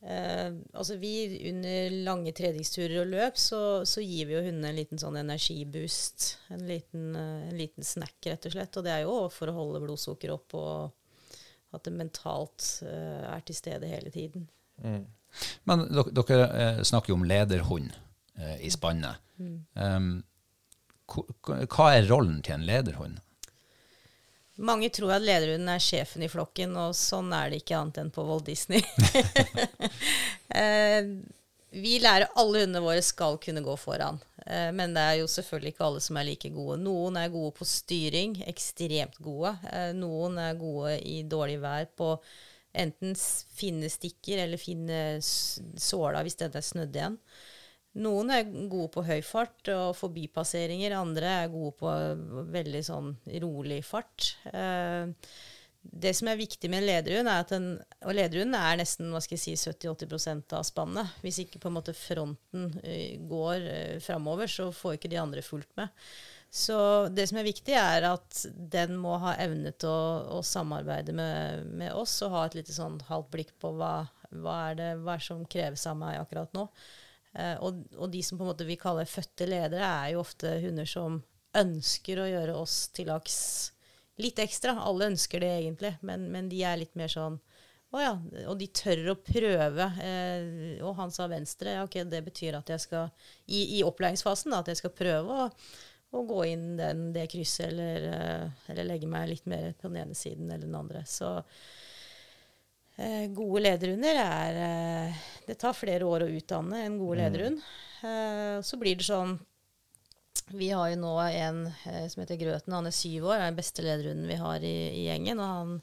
eh, 0.03 0.49
Altså 0.73 0.95
vi 1.01 1.13
under 1.49 1.95
lange 2.05 2.31
treningsturer 2.35 3.01
og 3.03 3.09
løp, 3.11 3.37
så, 3.39 3.61
så 3.87 4.01
gir 4.03 4.29
vi 4.29 4.35
jo 4.37 4.43
hundene 4.45 4.69
en 4.71 4.79
liten 4.79 5.01
sånn 5.01 5.19
energiboost. 5.21 6.29
En 6.55 6.63
liten, 6.67 7.11
eh, 7.15 7.49
en 7.51 7.57
liten 7.59 7.83
snack, 7.85 8.17
rett 8.27 8.47
og 8.49 8.55
slett. 8.55 8.77
Og 8.79 8.85
det 8.87 8.93
er 8.95 9.03
jo 9.05 9.17
for 9.33 9.51
å 9.51 9.55
holde 9.59 9.81
blodsukkeret 9.83 10.35
opp, 10.35 10.55
og 10.57 11.77
at 11.77 11.85
det 11.87 11.93
mentalt 11.95 12.65
eh, 12.83 13.23
er 13.31 13.43
til 13.47 13.55
stede 13.55 13.87
hele 13.91 14.11
tiden. 14.11 14.47
Men 15.69 15.85
dere, 15.93 16.11
dere 16.17 16.47
eh, 16.63 16.81
snakker 16.87 17.13
jo 17.13 17.19
om 17.19 17.27
lederhund 17.27 17.93
eh, 18.39 18.57
i 18.65 18.71
spannet. 18.73 19.21
Um, 19.39 19.61
ko- 19.75 20.30
hva 21.11 21.91
er 21.95 22.07
rollen 22.09 22.39
til 22.45 22.57
en 22.57 22.65
lederhund? 22.67 23.19
Mange 24.61 24.91
tror 24.93 25.15
at 25.15 25.25
lederhunden 25.25 25.69
er 25.73 25.81
sjefen 25.81 26.25
i 26.25 26.29
flokken, 26.29 26.75
og 26.77 26.95
sånn 26.97 27.31
er 27.33 27.49
det 27.49 27.61
ikke 27.61 27.77
annet 27.79 28.01
enn 28.03 28.11
på 28.13 28.25
Walt 28.27 28.45
Disney. 28.45 28.83
eh, 30.61 31.07
vi 31.71 31.95
lærer 32.03 32.33
alle 32.35 32.65
hundene 32.65 32.83
våre 32.83 33.01
skal 33.05 33.39
kunne 33.41 33.63
gå 33.65 33.75
foran. 33.79 34.19
Eh, 34.45 34.69
men 34.75 34.93
det 34.93 35.01
er 35.07 35.17
jo 35.21 35.29
selvfølgelig 35.31 35.73
ikke 35.73 35.87
alle 35.87 36.03
som 36.03 36.19
er 36.19 36.27
like 36.27 36.51
gode. 36.53 36.77
Noen 36.83 37.17
er 37.21 37.33
gode 37.33 37.55
på 37.57 37.67
styring, 37.67 38.35
ekstremt 38.51 39.17
gode. 39.23 39.55
Eh, 39.71 39.91
noen 39.97 40.37
er 40.41 40.59
gode 40.59 40.97
i 40.99 41.21
dårlig 41.23 41.61
vær 41.63 41.87
på 41.97 42.13
enten 42.71 43.15
finne 43.55 43.89
stikker 43.91 44.45
eller 44.45 44.59
finne 44.59 44.99
såla 45.21 46.21
hvis 46.23 46.37
den 46.39 46.53
er 46.55 46.67
snødd 46.67 46.99
igjen. 46.99 47.17
Noen 47.99 48.29
er 48.31 48.47
gode 48.71 48.87
på 48.93 49.03
høy 49.03 49.19
fart 49.25 49.67
og 49.73 49.95
forbipasseringer, 49.99 50.93
andre 50.95 51.33
er 51.41 51.49
gode 51.51 51.73
på 51.81 51.95
veldig 52.53 52.83
sånn 52.87 53.09
rolig 53.43 53.81
fart. 53.83 54.29
Eh, 54.47 55.11
det 55.81 56.13
som 56.13 56.29
er 56.29 56.37
viktig 56.37 56.69
med 56.69 56.83
en 56.83 56.87
lederhund, 56.87 57.27
er 57.27 57.41
at 57.41 57.51
en, 57.57 57.71
og 58.05 58.13
lederhunden 58.13 58.55
er 58.55 58.77
nesten 58.79 59.09
si, 59.33 59.55
70-80 59.57 60.53
av 60.55 60.63
spannet. 60.67 61.15
Hvis 61.25 61.41
ikke 61.43 61.59
på 61.59 61.71
en 61.71 61.77
måte 61.79 61.95
fronten 61.97 62.69
eh, 62.83 63.17
går 63.17 63.65
uh, 63.65 63.97
framover, 64.03 64.47
så 64.47 64.69
får 64.75 64.99
ikke 64.99 65.11
de 65.11 65.19
andre 65.19 65.43
fulgt 65.43 65.73
med. 65.81 65.89
Så 66.51 66.77
det 67.15 67.25
som 67.29 67.39
er 67.39 67.47
viktig, 67.47 67.73
er 67.73 68.05
at 68.11 68.45
den 68.53 68.97
må 68.99 69.15
ha 69.23 69.33
evne 69.41 69.71
til 69.79 69.89
å, 69.89 70.37
å 70.37 70.41
samarbeide 70.45 71.15
med, 71.17 71.69
med 71.79 71.95
oss 71.95 72.17
og 72.25 72.35
ha 72.35 72.45
et 72.45 72.59
lite 72.59 72.75
sånn 72.75 72.99
halvt 73.07 73.31
blikk 73.33 73.53
på 73.63 73.71
hva, 73.79 73.93
hva, 74.35 74.57
er 74.69 74.77
det, 74.77 74.89
hva 75.01 75.15
er 75.15 75.23
som 75.23 75.45
kreves 75.49 75.87
av 75.89 75.97
meg 75.97 76.19
akkurat 76.19 76.51
nå. 76.57 76.67
Eh, 77.37 77.57
og, 77.63 77.83
og 77.97 78.11
de 78.11 78.23
som 78.25 78.39
på 78.39 78.45
en 78.45 78.51
måte 78.51 78.67
vi 78.67 78.79
kaller 78.79 79.09
fødte 79.09 79.47
ledere, 79.49 79.87
er 79.87 80.15
jo 80.15 80.23
ofte 80.23 80.57
hunder 80.63 80.89
som 80.89 81.21
ønsker 81.57 82.19
å 82.21 82.29
gjøre 82.29 82.55
oss 82.59 82.85
til 82.95 83.11
laks 83.11 83.37
litt 84.21 84.39
ekstra. 84.39 84.77
Alle 84.85 85.11
ønsker 85.11 85.43
det 85.43 85.51
egentlig, 85.61 85.95
men, 86.05 86.27
men 86.33 86.51
de 86.51 86.63
er 86.67 86.79
litt 86.81 86.95
mer 86.99 87.11
sånn 87.11 87.39
å 87.91 87.99
ja, 87.99 88.11
og 88.47 88.55
de 88.55 88.69
tør 88.71 89.09
å 89.11 89.17
prøve. 89.19 89.87
Eh, 89.99 90.77
og 90.79 90.95
han 90.99 91.11
sa 91.11 91.27
venstre. 91.31 91.75
Ja, 91.75 91.85
ok, 91.87 91.97
det 92.07 92.21
betyr 92.23 92.55
at 92.61 92.71
jeg 92.71 92.83
skal 92.85 93.09
i, 93.51 93.79
i 93.79 93.81
opplæringsfasen 93.83 94.53
da, 94.53 94.61
at 94.63 94.71
jeg 94.71 94.79
skal 94.79 94.93
prøve 94.95 95.39
å, 95.43 95.49
å 96.15 96.23
gå 96.29 96.45
inn 96.53 96.69
den, 96.79 97.09
det 97.15 97.27
krysset, 97.33 97.67
eller, 97.67 98.07
eh, 98.13 98.69
eller 98.71 98.87
legge 98.87 99.11
meg 99.11 99.33
litt 99.33 99.49
mer 99.51 99.73
på 99.75 99.91
den 99.91 100.05
ene 100.05 100.15
siden 100.15 100.47
eller 100.47 100.69
den 100.69 100.79
andre. 100.79 101.03
Så 101.03 101.33
gode 103.33 103.63
lederhunder 103.63 104.17
er 104.21 104.57
eh, 104.65 105.21
Det 105.47 105.57
tar 105.61 105.77
flere 105.77 106.05
år 106.07 106.25
å 106.25 106.33
utdanne 106.37 106.83
en 106.85 106.97
god 106.99 107.17
lederhund. 107.21 107.63
Eh, 108.05 108.57
så 108.65 108.77
blir 108.81 108.97
det 108.97 109.07
sånn 109.07 109.35
Vi 110.57 110.71
har 110.73 110.89
jo 110.91 110.99
nå 111.01 111.13
en 111.21 111.65
eh, 111.67 112.07
som 112.09 112.23
heter 112.23 112.39
Grøten. 112.41 112.73
Han 112.73 112.89
er 112.89 112.95
syv 112.95 113.29
år. 113.29 113.37
er 113.37 113.47
den 113.49 113.59
beste 113.59 113.85
lederhunden 113.85 114.29
vi 114.29 114.39
har 114.41 114.65
i, 114.65 114.75
i 115.01 115.05
gjengen. 115.07 115.41
Og 115.41 115.51
han 115.55 115.75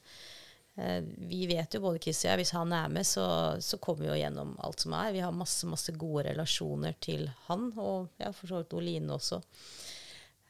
eh, 0.76 1.00
Vi 1.30 1.46
vet 1.50 1.74
jo 1.74 1.84
både 1.84 2.02
Chris 2.04 2.24
og 2.24 2.30
jeg, 2.30 2.42
hvis 2.42 2.54
han 2.56 2.74
er 2.76 2.92
med, 2.92 3.06
så, 3.06 3.26
så 3.64 3.80
kommer 3.82 4.06
vi 4.06 4.12
jo 4.12 4.20
gjennom 4.22 4.56
alt 4.66 4.84
som 4.84 4.96
er. 4.98 5.14
Vi 5.16 5.24
har 5.24 5.34
masse, 5.34 5.66
masse 5.70 5.94
gode 5.98 6.28
relasjoner 6.30 6.98
til 7.00 7.28
han, 7.48 7.70
og 7.76 8.10
ja, 8.20 8.32
for 8.32 8.50
så 8.50 8.62
vidt 8.62 8.78
Oline 8.78 9.16
også. 9.18 9.42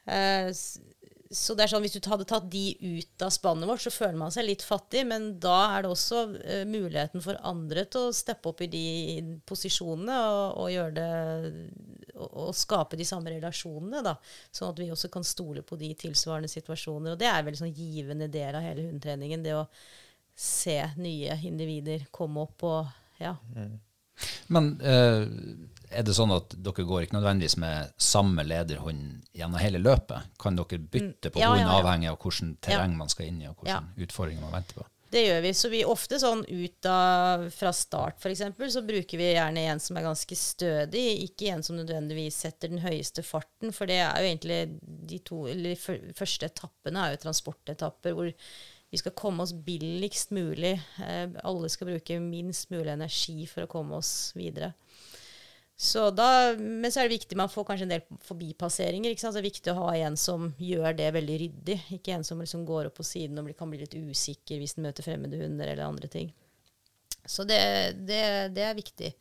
Eh, 0.09 0.49
så 1.29 1.53
det 1.53 1.61
er 1.63 1.69
sånn, 1.69 1.83
Hvis 1.85 1.93
du 1.93 2.09
hadde 2.09 2.25
tatt 2.25 2.47
de 2.49 2.73
ut 2.81 3.21
av 3.21 3.29
spannet 3.29 3.69
vårt, 3.69 3.83
så 3.83 3.91
føler 3.93 4.17
man 4.17 4.33
seg 4.33 4.47
litt 4.47 4.63
fattig. 4.65 5.03
Men 5.05 5.35
da 5.41 5.57
er 5.75 5.85
det 5.85 5.91
også 5.93 6.23
uh, 6.33 6.63
muligheten 6.65 7.21
for 7.21 7.37
andre 7.45 7.83
til 7.85 8.07
å 8.09 8.15
steppe 8.15 8.49
opp 8.49 8.63
i 8.65 8.69
de 8.71 8.85
posisjonene 9.49 10.15
og, 10.25 10.45
og 10.63 10.71
gjøre 10.73 10.95
det 10.97 11.09
og, 12.15 12.29
og 12.47 12.55
skape 12.57 12.97
de 12.97 13.05
samme 13.05 13.35
relasjonene. 13.35 14.01
da, 14.05 14.15
Sånn 14.49 14.73
at 14.73 14.81
vi 14.81 14.89
også 14.89 15.11
kan 15.13 15.27
stole 15.27 15.61
på 15.61 15.77
de 15.77 15.91
tilsvarende 16.01 16.49
situasjoner. 16.49 17.13
Og 17.13 17.21
det 17.21 17.29
er 17.29 17.45
en 17.45 17.61
sånn 17.61 17.77
givende 17.77 18.29
del 18.33 18.57
av 18.57 18.65
hele 18.65 18.87
hundetreningen. 18.87 19.45
Det 19.45 19.53
å 19.59 19.67
se 20.39 20.79
nye 20.97 21.37
individer 21.45 22.09
komme 22.15 22.47
opp 22.47 22.65
og 22.65 23.21
ja. 23.21 23.35
Men 24.47 24.71
eh, 24.81 25.25
er 25.89 26.05
det 26.05 26.13
sånn 26.17 26.33
at 26.35 26.53
dere 26.53 26.85
går 26.85 27.05
ikke 27.05 27.17
nødvendigvis 27.17 27.57
med 27.61 27.95
samme 27.97 28.45
lederhund 28.45 29.25
gjennom 29.33 29.61
hele 29.61 29.81
løpet? 29.81 30.35
Kan 30.41 30.59
dere 30.59 30.79
bytte 30.79 31.31
på 31.33 31.39
Mm. 31.39 31.43
Ja, 31.43 31.49
hunden 31.49 31.65
ja, 31.65 31.73
ja. 31.73 31.81
avhengig 31.81 32.09
av 32.11 32.21
hvilket 32.21 32.61
terreng 32.61 32.95
man 32.97 33.09
skal 33.09 33.29
inn 33.29 33.41
i, 33.41 33.49
og 33.49 33.59
hvilke 33.61 34.05
utfordringer 34.05 34.45
man 34.45 34.59
venter 34.59 34.81
på? 34.81 34.87
Det 35.09 35.23
gjør 35.25 35.39
vi. 35.41 35.53
Så 35.57 35.69
vi 35.73 35.79
ofte 35.89 36.19
sånn 36.21 36.43
ut 36.45 36.85
av 36.85 37.47
fra 37.53 37.71
start, 37.73 38.19
f.eks., 38.21 38.43
så 38.75 38.83
bruker 38.85 39.17
vi 39.17 39.31
gjerne 39.31 39.63
en 39.71 39.81
som 39.81 39.97
er 39.97 40.05
ganske 40.05 40.37
stødig, 40.37 41.05
ikke 41.25 41.49
en 41.55 41.65
som 41.65 41.79
nødvendigvis 41.79 42.37
setter 42.45 42.69
den 42.69 42.83
høyeste 42.83 43.25
farten, 43.25 43.73
for 43.73 43.89
det 43.89 43.97
er 44.03 44.21
jo 44.21 44.29
egentlig 44.29 44.59
de 45.09 45.21
to 45.25 45.47
eller 45.49 45.73
de 45.73 46.13
første 46.17 46.51
etappene 46.51 47.07
er 47.07 47.15
jo 47.15 47.23
transportetapper 47.25 48.17
hvor 48.17 48.29
vi 48.89 48.97
skal 48.97 49.13
komme 49.17 49.43
oss 49.43 49.53
billigst 49.53 50.31
mulig. 50.35 50.73
Eh, 51.05 51.29
alle 51.43 51.69
skal 51.69 51.91
bruke 51.91 52.19
minst 52.23 52.71
mulig 52.73 52.91
energi 52.93 53.45
for 53.49 53.65
å 53.65 53.71
komme 53.71 53.99
oss 53.99 54.31
videre. 54.37 54.73
Så 55.79 56.09
da, 56.11 56.57
men 56.59 56.91
så 56.91 56.99
er 56.99 57.07
det 57.07 57.15
viktig, 57.21 57.37
man 57.39 57.51
får 57.51 57.63
kanskje 57.69 57.85
en 57.85 57.93
del 57.93 58.01
forbipasseringer. 58.27 59.13
ikke 59.13 59.23
sant? 59.23 59.37
Det 59.37 59.39
er 59.39 59.47
viktig 59.47 59.71
å 59.71 59.77
ha 59.77 59.93
en 59.95 60.17
som 60.19 60.49
gjør 60.59 60.97
det 60.97 61.13
veldig 61.15 61.37
ryddig, 61.39 61.77
ikke 61.95 62.17
en 62.17 62.25
som 62.27 62.41
liksom 62.41 62.65
går 62.67 62.89
opp 62.89 62.97
på 62.99 63.05
siden 63.07 63.39
og 63.39 63.53
kan 63.55 63.71
bli 63.71 63.79
litt 63.79 63.95
usikker 63.95 64.59
hvis 64.59 64.75
den 64.75 64.89
møter 64.89 65.07
fremmede 65.07 65.39
hunder 65.39 65.71
eller 65.71 65.85
andre 65.85 66.11
ting. 66.11 66.33
Så 67.23 67.45
det, 67.47 67.61
det, 68.09 68.19
det 68.57 68.65
er 68.67 68.75
viktig. 68.75 69.13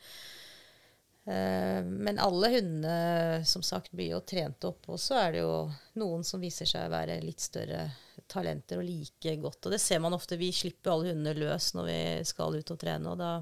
Eh, 1.28 1.84
men 1.84 2.18
alle 2.18 2.50
hundene 2.56 3.46
som 3.46 3.62
sagt 3.62 3.92
blir 3.92 4.16
jo 4.16 4.24
trent 4.26 4.64
opp, 4.66 4.88
og 4.88 4.98
så 4.98 5.20
er 5.20 5.36
det 5.36 5.44
jo 5.44 5.54
noen 6.00 6.26
som 6.26 6.42
viser 6.42 6.66
seg 6.66 6.88
å 6.88 6.94
være 6.96 7.20
litt 7.22 7.44
større 7.44 7.86
talenter 8.30 8.80
og 8.80 8.86
like 8.86 9.34
godt. 9.42 9.66
Og 9.66 9.74
det 9.74 9.80
ser 9.82 10.02
man 10.04 10.16
ofte. 10.16 10.38
Vi 10.40 10.52
slipper 10.54 10.94
alle 10.94 11.12
hundene 11.12 11.34
løs 11.38 11.72
når 11.76 11.88
vi 11.88 12.00
skal 12.28 12.58
ut 12.58 12.74
og 12.74 12.80
trene, 12.80 13.12
og 13.12 13.20
da 13.20 13.32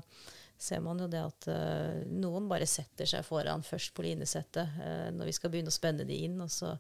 ser 0.59 0.81
man 0.81 1.01
jo 1.03 1.09
det 1.13 1.21
at 1.21 1.49
uh, 1.53 2.07
noen 2.17 2.47
bare 2.49 2.69
setter 2.69 3.09
seg 3.09 3.27
foran 3.27 3.65
først 3.67 3.93
på 3.93 4.07
linesettet 4.07 4.79
uh, 4.81 5.11
når 5.13 5.29
vi 5.29 5.35
skal 5.37 5.53
begynne 5.53 5.73
å 5.73 5.77
spenne 5.77 6.07
de 6.09 6.17
inn, 6.25 6.39
og 6.41 6.49
så 6.53 6.73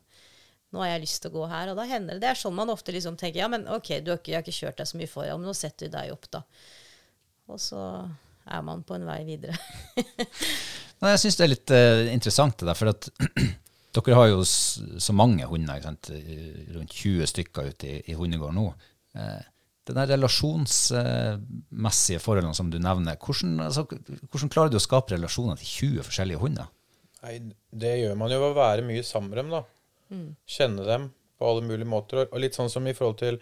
nå 0.72 0.80
har 0.82 0.94
jeg 0.94 1.04
lyst 1.04 1.20
til 1.22 1.30
å 1.30 1.36
gå 1.36 1.44
her, 1.50 1.70
og 1.70 1.78
da 1.78 1.84
hender 1.88 2.16
det. 2.16 2.24
Det 2.24 2.30
er 2.30 2.40
sånn 2.40 2.56
man 2.56 2.72
ofte 2.72 2.94
liksom 2.94 3.18
tenker 3.20 3.42
ja, 3.42 3.50
men 3.52 3.68
ok, 3.70 3.98
du 4.00 4.10
har 4.12 4.20
ikke, 4.20 4.32
jeg 4.32 4.38
har 4.38 4.46
ikke 4.46 4.56
kjørt 4.56 4.80
deg 4.80 4.90
så 4.90 5.00
mye 5.00 5.10
foran, 5.10 5.42
men 5.42 5.50
nå 5.50 5.56
setter 5.56 5.86
vi 5.86 5.92
deg 5.94 6.14
opp, 6.14 6.30
da. 6.32 6.42
Og 7.52 7.60
så 7.62 7.82
er 8.46 8.64
man 8.66 8.82
på 8.86 8.96
en 8.96 9.06
vei 9.06 9.20
videre. 9.28 9.54
Nei, 11.02 11.12
jeg 11.12 11.22
syns 11.22 11.38
det 11.38 11.44
er 11.44 11.52
litt 11.52 11.72
uh, 11.76 12.02
interessant 12.14 12.58
det 12.60 12.70
der, 12.70 12.78
for 12.78 12.92
at 12.94 13.08
dere 14.00 14.14
har 14.18 14.28
jo 14.28 14.40
så 14.44 15.12
mange 15.14 15.44
hunder, 15.48 15.74
ikke 15.78 15.90
sant? 15.90 16.10
rundt 16.76 16.92
20 16.92 17.26
stykker 17.32 17.62
ute 17.72 17.86
i, 17.88 18.02
i 18.10 18.14
hundegården 18.18 18.58
nå. 18.60 18.66
Eh, 19.16 19.42
der 19.86 20.08
relasjonsmessige 20.10 22.18
forholdene 22.22 22.54
som 22.58 22.70
du 22.72 22.78
nevner, 22.82 23.16
hvordan, 23.22 23.52
altså, 23.68 23.82
hvordan 24.30 24.50
klarer 24.52 24.70
du 24.72 24.78
å 24.80 24.82
skape 24.82 25.14
relasjoner 25.14 25.56
til 25.60 25.68
20 26.00 26.06
forskjellige 26.08 26.40
hunder? 26.42 26.66
Nei, 27.22 27.36
det 27.72 27.94
gjør 28.02 28.16
man 28.18 28.30
jo 28.34 28.40
ved 28.42 28.50
å 28.52 28.58
være 28.58 28.82
mye 28.86 29.04
sammen 29.06 29.30
med 29.32 29.38
dem, 29.40 29.50
da. 29.54 29.62
Kjenne 30.46 30.84
dem 30.86 31.08
på 31.38 31.46
alle 31.50 31.62
mulige 31.66 31.88
måter. 31.90 32.16
Og- 32.24 32.32
Og 32.32 32.38
litt 32.40 32.54
sånn 32.54 32.70
som 32.70 32.86
i 32.86 32.92
forhold 32.94 33.18
til 33.18 33.38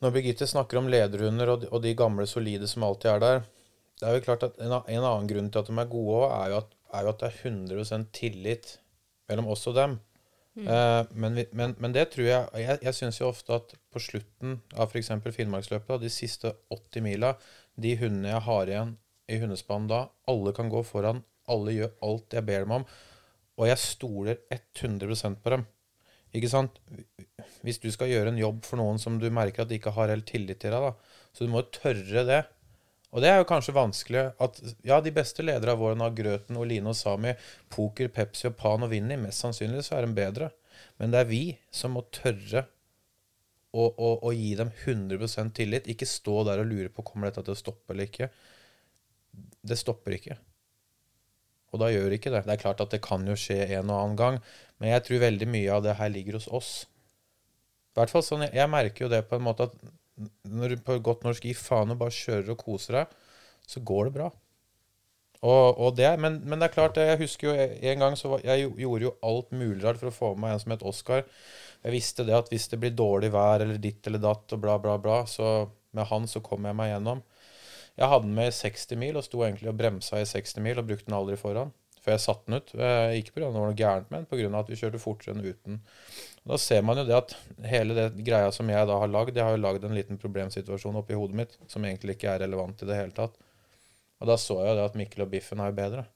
Når 0.00 0.10
Birgitte 0.14 0.46
snakker 0.48 0.78
om 0.78 0.86
lederhunder 0.88 1.48
og 1.52 1.60
de, 1.60 1.66
og 1.68 1.82
de 1.82 1.94
gamle 1.94 2.26
solide 2.26 2.66
som 2.68 2.82
alltid 2.86 3.10
er 3.10 3.18
der 3.20 3.40
Det 4.00 4.08
er 4.08 4.14
jo 4.14 4.20
klart 4.24 4.42
at 4.44 4.58
En, 4.58 4.72
en 4.72 5.04
annen 5.04 5.26
grunn 5.28 5.50
til 5.50 5.58
at 5.60 5.66
de 5.66 5.72
er 5.76 5.84
gode 5.90 6.30
er, 6.32 6.48
jo 6.50 6.56
at- 6.56 6.74
er 6.94 7.02
jo 7.02 7.08
at 7.10 7.18
det 7.18 7.28
er 7.28 7.50
100 7.50 8.06
tillit 8.12 8.78
mellom 9.30 9.50
oss 9.54 9.66
og 9.70 9.78
dem. 9.78 9.98
Eh, 10.58 11.02
men, 11.14 11.36
vi, 11.38 11.46
men, 11.56 11.76
men 11.78 11.92
det 11.94 12.08
tror 12.10 12.26
jeg 12.26 12.58
Jeg, 12.58 12.78
jeg 12.82 12.96
syns 12.96 13.20
jo 13.20 13.28
ofte 13.30 13.54
at 13.54 13.70
på 13.94 14.02
slutten 14.02 14.58
av 14.74 14.90
f.eks. 14.90 15.12
Finnmarksløpet, 15.36 16.02
de 16.02 16.10
siste 16.12 16.52
80 16.74 17.06
mila, 17.06 17.34
de 17.80 17.94
hundene 18.00 18.34
jeg 18.34 18.44
har 18.48 18.72
igjen 18.72 18.96
i 19.30 19.38
hundespann 19.38 19.86
da, 19.90 20.08
alle 20.30 20.52
kan 20.56 20.70
gå 20.72 20.82
foran, 20.86 21.22
alle 21.50 21.76
gjør 21.76 21.92
alt 22.06 22.34
jeg 22.34 22.46
ber 22.48 22.64
dem 22.66 22.74
om, 22.80 22.86
og 23.60 23.68
jeg 23.68 23.82
stoler 23.82 24.40
100% 24.50 25.38
på 25.42 25.54
dem. 25.54 25.66
Ikke 26.34 26.50
sant? 26.50 26.78
Hvis 27.66 27.80
du 27.82 27.88
skal 27.94 28.10
gjøre 28.10 28.32
en 28.32 28.40
jobb 28.40 28.64
for 28.66 28.80
noen 28.80 28.98
som 29.02 29.18
du 29.22 29.28
merker 29.34 29.64
at 29.64 29.70
de 29.70 29.78
ikke 29.78 29.94
har 29.96 30.12
helt 30.12 30.28
tillit 30.30 30.60
til 30.62 30.74
deg, 30.74 30.86
da, 30.90 31.28
så 31.34 31.46
du 31.46 31.52
må 31.52 31.62
tørre 31.74 32.24
det. 32.26 32.40
Og 33.10 33.22
det 33.24 33.30
er 33.30 33.40
jo 33.40 33.48
kanskje 33.48 33.74
vanskelig 33.74 34.26
at 34.38 34.60
Ja, 34.86 35.00
de 35.02 35.12
beste 35.14 35.42
ledere 35.42 35.74
av 35.74 35.80
våren 35.82 36.02
av 36.04 36.14
Grøten, 36.14 36.58
Oline 36.60 36.92
og 36.92 36.98
Sami, 36.98 37.34
Poker, 37.72 38.10
Pepsi 38.14 38.46
og 38.50 38.58
Pan 38.60 38.86
og 38.86 38.92
Vinni, 38.92 39.18
mest 39.18 39.42
sannsynlig 39.42 39.82
så 39.86 39.98
er 39.98 40.06
de 40.06 40.14
bedre. 40.14 40.50
Men 41.00 41.12
det 41.12 41.24
er 41.24 41.30
vi 41.30 41.42
som 41.74 41.96
må 41.96 42.04
tørre 42.14 42.66
å, 43.70 43.86
å, 43.86 44.12
å 44.26 44.32
gi 44.34 44.52
dem 44.58 44.70
100% 44.70 45.56
tillit. 45.58 45.90
Ikke 45.90 46.08
stå 46.08 46.44
der 46.48 46.62
og 46.62 46.70
lure 46.70 46.92
på 46.92 47.04
kommer 47.06 47.30
dette 47.30 47.44
til 47.46 47.56
å 47.56 47.58
stoppe 47.58 47.94
eller 47.94 48.10
ikke. 48.10 48.30
Det 49.66 49.78
stopper 49.78 50.16
ikke. 50.16 50.38
Og 51.70 51.82
da 51.82 51.90
gjør 51.92 52.16
ikke 52.16 52.32
det. 52.34 52.44
Det 52.46 52.54
er 52.54 52.62
klart 52.62 52.82
at 52.82 52.94
det 52.94 53.02
kan 53.04 53.26
jo 53.26 53.36
skje 53.38 53.62
en 53.78 53.90
og 53.90 53.96
annen 53.96 54.18
gang, 54.18 54.40
men 54.80 54.94
jeg 54.94 55.06
tror 55.06 55.24
veldig 55.26 55.48
mye 55.50 55.76
av 55.76 55.84
det 55.86 55.96
her 56.00 56.10
ligger 56.10 56.38
hos 56.38 56.48
oss. 56.50 56.70
I 57.90 58.00
hvert 58.00 58.12
fall 58.12 58.24
sånn, 58.26 58.46
jeg 58.48 58.70
merker 58.70 59.06
jo 59.06 59.10
det 59.12 59.24
på 59.28 59.38
en 59.38 59.46
måte 59.46 59.68
at 59.68 59.76
når 60.48 60.74
du 60.74 60.84
på 60.84 60.98
godt 61.04 61.26
norsk 61.26 61.46
gir 61.48 61.58
faen 61.58 61.94
og 61.94 62.00
bare 62.00 62.14
kjører 62.14 62.52
og 62.54 62.62
koser 62.62 63.00
deg, 63.00 63.18
så 63.70 63.82
går 63.86 64.08
det 64.08 64.16
bra. 64.18 64.30
Og, 65.40 65.78
og 65.80 65.94
det, 65.96 66.10
men, 66.20 66.36
men 66.44 66.60
det 66.60 66.68
er 66.68 66.74
klart, 66.74 66.98
jeg 67.00 67.20
husker 67.22 67.48
jo 67.48 67.68
en 67.92 68.02
gang 68.02 68.16
så 68.18 68.28
var, 68.34 68.42
jeg 68.44 68.68
gjorde 68.82 69.06
jo 69.06 69.14
alt 69.24 69.54
mulig 69.56 69.80
rart 69.86 70.00
for 70.02 70.10
å 70.10 70.16
få 70.16 70.32
med 70.34 70.44
meg 70.44 70.54
en 70.56 70.62
som 70.64 70.74
het 70.74 70.84
Oskar. 70.90 71.24
Jeg 71.80 71.94
visste 71.94 72.26
det 72.28 72.36
at 72.36 72.50
hvis 72.52 72.68
det 72.68 72.80
blir 72.82 72.92
dårlig 72.92 73.30
vær 73.32 73.64
eller 73.64 73.80
ditt 73.80 74.04
eller 74.06 74.20
datt 74.20 74.52
og 74.52 74.60
bla, 74.60 74.76
bla, 74.82 74.98
bla, 75.00 75.22
så 75.30 75.70
med 75.96 76.10
han 76.10 76.28
så 76.28 76.42
kom 76.44 76.68
jeg 76.68 76.76
meg 76.76 76.92
gjennom. 76.92 77.22
Jeg 77.96 78.08
hadde 78.12 78.28
den 78.28 78.36
med 78.36 78.50
i 78.50 78.56
60 78.56 79.00
mil 79.00 79.16
og 79.16 79.24
sto 79.24 79.40
egentlig 79.46 79.72
og 79.72 79.78
bremsa 79.80 80.20
i 80.20 80.28
60 80.28 80.60
mil 80.64 80.80
og 80.80 80.90
brukte 80.90 81.08
den 81.08 81.16
aldri 81.16 81.40
foran. 81.40 81.72
For 82.00 82.14
jeg 82.14 82.22
satte 82.24 82.48
den 82.48 82.60
ut. 82.60 82.72
Ikke 83.18 83.34
pga. 83.34 83.46
det 83.46 83.52
var 83.52 83.68
noe 83.68 83.76
gærent 83.76 84.10
med 84.12 84.22
den, 84.22 84.28
pga. 84.30 84.60
at 84.60 84.72
vi 84.72 84.78
kjørte 84.80 85.02
fortere 85.02 85.34
enn 85.34 85.44
uten. 85.44 85.80
Da 86.48 86.56
ser 86.60 86.82
man 86.86 87.00
jo 87.00 87.04
det 87.08 87.16
at 87.18 87.34
hele 87.68 87.96
det 87.96 88.24
greia 88.24 88.48
som 88.56 88.70
jeg 88.72 88.88
da 88.88 88.96
har 89.02 89.10
lagd 89.12 89.36
Jeg 89.36 89.44
har 89.44 89.52
jo 89.52 89.60
lagd 89.60 89.84
en 89.84 89.96
liten 89.96 90.20
problemsituasjon 90.20 90.96
oppi 90.96 91.18
hodet 91.18 91.36
mitt 91.36 91.58
som 91.68 91.84
egentlig 91.84 92.16
ikke 92.16 92.32
er 92.32 92.44
relevant 92.46 92.80
i 92.80 92.88
det 92.88 92.96
hele 92.96 93.16
tatt. 93.16 93.36
Og 94.20 94.28
da 94.28 94.36
så 94.40 94.56
jeg 94.62 94.72
jo 94.72 94.78
det 94.78 94.88
at 94.88 94.96
Mikkel 95.00 95.26
og 95.26 95.32
Biffen 95.32 95.60
er 95.60 95.72
jo 95.72 95.78
bedre. 95.80 96.06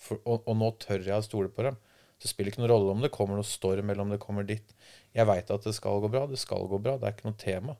For, 0.00 0.20
og, 0.24 0.48
og 0.48 0.56
nå 0.60 0.70
tør 0.80 1.04
jeg 1.04 1.16
å 1.16 1.24
stole 1.24 1.52
på 1.52 1.68
dem. 1.68 1.76
Så 2.16 2.28
det 2.28 2.32
spiller 2.32 2.52
ikke 2.52 2.62
noen 2.62 2.72
rolle 2.72 2.94
om 2.94 3.04
det 3.04 3.12
kommer 3.12 3.36
noe 3.36 3.48
storm 3.48 3.90
eller 3.90 4.04
om 4.04 4.12
det 4.12 4.20
kommer 4.22 4.46
dit. 4.48 4.74
Jeg 5.16 5.28
veit 5.28 5.50
at 5.52 5.66
det 5.66 5.74
skal 5.76 6.00
gå 6.00 6.12
bra. 6.12 6.24
Det 6.30 6.40
skal 6.40 6.68
gå 6.70 6.80
bra. 6.80 6.96
Det 7.00 7.08
er 7.08 7.16
ikke 7.16 7.28
noe 7.28 7.40
tema. 7.40 7.76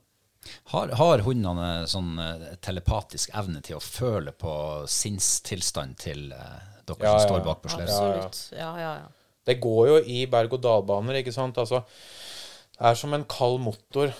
Har, 0.71 0.91
har 0.99 1.23
hundene 1.25 1.69
sånn 1.89 2.19
eh, 2.21 2.47
telepatisk 2.61 3.33
evne 3.37 3.63
til 3.65 3.79
å 3.79 3.83
føle 3.83 4.33
på 4.37 4.53
sinnstilstand 4.89 5.97
til 6.01 6.27
eh, 6.35 6.74
dere 6.87 7.05
Ja, 7.05 7.17
som 7.17 7.21
ja, 7.21 7.27
står 7.27 7.45
bak 7.45 7.61
på 7.63 7.73
sleden? 7.73 7.91
Absolutt. 7.91 8.39
Ja, 8.57 8.71
ja, 8.79 8.93
ja. 9.03 9.35
Det 9.45 9.59
går 9.61 9.89
jo 9.91 9.97
i 10.09 10.23
berg-og-dal-baner, 10.29 11.19
ikke 11.21 11.33
sant. 11.35 11.59
Altså, 11.61 11.83
det 12.75 12.89
er 12.89 12.97
som 12.97 13.13
en 13.13 13.27
kald 13.29 13.59
motor. 13.61 14.13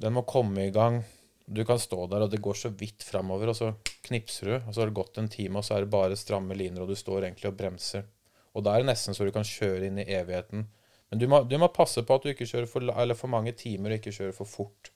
Den 0.00 0.16
må 0.16 0.24
komme 0.28 0.66
i 0.66 0.72
gang. 0.72 1.02
Du 1.46 1.62
kan 1.64 1.78
stå 1.78 2.06
der, 2.10 2.24
og 2.24 2.32
det 2.32 2.42
går 2.42 2.56
så 2.58 2.72
vidt 2.74 3.04
framover, 3.06 3.52
og 3.52 3.58
så 3.58 3.70
knipser 4.06 4.48
du, 4.50 4.54
og 4.56 4.72
så 4.72 4.82
har 4.82 4.90
det 4.90 4.98
gått 4.98 5.20
en 5.20 5.28
time, 5.30 5.60
og 5.60 5.66
så 5.66 5.76
er 5.76 5.84
det 5.84 5.92
bare 5.92 6.18
stramme 6.18 6.56
liner, 6.58 6.82
og 6.82 6.90
du 6.90 6.98
står 6.98 7.28
egentlig 7.28 7.50
og 7.52 7.58
bremser. 7.58 8.08
Og 8.56 8.64
da 8.64 8.72
er 8.72 8.82
det 8.82 8.90
nesten 8.90 9.14
så 9.14 9.26
du 9.28 9.32
kan 9.34 9.46
kjøre 9.46 9.86
inn 9.90 10.00
i 10.00 10.08
evigheten. 10.16 10.66
Men 11.10 11.20
du 11.20 11.28
må, 11.30 11.42
du 11.46 11.54
må 11.60 11.68
passe 11.70 12.02
på 12.02 12.16
at 12.16 12.24
du 12.24 12.32
ikke 12.32 12.48
kjører 12.48 12.68
for, 12.70 12.82
eller 12.82 13.18
for 13.18 13.30
mange 13.30 13.52
timer 13.54 13.92
og 13.92 14.00
ikke 14.00 14.14
kjører 14.16 14.34
for 14.34 14.48
fort. 14.50 14.90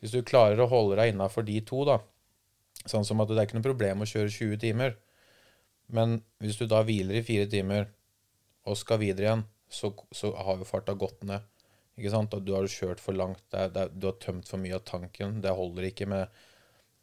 Hvis 0.00 0.14
du 0.16 0.24
klarer 0.26 0.60
å 0.60 0.68
holde 0.70 0.98
deg 0.98 1.12
innafor 1.12 1.46
de 1.46 1.60
to, 1.68 1.84
da, 1.86 2.00
sånn 2.88 3.06
som 3.06 3.22
at 3.22 3.30
det 3.30 3.38
er 3.38 3.48
ikke 3.48 3.60
noe 3.60 3.68
problem 3.68 4.02
å 4.02 4.08
kjøre 4.10 4.32
20 4.32 4.62
timer, 4.64 4.96
men 5.86 6.18
hvis 6.42 6.58
du 6.60 6.66
da 6.70 6.82
hviler 6.86 7.20
i 7.20 7.26
fire 7.26 7.46
timer, 7.50 7.90
og 8.66 8.78
skal 8.78 9.00
videre 9.02 9.28
igjen, 9.28 9.44
så, 9.70 9.92
så 10.14 10.32
har 10.34 10.58
jo 10.58 10.66
farta 10.66 10.94
gått 10.98 11.22
ned. 11.26 11.44
Ikke 11.96 12.12
sant? 12.12 12.34
Og 12.36 12.44
du 12.44 12.52
har 12.56 12.66
kjørt 12.70 13.00
for 13.02 13.16
langt, 13.16 13.42
det 13.52 13.62
er, 13.62 13.72
det 13.72 13.84
er, 13.84 13.94
du 13.94 14.08
har 14.10 14.18
tømt 14.22 14.48
for 14.50 14.60
mye 14.62 14.76
av 14.76 14.84
tanken. 14.88 15.38
Det 15.42 15.54
holder 15.54 15.90
ikke 15.90 16.10
med 16.10 16.42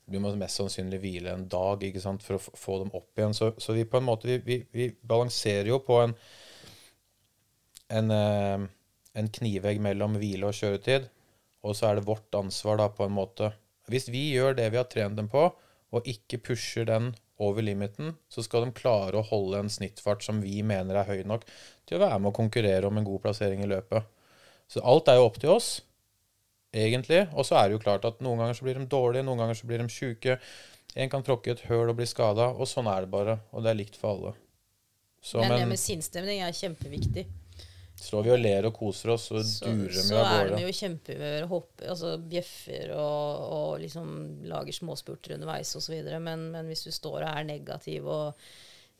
Du 0.04 0.18
må 0.20 0.34
mest 0.36 0.60
sannsynlig 0.60 0.98
hvile 1.00 1.32
en 1.32 1.46
dag 1.48 1.84
ikke 1.88 2.02
sant? 2.04 2.24
for 2.26 2.36
å 2.36 2.56
få 2.60 2.82
dem 2.82 2.92
opp 2.92 3.20
igjen. 3.20 3.36
Så, 3.38 3.54
så 3.58 3.76
vi 3.76 3.86
på 3.88 4.02
en 4.02 4.08
måte 4.10 4.28
vi, 4.28 4.42
vi, 4.44 4.58
vi 4.76 4.90
balanserer 5.00 5.72
jo 5.72 5.80
på 5.86 6.02
en 6.04 6.16
en, 7.94 8.12
eh, 8.12 8.66
en 9.14 9.30
knivegg 9.38 9.82
mellom 9.84 10.18
hvile 10.20 10.50
og 10.50 10.58
kjøretid. 10.58 11.08
Og 11.64 11.78
så 11.78 11.90
er 11.90 12.00
det 12.00 12.08
vårt 12.08 12.36
ansvar, 12.36 12.80
da, 12.82 12.90
på 12.92 13.06
en 13.08 13.16
måte. 13.16 13.54
Hvis 13.92 14.10
vi 14.12 14.32
gjør 14.34 14.58
det 14.58 14.70
vi 14.74 14.80
har 14.80 14.90
trent 14.92 15.20
dem 15.20 15.30
på, 15.32 15.46
og 15.94 16.10
ikke 16.10 16.42
pusher 16.50 16.88
den 16.90 17.14
over 17.42 17.66
limiten, 17.66 18.14
så 18.30 18.44
skal 18.46 18.68
de 18.68 18.76
klare 18.78 19.18
å 19.18 19.26
holde 19.26 19.64
en 19.64 19.72
snittfart 19.72 20.24
som 20.26 20.42
vi 20.44 20.62
mener 20.66 21.00
er 21.00 21.10
høy 21.10 21.24
nok 21.28 21.48
til 21.88 21.98
å 21.98 22.04
være 22.04 22.20
med 22.22 22.30
å 22.30 22.38
konkurrere 22.38 22.90
om 22.90 23.00
en 23.00 23.08
god 23.08 23.24
plassering 23.26 23.64
i 23.64 23.70
løpet. 23.70 24.06
Så 24.70 24.84
alt 24.86 25.10
er 25.10 25.20
jo 25.20 25.26
opp 25.28 25.40
til 25.42 25.54
oss, 25.54 25.72
egentlig. 26.74 27.26
Og 27.34 27.48
så 27.48 27.58
er 27.60 27.68
det 27.68 27.78
jo 27.78 27.84
klart 27.84 28.06
at 28.10 28.22
noen 28.24 28.42
ganger 28.42 28.58
så 28.58 28.68
blir 28.68 28.80
de 28.80 28.88
dårlige, 28.90 29.26
noen 29.28 29.44
ganger 29.44 29.60
så 29.60 29.70
blir 29.70 29.82
de 29.84 29.90
sjuke. 29.92 30.38
En 30.94 31.10
kan 31.10 31.26
tråkke 31.26 31.52
i 31.52 31.56
et 31.56 31.66
høl 31.70 31.92
og 31.92 31.98
bli 32.00 32.08
skada, 32.10 32.52
og 32.54 32.70
sånn 32.70 32.90
er 32.90 33.06
det 33.06 33.14
bare. 33.14 33.40
Og 33.52 33.66
det 33.66 33.74
er 33.74 33.80
likt 33.82 33.98
for 34.00 34.14
alle. 34.14 34.36
Så, 35.24 35.40
Men 35.40 35.56
det 35.56 35.70
med 35.72 35.80
sinnsstemning 35.80 36.44
er 36.44 36.56
kjempeviktig. 36.56 37.26
Står 38.04 38.26
vi 38.28 38.34
og 38.36 38.42
ler 38.42 38.68
og 38.70 38.76
koser 38.76 39.14
oss, 39.16 39.30
så, 39.32 39.42
Så, 39.48 39.70
durer 39.70 39.94
de 39.94 40.04
av 40.04 40.28
gårde. 40.28 40.34
Så 40.34 40.44
er 40.44 40.52
de 40.54 40.62
jo 40.66 40.76
kjempehumør, 40.80 41.48
hopper, 41.52 41.88
altså 41.94 42.14
bjeffer 42.34 42.94
og, 42.98 43.48
og 43.58 43.72
liksom 43.84 44.14
lager 44.52 44.78
småspurter 44.78 45.38
underveis 45.38 45.74
osv. 45.80 45.96
Men, 46.24 46.50
men 46.54 46.70
hvis 46.72 46.86
du 46.88 46.92
står 46.94 47.22
og 47.22 47.30
er 47.32 47.50
negativ 47.50 48.10
og 48.12 48.44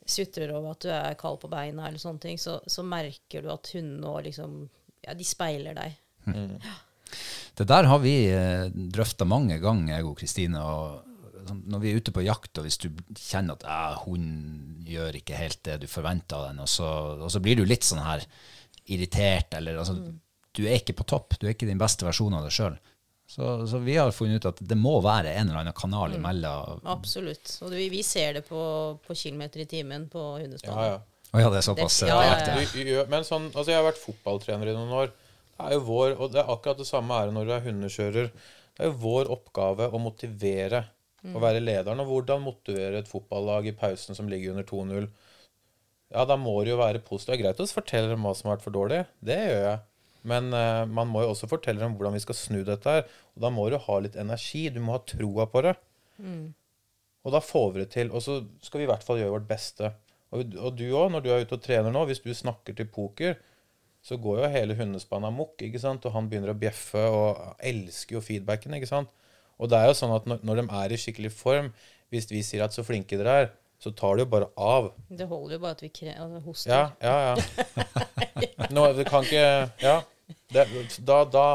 sutrer 0.04 0.52
over 0.52 0.74
at 0.74 0.84
du 0.84 0.90
er 0.92 1.20
kald 1.20 1.40
på 1.42 1.50
beina, 1.52 1.88
eller 1.88 2.00
sånne 2.00 2.22
ting, 2.22 2.40
så, 2.40 2.58
så 2.66 2.84
merker 2.86 3.44
du 3.44 3.52
at 3.54 3.70
hundene 3.76 4.02
nå 4.04 4.16
liksom 4.28 4.64
Ja, 5.04 5.12
de 5.12 5.24
speiler 5.28 5.76
deg. 5.76 5.98
Det 7.54 7.66
der 7.68 7.88
har 7.90 8.00
vi 8.02 8.14
eh, 8.32 8.70
drøfta 8.72 9.26
mange 9.28 9.58
ganger, 9.62 9.98
jeg 9.98 10.06
og 10.08 10.16
Kristine. 10.18 10.62
og 10.62 11.44
sånn, 11.48 11.62
Når 11.70 11.82
vi 11.82 11.90
er 11.90 12.00
ute 12.00 12.14
på 12.14 12.24
jakt, 12.24 12.58
og 12.58 12.66
hvis 12.66 12.80
du 12.80 12.88
kjenner 13.20 13.58
at 13.58 13.66
eh, 13.68 14.02
hun 14.06 14.24
gjør 14.88 15.20
ikke 15.20 15.38
helt 15.38 15.60
det 15.66 15.82
du 15.84 15.86
forventer 15.90 16.40
av 16.40 16.48
den, 16.48 16.62
og 16.64 16.70
så, 16.70 16.88
og 17.20 17.30
så 17.32 17.42
blir 17.44 17.60
du 17.60 17.64
litt 17.68 17.86
sånn 17.86 18.02
her 18.04 18.24
irritert, 18.92 19.54
eller 19.58 19.78
altså, 19.80 19.94
du 20.54 20.62
er 20.66 20.76
ikke 20.80 20.94
på 20.98 21.06
topp. 21.08 21.38
Du 21.40 21.46
er 21.48 21.54
ikke 21.54 21.66
din 21.68 21.80
beste 21.80 22.06
versjon 22.06 22.34
av 22.36 22.44
deg 22.46 22.52
sjøl. 22.54 22.76
Så, 23.26 23.66
så 23.66 23.78
vi 23.80 23.96
har 23.96 24.10
funnet 24.12 24.42
ut 24.44 24.50
at 24.50 24.58
det 24.68 24.76
må 24.76 24.98
være 25.02 25.32
en 25.32 25.48
eller 25.48 25.62
annen 25.62 25.74
kanal 25.76 26.12
imellom. 26.14 26.82
Absolutt. 26.92 27.54
Og 27.64 27.72
vi, 27.72 27.88
vi 27.90 28.02
ser 28.04 28.36
det 28.36 28.42
på, 28.46 28.60
på 29.06 29.16
kilometer 29.16 29.62
i 29.64 29.66
timen 29.70 30.04
på 30.12 30.20
hundestaden 30.42 30.76
Ja, 30.78 30.90
ja. 30.92 31.02
Oh, 31.34 31.40
ja, 31.42 31.48
det 31.50 31.58
er 31.58 31.66
såpass 31.66 31.96
Det- 32.04 32.08
ja, 32.12 32.18
ja, 32.22 32.34
ja. 32.46 32.66
Du, 32.70 33.10
men 33.10 33.24
sånn, 33.26 33.48
altså 33.56 33.72
jeg 33.72 33.80
har 33.80 33.88
vært 33.88 33.98
fotballtrener 34.02 34.70
i 34.70 34.74
noen 34.76 34.92
år. 35.00 35.08
Det 35.54 35.64
er 35.66 35.72
jo 35.74 35.80
vår, 35.88 36.12
og 36.20 36.30
det 36.34 36.42
er 36.44 36.52
akkurat 36.52 36.78
det 36.78 36.86
samme 36.86 37.16
er 37.24 37.32
når 37.34 37.48
du 37.48 37.54
er 37.56 37.64
hundekjører. 37.64 38.28
Det 38.76 38.84
er 38.84 38.90
jo 38.92 38.98
vår 39.02 39.32
oppgave 39.34 39.88
å 39.90 39.98
motivere, 40.02 40.84
å 41.32 41.40
være 41.42 41.64
lederen. 41.64 42.04
Og 42.04 42.12
hvordan 42.12 42.44
motivere 42.44 43.00
et 43.00 43.10
fotballag 43.10 43.66
i 43.70 43.74
pausen 43.80 44.14
som 44.14 44.28
ligger 44.30 44.52
under 44.54 44.68
2-0. 44.68 45.08
Ja, 46.14 46.22
da 46.28 46.36
må 46.38 46.54
det 46.62 46.70
jo 46.70 46.78
være 46.78 47.02
positivt. 47.02 47.32
Det 47.32 47.36
er 47.36 47.42
greit 47.42 47.60
å 47.64 47.66
fortelle 47.66 48.12
dem 48.12 48.24
hva 48.24 48.32
som 48.38 48.48
har 48.48 48.56
vært 48.56 48.66
for 48.68 48.76
dårlig. 48.76 49.02
Det 49.24 49.38
gjør 49.40 49.64
jeg. 49.66 49.80
Men 50.30 50.54
uh, 50.54 50.84
man 50.88 51.10
må 51.10 51.24
jo 51.24 51.32
også 51.34 51.48
fortelle 51.50 51.82
dem 51.82 51.96
hvordan 51.98 52.14
vi 52.16 52.22
skal 52.22 52.38
snu 52.38 52.60
dette 52.64 52.94
her. 52.96 53.08
Og 53.34 53.44
da 53.44 53.50
må 53.52 53.66
du 53.68 53.80
ha 53.82 53.96
litt 54.00 54.18
energi. 54.20 54.68
Du 54.72 54.78
må 54.84 54.94
ha 54.94 55.02
troa 55.04 55.48
på 55.50 55.64
det. 55.66 55.74
Og 57.24 57.34
da 57.34 57.40
får 57.42 57.66
vi 57.74 57.82
det 57.82 57.90
til. 57.96 58.12
Og 58.14 58.22
så 58.24 58.38
skal 58.64 58.80
vi 58.80 58.86
i 58.86 58.92
hvert 58.92 59.04
fall 59.04 59.18
gjøre 59.20 59.34
vårt 59.34 59.50
beste. 59.50 59.90
Og, 60.34 60.54
og 60.58 60.78
du 60.78 60.86
òg, 60.92 61.10
når 61.12 61.24
du 61.24 61.28
er 61.32 61.44
ute 61.44 61.58
og 61.58 61.64
trener 61.64 61.92
nå, 61.94 62.04
hvis 62.08 62.22
du 62.24 62.30
snakker 62.34 62.76
til 62.78 62.88
poker, 62.90 63.36
så 64.04 64.18
går 64.20 64.42
jo 64.42 64.52
hele 64.52 64.76
hundespannet 64.76 65.30
amok, 65.30 65.54
ikke 65.64 65.80
sant? 65.80 66.04
og 66.04 66.12
han 66.12 66.26
begynner 66.28 66.52
å 66.52 66.58
bjeffe 66.60 67.00
og 67.08 67.60
elsker 67.64 68.18
jo 68.18 68.24
feedbacken. 68.24 68.76
ikke 68.76 68.90
sant? 68.90 69.12
Og 69.56 69.70
det 69.70 69.78
er 69.78 69.88
jo 69.88 69.96
sånn 69.96 70.12
at 70.12 70.26
når, 70.28 70.42
når 70.44 70.60
de 70.60 70.64
er 70.80 70.92
i 70.92 70.98
skikkelig 71.00 71.30
form, 71.32 71.70
hvis 72.12 72.28
vi 72.28 72.42
sier 72.44 72.66
at 72.66 72.74
så 72.76 72.84
flinke 72.84 73.16
dere 73.16 73.36
er, 73.44 73.48
så 73.82 73.92
tar 73.92 74.16
det 74.16 74.24
jo 74.24 74.30
bare 74.32 74.48
av. 74.56 74.90
Det 75.08 75.26
holder 75.28 75.56
jo 75.56 75.62
bare 75.62 75.76
at 75.76 75.82
vi 75.84 75.90
kre 75.92 76.14
altså, 76.16 76.40
hoster. 76.46 76.72
Ja, 76.72 76.84
ja, 77.00 77.34
ja. 77.34 78.68
Nå, 78.74 78.86
det 78.96 79.06
kan 79.10 79.26
ikke 79.26 79.46
Ja. 79.82 80.02
Det, 80.48 80.62
da, 81.04 81.18
da 81.28 81.46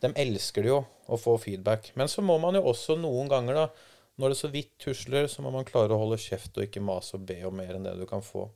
De 0.00 0.08
elsker 0.22 0.64
det 0.64 0.70
jo 0.70 0.78
å 1.12 1.18
få 1.20 1.36
feedback. 1.40 1.90
Men 1.94 2.08
så 2.08 2.24
må 2.24 2.38
man 2.40 2.56
jo 2.56 2.64
også 2.70 2.96
noen 2.98 3.28
ganger, 3.28 3.58
da, 3.60 3.96
når 4.16 4.32
det 4.32 4.38
så 4.38 4.50
vidt 4.52 4.72
tusler, 4.80 5.28
så 5.28 5.44
må 5.44 5.52
man 5.52 5.66
klare 5.68 5.92
å 5.92 6.00
holde 6.00 6.18
kjeft 6.20 6.56
og 6.56 6.64
ikke 6.64 6.84
mase 6.84 7.18
og 7.18 7.26
be 7.28 7.36
om 7.46 7.56
mer 7.56 7.76
enn 7.76 7.84
det 7.84 7.96
du 7.98 8.06
kan 8.08 8.24
få. 8.24 8.46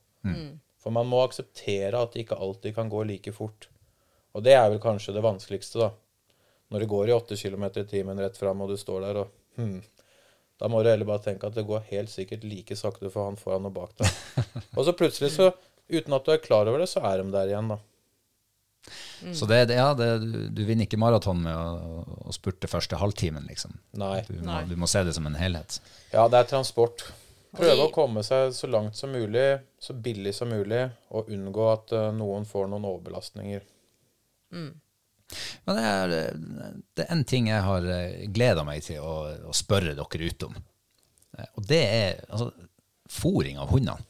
For 0.81 0.93
man 0.93 1.09
må 1.09 1.21
akseptere 1.21 1.99
at 1.99 2.13
det 2.13 2.25
ikke 2.25 2.39
alltid 2.41 2.75
kan 2.75 2.89
gå 2.89 3.03
like 3.05 3.33
fort. 3.35 3.69
Og 4.33 4.43
det 4.45 4.55
er 4.57 4.69
vel 4.71 4.81
kanskje 4.81 5.13
det 5.13 5.23
vanskeligste, 5.25 5.83
da. 5.83 5.91
Når 6.71 6.83
det 6.83 6.91
går 6.93 7.09
i 7.09 7.15
8 7.17 7.37
km 7.37 7.65
i 7.67 7.87
timen 7.89 8.21
rett 8.23 8.37
fram, 8.39 8.63
og 8.63 8.71
du 8.71 8.77
står 8.79 9.03
der 9.03 9.19
og 9.21 9.33
hmm, 9.59 9.81
Da 10.61 10.69
må 10.69 10.83
du 10.83 10.91
heller 10.91 11.09
bare 11.09 11.23
tenke 11.25 11.49
at 11.49 11.57
det 11.57 11.65
går 11.65 11.87
helt 11.89 12.11
sikkert 12.13 12.43
like 12.45 12.75
sakte 12.77 13.09
for 13.09 13.25
han 13.25 13.39
foran 13.39 13.65
og 13.65 13.73
bak 13.73 13.95
deg. 13.97 14.41
og 14.77 14.85
så 14.85 14.93
plutselig, 14.93 15.31
så, 15.33 15.49
uten 15.89 16.13
at 16.13 16.27
du 16.27 16.35
er 16.35 16.43
klar 16.43 16.69
over 16.69 16.83
det, 16.83 16.89
så 16.91 17.01
er 17.09 17.23
de 17.23 17.33
der 17.33 17.49
igjen, 17.49 17.71
da. 17.73 17.79
Så 19.33 19.45
det, 19.45 19.65
det, 19.69 19.77
ja, 19.77 19.91
det, 19.93 20.05
du, 20.21 20.37
du 20.49 20.61
vinner 20.65 20.87
ikke 20.87 20.97
maraton 21.01 21.41
med 21.43 21.53
å, 21.53 22.05
å 22.25 22.33
spurte 22.33 22.69
første 22.69 22.97
halvtimen, 22.97 23.45
liksom. 23.49 23.75
Nei. 23.97 24.21
Du 24.29 24.39
må, 24.39 24.47
Nei. 24.47 24.61
du 24.69 24.77
må 24.81 24.89
se 24.89 25.03
det 25.05 25.13
som 25.17 25.27
en 25.29 25.37
helhet. 25.37 25.77
Ja, 26.13 26.25
det 26.29 26.39
er 26.41 26.49
transport. 26.49 27.05
Prøve 27.57 27.85
å 27.85 27.91
komme 27.93 28.23
seg 28.23 28.53
så 28.55 28.69
langt 28.71 28.97
som 28.97 29.11
mulig, 29.13 29.59
så 29.81 29.93
billig 29.93 30.33
som 30.37 30.49
mulig, 30.53 30.85
og 31.11 31.29
unngå 31.33 31.67
at 31.73 31.93
uh, 31.97 32.07
noen 32.15 32.47
får 32.47 32.69
noen 32.71 32.87
overbelastninger. 32.93 33.65
Men 35.67 35.77
det 35.79 35.85
er, 35.87 36.13
det 36.97 37.05
er 37.05 37.11
en 37.15 37.23
ting 37.27 37.47
jeg 37.51 37.63
har 37.65 37.87
gleda 38.35 38.65
meg 38.67 38.83
til 38.85 39.01
å, 39.03 39.15
å 39.51 39.55
spørre 39.55 39.95
dere 39.97 40.29
ut 40.31 40.47
om. 40.49 40.55
Eh, 41.37 41.49
Og 41.57 41.67
det 41.69 41.83
er 41.87 42.23
altså, 42.29 42.51
fòring 43.11 43.59
av 43.61 43.71
hundene. 43.73 44.07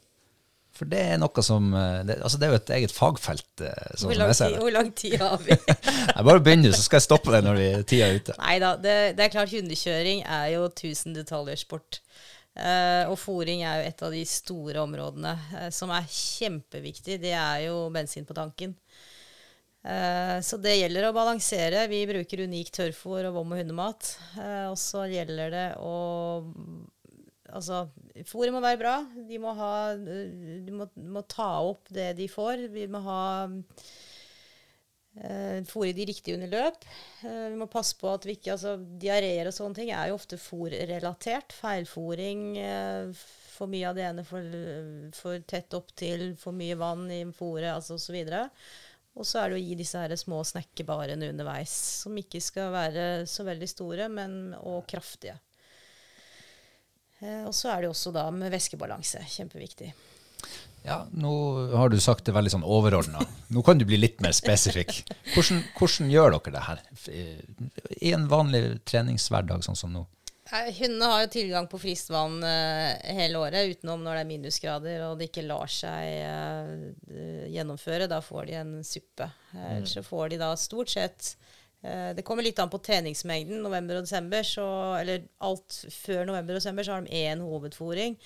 For 0.81 0.87
det 0.89 1.01
er 1.13 1.17
noe 1.21 1.43
som 1.45 1.67
eh, 1.77 1.99
det, 2.07 2.15
altså 2.23 2.39
det 2.41 2.47
er 2.47 2.53
jo 2.53 2.59
et 2.61 2.69
eget 2.79 2.93
fagfelt. 2.95 3.49
eh, 3.61 3.89
Sånn 3.99 4.09
Hvor, 4.09 4.15
som 4.17 4.23
lang 4.23 4.33
tid, 4.39 4.59
hvor 4.63 4.73
lang 4.73 4.91
tid 4.97 5.15
har 5.21 5.41
vi? 5.43 5.57
Jeg 6.15 6.27
bare 6.31 6.41
begynner, 6.41 6.73
så 6.73 6.85
skal 6.85 7.01
jeg 7.01 7.05
stoppe 7.09 7.33
deg 7.35 7.45
når 7.45 7.59
vi, 7.59 7.67
tida 7.91 8.07
er 8.07 8.17
ute. 8.21 8.35
Nei 8.41 8.55
da, 8.63 8.71
det, 8.81 8.95
det 9.19 9.25
er 9.27 9.33
klart 9.33 9.53
hundekjøring 9.53 10.23
er 10.25 10.47
jo 10.55 10.63
tusen 10.81 11.13
detaljer 11.17 11.59
sport. 11.61 11.99
Uh, 12.51 13.07
og 13.07 13.15
fòring 13.15 13.61
er 13.63 13.77
jo 13.79 13.91
et 13.91 14.01
av 14.03 14.11
de 14.11 14.21
store 14.27 14.81
områdene 14.81 15.31
uh, 15.53 15.67
som 15.71 15.91
er 15.95 16.07
kjempeviktig. 16.11 17.15
Det 17.23 17.31
er 17.31 17.61
jo 17.69 17.85
bensin 17.95 18.25
på 18.27 18.35
tanken. 18.35 18.73
Eh, 19.81 20.37
så 20.45 20.59
det 20.61 20.75
gjelder 20.77 21.07
å 21.09 21.15
balansere. 21.15 21.87
Vi 21.89 22.03
bruker 22.09 22.43
unikt 22.45 22.75
tørrfôr 22.77 23.25
og 23.29 23.37
vom 23.39 23.55
og 23.55 23.61
hundemat. 23.63 24.13
Eh, 24.37 24.67
og 24.69 24.77
så 24.79 25.07
gjelder 25.11 25.53
det 25.55 25.67
å 25.81 25.95
Altså, 27.51 27.81
fôret 28.29 28.53
må 28.55 28.61
være 28.63 28.79
bra. 28.79 28.93
De 29.27 29.35
må 29.41 29.51
ha 29.57 29.73
De 29.97 30.71
må, 30.71 30.87
må 30.95 31.19
ta 31.27 31.49
opp 31.67 31.89
det 31.91 32.13
de 32.15 32.29
får. 32.31 32.69
Vi 32.71 32.85
må 32.87 33.01
ha 33.03 33.23
eh, 35.19 35.59
fôre 35.67 35.91
de 35.97 36.05
riktig 36.07 36.37
under 36.37 36.47
løp. 36.53 36.87
Eh, 37.25 37.49
vi 37.51 37.57
må 37.59 37.67
passe 37.71 37.97
på 37.99 38.07
at 38.07 38.23
vi 38.27 38.37
ikke 38.37 38.55
altså 38.55 38.77
Diareer 38.79 39.49
og 39.49 39.57
sånne 39.57 39.81
ting 39.81 39.91
er 39.91 40.05
jo 40.09 40.17
ofte 40.19 40.39
fòrrelatert. 40.39 41.51
Feilfôring, 41.59 42.45
eh, 42.63 43.11
for 43.51 43.67
mye 43.71 43.89
av 43.89 43.95
det 43.99 44.07
ene 44.07 44.23
for, 44.25 44.41
for 45.17 45.43
tett 45.43 45.75
opp 45.77 45.91
til, 45.99 46.31
for 46.39 46.55
mye 46.55 46.79
vann 46.79 47.11
i 47.11 47.25
fôret, 47.35 47.73
altså 47.73 47.99
osv. 47.99 48.15
Og 48.15 48.49
så 49.27 49.41
er 49.41 49.51
det 49.51 49.59
å 49.59 49.61
gi 49.61 49.75
disse 49.75 49.99
her 49.99 50.13
små 50.15 50.39
snekkebarene 50.47 51.31
underveis, 51.33 51.73
som 52.05 52.15
ikke 52.17 52.39
skal 52.43 52.71
være 52.73 53.07
så 53.29 53.43
veldig 53.47 53.67
store, 53.69 54.07
men 54.11 54.55
og 54.61 54.85
kraftige. 54.89 55.35
Eh, 57.19 57.43
og 57.43 57.53
så 57.55 57.73
er 57.73 57.83
det 57.83 57.91
også 57.91 58.13
da 58.15 58.29
med 58.33 58.53
væskebalanse. 58.53 59.25
Kjempeviktig. 59.35 59.91
Ja, 60.81 61.03
nå 61.13 61.33
har 61.77 61.91
du 61.93 61.99
sagt 62.01 62.25
det 62.25 62.33
veldig 62.33 62.55
sånn 62.55 62.65
overordna. 62.65 63.21
Nå 63.53 63.61
kan 63.65 63.77
du 63.77 63.85
bli 63.85 63.99
litt 63.99 64.23
mer 64.23 64.33
spesifikk. 64.33 65.03
Hvordan, 65.35 65.61
hvordan 65.77 66.09
gjør 66.09 66.37
dere 66.37 66.55
det 66.55 66.63
her 66.65 66.81
i 68.01 68.15
en 68.15 68.25
vanlig 68.31 68.63
treningshverdag 68.89 69.67
sånn 69.67 69.77
som 69.77 69.93
nå? 69.93 70.07
Hundene 70.51 71.07
har 71.07 71.21
jo 71.23 71.29
tilgang 71.31 71.67
på 71.71 71.79
friskt 71.79 72.09
vann 72.11 72.41
eh, 72.43 72.99
hele 73.15 73.39
året, 73.39 73.69
utenom 73.71 74.01
når 74.03 74.17
det 74.17 74.21
er 74.23 74.27
minusgrader 74.27 75.03
og 75.05 75.13
det 75.19 75.29
ikke 75.29 75.45
lar 75.47 75.71
seg 75.71 76.07
eh, 76.27 77.45
gjennomføre. 77.53 78.09
Da 78.11 78.19
får 78.25 78.49
de 78.49 78.57
en 78.59 78.73
suppe. 78.83 79.29
Eh, 79.55 79.69
Ellers 79.77 79.95
så 79.95 80.03
får 80.03 80.33
de 80.33 80.41
da 80.41 80.51
stort 80.59 80.91
sett 80.91 81.35
Det 81.81 82.21
kommer 82.21 82.45
litt 82.45 82.59
an 82.61 82.69
på 82.69 82.77
treningsmengden. 82.83 83.63
November 83.63 83.97
og 83.97 84.03
desember, 84.05 84.43
så, 84.45 84.65
eller 84.99 85.23
alt 85.41 85.79
før 85.89 86.27
november 86.29 86.53
og 86.53 86.59
desember, 86.59 86.85
så 86.85 86.93
har 86.93 87.07
de 87.07 87.21
én 87.23 87.41
hovedfòring. 87.41 88.19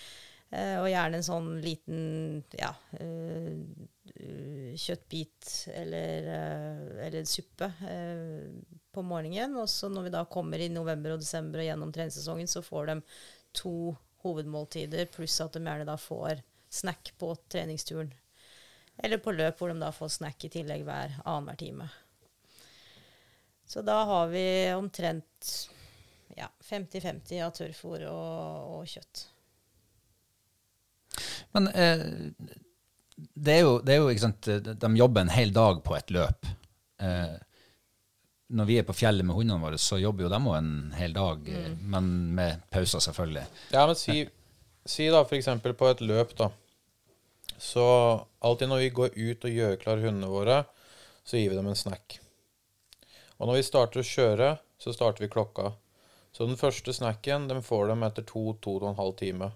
Og 0.81 0.87
gjerne 0.91 1.21
en 1.21 1.23
sånn 1.25 1.47
liten 1.63 2.43
ja, 2.59 2.73
kjøttbit 4.75 5.53
eller, 5.71 6.27
eller 7.07 7.23
suppe 7.31 7.71
på 8.95 9.03
morgenen. 9.05 9.57
Og 9.59 9.69
så 9.71 9.89
når 9.91 10.07
vi 10.07 10.15
da 10.15 10.23
kommer 10.31 10.61
i 10.61 10.71
november 10.71 11.15
og 11.15 11.23
desember 11.23 11.61
og 11.61 11.67
gjennom 11.69 11.93
treningssesongen, 11.95 12.49
så 12.49 12.63
får 12.65 12.91
de 12.91 12.99
to 13.55 13.75
hovedmåltider, 14.25 15.09
pluss 15.13 15.37
at 15.43 15.53
de 15.53 15.61
gjerne 15.61 15.87
da 15.87 15.97
får 16.01 16.41
snack 16.73 17.13
på 17.19 17.35
treningsturen. 17.51 18.13
Eller 18.97 19.19
på 19.21 19.35
løp, 19.35 19.59
hvor 19.59 19.71
de 19.71 19.79
da 19.79 19.91
får 19.93 20.15
snack 20.19 20.47
i 20.47 20.51
tillegg 20.53 20.85
hver 20.87 21.19
annenhver 21.25 21.59
time. 21.59 21.87
Så 23.67 23.81
da 23.81 23.97
har 24.07 24.27
vi 24.31 24.45
omtrent 24.73 25.55
ja, 26.37 26.49
50-50 26.63 27.41
av 27.43 27.53
tørrfôr 27.55 28.05
og, 28.09 28.75
og 28.77 28.89
kjøtt. 28.89 29.25
Men 31.55 31.67
eh, 31.71 32.05
det 33.15 33.57
er 33.57 33.63
jo, 33.63 33.79
det 33.85 33.95
er 33.95 34.01
jo 34.03 34.15
sant, 34.19 34.49
de 34.83 34.91
jobber 34.99 35.25
en 35.25 35.33
hel 35.33 35.53
dag 35.55 35.81
på 35.85 35.95
et 35.97 36.13
løp. 36.13 36.47
Eh, 37.01 37.35
når 38.47 38.67
vi 38.69 38.77
er 38.79 38.85
på 38.85 38.93
fjellet 38.93 39.25
med 39.25 39.37
hundene 39.37 39.61
våre, 39.61 39.77
så 39.81 39.97
jobber 39.97 40.25
jo 40.25 40.31
de 40.33 40.39
òg 40.39 40.57
en 40.59 40.73
hel 40.97 41.15
dag, 41.15 41.47
mm. 41.49 41.79
men 41.93 42.11
med 42.37 42.67
pauser, 42.73 43.01
selvfølgelig. 43.01 43.45
Ja, 43.73 43.85
men 43.89 43.97
si, 43.97 44.19
si 44.85 45.07
da 45.13 45.23
eksempel 45.25 45.73
på 45.77 45.89
et 45.89 46.03
løp, 46.05 46.35
da. 46.37 46.51
Så 47.57 47.85
alltid 48.39 48.69
når 48.69 48.83
vi 48.83 48.93
går 48.99 49.15
ut 49.15 49.47
og 49.47 49.57
gjør 49.57 49.79
klar 49.81 50.03
hundene 50.03 50.29
våre, 50.29 50.59
så 51.25 51.39
gir 51.39 51.49
vi 51.49 51.57
dem 51.57 51.71
en 51.71 51.79
snack. 51.79 52.19
Og 53.39 53.49
når 53.49 53.59
vi 53.59 53.67
starter 53.67 54.01
å 54.01 54.07
kjøre, 54.07 54.53
så 54.81 54.93
starter 54.93 55.25
vi 55.25 55.31
klokka. 55.31 55.71
Så 56.35 56.45
den 56.45 56.59
første 56.59 56.93
snacken 56.93 57.47
den 57.49 57.63
får 57.63 57.89
de 57.89 57.95
etter 58.05 58.25
to-to 58.27 58.77
og 58.77 58.89
en 58.91 58.99
halv 58.99 59.15
time. 59.19 59.49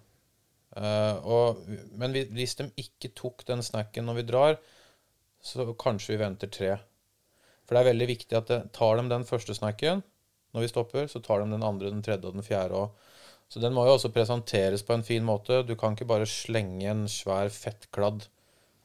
Uh, 0.70 1.16
og, 1.26 1.64
men 1.98 2.14
vi, 2.16 2.24
hvis 2.34 2.56
de 2.60 2.70
ikke 2.80 3.12
tok 3.18 3.44
den 3.48 3.62
snacken 3.66 4.08
når 4.08 4.22
vi 4.22 4.28
drar, 4.30 4.60
så 5.44 5.66
kanskje 5.80 6.16
vi 6.16 6.22
venter 6.24 6.52
tre. 6.52 6.78
For 7.70 7.78
det 7.78 7.84
er 7.84 7.92
veldig 7.92 8.08
viktig 8.10 8.38
at 8.40 8.50
det, 8.50 8.64
tar 8.74 8.98
de 8.98 9.06
den 9.12 9.28
første 9.30 9.54
snacken 9.54 10.02
når 10.58 10.66
vi 10.66 10.72
stopper, 10.72 11.06
så 11.06 11.22
tar 11.22 11.44
de 11.44 11.52
den 11.54 11.62
andre, 11.62 11.92
den 11.94 12.02
tredje 12.02 12.26
og 12.26 12.34
den 12.34 12.46
fjerde 12.46 12.74
òg. 12.74 13.14
Så 13.54 13.62
den 13.62 13.76
må 13.76 13.84
jo 13.86 13.94
også 13.94 14.10
presenteres 14.14 14.82
på 14.86 14.96
en 14.98 15.06
fin 15.06 15.22
måte. 15.26 15.62
Du 15.66 15.76
kan 15.78 15.94
ikke 15.94 16.10
bare 16.10 16.26
slenge 16.30 16.90
en 16.90 17.06
svær 17.10 17.54
fettkladd 17.54 18.26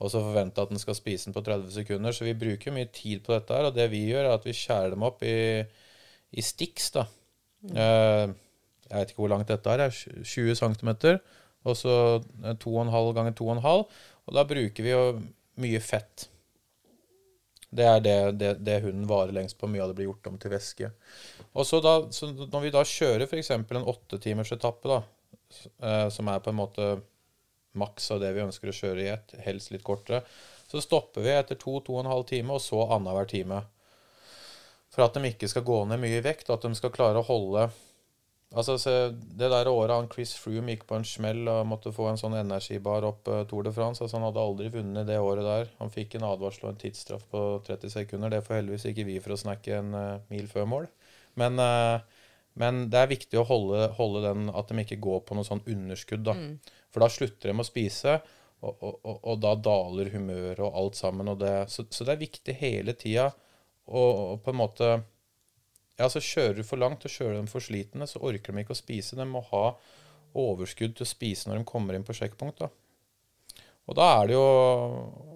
og 0.03 0.11
så 0.13 0.21
forvente 0.21 0.61
at 0.61 0.73
den 0.73 0.81
skal 0.81 0.97
spise 0.99 1.29
den 1.29 1.37
på 1.37 1.41
30 1.47 1.71
sekunder. 1.73 2.13
Så 2.13 2.27
vi 2.27 2.37
bruker 2.37 2.75
mye 2.75 2.91
tid 2.93 3.23
på 3.25 3.33
dette 3.33 3.57
her, 3.57 3.69
og 3.71 3.77
det 3.77 3.87
vi 3.93 4.03
gjør, 4.11 4.29
er 4.29 4.37
at 4.37 4.45
vi 4.45 4.57
skjærer 4.57 4.93
dem 4.93 5.07
opp 5.07 5.23
i, 5.25 5.37
i 6.35 6.45
Stix, 6.45 6.91
da. 6.97 7.07
Mm. 7.65 7.79
jeg 7.79 8.99
vet 8.99 9.13
ikke 9.15 9.23
hvor 9.23 9.33
langt 9.33 9.49
dette 9.49 9.73
er. 9.73 9.89
20 10.21 10.59
cm. 10.61 10.91
Og 11.65 11.79
så 11.81 11.95
eh, 12.45 12.59
2,5 12.61 13.15
ganger 13.17 13.33
2,5. 13.39 13.87
Og 14.27 14.37
da 14.37 14.45
bruker 14.49 14.85
vi 14.85 14.93
jo 14.93 15.05
mye 15.65 15.81
fett. 15.81 16.29
Det 17.75 17.87
er 17.91 18.03
det, 18.03 18.17
det, 18.39 18.53
det 18.67 18.81
hunden 18.85 19.09
varer 19.11 19.35
lengst 19.35 19.59
på. 19.59 19.69
Mye 19.71 19.83
av 19.83 19.91
det 19.91 19.99
blir 19.99 20.11
gjort 20.11 20.31
om 20.31 20.39
til 20.39 20.53
væske. 20.55 20.91
Og 21.53 21.67
så, 21.67 21.81
da, 21.83 21.97
så 22.15 22.31
når 22.31 22.67
vi 22.67 22.73
da 22.75 22.85
kjører 22.87 23.27
f.eks. 23.27 23.51
en 23.57 23.89
åttetimersetappe, 23.95 24.91
da, 24.91 25.01
eh, 25.83 26.09
som 26.15 26.31
er 26.31 26.43
på 26.45 26.53
en 26.53 26.61
måte 26.61 26.91
maks 27.75 28.13
av 28.15 28.23
det 28.23 28.31
vi 28.37 28.45
ønsker 28.45 28.71
å 28.71 28.77
kjøre 28.77 29.03
i 29.03 29.11
ett, 29.11 29.35
helst 29.43 29.73
litt 29.75 29.83
kortere, 29.87 30.23
så 30.71 30.83
stopper 30.83 31.27
vi 31.27 31.35
etter 31.35 31.59
to, 31.59 31.81
to 31.83 31.97
og 31.97 32.05
en 32.05 32.13
halv 32.13 32.29
time, 32.31 32.55
og 32.55 32.63
så 32.63 32.85
annenhver 32.87 33.27
time. 33.31 33.65
For 34.95 35.07
at 35.07 35.17
de 35.19 35.33
ikke 35.33 35.51
skal 35.51 35.67
gå 35.67 35.81
ned 35.91 35.99
mye 36.03 36.21
i 36.21 36.25
vekt, 36.25 36.49
og 36.49 36.59
at 36.59 36.69
de 36.69 36.79
skal 36.79 36.95
klare 36.95 37.19
å 37.19 37.27
holde 37.27 37.69
Altså, 38.55 38.77
Det 39.11 39.51
der 39.51 39.69
året 39.69 39.95
han 39.95 40.11
Chris 40.13 40.35
Froome 40.39 40.75
gikk 40.75 40.85
på 40.89 40.99
en 40.99 41.07
smell 41.07 41.49
og 41.51 41.67
måtte 41.67 41.93
få 41.95 42.07
en 42.11 42.21
sånn 42.21 42.37
energibar 42.39 43.07
opp 43.09 43.27
uh, 43.31 43.43
Tour 43.51 43.67
de 43.67 43.73
France 43.75 44.03
altså 44.03 44.19
Han 44.19 44.29
hadde 44.29 44.45
aldri 44.45 44.71
vunnet 44.77 45.09
det 45.09 45.19
året 45.19 45.47
der. 45.47 45.73
Han 45.81 45.91
fikk 45.95 46.15
en 46.15 46.29
advarsel 46.29 46.69
og 46.69 46.75
en 46.75 46.83
tidsstraff 46.85 47.27
på 47.33 47.43
30 47.67 47.95
sekunder. 47.97 48.31
Det 48.31 48.45
får 48.47 48.61
heldigvis 48.61 48.87
ikke 48.93 49.09
vi 49.09 49.19
for 49.25 49.35
å 49.35 49.41
snakke 49.41 49.81
en 49.81 49.91
uh, 49.99 50.23
mil 50.31 50.47
før 50.51 50.71
mål. 50.71 50.87
Men, 51.41 51.59
uh, 51.59 51.99
men 52.61 52.87
det 52.93 53.01
er 53.01 53.11
viktig 53.11 53.41
å 53.41 53.47
holde, 53.49 53.89
holde 53.99 54.23
den 54.29 54.47
at 54.55 54.71
de 54.71 54.85
ikke 54.85 55.03
går 55.03 55.25
på 55.27 55.39
noe 55.39 55.49
sånn 55.49 55.65
underskudd. 55.67 56.23
da. 56.29 56.39
For 56.95 57.03
da 57.03 57.11
slutter 57.11 57.51
de 57.51 57.59
å 57.59 57.67
spise, 57.67 58.21
og, 58.65 58.77
og, 58.79 59.01
og, 59.03 59.17
og 59.19 59.41
da 59.43 59.57
daler 59.59 60.13
humøret 60.15 60.63
og 60.63 60.79
alt 60.79 61.01
sammen. 61.01 61.33
Og 61.33 61.41
det, 61.43 61.57
så, 61.75 61.89
så 61.91 62.07
det 62.07 62.15
er 62.15 62.23
viktig 62.23 62.55
hele 62.61 62.95
tida 62.99 63.33
å 63.85 64.05
på 64.41 64.53
en 64.53 64.57
måte 64.57 64.93
ja, 66.01 66.09
så 66.11 66.23
Kjører 66.23 66.59
du 66.59 66.65
for 66.67 66.81
langt 66.81 67.05
og 67.07 67.13
kjører 67.13 67.39
dem 67.39 67.51
for 67.51 67.63
slitne, 67.63 68.09
så 68.11 68.23
orker 68.25 68.55
de 68.55 68.65
ikke 68.65 68.75
å 68.75 68.79
spise. 68.79 69.19
De 69.19 69.27
må 69.29 69.45
ha 69.53 69.67
overskudd 70.35 70.97
til 70.97 71.07
å 71.07 71.09
spise 71.09 71.49
når 71.49 71.61
de 71.61 71.69
kommer 71.69 71.95
inn 71.95 72.07
på 72.07 72.17
sjekkpunkt. 72.17 72.65
da. 72.65 72.71
Og 73.85 73.99
da 73.99 74.09
er 74.17 74.31
det 74.31 74.37
jo 74.39 74.47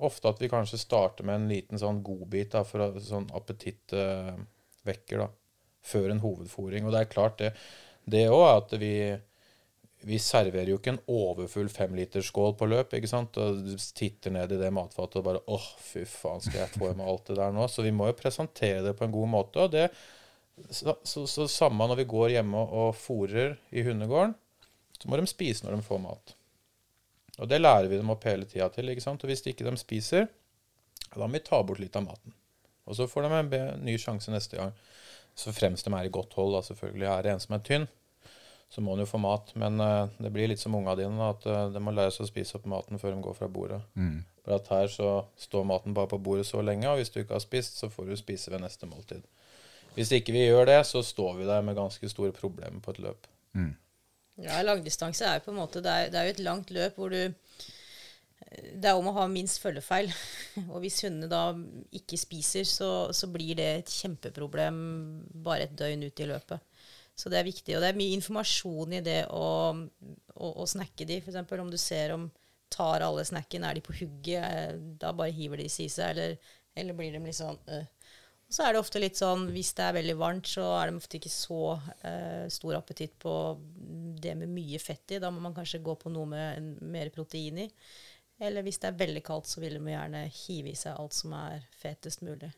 ofte 0.08 0.32
at 0.32 0.40
vi 0.40 0.50
kanskje 0.50 0.80
starter 0.80 1.26
med 1.28 1.42
en 1.42 1.50
liten 1.52 1.80
sånn 1.80 2.00
godbit 2.02 2.54
da, 2.56 2.64
for 2.66 2.96
sånn 3.04 3.28
appetittvekker 3.36 5.22
da, 5.22 5.28
før 5.84 6.14
en 6.14 6.24
hovedfòring. 6.24 6.88
Og 6.88 6.94
det 6.94 7.04
er 7.04 7.12
klart 7.12 7.38
det 7.42 7.52
det 8.08 8.28
òg 8.32 8.46
at 8.48 8.78
vi 8.80 8.94
vi 10.06 10.18
serverer 10.22 10.70
jo 10.70 10.76
ikke 10.78 10.92
en 10.94 11.00
overfull 11.10 11.68
femlitersskål 11.72 12.52
på 12.58 12.68
løp. 12.70 12.92
ikke 12.94 13.10
sant? 13.10 13.34
Og 13.42 13.58
du 13.66 13.72
titter 13.98 14.30
ned 14.34 14.52
i 14.54 14.60
det 14.60 14.70
matfatet 14.74 15.18
og 15.20 15.24
bare 15.26 15.42
åh, 15.50 15.66
fy 15.82 16.04
faen, 16.06 16.42
skal 16.44 16.60
jeg 16.62 16.74
få 16.76 16.92
i 16.92 16.98
meg 16.98 17.08
alt 17.10 17.26
det 17.26 17.38
der 17.40 17.56
nå? 17.56 17.66
Så 17.66 17.82
vi 17.82 17.94
må 17.94 18.06
jo 18.06 18.18
presentere 18.18 18.84
det 18.86 18.94
på 18.98 19.08
en 19.08 19.14
god 19.14 19.32
måte. 19.32 19.64
og 19.64 19.72
det 19.74 19.88
så, 20.70 20.96
så, 21.06 21.26
så 21.26 21.46
samme 21.50 21.86
når 21.88 22.02
vi 22.02 22.10
går 22.10 22.34
hjemme 22.36 22.60
og 22.60 22.96
fôrer 22.98 23.56
i 23.70 23.84
hundegården, 23.86 24.34
så 24.98 25.10
må 25.10 25.18
de 25.18 25.30
spise 25.30 25.66
når 25.66 25.78
de 25.78 25.86
får 25.86 26.02
mat. 26.02 26.34
Og 27.38 27.46
det 27.50 27.60
lærer 27.60 27.86
vi 27.90 28.00
dem 28.00 28.10
opp 28.10 28.24
hele 28.26 28.48
tida 28.50 28.66
til. 28.74 28.90
ikke 28.90 29.04
sant? 29.04 29.22
Og 29.22 29.30
hvis 29.30 29.44
ikke 29.46 29.66
de 29.66 29.78
spiser, 29.78 30.26
da 31.14 31.20
må 31.22 31.36
vi 31.36 31.44
ta 31.46 31.60
bort 31.62 31.80
litt 31.82 31.96
av 31.96 32.08
maten. 32.08 32.34
Og 32.88 32.96
så 32.98 33.06
får 33.06 33.28
de 33.28 33.58
en 33.58 33.84
ny 33.84 33.94
sjanse 34.00 34.32
neste 34.32 34.58
gang. 34.58 34.72
Så 35.38 35.54
fremst 35.54 35.86
de 35.86 35.94
er 35.94 36.08
i 36.08 36.12
godt 36.12 36.34
hold, 36.34 36.56
da 36.56 36.64
selvfølgelig. 36.66 37.06
Er 37.06 37.22
det 37.22 37.32
en 37.32 37.42
som 37.44 37.54
er 37.54 37.62
tynn, 37.66 37.86
så 38.68 38.82
må 38.82 38.94
han 38.94 39.04
jo 39.04 39.08
få 39.08 39.20
mat. 39.22 39.52
Men 39.60 39.78
uh, 39.80 40.10
det 40.18 40.32
blir 40.34 40.50
litt 40.50 40.62
som 40.62 40.74
unga 40.74 40.96
dine, 40.98 41.30
at 41.30 41.46
uh, 41.46 41.68
de 41.72 41.82
må 41.84 41.94
lære 41.94 42.16
seg 42.16 42.26
å 42.26 42.30
spise 42.32 42.58
opp 42.58 42.66
maten 42.68 42.98
før 43.00 43.14
de 43.14 43.22
går 43.24 43.38
fra 43.38 43.50
bordet. 43.52 43.80
For 44.42 44.56
at 44.56 44.72
her 44.72 44.90
så 44.90 45.12
står 45.38 45.68
maten 45.68 45.94
bare 45.94 46.10
på 46.10 46.18
bordet 46.24 46.48
så 46.48 46.64
lenge, 46.64 46.88
og 46.90 46.98
hvis 46.98 47.12
du 47.14 47.20
ikke 47.20 47.36
har 47.36 47.44
spist, 47.44 47.78
så 47.78 47.90
får 47.92 48.08
du 48.08 48.16
spise 48.18 48.50
ved 48.50 48.64
neste 48.64 48.88
måltid. 48.90 49.22
Hvis 49.98 50.12
ikke 50.14 50.34
vi 50.36 50.46
gjør 50.46 50.68
det, 50.70 50.78
så 50.86 51.02
står 51.02 51.40
vi 51.40 51.48
der 51.48 51.64
med 51.66 51.76
ganske 51.78 52.10
store 52.10 52.32
problemer 52.36 52.78
på 52.84 52.94
et 52.94 53.02
løp. 53.02 53.26
Ja, 54.38 54.60
langdistanse 54.62 55.26
er 55.26 55.40
jo 55.40 55.48
på 55.48 55.50
en 55.50 55.58
måte 55.58 55.80
Det 55.82 55.90
er, 55.90 56.10
det 56.12 56.18
er 56.20 56.28
jo 56.28 56.34
et 56.36 56.44
langt 56.46 56.70
løp 56.70 56.98
hvor 57.00 57.10
du 57.10 57.18
Det 57.18 58.86
er 58.86 58.94
om 58.94 59.08
å 59.10 59.14
ha 59.16 59.24
minst 59.28 59.58
følgefeil. 59.60 60.12
Og 60.72 60.78
hvis 60.84 61.02
hundene 61.04 61.28
da 61.28 61.42
ikke 61.98 62.20
spiser, 62.20 62.64
så, 62.64 63.10
så 63.12 63.26
blir 63.28 63.58
det 63.58 63.66
et 63.80 63.90
kjempeproblem 63.92 64.78
bare 65.44 65.66
et 65.66 65.74
døgn 65.76 66.06
ut 66.06 66.22
i 66.22 66.28
løpet. 66.30 66.62
Så 67.18 67.28
det 67.28 67.40
er 67.40 67.48
viktig. 67.48 67.74
Og 67.74 67.82
det 67.82 67.90
er 67.90 67.98
mye 67.98 68.14
informasjon 68.14 68.94
i 68.94 69.02
det 69.04 69.20
å, 69.34 69.48
å, 69.74 70.52
å 70.62 70.68
snakke 70.70 71.04
de. 71.08 71.18
F.eks. 71.18 71.42
om 71.58 71.72
du 71.74 71.76
ser 71.82 72.14
om 72.14 72.28
tar 72.70 73.02
alle 73.04 73.24
snacken, 73.26 73.64
er 73.66 73.76
de 73.76 73.84
på 73.84 73.96
hugget, 73.98 74.44
eh, 74.44 74.74
da 75.00 75.12
bare 75.16 75.34
hiver 75.34 75.60
de 75.60 75.66
i 75.66 75.88
seg, 75.90 76.12
eller, 76.12 76.36
eller 76.78 76.96
blir 76.96 77.14
de 77.14 77.22
litt 77.24 77.38
sånn 77.38 77.58
øh. 77.74 77.86
Så 78.48 78.64
er 78.64 78.72
det 78.72 78.80
ofte 78.80 79.00
litt 79.00 79.18
sånn, 79.18 79.50
hvis 79.52 79.74
det 79.76 79.84
er 79.84 79.96
veldig 79.98 80.14
varmt, 80.16 80.48
så 80.48 80.64
er 80.78 80.88
det 80.88 81.00
ofte 81.02 81.18
ikke 81.18 81.32
så 81.32 81.62
eh, 82.00 82.46
stor 82.52 82.78
appetitt 82.78 83.18
på 83.20 83.32
det 84.22 84.32
med 84.40 84.48
mye 84.54 84.80
fett 84.80 85.12
i. 85.12 85.18
Da 85.20 85.28
må 85.32 85.42
man 85.44 85.56
kanskje 85.56 85.82
gå 85.84 85.94
på 86.00 86.12
noe 86.12 86.30
med 86.30 86.46
en, 86.56 86.70
mer 86.94 87.10
protein 87.12 87.60
i. 87.66 87.68
Eller 88.40 88.64
hvis 88.64 88.80
det 88.80 88.88
er 88.88 89.02
veldig 89.02 89.22
kaldt, 89.26 89.50
så 89.50 89.60
vil 89.60 89.76
de 89.76 89.92
gjerne 89.92 90.22
hive 90.32 90.72
i 90.72 90.78
seg 90.78 90.96
alt 90.96 91.16
som 91.16 91.34
er 91.36 91.66
fetest 91.76 92.24
mulig. 92.24 92.48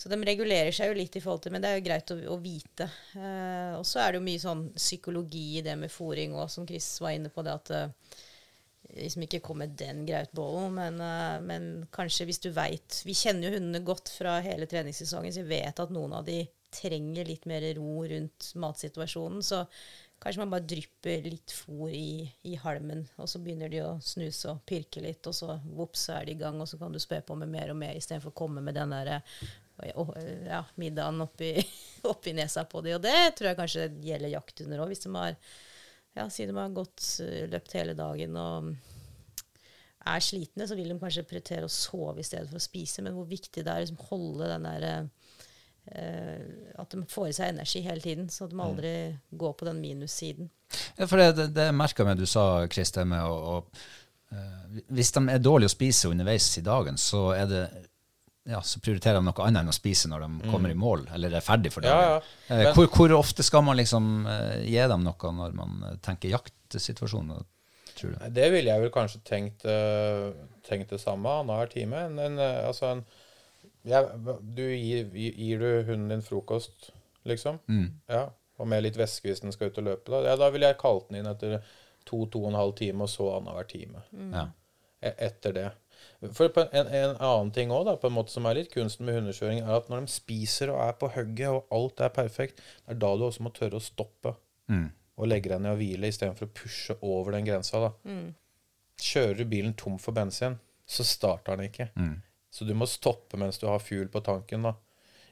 Så 0.00 0.08
de 0.08 0.16
regulerer 0.24 0.72
seg 0.72 0.90
jo 0.90 0.96
litt 0.96 1.16
i 1.18 1.20
forhold 1.20 1.44
til, 1.44 1.52
men 1.54 1.62
det 1.62 1.70
er 1.70 1.78
jo 1.78 1.84
greit 1.84 2.10
å, 2.14 2.16
å 2.32 2.40
vite. 2.40 2.86
Eh, 3.14 3.74
og 3.76 3.84
så 3.86 4.00
er 4.00 4.10
det 4.10 4.18
jo 4.18 4.26
mye 4.26 4.42
sånn 4.42 4.64
psykologi 4.74 5.60
i 5.60 5.64
det 5.66 5.76
med 5.78 5.92
fòring 5.92 6.34
òg, 6.34 6.48
som 6.50 6.66
Chris 6.66 6.88
var 7.04 7.14
inne 7.14 7.30
på, 7.30 7.44
det 7.44 7.52
at 7.52 7.72
eh, 7.76 8.18
liksom 8.96 9.24
ikke 9.26 9.42
kom 9.44 9.60
med 9.62 9.76
den 9.78 10.04
grautbollen, 10.08 10.74
men, 10.74 11.00
eh, 11.04 11.38
men 11.46 11.70
kanskje 11.94 12.26
hvis 12.28 12.42
du 12.42 12.50
veit 12.54 13.02
Vi 13.06 13.16
kjenner 13.16 13.48
jo 13.48 13.58
hundene 13.58 13.84
godt 13.86 14.12
fra 14.12 14.38
hele 14.44 14.68
treningssesongen, 14.70 15.32
så 15.34 15.44
vi 15.44 15.60
vet 15.60 15.82
at 15.82 15.94
noen 15.94 16.14
av 16.16 16.26
de 16.26 16.42
trenger 16.70 17.26
litt 17.26 17.48
mer 17.50 17.64
ro 17.74 18.04
rundt 18.06 18.52
matsituasjonen. 18.54 19.42
Så 19.42 19.64
kanskje 20.22 20.42
man 20.42 20.52
bare 20.52 20.68
drypper 20.70 21.24
litt 21.26 21.54
fôr 21.54 21.90
i, 21.90 22.28
i 22.46 22.54
halmen, 22.62 23.06
og 23.18 23.26
så 23.30 23.40
begynner 23.42 23.72
de 23.72 23.80
å 23.82 23.96
snuse 24.04 24.52
og 24.52 24.62
pirke 24.68 25.02
litt, 25.02 25.26
og 25.26 25.34
så 25.34 25.56
vops, 25.64 26.06
så 26.06 26.18
er 26.18 26.28
de 26.28 26.36
i 26.36 26.40
gang, 26.42 26.60
og 26.60 26.68
så 26.70 26.78
kan 26.78 26.94
du 26.94 27.00
spe 27.02 27.22
på 27.26 27.34
med 27.40 27.50
mer 27.50 27.72
og 27.72 27.80
mer 27.80 27.98
istedenfor 27.98 28.30
å 28.30 28.38
komme 28.42 28.62
med 28.62 28.78
den 28.78 28.94
derre 28.94 29.22
ja, 30.46 30.64
middagen 30.74 31.24
oppi, 31.24 31.54
oppi 32.12 32.34
nesa 32.36 32.64
på 32.68 32.84
de. 32.84 32.94
Og 32.96 33.02
det 33.02 33.32
tror 33.36 33.50
jeg 33.50 33.60
kanskje 33.60 33.90
gjelder 34.04 34.34
jakthunder 34.36 34.84
òg, 34.84 34.92
hvis 34.92 35.04
de 35.06 35.14
har 35.16 35.36
ja, 36.16 36.26
si 36.30 36.46
de 36.46 36.56
har 36.56 36.72
gått, 36.74 37.04
eh, 37.24 37.46
løpt 37.50 37.76
hele 37.78 37.94
dagen 37.98 38.36
og 38.40 38.72
er 40.10 40.22
slitne, 40.24 40.66
så 40.66 40.76
vil 40.78 40.88
de 40.90 40.98
kanskje 41.00 41.26
prioritere 41.28 41.68
å 41.68 41.72
sove 41.72 42.22
i 42.22 42.26
stedet 42.26 42.48
for 42.48 42.60
å 42.60 42.64
spise. 42.64 43.04
Men 43.04 43.16
hvor 43.16 43.28
viktig 43.28 43.64
det 43.64 43.68
er 43.68 43.82
å 43.82 43.84
liksom 43.84 44.06
holde 44.10 44.48
den 44.54 44.68
der 44.68 44.86
eh, 44.90 46.40
At 46.80 46.92
de 46.92 47.02
får 47.08 47.28
i 47.28 47.36
seg 47.36 47.52
energi 47.54 47.82
hele 47.84 48.04
tiden, 48.04 48.28
så 48.32 48.46
at 48.46 48.54
de 48.54 48.60
aldri 48.62 48.94
går 49.30 49.54
på 49.58 49.68
den 49.68 49.80
minussiden. 49.82 50.50
Ja, 50.96 51.06
for 51.06 51.18
det, 51.18 51.32
det, 51.36 51.48
det 51.56 51.70
merka 51.74 52.06
jeg 52.06 52.20
du 52.20 52.26
sa, 52.30 52.66
Kristin, 52.70 53.10
med 53.10 53.24
å, 53.26 53.56
å 53.58 54.36
eh, 54.36 54.82
Hvis 54.88 55.12
de 55.16 55.24
er 55.28 55.42
dårlige 55.42 55.72
å 55.72 55.76
spise 55.76 56.12
underveis 56.12 56.48
i 56.60 56.64
dagen, 56.66 57.00
så 57.00 57.30
er 57.36 57.50
det 57.50 57.64
ja, 58.48 58.60
så 58.64 58.80
prioriterer 58.80 59.18
de 59.20 59.24
noe 59.26 59.44
annet 59.46 59.60
enn 59.62 59.68
å 59.68 59.74
spise 59.76 60.08
når 60.08 60.20
de 60.24 60.50
kommer 60.50 60.70
i 60.72 60.74
mål, 60.78 61.06
eller 61.14 61.34
er 61.36 61.44
ferdig 61.44 61.72
for 61.74 61.84
dagen. 61.84 62.00
ja. 62.00 62.20
ja. 62.48 62.56
Men- 62.64 62.74
hvor, 62.74 62.86
hvor 62.96 63.12
ofte 63.18 63.42
skal 63.46 63.62
man 63.66 63.76
liksom 63.76 64.26
eh, 64.26 64.62
gi 64.64 64.78
dem 64.88 65.04
noe 65.04 65.32
når 65.36 65.52
man 65.54 65.82
eh, 65.90 65.96
tenker 66.02 66.32
jaktsituasjoner, 66.32 67.42
tror 67.94 68.14
du? 68.16 68.28
Det 68.30 68.48
ville 68.52 68.70
jeg 68.72 68.80
vel 68.86 68.90
kanskje 68.94 69.20
tenkt, 69.28 69.64
eh, 69.68 70.30
tenkt 70.66 70.90
det 70.94 71.00
samme 71.02 71.28
annenhver 71.42 71.68
time. 71.72 72.04
En, 72.08 72.38
eh, 72.38 72.66
altså 72.66 72.94
en, 72.94 73.04
ja, 73.84 74.02
du 74.40 74.62
gir, 74.64 75.10
gir 75.14 75.58
du 75.60 75.68
hunden 75.90 76.08
din 76.14 76.22
frokost, 76.24 76.90
liksom? 77.28 77.60
Ja, 78.08 78.26
og 78.60 78.68
med 78.68 78.82
litt 78.84 78.96
væske 79.00 79.28
hvis 79.30 79.40
den 79.44 79.52
skal 79.52 79.70
ut 79.70 79.78
og 79.80 79.84
løpe. 79.86 80.10
Da, 80.12 80.24
ja, 80.30 80.34
da 80.36 80.50
ville 80.52 80.68
jeg 80.68 80.80
kalt 80.80 81.06
den 81.08 81.20
inn 81.20 81.30
etter 81.30 81.60
to, 82.08 82.24
to 82.32 82.42
og 82.44 82.50
en 82.54 82.58
halv 82.60 82.74
time, 82.80 83.04
og 83.04 83.12
så 83.12 83.28
annenhver 83.36 83.68
time. 83.68 84.02
Ja. 84.32 84.46
E- 85.00 85.14
Etter 85.28 85.52
det. 85.56 85.68
For 86.20 86.50
på 86.52 86.66
en, 86.76 86.86
en 86.92 87.14
annen 87.16 87.50
ting 87.56 87.70
da, 87.72 87.94
på 87.96 88.06
en 88.10 88.12
måte 88.12 88.32
som 88.34 88.44
er 88.44 88.58
litt 88.58 88.72
kunsten 88.74 89.06
med 89.08 89.16
hundekjøring, 89.16 89.62
er 89.64 89.78
at 89.78 89.88
når 89.88 90.04
de 90.04 90.12
spiser 90.12 90.68
og 90.74 90.80
er 90.84 90.92
på 91.00 91.08
hugget, 91.14 91.48
og 91.48 91.70
alt 91.72 92.00
er 92.04 92.12
perfekt, 92.12 92.60
det 92.84 92.92
er 92.92 93.00
da 93.00 93.14
du 93.16 93.24
også 93.24 93.42
må 93.46 93.52
tørre 93.56 93.80
å 93.80 93.84
stoppe 93.84 94.34
og 95.16 95.26
legge 95.28 95.48
deg 95.50 95.60
ned 95.64 95.72
og 95.72 95.80
hvile 95.80 96.08
istedenfor 96.12 96.46
å 96.46 96.52
pushe 96.54 96.94
over 97.02 97.32
den 97.32 97.44
grensa. 97.48 97.80
da. 97.80 97.90
Kjører 99.00 99.38
du 99.40 99.44
bilen 99.48 99.72
tom 99.74 99.96
for 99.98 100.12
bensin, 100.12 100.58
så 100.86 101.04
starter 101.04 101.56
den 101.56 101.70
ikke. 101.70 101.88
Så 102.50 102.64
du 102.68 102.74
må 102.74 102.84
stoppe 102.86 103.36
mens 103.40 103.58
du 103.58 103.66
har 103.66 103.78
fuel 103.80 104.08
på 104.12 104.20
tanken. 104.20 104.62
da. 104.62 104.74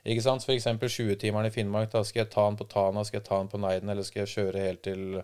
Ikke 0.08 0.22
sant? 0.24 0.44
For 0.44 0.52
eksempel 0.54 0.88
20-timeren 0.88 1.46
i 1.46 1.50
Finnmark. 1.52 1.90
da 1.92 2.02
Skal 2.04 2.24
jeg 2.24 2.30
ta 2.32 2.46
den 2.48 2.56
på 2.56 2.64
Tana, 2.68 3.04
skal 3.04 3.20
jeg 3.20 3.26
ta 3.28 3.38
den 3.42 3.48
på 3.52 3.58
Neiden, 3.60 3.88
eller 3.90 4.02
skal 4.02 4.24
jeg 4.24 4.32
kjøre 4.34 4.64
helt 4.64 4.82
til 4.82 5.22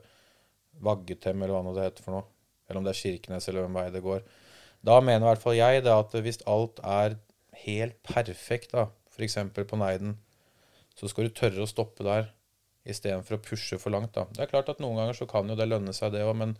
Vaggetem, 0.82 1.42
eller 1.42 1.54
hva 1.54 1.74
det 1.74 1.84
heter 1.86 2.02
for 2.04 2.12
noe? 2.18 2.24
Eller 2.68 2.78
om 2.78 2.84
det 2.84 2.90
er 2.94 3.00
Kirkenes, 3.00 3.48
eller 3.48 3.64
hvem 3.64 3.78
vei 3.78 3.90
det 3.94 4.02
går. 4.02 4.22
Da 4.84 5.00
mener 5.00 5.24
i 5.24 5.30
hvert 5.30 5.42
fall 5.42 5.56
jeg 5.56 5.84
det 5.86 5.92
at 5.94 6.14
hvis 6.24 6.42
alt 6.50 6.80
er 6.84 7.16
helt 7.64 7.96
perfekt, 8.04 8.74
da, 8.74 8.88
f.eks. 9.14 9.38
på 9.56 9.80
Neiden, 9.80 10.18
så 10.98 11.08
skal 11.10 11.28
du 11.28 11.34
tørre 11.34 11.64
å 11.64 11.70
stoppe 11.70 12.04
der 12.06 12.28
istedenfor 12.84 13.38
å 13.38 13.42
pushe 13.42 13.78
for 13.80 13.94
langt. 13.94 14.12
da. 14.14 14.26
Det 14.34 14.44
er 14.44 14.50
klart 14.50 14.68
at 14.68 14.82
noen 14.82 14.98
ganger 15.00 15.16
så 15.16 15.28
kan 15.30 15.48
jo 15.48 15.56
det 15.56 15.66
lønne 15.70 15.94
seg, 15.96 16.12
det 16.12 16.24
òg, 16.26 16.34
men, 16.36 16.56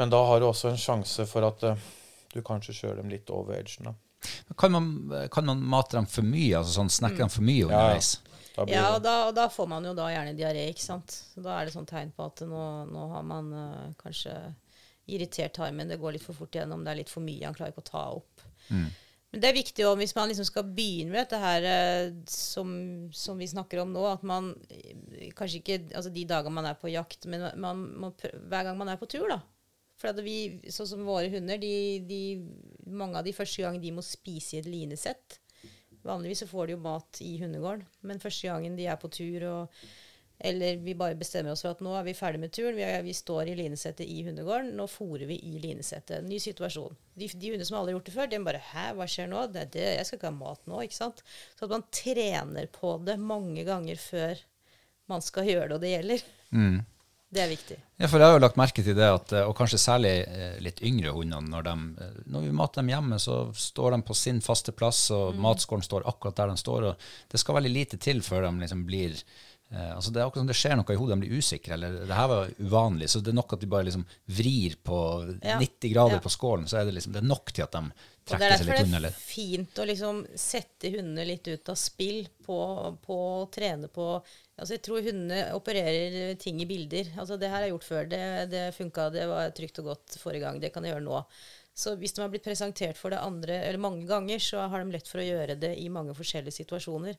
men 0.00 0.12
da 0.12 0.22
har 0.30 0.40
du 0.40 0.48
også 0.48 0.72
en 0.72 0.80
sjanse 0.80 1.26
for 1.28 1.44
at 1.46 1.66
eh, 1.68 1.88
du 2.32 2.40
kanskje 2.44 2.76
kjører 2.80 3.02
dem 3.02 3.12
litt 3.12 3.28
over 3.34 3.58
edgen. 3.58 3.90
da. 3.90 3.96
Kan 4.58 4.72
man, 4.72 4.88
kan 5.30 5.46
man 5.46 5.60
mate 5.62 5.98
dem 5.98 6.08
for 6.10 6.26
mye, 6.26 6.56
altså 6.58 6.80
sånn 6.80 6.90
snakke 6.90 7.20
dem 7.20 7.30
for 7.32 7.44
mye 7.46 7.68
underveis? 7.68 8.14
Ja? 8.16 8.28
Da 8.56 8.64
blir 8.64 8.74
Ja, 8.74 8.86
og 8.96 9.04
da, 9.04 9.14
og 9.28 9.36
da 9.36 9.44
får 9.52 9.68
man 9.70 9.84
jo 9.86 9.92
da 9.94 10.08
gjerne 10.10 10.34
diaré, 10.38 10.64
ikke 10.72 10.82
sant. 10.82 11.14
Så 11.34 11.44
da 11.44 11.58
er 11.58 11.68
det 11.68 11.76
sånn 11.76 11.86
tegn 11.86 12.10
på 12.16 12.26
at 12.26 12.42
nå, 12.48 12.64
nå 12.90 13.04
har 13.12 13.28
man 13.28 13.52
uh, 13.54 13.84
kanskje 14.00 14.32
irritert 15.08 15.56
tarmen. 15.58 15.90
Det 15.90 16.00
går 16.00 16.16
litt 16.16 16.24
for 16.24 16.36
fort 16.36 16.54
gjennom, 16.54 16.84
det 16.84 16.92
er 16.92 17.00
litt 17.02 17.12
for 17.12 17.24
mye, 17.24 17.44
han 17.46 17.56
klarer 17.56 17.74
ikke 17.74 17.86
å 17.86 17.90
ta 17.90 18.06
opp. 18.20 18.48
Men 19.28 19.42
det 19.42 19.50
er 19.50 19.58
viktig 19.58 19.84
også, 19.84 20.00
hvis 20.00 20.14
man 20.16 20.30
liksom 20.30 20.46
skal 20.48 20.70
begynne 20.72 21.12
med 21.12 21.20
dette 21.20 21.40
her 21.42 21.66
eh, 21.68 22.14
som, 22.32 22.70
som 23.12 23.40
vi 23.40 23.50
snakker 23.50 23.82
om 23.82 23.92
nå, 23.92 24.04
at 24.08 24.24
man 24.24 24.54
eh, 24.72 25.28
kanskje 25.36 25.60
ikke 25.60 25.78
Altså 25.90 26.12
de 26.14 26.24
dagene 26.28 26.56
man 26.56 26.68
er 26.70 26.78
på 26.80 26.88
jakt, 26.88 27.28
men 27.28 27.44
man 27.60 27.82
må 28.00 28.14
hver 28.16 28.64
gang 28.64 28.78
man 28.80 28.88
er 28.88 29.00
på 29.00 29.08
tur, 29.10 29.28
da. 29.28 29.42
For 29.98 30.12
at 30.12 30.22
vi, 30.24 30.62
sånn 30.72 30.88
som 30.88 31.04
våre 31.04 31.28
hunder, 31.32 31.60
de, 31.60 31.74
de, 32.08 32.22
mange 32.86 33.18
av 33.18 33.26
de 33.26 33.34
første 33.34 33.64
gang 33.64 33.76
de 33.82 33.92
må 33.92 34.04
spise 34.06 34.56
i 34.56 34.60
et 34.62 34.70
linesett. 34.70 35.40
Vanligvis 36.06 36.44
så 36.44 36.48
får 36.48 36.68
de 36.68 36.76
jo 36.76 36.82
mat 36.84 37.20
i 37.24 37.32
hundegården, 37.42 37.82
men 38.06 38.22
første 38.22 38.48
gangen 38.48 38.78
de 38.78 38.86
er 38.88 39.00
på 39.00 39.10
tur 39.12 39.44
og 39.50 39.80
eller 40.38 40.76
vi 40.82 40.94
bare 40.94 41.18
bestemmer 41.18 41.52
oss 41.52 41.64
for 41.64 41.74
at 41.74 41.80
nå 41.82 41.92
er 41.98 42.04
vi 42.06 42.14
ferdig 42.14 42.40
med 42.42 42.52
turen, 42.54 42.76
vi, 42.78 42.84
er, 42.86 43.00
vi 43.02 43.14
står 43.16 43.50
i 43.50 43.56
linesettet 43.58 44.06
i 44.06 44.20
hundegården, 44.26 44.70
nå 44.78 44.86
fôrer 44.90 45.26
vi 45.30 45.38
i 45.50 45.58
linesettet. 45.62 46.22
Ny 46.26 46.38
situasjon. 46.42 46.94
De, 47.18 47.26
de 47.26 47.50
hundene 47.50 47.66
som 47.66 47.80
aldri 47.80 47.94
har 47.94 47.98
gjort 47.98 48.10
det 48.10 48.14
før, 48.14 48.30
de 48.30 48.42
bare 48.46 48.62
Hæ, 48.68 48.84
hva 48.98 49.08
skjer 49.10 49.32
nå? 49.32 49.46
Det, 49.50 49.64
er 49.64 49.72
det, 49.74 49.88
jeg 49.96 50.06
skal 50.06 50.20
ikke 50.20 50.30
ha 50.30 50.36
mat 50.38 50.70
nå, 50.70 50.84
ikke 50.86 50.98
sant? 50.98 51.24
Så 51.58 51.66
at 51.66 51.74
man 51.74 51.88
trener 51.90 52.70
på 52.70 52.94
det 53.02 53.18
mange 53.18 53.66
ganger 53.66 53.98
før 53.98 54.44
man 55.10 55.24
skal 55.24 55.48
gjøre 55.48 55.72
det, 55.72 55.76
og 55.78 55.82
det 55.82 55.92
gjelder. 55.96 56.24
Det 57.28 57.42
er 57.42 57.50
viktig. 57.50 57.76
Ja, 58.00 58.08
for 58.08 58.22
jeg 58.22 58.30
har 58.30 58.38
jo 58.38 58.40
lagt 58.40 58.56
merke 58.56 58.82
til 58.84 58.94
det, 58.96 59.04
at, 59.04 59.32
eh, 59.36 59.44
og 59.44 59.52
kanskje 59.58 59.80
særlig 59.82 60.12
eh, 60.24 60.54
litt 60.64 60.78
yngre 60.86 61.12
hundene, 61.12 61.50
når, 61.52 61.66
de, 61.66 62.04
eh, 62.04 62.22
når 62.32 62.46
vi 62.46 62.54
mater 62.56 62.80
dem 62.80 62.92
hjemme, 62.94 63.18
så 63.20 63.40
står 63.52 63.92
de 63.92 63.98
på 64.08 64.16
sin 64.16 64.40
faste 64.44 64.72
plass, 64.72 65.02
og 65.12 65.36
matskålen 65.36 65.84
står 65.84 66.06
akkurat 66.08 66.38
der 66.40 66.54
de 66.54 66.62
står. 66.62 66.86
og 66.88 67.10
Det 67.28 67.42
skal 67.42 67.58
veldig 67.58 67.74
lite 67.74 68.00
til 68.00 68.22
før 68.24 68.46
de 68.46 68.54
liksom 68.62 68.86
blir 68.88 69.18
eh, 69.72 69.94
altså 69.94 70.12
Det 70.12 70.20
er 70.20 70.26
akkurat 70.26 70.42
som 70.44 70.50
det 70.50 70.56
skjer 70.58 70.76
noe 70.80 70.94
i 70.94 70.98
hodet, 71.00 71.16
de 71.16 71.24
blir 71.26 71.38
usikre, 71.38 71.74
eller 71.78 71.98
det 72.08 72.14
her 72.18 72.28
var 72.30 72.52
uvanlig. 72.58 73.08
Så 73.12 73.20
det 73.22 73.32
er 73.32 73.38
nok 73.40 73.52
at 73.56 73.60
de 73.64 73.66
bare 73.70 73.88
liksom 73.88 74.06
vrir 74.26 74.76
på 74.84 75.00
Ja. 75.42 75.58
90 75.58 75.92
grader 75.92 76.18
Ja. 76.18 76.20
på 76.24 76.32
skålen, 76.32 76.66
så 76.68 76.78
er 76.80 76.84
det 76.88 76.94
liksom 76.94 77.12
det 77.12 77.22
er 77.22 77.28
nok 77.28 77.52
til 77.52 77.62
at 77.66 77.72
de 77.72 77.82
det 78.28 78.36
trekker 78.36 78.44
er 78.52 78.56
seg 78.58 78.66
derfor 78.66 78.84
litt 78.84 79.02
det 79.02 79.08
er 79.08 79.20
fint 79.24 79.78
å 79.80 79.84
liksom 79.88 80.18
sette 80.36 80.90
hundene 80.92 81.24
litt 81.24 81.48
ut 81.48 81.68
av 81.72 81.76
spill 81.80 82.26
på, 82.44 82.58
på 83.06 83.14
å 83.44 83.50
trene 83.50 83.88
på 83.88 84.22
Altså 84.58 84.74
Jeg 84.74 84.82
tror 84.82 85.04
hundene 85.06 85.52
opererer 85.54 86.34
ting 86.34 86.58
i 86.60 86.66
bilder. 86.66 87.12
Altså 87.16 87.38
Det 87.38 87.48
her 87.48 87.62
jeg 87.62 87.70
gjort 87.70 87.84
før. 87.86 88.08
Det, 88.10 88.50
det 88.50 88.74
funka, 88.74 89.04
det 89.14 89.28
var 89.30 89.52
trygt 89.54 89.78
og 89.78 89.84
godt 89.92 90.16
forrige 90.18 90.42
gang. 90.42 90.58
Det 90.58 90.72
kan 90.74 90.82
jeg 90.82 90.96
gjøre 90.96 91.04
nå. 91.06 91.20
Så 91.78 91.92
hvis 91.94 92.10
de 92.16 92.22
har 92.24 92.28
blitt 92.32 92.42
presentert 92.42 92.98
for 92.98 93.14
det 93.14 93.20
andre 93.22 93.60
eller 93.68 93.78
mange 93.78 94.02
ganger, 94.08 94.40
så 94.42 94.64
har 94.66 94.82
de 94.82 94.90
lett 94.96 95.06
for 95.06 95.22
å 95.22 95.28
gjøre 95.28 95.54
det 95.62 95.76
i 95.78 95.86
mange 95.94 96.10
forskjellige 96.18 96.58
situasjoner. 96.58 97.14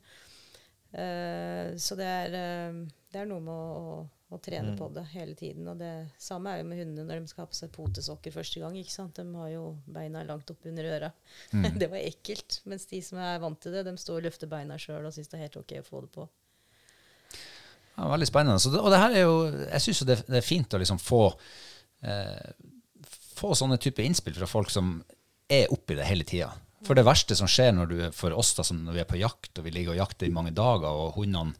Eh, 0.91 1.75
så 1.77 1.97
det 1.99 2.07
er, 2.07 2.33
uh, 2.33 2.79
det 3.13 3.21
er 3.21 3.27
noe 3.29 3.43
med 3.45 3.53
å, 3.53 3.67
å, 3.77 4.33
å 4.33 4.39
trene 4.41 4.73
på 4.77 4.89
det 4.95 5.05
hele 5.13 5.35
tiden. 5.37 5.67
Og 5.69 5.77
det 5.81 5.93
samme 6.21 6.53
er 6.53 6.63
jo 6.63 6.69
med 6.71 6.81
hundene 6.81 7.05
når 7.07 7.21
de 7.23 7.31
skal 7.31 7.45
ha 7.45 7.51
på 7.51 7.59
seg 7.59 7.73
potesokker 7.75 8.33
første 8.33 8.63
gang. 8.63 8.77
ikke 8.79 8.95
sant? 8.95 9.19
De 9.19 9.41
har 9.41 9.53
jo 9.53 9.63
beina 9.85 10.25
langt 10.27 10.49
opp 10.53 10.65
under 10.69 10.89
øra. 10.95 11.11
det 11.81 11.91
var 11.91 12.01
ekkelt. 12.01 12.61
Mens 12.69 12.89
de 12.89 13.01
som 13.05 13.21
er 13.21 13.41
vant 13.43 13.59
til 13.61 13.75
det, 13.75 13.85
de 13.87 13.95
står 14.01 14.21
og 14.21 14.29
løfter 14.29 14.51
beina 14.51 14.79
sjøl 14.81 15.05
og 15.05 15.15
syns 15.15 15.31
det 15.31 15.39
er 15.39 15.47
helt 15.47 15.59
ok 15.61 15.77
å 15.81 15.87
få 15.87 16.05
det 16.05 16.13
på. 16.17 16.29
Ja, 17.99 18.07
veldig 18.07 18.29
spennende. 18.29 18.59
Så 18.63 18.71
det, 18.71 18.79
og 18.79 18.93
det 18.93 19.01
her 19.01 19.15
er 19.17 19.25
jo, 19.27 19.39
jeg 19.65 19.83
syns 19.83 20.05
det, 20.07 20.21
det 20.29 20.39
er 20.39 20.45
fint 20.45 20.73
å 20.73 20.79
liksom 20.79 21.01
få, 21.03 21.23
eh, 22.07 22.51
få 23.35 23.51
sånne 23.59 23.77
type 23.81 24.03
innspill 24.05 24.37
fra 24.37 24.47
folk 24.47 24.71
som 24.71 25.01
er 25.51 25.67
oppi 25.73 25.97
det 25.99 26.07
hele 26.07 26.23
tida. 26.27 26.53
For 26.88 26.95
det 26.95 27.05
verste 27.07 27.36
som 27.36 27.49
skjer 27.49 27.73
når 27.75 27.89
du, 27.91 27.97
for 28.15 28.36
oss 28.38 28.53
da, 28.57 28.63
som 28.65 28.80
når 28.86 28.95
vi 28.95 29.01
er 29.03 29.09
på 29.09 29.19
jakt, 29.19 29.51
og 29.59 29.65
vi 29.65 29.73
ligger 29.75 29.95
og 29.95 30.01
jakter 30.03 30.30
i 30.30 30.34
mange 30.36 30.53
dager, 30.55 30.88
og 30.88 31.17
hundene 31.19 31.57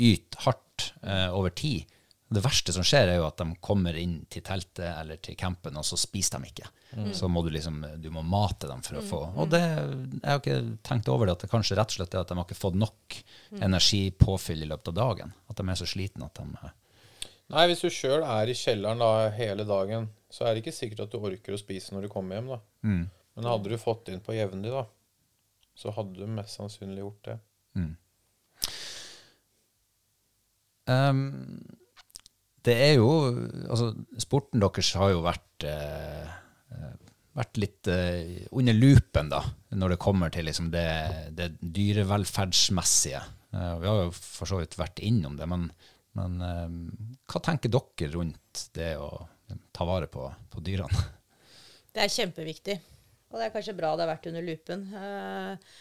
yter 0.00 0.44
hardt 0.46 0.90
eh, 1.04 1.28
over 1.32 1.52
tid, 1.56 1.88
det 2.30 2.42
verste 2.44 2.70
som 2.72 2.84
skjer, 2.86 3.08
er 3.10 3.18
jo 3.18 3.26
at 3.26 3.40
de 3.40 3.56
kommer 3.64 3.96
inn 3.98 4.20
til 4.30 4.44
teltet 4.46 4.86
eller 4.86 5.18
til 5.18 5.34
campen, 5.38 5.74
og 5.80 5.86
så 5.86 5.96
spiser 5.98 6.38
de 6.38 6.52
ikke. 6.52 6.68
Så 7.14 7.26
må 7.30 7.42
du 7.42 7.50
liksom 7.54 7.80
du 8.02 8.06
må 8.14 8.22
mate 8.26 8.66
dem 8.70 8.82
for 8.82 8.98
å 8.98 9.02
få 9.06 9.18
Og 9.38 9.50
det, 9.50 9.60
jeg 9.62 10.26
har 10.26 10.40
ikke 10.40 10.76
tenkt 10.86 11.10
over 11.10 11.26
det, 11.26 11.36
at 11.36 11.44
det 11.44 11.50
kanskje 11.52 11.76
rett 11.78 11.90
og 11.90 11.98
slett 11.98 12.14
er 12.14 12.22
at 12.22 12.30
de 12.30 12.36
har 12.38 12.46
ikke 12.46 12.58
fått 12.58 12.78
nok 12.78 13.18
energipåfyll 13.58 14.62
i 14.62 14.70
løpet 14.70 14.92
av 14.92 14.96
dagen. 14.98 15.34
At 15.50 15.58
de 15.58 15.66
er 15.66 15.78
så 15.78 15.88
slitne 15.90 16.30
at 16.30 16.38
de 16.38 16.72
Nei, 17.50 17.64
hvis 17.66 17.82
du 17.82 17.90
sjøl 17.90 18.22
er 18.22 18.46
i 18.46 18.54
kjelleren 18.54 19.02
da 19.02 19.10
hele 19.34 19.64
dagen, 19.66 20.06
så 20.30 20.46
er 20.46 20.54
det 20.54 20.62
ikke 20.62 20.74
sikkert 20.76 21.08
at 21.08 21.14
du 21.14 21.18
orker 21.18 21.56
å 21.56 21.58
spise 21.58 21.90
når 21.96 22.06
du 22.06 22.12
kommer 22.12 22.38
hjem, 22.38 22.52
da. 22.54 22.60
Men 23.40 23.48
hadde 23.48 23.72
du 23.72 23.80
fått 23.80 24.10
inn 24.12 24.20
på 24.20 24.34
jevnlig, 24.36 24.68
da, 24.74 24.84
så 25.72 25.94
hadde 25.96 26.20
du 26.20 26.28
mest 26.28 26.58
sannsynlig 26.58 27.00
gjort 27.00 27.28
det. 27.30 27.36
Ehm, 30.90 31.22
det 32.66 32.74
er 32.74 32.92
jo 32.98 33.10
Altså, 33.70 33.94
sporten 34.20 34.60
deres 34.60 34.90
har 34.98 35.12
jo 35.14 35.22
vært 35.24 35.64
eh, 35.68 36.26
eh, 36.74 36.92
vært 37.38 37.60
litt 37.62 37.88
eh, 37.88 38.42
under 38.52 38.76
lupen, 38.76 39.30
da, 39.32 39.40
når 39.72 39.94
det 39.94 40.00
kommer 40.02 40.32
til 40.34 40.48
liksom 40.50 40.68
det, 40.74 40.88
det 41.38 41.52
dyrevelferdsmessige. 41.62 43.22
Eh, 43.54 43.74
vi 43.80 43.88
har 43.88 44.04
jo 44.04 44.12
for 44.16 44.50
så 44.50 44.60
vidt 44.60 44.76
vært 44.76 45.00
innom 45.06 45.38
det, 45.38 45.48
men, 45.48 45.70
men 46.18 46.36
eh, 46.44 46.68
hva 47.30 47.44
tenker 47.46 47.72
dere 47.72 48.12
rundt 48.18 48.66
det 48.76 48.92
å 49.00 49.12
ta 49.72 49.88
vare 49.88 50.10
på, 50.12 50.28
på 50.52 50.66
dyrene? 50.66 51.08
Det 51.90 52.04
er 52.04 52.12
kjempeviktig. 52.12 52.76
Og 53.30 53.38
det 53.38 53.46
er 53.46 53.54
kanskje 53.54 53.76
bra 53.78 53.92
det 53.94 54.04
har 54.04 54.12
vært 54.14 54.28
under 54.32 54.46
lupen. 54.46 54.86
Eh, 54.94 55.72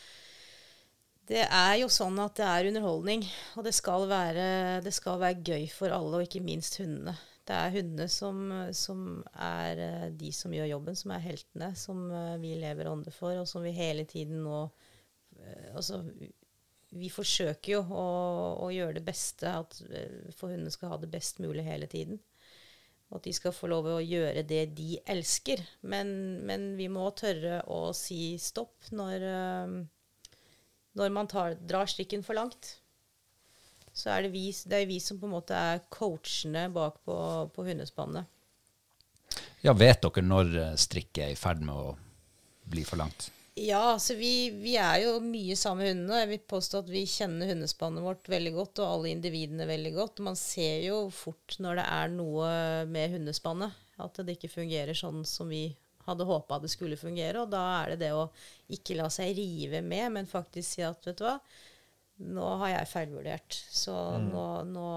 Det 1.30 1.44
er 1.46 1.76
jo 1.78 1.88
sånn 1.94 2.18
at 2.24 2.40
det 2.40 2.46
er 2.50 2.68
underholdning, 2.72 3.22
og 3.54 3.66
det 3.68 3.74
skal 3.78 4.08
være, 4.10 4.46
det 4.82 4.94
skal 4.96 5.20
være 5.22 5.44
gøy 5.46 5.68
for 5.70 5.94
alle, 5.94 6.18
og 6.18 6.26
ikke 6.26 6.42
minst 6.42 6.80
hundene. 6.82 7.14
Det 7.46 7.54
er 7.54 7.74
hundene 7.76 8.08
som, 8.10 8.40
som 8.74 9.04
er 9.34 9.82
eh, 9.86 10.08
de 10.18 10.32
som 10.34 10.54
gjør 10.54 10.72
jobben, 10.72 10.98
som 10.98 11.14
er 11.14 11.22
heltene, 11.28 11.70
som 11.78 12.02
eh, 12.10 12.36
vi 12.42 12.56
lever 12.62 12.90
ånde 12.90 13.14
for, 13.14 13.38
og 13.38 13.48
som 13.50 13.66
vi 13.66 13.76
hele 13.78 14.06
tiden 14.10 14.44
nå 14.46 14.64
Altså, 15.78 16.02
vi 16.92 17.08
forsøker 17.14 17.72
jo 17.72 17.80
å, 17.96 18.08
å 18.66 18.70
gjøre 18.74 18.98
det 18.98 19.04
beste, 19.08 19.48
at 19.48 19.78
for 20.36 20.52
hundene 20.52 20.74
skal 20.74 20.92
ha 20.92 20.98
det 21.00 21.08
best 21.14 21.40
mulig 21.40 21.64
hele 21.64 21.88
tiden. 21.88 22.20
Og 23.10 23.18
at 23.18 23.26
de 23.26 23.34
skal 23.34 23.56
få 23.56 23.70
lov 23.72 23.88
å 23.90 24.02
gjøre 24.04 24.44
det 24.46 24.66
de 24.78 25.00
elsker. 25.10 25.64
Men, 25.82 26.12
men 26.46 26.74
vi 26.78 26.90
må 26.92 27.08
tørre 27.18 27.64
å 27.72 27.90
si 27.98 28.38
stopp 28.42 28.92
når, 28.94 29.26
eh, 29.26 30.36
når 31.00 31.16
man 31.16 31.30
tar, 31.32 31.58
drar 31.58 31.90
strikken 31.90 32.26
for 32.26 32.38
langt. 32.38 32.76
Så 33.94 34.12
er 34.14 34.28
det 34.28 34.34
vi, 34.36 34.46
det 34.70 34.84
er 34.84 34.90
vi 34.90 35.00
som 35.02 35.18
på 35.20 35.28
en 35.28 35.36
måte 35.40 35.58
er 35.58 35.82
coachene 35.92 36.68
bak 36.74 37.02
på, 37.08 37.18
på 37.56 37.66
hundespannet. 37.66 38.30
Ja, 39.66 39.74
vet 39.76 40.06
dere 40.06 40.24
når 40.24 40.54
eh, 40.56 40.78
strikket 40.80 41.26
er 41.26 41.34
i 41.34 41.40
ferd 41.40 41.66
med 41.66 41.76
å 41.76 41.98
bli 42.70 42.86
for 42.88 43.02
langt? 43.02 43.32
Ja, 43.60 43.80
altså 43.94 44.16
vi, 44.16 44.50
vi 44.56 44.78
er 44.80 45.02
jo 45.04 45.18
mye 45.24 45.56
sammen 45.60 45.84
med 45.84 45.92
hundene. 45.92 46.20
Jeg 46.22 46.30
vil 46.32 46.44
påstå 46.54 46.80
at 46.84 46.92
vi 46.94 47.02
kjenner 47.10 47.50
hundespannet 47.52 48.04
vårt 48.06 48.30
veldig 48.32 48.54
godt, 48.56 48.80
og 48.80 48.94
alle 48.94 49.12
individene 49.12 49.68
veldig 49.68 49.92
godt. 49.98 50.22
Man 50.24 50.38
ser 50.40 50.86
jo 50.86 51.02
fort 51.12 51.58
når 51.60 51.82
det 51.82 51.86
er 51.98 52.14
noe 52.14 52.52
med 52.88 53.18
hundespannet, 53.18 53.76
at 54.00 54.22
det 54.24 54.38
ikke 54.38 54.52
fungerer 54.54 54.96
sånn 54.96 55.26
som 55.28 55.52
vi 55.52 55.66
hadde 56.08 56.28
håpa 56.30 56.60
det 56.64 56.72
skulle 56.72 57.00
fungere. 57.00 57.44
Og 57.44 57.52
da 57.52 57.64
er 57.82 57.94
det 57.94 58.06
det 58.06 58.14
å 58.16 58.30
ikke 58.72 58.98
la 59.00 59.10
seg 59.12 59.36
rive 59.38 59.82
med, 59.86 60.08
men 60.16 60.30
faktisk 60.30 60.78
si 60.78 60.86
at 60.86 61.10
vet 61.10 61.20
du 61.20 61.26
hva, 61.28 61.36
nå 62.30 62.54
har 62.64 62.74
jeg 62.78 62.92
feilvurdert. 62.94 63.60
Så 63.72 63.96
nå, 64.24 64.46
nå, 64.68 64.88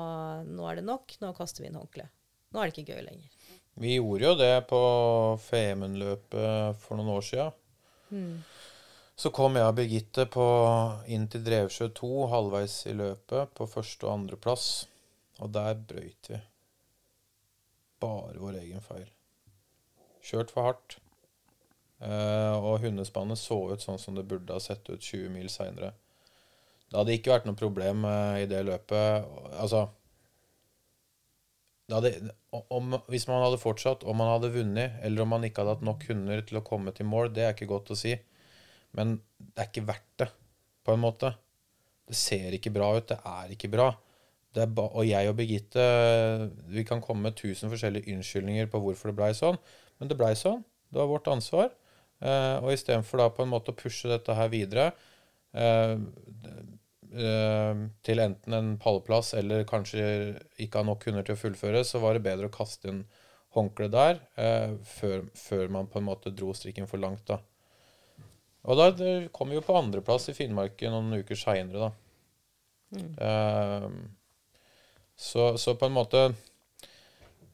nå 0.47 0.69
er 0.71 0.79
det 0.79 0.87
nok. 0.87 1.17
Nå 1.23 1.33
kaster 1.39 1.65
vi 1.65 1.71
inn 1.71 1.81
håndkleet. 1.81 2.15
Nå 2.53 2.61
er 2.61 2.71
det 2.71 2.77
ikke 2.77 2.95
gøy 2.95 3.05
lenger. 3.09 3.51
Vi 3.83 3.97
gjorde 3.97 4.27
jo 4.27 4.33
det 4.37 4.55
på 4.69 4.81
Femundløpet 5.47 6.81
for 6.83 7.01
noen 7.01 7.15
år 7.15 7.27
sia. 7.27 7.49
Så 9.23 9.31
kom 9.35 9.57
jeg 9.59 9.69
og 9.69 9.77
Birgitte 9.77 10.27
på, 10.31 10.45
inn 11.13 11.29
til 11.31 11.45
Drevsjø 11.47 11.91
2 11.99 12.13
halvveis 12.33 12.79
i 12.91 12.95
løpet 12.97 13.53
på 13.59 13.69
første 13.71 14.09
og 14.09 14.17
andreplass. 14.17 14.67
Og 15.43 15.53
der 15.55 15.79
brøyt 15.79 16.31
vi. 16.33 16.41
Bare 18.03 18.39
vår 18.41 18.59
egen 18.63 18.83
feil. 18.85 19.07
Kjørt 20.23 20.53
for 20.55 20.71
hardt. 20.71 20.99
Eh, 22.03 22.57
og 22.59 22.83
hundespannet 22.83 23.39
så 23.39 23.59
ut 23.71 23.83
sånn 23.83 24.01
som 24.03 24.17
det 24.19 24.27
burde 24.27 24.55
ha 24.55 24.63
sett 24.63 24.89
ut 24.91 24.99
20 24.99 25.31
mil 25.35 25.51
seinere. 25.53 25.93
Det 26.91 26.99
hadde 26.99 27.15
ikke 27.17 27.33
vært 27.33 27.47
noe 27.49 27.59
problem 27.59 28.07
eh, 28.09 28.43
i 28.43 28.49
det 28.51 28.65
løpet. 28.67 29.29
Altså 29.55 29.87
hadde, 31.91 32.13
om, 32.53 32.95
Hvis 33.11 33.27
man 33.29 33.43
hadde 33.43 33.61
fortsatt, 33.61 34.05
om 34.09 34.17
man 34.21 34.31
hadde 34.31 34.53
vunnet, 34.55 35.01
eller 35.03 35.25
om 35.25 35.33
man 35.35 35.45
ikke 35.47 35.63
hadde 35.63 35.77
hatt 35.77 35.87
nok 35.87 36.07
hunder 36.09 36.45
til 36.47 36.61
å 36.61 36.67
komme 36.67 36.95
til 36.95 37.09
mål, 37.11 37.33
det 37.35 37.47
er 37.47 37.57
ikke 37.57 37.71
godt 37.73 37.93
å 37.95 37.99
si. 37.99 38.15
Men 38.97 39.19
det 39.39 39.65
er 39.65 39.71
ikke 39.71 39.87
verdt 39.89 40.23
det, 40.23 40.31
på 40.87 40.95
en 40.95 41.03
måte. 41.03 41.33
Det 42.09 42.19
ser 42.19 42.55
ikke 42.57 42.73
bra 42.75 42.93
ut. 42.97 43.09
Det 43.09 43.19
er 43.19 43.55
ikke 43.55 43.71
bra. 43.73 43.91
Er 44.53 44.69
ba 44.69 44.85
og 44.85 45.07
jeg 45.09 45.31
og 45.31 45.37
Birgitte 45.39 45.85
Vi 46.69 46.83
kan 46.85 47.01
komme 47.01 47.31
med 47.31 47.39
tusen 47.39 47.71
forskjellige 47.73 48.13
unnskyldninger 48.13 48.67
på 48.69 48.83
hvorfor 48.85 49.09
det 49.09 49.17
blei 49.17 49.31
sånn, 49.37 49.57
men 49.97 50.11
det 50.11 50.19
blei 50.21 50.35
sånn. 50.37 50.61
Det 50.93 51.01
var 51.01 51.09
vårt 51.09 51.31
ansvar. 51.33 51.71
Eh, 52.21 52.57
og 52.61 52.75
istedenfor 52.75 53.23
da 53.23 53.31
på 53.33 53.47
en 53.47 53.51
måte 53.51 53.73
å 53.73 53.79
pushe 53.79 54.11
dette 54.11 54.37
her 54.37 54.51
videre 54.53 54.91
eh, 55.57 55.97
til 57.13 58.23
enten 58.23 58.55
en 58.57 58.71
pallplass 58.81 59.35
eller 59.37 59.67
kanskje 59.69 60.05
ikke 60.63 60.81
ha 60.81 60.87
nok 60.89 61.05
hunder 61.09 61.27
til 61.27 61.37
å 61.37 61.41
fullføre, 61.41 61.83
så 61.85 62.01
var 62.01 62.17
det 62.17 62.25
bedre 62.25 62.49
å 62.49 62.55
kaste 62.55 62.89
inn 62.89 63.03
håndkle 63.57 63.89
der 63.93 64.21
eh, 64.41 64.75
før, 64.87 65.27
før, 65.37 65.67
man 65.73 65.89
på 65.91 66.01
en 66.01 66.09
måte 66.09 66.33
dro 66.35 66.53
strikken 66.57 66.89
for 66.89 67.03
langt. 67.03 67.25
da. 67.29 67.39
Og 68.63 68.79
da 68.79 69.11
kom 69.35 69.51
vi 69.51 69.59
jo 69.59 69.65
på 69.67 69.77
andreplass 69.77 70.31
i 70.31 70.37
Finnmarken 70.37 70.95
noen 70.95 71.21
uker 71.21 71.39
seinere, 71.39 71.89
da. 71.89 71.91
Mm. 72.97 73.13
Eh, 73.27 73.91
så, 75.17 75.53
så, 75.61 75.75
på 75.81 75.87
en 75.89 75.95
måte 75.97 76.21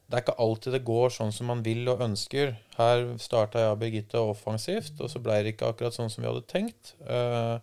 Det 0.09 0.17
er 0.17 0.23
ikke 0.23 0.41
alltid 0.41 0.73
det 0.73 0.81
går 0.87 1.13
sånn 1.15 1.31
som 1.31 1.51
man 1.51 1.59
vil 1.63 1.83
og 1.91 2.01
ønsker. 2.01 2.55
Her 2.79 3.03
starta 3.21 3.61
jeg 3.61 3.75
og 3.75 3.81
Birgitte 3.83 4.23
offensivt, 4.23 4.95
og 4.99 5.11
så 5.11 5.21
ble 5.21 5.37
det 5.43 5.53
ikke 5.53 5.69
akkurat 5.69 5.95
sånn 5.95 6.09
som 6.09 6.23
vi 6.23 6.31
hadde 6.31 6.47
tenkt. 6.49 6.95
Eh, 7.05 7.59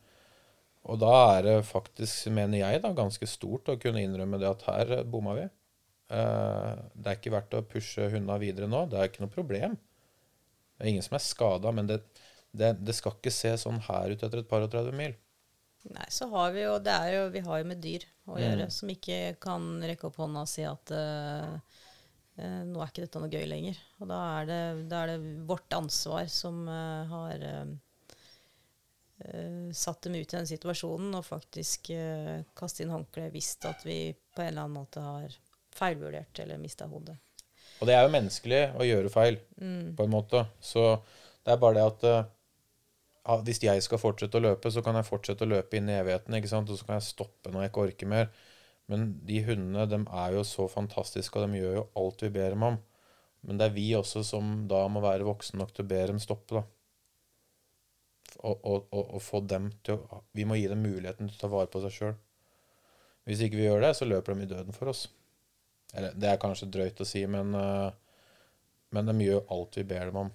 og 0.87 1.01
da 1.03 1.13
er 1.35 1.41
det 1.47 1.55
faktisk, 1.67 2.29
mener 2.35 2.61
jeg, 2.61 2.81
da, 2.85 2.93
ganske 2.95 3.27
stort 3.27 3.73
å 3.73 3.79
kunne 3.81 4.05
innrømme 4.07 4.39
det 4.39 4.51
at 4.53 4.67
her 4.69 4.93
bomma 5.11 5.35
vi. 5.39 5.47
Eh, 6.15 6.73
det 6.95 7.11
er 7.11 7.19
ikke 7.19 7.35
verdt 7.35 7.57
å 7.59 7.65
pushe 7.67 8.07
hundene 8.13 8.39
videre 8.43 8.69
nå. 8.71 8.85
Det 8.91 9.01
er 9.01 9.11
ikke 9.11 9.25
noe 9.25 9.33
problem. 9.33 9.75
Det 10.77 10.85
er 10.85 10.93
ingen 10.93 11.07
som 11.07 11.17
er 11.19 11.25
skada, 11.25 11.73
men 11.75 11.89
det, 11.91 11.99
det, 12.55 12.77
det, 12.79 12.95
skal 12.95 13.17
ikke 13.17 13.35
se 13.35 13.55
sånn 13.59 13.81
her 13.89 14.13
ut 14.13 14.23
etter 14.23 14.43
et 14.43 14.51
par 14.51 14.63
og 14.63 14.71
30 14.75 14.95
mil. 14.99 15.17
Nei, 15.87 16.07
så 16.11 16.27
har 16.33 16.51
vi 16.51 16.65
jo 16.65 16.73
Det 16.83 16.91
er 16.91 17.13
jo 17.15 17.27
Vi 17.31 17.41
har 17.47 17.61
jo 17.61 17.67
med 17.71 17.79
dyr 17.79 18.03
å 18.27 18.35
mm. 18.35 18.41
gjøre 18.43 18.65
som 18.75 18.91
ikke 18.91 19.19
kan 19.39 19.69
rekke 19.87 20.09
opp 20.09 20.17
hånda 20.19 20.43
og 20.43 20.51
si 20.51 20.65
at 20.67 20.91
uh, 20.91 21.53
uh, 22.41 22.63
nå 22.67 22.81
er 22.83 22.91
ikke 22.91 23.05
dette 23.05 23.23
noe 23.23 23.31
gøy 23.31 23.47
lenger. 23.47 23.79
Og 24.01 24.11
da 24.11 24.21
er 24.41 24.49
det, 24.51 24.61
da 24.91 25.03
er 25.05 25.13
det 25.13 25.35
vårt 25.47 25.77
ansvar 25.79 26.27
som 26.33 26.65
uh, 26.67 27.07
har 27.13 27.47
satt 29.73 30.03
dem 30.05 30.19
ut 30.19 30.29
i 30.29 30.37
den 30.37 30.49
situasjonen, 30.49 31.15
og 31.17 31.25
faktisk 31.25 31.89
kaste 32.59 32.85
inn 32.85 32.93
håndkleet 32.93 33.33
hvis 33.33 33.55
at 33.65 33.81
vi 33.87 34.11
på 34.13 34.43
en 34.45 34.51
eller 34.51 34.67
annen 34.67 34.77
måte 34.77 35.01
har 35.01 35.37
feilvurdert 35.77 36.43
eller 36.43 36.61
mista 36.61 36.89
hodet. 36.91 37.17
Og 37.81 37.89
det 37.89 37.97
er 37.97 38.07
jo 38.07 38.13
menneskelig 38.15 38.63
å 38.77 38.87
gjøre 38.87 39.13
feil, 39.13 39.39
mm. 39.61 39.95
på 39.99 40.07
en 40.07 40.13
måte. 40.13 40.43
Så 40.65 40.85
det 41.45 41.53
er 41.55 41.61
bare 41.61 41.77
det 41.77 41.87
at 41.87 42.07
uh, 42.09 43.41
hvis 43.45 43.61
jeg 43.65 43.85
skal 43.85 44.01
fortsette 44.01 44.41
å 44.41 44.45
løpe, 44.45 44.73
så 44.73 44.83
kan 44.85 44.97
jeg 44.97 45.09
fortsette 45.09 45.45
å 45.45 45.51
løpe 45.51 45.79
inn 45.79 45.91
i 45.93 45.99
evigheten, 45.99 46.39
ikke 46.39 46.53
sant? 46.53 46.71
og 46.73 46.81
så 46.81 46.89
kan 46.89 46.99
jeg 46.99 47.09
stoppe 47.11 47.53
når 47.53 47.67
jeg 47.67 47.73
ikke 47.73 47.87
orker 47.89 48.13
mer. 48.13 48.31
Men 48.91 49.09
de 49.27 49.41
hundene 49.49 49.89
de 49.91 49.99
er 50.05 50.37
jo 50.37 50.45
så 50.47 50.69
fantastiske, 50.71 51.37
og 51.37 51.51
de 51.51 51.61
gjør 51.61 51.81
jo 51.81 51.89
alt 52.01 52.23
vi 52.23 52.33
ber 52.39 52.55
dem 52.55 52.69
om. 52.69 52.79
Men 53.47 53.61
det 53.61 53.69
er 53.69 53.77
vi 53.77 53.91
også 53.99 54.23
som 54.27 54.55
da 54.71 54.87
må 54.91 55.03
være 55.05 55.27
voksne 55.27 55.61
nok 55.61 55.75
til 55.75 55.85
å 55.85 55.91
be 55.91 56.01
dem 56.13 56.23
stoppe. 56.23 56.61
da. 56.61 56.65
Og, 58.37 58.57
og, 58.65 58.89
og, 58.93 59.05
og, 59.17 59.21
få 59.25 59.41
dem 59.49 59.71
til 59.87 59.97
å 59.97 60.23
Vi 60.37 60.45
må 60.49 60.59
gi 60.59 60.67
dem 60.69 60.83
muligheten 60.85 61.31
til 61.31 61.39
å 61.39 61.43
ta 61.43 61.53
vare 61.53 61.71
på 61.73 61.81
seg 61.85 61.95
sjøl. 61.95 62.17
Hvis 63.27 63.43
ikke 63.43 63.59
vi 63.59 63.67
gjør 63.67 63.83
det, 63.83 63.93
så 63.99 64.07
løper 64.07 64.35
de 64.35 64.47
i 64.47 64.51
døden 64.51 64.77
for 64.77 64.93
oss. 64.93 65.07
Eller, 65.97 66.15
det 66.15 66.29
er 66.31 66.43
kanskje 66.43 66.69
drøyt 66.71 67.01
å 67.03 67.07
si, 67.09 67.23
men, 67.31 67.55
uh, 67.57 67.89
men 68.95 69.09
de 69.11 69.27
gjør 69.27 69.47
alt 69.55 69.79
vi 69.81 69.87
ber 69.89 70.11
dem 70.11 70.21
om. 70.27 70.35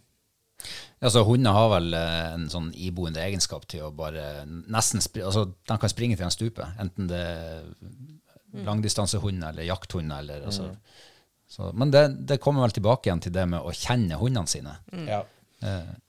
Ja, 1.01 1.09
så 1.09 1.23
Hunder 1.25 1.55
har 1.55 1.69
vel 1.71 1.95
uh, 1.95 2.33
en 2.35 2.47
sånn 2.51 2.69
iboende 2.77 3.23
egenskap 3.23 3.65
til 3.71 3.87
å 3.87 3.93
bare 3.95 4.43
nesten 4.45 5.01
altså 5.01 5.47
De 5.49 5.77
kan 5.81 5.91
springe 5.91 6.17
til 6.17 6.27
en 6.27 6.33
stupe, 6.33 6.67
enten 6.81 7.09
det 7.09 7.21
er 7.21 7.63
mm. 7.71 8.65
langdistansehund 8.67 9.43
eller 9.51 9.67
jakthund. 9.67 10.13
Eller, 10.17 10.45
altså, 10.51 10.69
mm. 10.69 11.05
så, 11.55 11.71
men 11.73 11.93
det, 11.93 12.05
det, 12.29 12.41
kommer 12.43 12.67
vel 12.67 12.75
tilbake 12.77 13.09
igjen 13.09 13.23
til 13.23 13.35
det 13.35 13.47
med 13.55 13.63
å 13.63 13.73
kjenne 13.75 14.19
hundene 14.21 14.51
sine. 14.51 14.75
Mm. 14.91 15.07
Ja. 15.09 15.23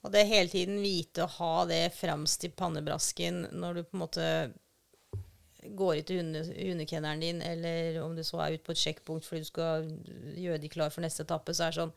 Og 0.03 0.13
det 0.15 0.25
hele 0.31 0.49
tiden 0.49 0.81
vite 0.83 1.25
å 1.25 1.33
ha 1.39 1.55
det 1.69 1.85
fremst 1.97 2.45
i 2.47 2.53
pannebrasken 2.57 3.47
når 3.53 3.75
du 3.75 3.83
på 3.85 3.97
en 3.97 4.05
måte 4.05 4.29
går 5.63 6.01
ut 6.01 6.09
til 6.09 6.19
hunde, 6.19 6.43
hundekenneren 6.57 7.23
din, 7.23 7.43
eller 7.43 8.01
om 8.03 8.17
du 8.17 8.25
så 8.27 8.41
er 8.43 8.57
ute 8.57 8.67
på 8.67 8.75
et 8.75 8.83
sjekkpunkt 8.83 9.27
fordi 9.29 9.45
du 9.45 9.51
skal 9.51 9.91
gjøre 10.41 10.63
de 10.63 10.71
klar 10.73 10.91
for 10.91 11.05
neste 11.05 11.27
etappe, 11.27 11.55
så 11.55 11.67
er 11.67 11.75
det 11.75 11.83
sånn 11.83 11.93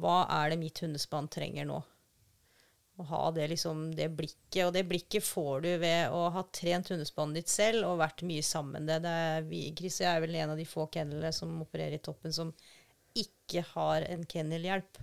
Hva 0.00 0.22
er 0.40 0.54
det 0.54 0.60
mitt 0.62 0.80
hundespann 0.82 1.28
trenger 1.32 1.68
nå? 1.68 1.82
Å 2.94 3.04
ha 3.10 3.24
det, 3.34 3.48
liksom, 3.50 3.88
det 3.98 4.06
blikket. 4.14 4.60
Og 4.68 4.72
det 4.76 4.84
blikket 4.86 5.24
får 5.26 5.64
du 5.64 5.70
ved 5.82 6.12
å 6.14 6.28
ha 6.30 6.44
trent 6.54 6.92
hundespannet 6.92 7.40
ditt 7.40 7.50
selv 7.50 7.88
og 7.88 7.98
vært 7.98 8.22
mye 8.26 8.42
sammen 8.46 8.86
med 8.86 9.02
det. 9.02 9.10
er 9.10 9.72
Chris 9.74 9.98
er 10.00 10.20
vel 10.22 10.36
en 10.38 10.54
av 10.54 10.60
de 10.60 10.66
få 10.68 10.86
kennelene 10.94 11.32
som 11.34 11.56
opererer 11.62 11.98
i 11.98 12.04
toppen, 12.06 12.32
som 12.32 12.52
ikke 13.18 13.64
har 13.74 14.06
en 14.06 14.22
kennelhjelp. 14.30 15.02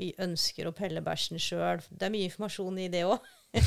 Vi 0.00 0.10
ønsker 0.22 0.66
å 0.66 0.74
pelle 0.74 1.02
bæsjen 1.04 1.38
sjøl. 1.42 1.82
Det 1.90 2.08
er 2.08 2.12
mye 2.14 2.28
informasjon 2.28 2.80
i 2.82 2.90
det 2.92 3.06
òg. 3.08 3.32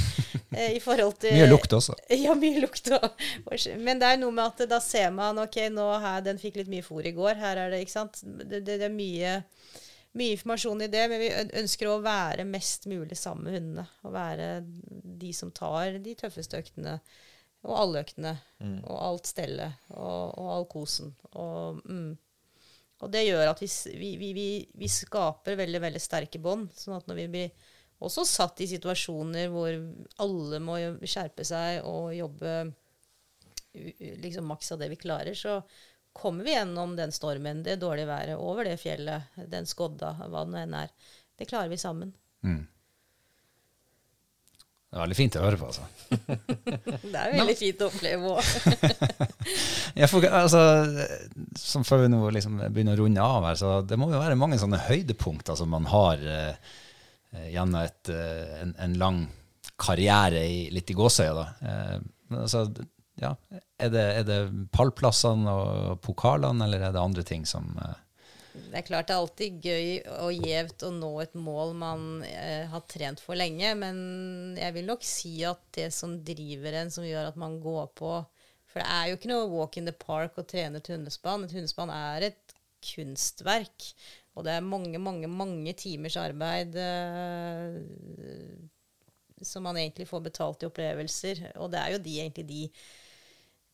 Eh, 0.57 0.77
I 0.77 0.79
forhold 0.79 1.17
til 1.19 1.35
Mye 1.35 1.47
lukt 1.49 1.73
også. 1.75 1.93
Ja, 2.23 2.31
mye 2.37 2.61
lukt 2.63 2.87
også. 2.89 3.73
Men 3.83 3.99
det 3.99 4.07
er 4.09 4.19
noe 4.21 4.33
med 4.33 4.45
at 4.45 4.69
da 4.71 4.79
ser 4.81 5.11
man 5.13 5.37
ok, 5.43 5.57
nå 5.75 5.85
her, 6.01 6.21
den 6.25 6.39
fikk 6.41 6.61
litt 6.61 6.71
mye 6.71 6.85
fôr 6.85 7.05
i 7.05 7.11
går. 7.15 7.35
Her 7.37 7.59
er 7.61 7.73
det, 7.73 7.81
ikke 7.83 7.93
sant. 7.93 8.21
Det, 8.23 8.61
det, 8.63 8.77
det 8.79 8.87
er 8.87 8.93
mye, 8.93 9.33
mye, 10.17 10.37
informasjon 10.37 10.85
i 10.85 10.89
det, 10.93 11.03
men 11.11 11.21
vi 11.21 11.29
ønsker 11.61 11.91
å 11.91 11.99
være 12.01 12.47
mest 12.47 12.87
mulig 12.89 13.19
sammen 13.19 13.43
med 13.47 13.57
hundene. 13.57 13.85
Og 14.07 14.15
være 14.15 14.47
de 15.19 15.33
som 15.35 15.51
tar 15.55 15.99
de 16.03 16.15
tøffeste 16.17 16.63
øktene. 16.63 16.95
Og 17.67 17.75
alle 17.83 18.05
øktene. 18.07 18.37
Mm. 18.63 18.79
Og 18.85 18.97
alt 19.11 19.29
stellet. 19.29 19.83
Og, 19.93 20.31
og 20.31 20.53
all 20.55 20.67
kosen. 20.71 21.11
Og, 21.33 21.83
mm. 21.83 22.15
Og, 22.97 23.09
det 23.13 23.27
gjør 23.27 23.51
at 23.51 23.61
vi, 23.61 23.69
vi, 24.17 24.31
vi, 24.33 24.47
vi 24.73 24.89
skaper 24.89 25.59
veldig, 25.59 25.81
veldig 25.83 26.01
sterke 26.01 26.41
bånd. 26.41 26.71
Sånn 26.73 26.97
at 26.97 27.09
når 27.09 27.19
vi 27.19 27.27
blir 27.33 27.67
også 28.03 28.25
satt 28.25 28.61
i 28.61 28.69
situasjoner 28.69 29.51
hvor 29.53 29.73
alle 30.23 30.59
må 30.61 30.77
skjerpe 31.05 31.45
seg 31.47 31.85
og 31.85 32.11
jobbe 32.17 32.57
liksom 34.23 34.49
maks 34.49 34.71
av 34.73 34.81
det 34.81 34.89
vi 34.89 34.99
klarer, 34.99 35.37
så 35.37 35.59
kommer 36.17 36.43
vi 36.43 36.55
gjennom 36.55 36.95
den 36.97 37.13
stormen, 37.13 37.61
det 37.63 37.77
dårlige 37.81 38.09
været, 38.09 38.37
over 38.41 38.65
det 38.65 38.79
fjellet, 38.81 39.37
den 39.49 39.69
skodda, 39.69 40.15
hva 40.25 40.45
det 40.45 40.53
nå 40.53 40.61
enn 40.63 40.79
er. 40.79 40.93
Det 41.37 41.45
klarer 41.49 41.69
vi 41.69 41.77
sammen. 41.77 42.13
Mm. 42.41 42.63
Det 44.97 45.03
er 45.03 45.05
veldig 45.05 45.19
fint 45.19 45.37
å 45.37 45.43
høre 45.45 45.59
på, 45.61 45.67
altså. 45.69 45.83
det 47.13 47.21
er 47.21 47.35
veldig 47.37 47.57
fint 47.59 47.83
å 47.85 47.91
oppleve 47.91 48.33
òg. 48.33 48.41
altså, 50.41 50.63
som 51.61 51.85
før 51.85 52.03
vi 52.07 52.11
nå 52.15 52.23
liksom 52.33 52.57
begynner 52.65 52.97
å 52.97 53.05
runde 53.05 53.29
av 53.37 53.45
her, 53.51 53.61
så 53.61 53.77
det 53.85 54.01
må 54.01 54.09
jo 54.09 54.23
være 54.23 54.39
mange 54.39 54.57
sånne 54.57 54.81
høydepunkter 54.89 55.59
som 55.59 55.69
man 55.75 55.85
har 55.91 56.25
eh, 56.25 56.75
Eh, 57.37 57.49
gjennom 57.53 57.81
et, 57.81 58.09
eh, 58.09 58.61
en, 58.61 58.75
en, 58.79 58.93
lang 58.97 59.25
karriere 59.77 60.45
i, 60.47 60.59
litt 60.71 60.89
i 60.91 60.95
gåsøya. 60.95 61.47
Eh, 61.61 61.97
altså, 62.39 62.65
ja, 63.19 63.33
er 63.77 63.91
det, 63.93 64.05
er 64.21 64.27
det 64.27 64.39
pallplassene 64.73 65.53
og 65.53 66.01
pokalene, 66.05 66.65
eller 66.65 66.87
er 66.87 66.95
det 66.95 67.03
andre 67.03 67.25
ting 67.27 67.45
som 67.49 67.67
det 68.67 68.79
er 68.79 68.85
klart 68.87 69.09
det 69.09 69.15
er 69.15 69.21
alltid 69.21 69.63
gøy 69.63 69.87
og 70.23 70.47
gjevt 70.47 70.85
å 70.87 70.91
nå 70.95 71.11
et 71.23 71.35
mål 71.39 71.73
man 71.77 72.05
eh, 72.27 72.65
har 72.71 72.83
trent 72.89 73.21
for 73.23 73.39
lenge, 73.39 73.73
men 73.79 73.97
jeg 74.59 74.75
vil 74.75 74.89
nok 74.89 75.05
si 75.05 75.33
at 75.47 75.61
det 75.77 75.89
som 75.95 76.17
driver 76.27 76.81
en, 76.81 76.91
som 76.93 77.07
gjør 77.07 77.31
at 77.31 77.39
man 77.39 77.59
går 77.63 77.89
på 77.97 78.11
For 78.67 78.81
det 78.81 78.87
er 78.93 79.09
jo 79.09 79.17
ikke 79.17 79.31
noe 79.31 79.49
walk 79.51 79.77
in 79.79 79.87
the 79.89 79.95
park 79.95 80.37
å 80.37 80.45
trene 80.45 80.81
et 80.81 80.89
hundespann. 80.91 81.45
Et 81.47 81.55
hundespann 81.55 81.91
er 81.93 82.27
et 82.27 82.55
kunstverk. 82.83 83.91
Og 84.37 84.45
det 84.45 84.53
er 84.53 84.65
mange, 84.65 84.99
mange, 85.01 85.29
mange 85.31 85.73
timers 85.79 86.17
arbeid 86.21 86.75
eh, 86.77 87.79
som 89.41 89.65
man 89.65 89.77
egentlig 89.79 90.07
får 90.09 90.21
betalt 90.27 90.63
i 90.63 90.69
opplevelser. 90.69 91.41
Og 91.63 91.71
det 91.73 91.81
er 91.81 91.95
jo 91.95 92.03
de, 92.05 92.15
egentlig 92.21 92.45
de, 92.51 92.61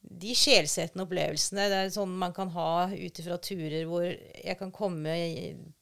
de 0.03 0.33
sjelsettende 0.35 1.05
opplevelsene. 1.05 1.67
Det 1.71 1.77
er 1.79 1.93
sånn 1.93 2.17
man 2.19 2.33
kan 2.35 2.51
ha 2.53 2.89
ut 2.91 3.19
ifra 3.21 3.37
turer 3.41 3.85
hvor 3.89 4.05
jeg 4.05 4.57
kan 4.59 4.73
komme 4.75 5.13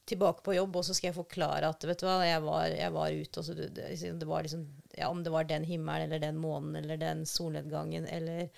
tilbake 0.08 0.44
på 0.46 0.54
jobb, 0.56 0.78
og 0.78 0.86
så 0.86 0.94
skal 0.96 1.10
jeg 1.10 1.18
forklare 1.18 1.70
at 1.72 1.86
vet 1.88 2.02
du 2.02 2.06
hva, 2.06 2.20
jeg 2.26 2.44
var, 2.44 2.68
jeg 2.70 2.94
var 2.94 3.18
ute, 3.18 3.42
og 3.42 3.48
så 3.48 3.56
det, 3.58 3.72
det 3.76 4.28
var 4.28 4.46
liksom 4.46 4.68
ja, 4.92 5.08
Om 5.08 5.22
det 5.24 5.32
var 5.32 5.48
den 5.48 5.64
himmelen 5.64 6.10
eller 6.10 6.20
den 6.20 6.38
månen 6.40 6.76
eller 6.82 7.00
den 7.00 7.26
solnedgangen 7.26 8.06
eller 8.06 8.48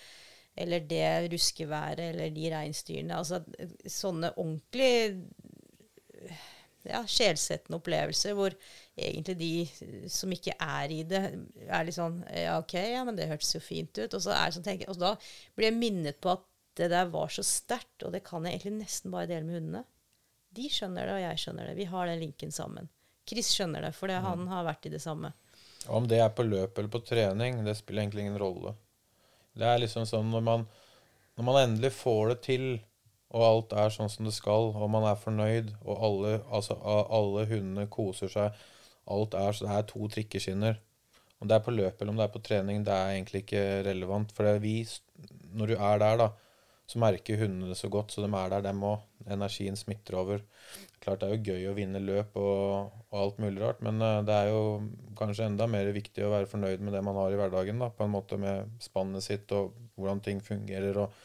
eller 0.55 0.85
det 0.87 1.31
ruskeværet 1.33 2.12
eller 2.12 2.31
de 2.31 2.51
reinsdyrene. 2.53 3.17
Altså 3.19 3.41
sånne 3.91 4.31
ordentlig 4.39 5.25
ja, 6.87 7.01
sjelsettende 7.11 7.81
opplevelser 7.81 8.37
hvor 8.39 8.55
egentlig 8.97 9.36
de 9.38 10.09
som 10.11 10.32
ikke 10.32 10.55
er 10.61 10.92
i 10.95 11.03
det, 11.09 11.22
er 11.66 11.86
litt 11.86 11.97
sånn 11.97 12.20
Ja, 12.30 12.59
OK, 12.61 12.76
ja, 12.78 13.03
men 13.07 13.18
det 13.18 13.28
hørtes 13.30 13.55
jo 13.57 13.62
fint 13.62 13.95
ut. 13.99 14.14
Og 14.14 14.20
så, 14.22 14.34
er 14.34 14.49
det 14.49 14.59
sånn, 14.59 14.66
tenker, 14.66 14.92
og 14.92 15.01
da 15.03 15.14
blir 15.57 15.70
jeg 15.70 15.78
minnet 15.78 16.20
på 16.22 16.34
at 16.36 16.45
det 16.78 16.90
der 16.90 17.11
var 17.11 17.30
så 17.30 17.45
sterkt, 17.47 18.03
og 18.03 18.14
det 18.14 18.24
kan 18.26 18.47
jeg 18.47 18.57
egentlig 18.57 18.80
nesten 18.80 19.12
bare 19.14 19.30
dele 19.30 19.47
med 19.47 19.61
hundene. 19.61 19.84
De 20.55 20.68
skjønner 20.70 21.07
det, 21.07 21.16
og 21.16 21.22
jeg 21.22 21.42
skjønner 21.42 21.68
det. 21.70 21.76
Vi 21.78 21.90
har 21.90 22.11
den 22.11 22.22
linken 22.22 22.55
sammen. 22.55 22.88
Chris 23.28 23.51
skjønner 23.55 23.86
det, 23.86 23.92
for 23.97 24.11
mm. 24.11 24.26
han 24.26 24.49
har 24.51 24.66
vært 24.66 24.88
i 24.88 24.95
det 24.95 25.03
samme. 25.03 25.32
Om 25.86 26.09
det 26.09 26.18
er 26.22 26.32
på 26.34 26.47
løp 26.47 26.78
eller 26.78 26.90
på 26.90 27.03
trening, 27.07 27.62
det 27.66 27.76
spiller 27.78 28.05
egentlig 28.05 28.26
ingen 28.26 28.40
rolle. 28.40 28.74
Det 29.55 29.66
er 29.68 29.80
liksom 29.82 30.07
sånn 30.09 30.30
når 30.32 30.45
man, 30.47 30.66
når 31.38 31.47
man 31.47 31.61
endelig 31.62 31.92
får 31.95 32.32
det 32.32 32.38
til, 32.47 32.68
og 33.34 33.47
alt 33.47 33.74
er 33.78 33.95
sånn 33.95 34.11
som 34.11 34.26
det 34.26 34.34
skal, 34.34 34.70
og 34.74 34.90
man 34.90 35.07
er 35.09 35.18
fornøyd, 35.18 35.72
og 35.82 36.07
alle, 36.09 36.36
altså, 36.55 36.76
alle 36.84 37.47
hundene 37.51 37.86
koser 37.90 38.30
seg 38.30 38.64
Alt 39.11 39.35
er 39.39 39.53
så 39.53 39.67
Det 39.67 39.75
er 39.77 39.89
to 39.91 40.09
trikkeskinner. 40.09 40.81
Om 41.41 41.49
det 41.49 41.59
er 41.59 41.65
på 41.67 41.75
løp 41.75 42.01
eller 42.01 42.15
om 42.15 42.21
det 42.21 42.25
er 42.25 42.33
på 42.33 42.43
trening, 42.45 42.85
det 42.87 42.95
er 42.95 43.17
egentlig 43.17 43.45
ikke 43.45 43.65
relevant. 43.85 44.33
For 44.33 44.59
vi, 44.63 44.79
når 45.53 45.73
du 45.73 45.75
er 45.77 46.01
der, 46.01 46.17
da, 46.23 46.31
så 46.89 47.01
merker 47.01 47.41
hundene 47.41 47.71
det 47.71 47.79
så 47.81 47.89
godt, 47.93 48.13
så 48.13 48.25
de 48.25 48.29
er 48.29 48.51
der, 48.53 48.65
dem 48.65 48.83
òg. 48.85 49.05
Energien 49.35 49.77
smitter 49.77 50.19
over. 50.21 50.43
Klart 51.01 51.23
det 51.23 51.29
er 51.29 51.37
jo 51.37 51.53
gøy 51.53 51.69
å 51.71 51.77
vinne 51.77 52.01
løp 52.01 52.37
og, 52.41 52.91
og 53.11 53.21
alt 53.21 53.41
mulig 53.41 53.63
rart, 53.63 53.81
men 53.85 54.01
eh, 54.05 54.21
det 54.25 54.35
er 54.37 54.51
jo 54.53 54.65
kanskje 55.17 55.49
enda 55.49 55.69
mer 55.71 55.89
viktig 55.97 56.25
å 56.25 56.33
være 56.33 56.49
fornøyd 56.51 56.85
med 56.85 56.97
det 56.97 57.01
man 57.05 57.17
har 57.21 57.33
i 57.33 57.39
hverdagen, 57.41 57.81
da, 57.81 57.89
på 57.93 58.05
en 58.05 58.13
måte 58.13 58.39
med 58.41 58.75
spannet 58.85 59.25
sitt 59.25 59.53
og 59.57 59.73
hvordan 59.97 60.21
ting 60.25 60.41
fungerer, 60.45 61.01
og, 61.05 61.25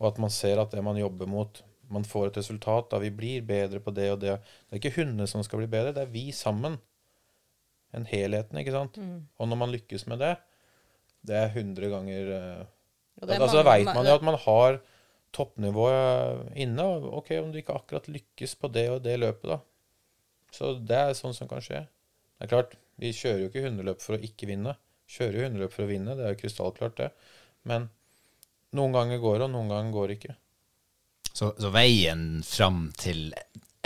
og 0.00 0.10
at 0.10 0.20
man 0.24 0.32
ser 0.32 0.60
at 0.60 0.72
det 0.72 0.84
man 0.84 1.00
jobber 1.00 1.28
mot, 1.28 1.62
man 1.92 2.04
får 2.04 2.28
et 2.28 2.40
resultat. 2.42 2.90
da 2.92 3.00
Vi 3.00 3.12
blir 3.14 3.44
bedre 3.48 3.80
på 3.80 3.92
det 3.96 4.10
og 4.12 4.20
det. 4.20 4.36
Det 4.68 4.76
er 4.76 4.82
ikke 4.82 4.98
hundene 5.00 5.28
som 5.30 5.44
skal 5.44 5.62
bli 5.62 5.70
bedre, 5.72 5.94
det 5.96 6.04
er 6.04 6.12
vi 6.12 6.28
sammen. 6.36 6.76
En 7.96 8.04
helheten, 8.08 8.58
ikke 8.60 8.74
sant. 8.74 8.98
Og 9.38 9.48
når 9.48 9.60
man 9.62 9.72
lykkes 9.72 10.04
med 10.10 10.20
det, 10.20 10.34
det 11.28 11.38
er 11.38 11.54
100 11.54 11.88
ganger 11.92 12.32
uh, 12.34 12.66
det 13.18 13.34
er 13.34 13.42
altså, 13.42 13.64
veit 13.66 13.88
man 13.90 14.06
jo 14.06 14.14
at 14.14 14.24
man 14.26 14.38
har 14.38 14.78
toppnivået 15.34 16.52
inne. 16.62 16.84
og 16.84 17.08
Ok, 17.20 17.32
om 17.42 17.50
du 17.52 17.58
ikke 17.58 17.74
akkurat 17.74 18.08
lykkes 18.08 18.54
på 18.60 18.70
det 18.72 18.86
og 18.92 19.02
det 19.04 19.18
løpet, 19.18 19.50
da. 19.50 19.58
Så 20.54 20.74
det 20.78 20.98
er 20.98 21.16
sånn 21.18 21.34
som 21.36 21.50
kan 21.50 21.62
skje. 21.64 21.82
Det 22.38 22.46
er 22.46 22.52
klart, 22.52 22.76
vi 22.98 23.12
kjører 23.14 23.42
jo 23.42 23.50
ikke 23.50 23.64
hundeløp 23.66 24.02
for 24.02 24.16
å 24.16 24.22
ikke 24.24 24.48
vinne. 24.50 24.76
Kjører 25.10 25.40
jo 25.40 25.46
hundeløp 25.48 25.74
for 25.74 25.84
å 25.84 25.90
vinne, 25.90 26.14
det 26.16 26.24
er 26.24 26.34
jo 26.34 26.40
krystallklart, 26.44 27.00
det. 27.00 27.10
Men 27.68 27.88
noen 28.78 28.94
ganger 28.94 29.20
går 29.22 29.40
det, 29.40 29.48
og 29.48 29.54
noen 29.56 29.72
ganger 29.72 29.96
går 29.96 30.08
det 30.08 30.18
ikke. 30.20 30.38
Så, 31.32 31.52
så 31.58 31.70
veien 31.74 32.24
fram 32.46 32.88
til 32.98 33.28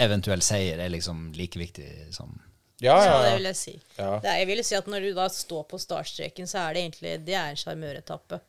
eventuell 0.00 0.44
seier 0.44 0.80
er 0.80 0.92
liksom 0.92 1.30
like 1.36 1.60
viktig 1.60 1.88
som 2.14 2.36
Ja, 2.82 2.96
Ja, 2.98 3.04
ja, 3.06 3.18
det 3.26 3.34
vil 3.36 3.48
jeg 3.50 3.58
si. 3.58 3.74
Ja. 3.96 4.10
Det 4.22 4.30
er, 4.30 4.40
jeg 4.40 4.48
vil 4.50 4.64
si 4.66 4.78
at 4.78 4.88
når 4.90 5.06
du 5.06 5.12
da 5.16 5.28
står 5.30 5.62
på 5.70 5.78
startstreken, 5.80 6.48
så 6.50 6.64
er 6.64 6.74
det 6.74 6.82
egentlig 6.82 7.14
det 7.26 7.36
er 7.38 7.52
en 7.52 7.60
sjarmøretappe. 7.60 8.40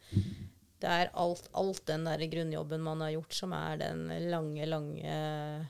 Det 0.84 0.90
er 0.92 1.12
alt, 1.16 1.46
alt 1.56 1.84
den 1.88 2.08
der 2.10 2.26
grunnjobben 2.32 2.82
man 2.84 3.04
har 3.06 3.14
gjort, 3.14 3.38
som 3.38 3.54
er 3.56 3.78
den 3.80 4.08
lange, 4.32 4.66
lange 4.68 5.14
eh, 5.14 5.62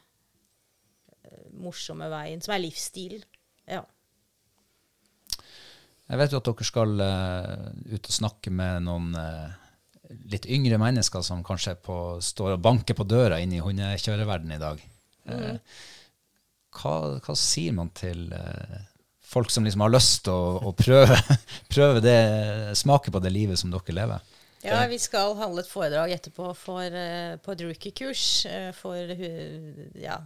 morsomme 1.60 2.08
veien, 2.10 2.42
som 2.42 2.56
er 2.56 2.64
livsstilen. 2.64 3.28
Ja. 3.70 3.84
Jeg 6.10 6.20
vet 6.20 6.34
jo 6.34 6.40
at 6.42 6.48
dere 6.50 6.66
skal 6.68 7.00
uh, 7.00 7.68
ut 7.94 8.10
og 8.10 8.16
snakke 8.16 8.52
med 8.54 8.84
noen 8.86 9.14
uh, 9.16 9.54
litt 10.30 10.46
yngre 10.52 10.78
mennesker 10.82 11.24
som 11.26 11.44
kanskje 11.46 11.76
på, 11.80 11.98
står 12.22 12.58
og 12.58 12.64
banker 12.64 12.98
på 12.98 13.06
døra 13.08 13.40
inn 13.42 13.54
i 13.56 13.62
hundekjørerverdenen 13.64 14.58
i 14.58 14.62
dag. 14.62 14.84
Eh, 15.24 15.78
hva, 16.80 17.20
hva 17.24 17.36
sier 17.38 17.76
man 17.76 17.92
til 17.96 18.28
eh, 18.36 18.82
folk 19.24 19.52
som 19.54 19.66
liksom 19.66 19.84
har 19.86 19.94
lyst 19.94 20.24
til 20.28 20.36
å, 20.36 20.70
å 20.70 20.74
prøve, 20.78 21.18
prøve 21.74 22.04
det, 22.04 22.18
smake 22.80 23.14
på 23.14 23.22
det 23.24 23.34
livet 23.34 23.62
som 23.62 23.74
dere 23.74 23.98
lever? 24.00 24.30
Ja, 24.64 24.80
vi 24.88 24.96
skal 25.02 25.34
holde 25.36 25.60
et 25.60 25.68
foredrag 25.72 26.14
etterpå 26.16 26.54
for, 26.56 26.84
eh, 26.84 27.36
på 27.44 27.56
et 27.56 27.64
rookie-kurs 27.66 28.28
eh, 28.48 28.70
for 28.78 28.96
ja, 30.00 30.22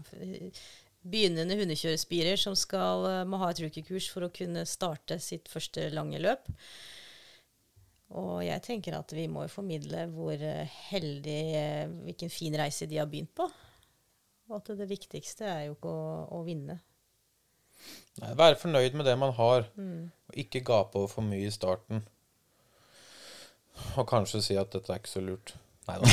begynnende 1.02 1.58
hundekjørespirer 1.58 2.38
som 2.38 2.54
skal, 2.58 3.08
må 3.30 3.39
ha 3.41 3.50
et 3.54 3.64
rookie-kurs 3.64 4.12
for 4.14 4.28
å 4.28 4.34
kunne 4.34 4.68
starte 4.70 5.18
sitt 5.24 5.50
første 5.50 5.89
lange 5.93 6.22
løp. 6.22 6.45
Og 8.18 8.39
jeg 8.45 8.64
tenker 8.64 8.95
at 8.95 9.12
vi 9.12 9.26
må 9.28 9.43
jo 9.43 9.52
formidle 9.52 10.06
hvor 10.14 10.39
heldig, 10.91 11.41
hvilken 12.06 12.32
fin 12.32 12.56
reise 12.56 12.88
de 12.88 13.02
har 13.02 13.10
begynt 13.10 13.34
på. 13.36 13.50
Og 14.48 14.60
at 14.62 14.72
det 14.80 14.89
viktigste 14.89 15.48
er 15.48 15.64
jo 15.68 15.76
ikke 15.76 15.91
å, 15.91 16.12
å 16.38 16.43
vinne. 16.48 16.80
Nei, 18.22 18.34
være 18.39 18.58
fornøyd 18.58 18.95
med 18.98 19.06
det 19.06 19.18
man 19.20 19.34
har, 19.38 19.68
og 19.78 20.39
ikke 20.41 20.64
gape 20.66 20.98
over 20.98 21.12
for 21.12 21.26
mye 21.26 21.45
i 21.45 21.54
starten. 21.54 22.02
Og 24.00 24.08
kanskje 24.10 24.41
si 24.41 24.58
at 24.58 24.72
dette 24.74 24.93
er 24.93 25.02
ikke 25.02 25.12
så 25.12 25.22
lurt. 25.22 25.54
Nei 25.88 26.00
da. 26.02 26.08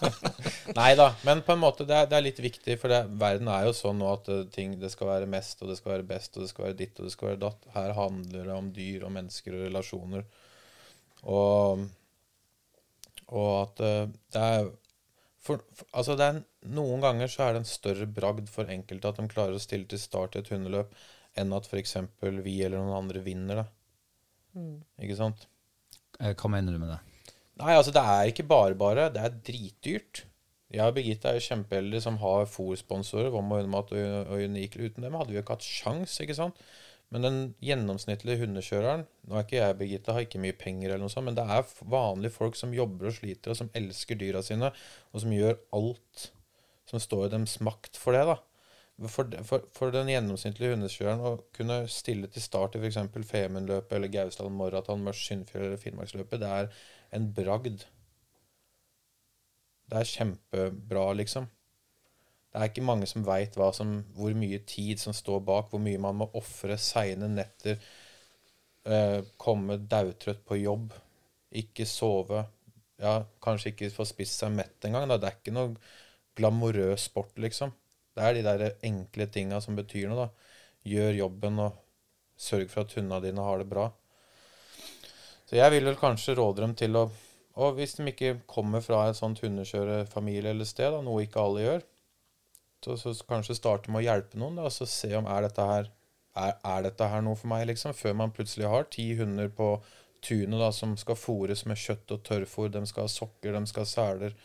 Nei 0.78 0.92
da. 0.96 1.08
Men 1.26 1.42
på 1.44 1.52
en 1.52 1.60
måte, 1.60 1.84
det 1.88 1.96
er, 1.96 2.06
det 2.08 2.16
er 2.16 2.24
litt 2.24 2.40
viktig, 2.40 2.76
for 2.80 2.92
det, 2.92 3.02
verden 3.20 3.50
er 3.52 3.66
jo 3.66 3.74
sånn 3.76 3.98
nå 4.00 4.12
at 4.14 4.30
eh, 4.32 4.46
ting, 4.54 4.78
det 4.80 4.92
skal 4.94 5.10
være 5.10 5.28
mest, 5.30 5.60
og 5.60 5.72
det 5.72 5.76
skal 5.80 5.96
være 5.96 6.08
best, 6.14 6.36
og 6.36 6.44
det 6.44 6.52
skal 6.52 6.68
være 6.68 6.78
ditt, 6.78 6.94
og 6.98 7.08
det 7.08 7.12
skal 7.12 7.30
være 7.32 7.42
datt. 7.42 7.68
Her 7.74 7.92
handler 7.98 8.48
det 8.48 8.56
om 8.56 8.70
dyr 8.78 9.04
og 9.04 9.12
mennesker 9.18 9.58
og 9.58 9.66
relasjoner. 9.66 10.24
Og, 11.34 11.84
og 13.34 13.50
at 13.58 13.84
eh, 13.84 14.00
det 14.32 14.48
er 14.54 14.72
for, 15.44 15.62
for, 15.76 15.88
altså 15.92 16.16
det 16.18 16.26
er, 16.26 16.42
Noen 16.74 17.02
ganger 17.04 17.30
så 17.30 17.44
er 17.44 17.54
det 17.54 17.62
en 17.62 17.68
større 17.68 18.06
bragd 18.08 18.48
for 18.52 18.70
enkelte 18.72 19.10
at 19.10 19.20
de 19.20 19.28
klarer 19.30 19.58
å 19.58 19.62
stille 19.62 19.88
til 19.90 20.00
start 20.00 20.36
i 20.36 20.40
et 20.40 20.50
hundeløp, 20.52 20.92
enn 21.36 21.52
at 21.56 21.68
f.eks. 21.68 21.96
vi 22.44 22.60
eller 22.64 22.78
noen 22.78 22.96
andre 23.02 23.22
vinner 23.24 23.60
det. 23.62 23.66
Ikke 25.04 25.18
sant? 25.18 25.48
Eh, 26.20 26.32
Hva 26.32 26.50
mener 26.52 26.74
du 26.74 26.80
med 26.80 26.94
det? 26.94 27.00
Nei, 27.60 27.74
altså 27.76 27.92
det 27.94 28.02
er 28.02 28.30
ikke 28.30 28.46
bare 28.50 28.78
bare. 28.78 29.10
Det 29.14 29.22
er 29.22 29.36
dritdyrt. 29.46 30.24
Jeg 30.74 30.90
og 30.90 30.96
Birgitte 30.96 31.30
er 31.30 31.38
jo 31.38 31.44
kjempeheldige 31.44 32.02
som 32.02 32.16
har 32.22 32.48
fòrsponsorer. 32.50 33.30
Hva 33.30 33.42
med 33.44 33.62
Hundemat 33.62 33.92
og, 33.94 34.32
og 34.34 34.48
Unik. 34.48 34.78
Uten 34.80 35.06
dem 35.06 35.14
hadde 35.18 35.30
vi 35.30 35.38
jo 35.38 35.44
ikke 35.44 35.58
hatt 35.58 35.66
sjans, 35.68 36.16
ikke 36.24 36.38
sant? 36.38 36.58
Men 37.14 37.22
den 37.22 37.36
gjennomsnittlige 37.62 38.42
hundekjøreren 38.42 39.04
Nå 39.30 39.36
er 39.38 39.44
ikke 39.44 39.60
jeg 39.60 39.76
Birgitte, 39.78 40.14
har 40.16 40.24
ikke 40.26 40.40
mye 40.42 40.56
penger, 40.58 40.88
eller 40.88 41.04
noe 41.04 41.12
sånt, 41.12 41.28
men 41.28 41.36
det 41.38 41.44
er 41.46 41.68
vanlige 41.92 42.34
folk 42.34 42.58
som 42.58 42.74
jobber 42.74 43.12
og 43.12 43.14
sliter, 43.20 43.52
og 43.52 43.60
som 43.60 43.70
elsker 43.78 44.18
dyra 44.18 44.42
sine, 44.42 44.72
og 45.14 45.22
som 45.22 45.32
gjør 45.32 45.60
alt 45.78 46.24
som 46.90 47.00
står 47.00 47.28
i 47.28 47.30
deres 47.36 47.60
makt 47.64 47.96
for 48.00 48.16
det. 48.16 48.24
da. 48.28 48.36
For, 49.10 49.30
for, 49.46 49.64
for 49.74 49.94
den 49.94 50.10
gjennomsnittlige 50.12 50.74
hundekjøreren 50.74 51.22
å 51.26 51.32
kunne 51.56 51.80
stille 51.90 52.28
til 52.30 52.44
start 52.44 52.76
i 52.76 52.82
f.eks. 52.82 53.00
Femundløpet 53.30 53.96
eller 53.96 54.12
Gausdal 54.12 54.52
Maraton, 54.54 55.02
Mørs 55.06 55.22
Syndfjell 55.24 55.68
eller 55.68 55.80
Finnmarksløpet, 55.82 56.42
det 56.42 56.50
er 56.50 56.68
en 57.18 57.30
bragd. 57.34 57.86
Det 59.90 60.00
er 60.00 60.10
kjempebra, 60.12 61.08
liksom. 61.18 61.48
Det 62.54 62.60
er 62.62 62.70
ikke 62.70 62.86
mange 62.86 63.06
som 63.10 63.24
veit 63.26 63.56
hvor 63.58 64.34
mye 64.38 64.60
tid 64.62 65.00
som 65.02 65.14
står 65.16 65.40
bak, 65.42 65.72
hvor 65.72 65.80
mye 65.82 65.98
man 65.98 66.20
må 66.20 66.28
ofre 66.38 66.76
seine 66.78 67.26
netter, 67.26 67.80
eh, 68.86 69.24
komme 69.42 69.80
daudtrøtt 69.90 70.44
på 70.46 70.60
jobb, 70.60 70.92
ikke 71.50 71.82
sove, 71.86 72.44
ja, 73.02 73.16
kanskje 73.42 73.72
ikke 73.72 73.90
få 73.90 74.06
spist 74.06 74.38
seg 74.38 74.54
mett 74.54 74.86
engang. 74.86 75.08
Det 75.10 75.26
er 75.26 75.34
ikke 75.40 75.54
noe 75.56 75.74
glamorøs 76.38 77.08
sport, 77.08 77.34
liksom. 77.42 77.74
Det 78.14 78.22
er 78.22 78.36
de 78.36 78.44
der 78.46 78.76
enkle 78.86 79.26
tinga 79.34 79.58
som 79.60 79.74
betyr 79.74 80.06
noe, 80.12 80.28
da. 80.28 80.52
Gjør 80.86 81.18
jobben 81.24 81.58
og 81.64 81.80
sørg 82.38 82.70
for 82.70 82.84
at 82.84 82.94
hundene 82.94 83.18
dine 83.24 83.42
har 83.42 83.58
det 83.58 83.66
bra. 83.70 83.88
Så 85.48 85.58
jeg 85.58 85.74
vil 85.74 85.90
vel 85.90 85.98
kanskje 85.98 86.36
råde 86.38 86.62
dem 86.62 86.78
til 86.78 87.02
å 87.02 87.08
Og 87.54 87.76
hvis 87.76 87.92
de 87.94 88.02
ikke 88.10 88.40
kommer 88.50 88.80
fra 88.82 89.04
en 89.06 89.14
sånt 89.14 89.38
hundekjørefamilie 89.38 90.50
eller 90.50 90.66
sted, 90.66 90.88
da, 90.90 90.98
noe 91.06 91.20
ikke 91.22 91.38
alle 91.38 91.60
gjør, 91.62 91.84
så, 92.84 93.14
så 93.16 93.26
kanskje 93.28 93.56
starte 93.58 93.92
med 93.92 94.02
å 94.02 94.06
hjelpe 94.06 94.40
noen, 94.40 94.60
og 94.62 94.72
så 94.72 94.86
se 94.88 95.10
om 95.16 95.28
er 95.30 95.46
dette 95.48 95.68
her 95.68 95.90
er, 96.34 96.56
er 96.66 96.86
dette 96.88 97.08
her 97.08 97.22
noe 97.24 97.38
for 97.38 97.50
meg, 97.52 97.66
liksom? 97.70 97.94
Før 97.96 98.16
man 98.18 98.32
plutselig 98.34 98.70
har 98.70 98.88
ti 98.92 99.06
hunder 99.18 99.50
på 99.54 99.76
tunet 100.24 100.74
som 100.74 100.94
skal 100.98 101.18
fôres 101.20 101.64
med 101.68 101.78
kjøtt 101.78 102.14
og 102.16 102.22
tørrfôr, 102.26 102.70
de 102.72 102.84
skal 102.88 103.06
ha 103.06 103.12
sokker, 103.12 103.54
de 103.54 103.70
skal 103.70 103.84
ha 103.84 103.90
seler. 103.90 104.36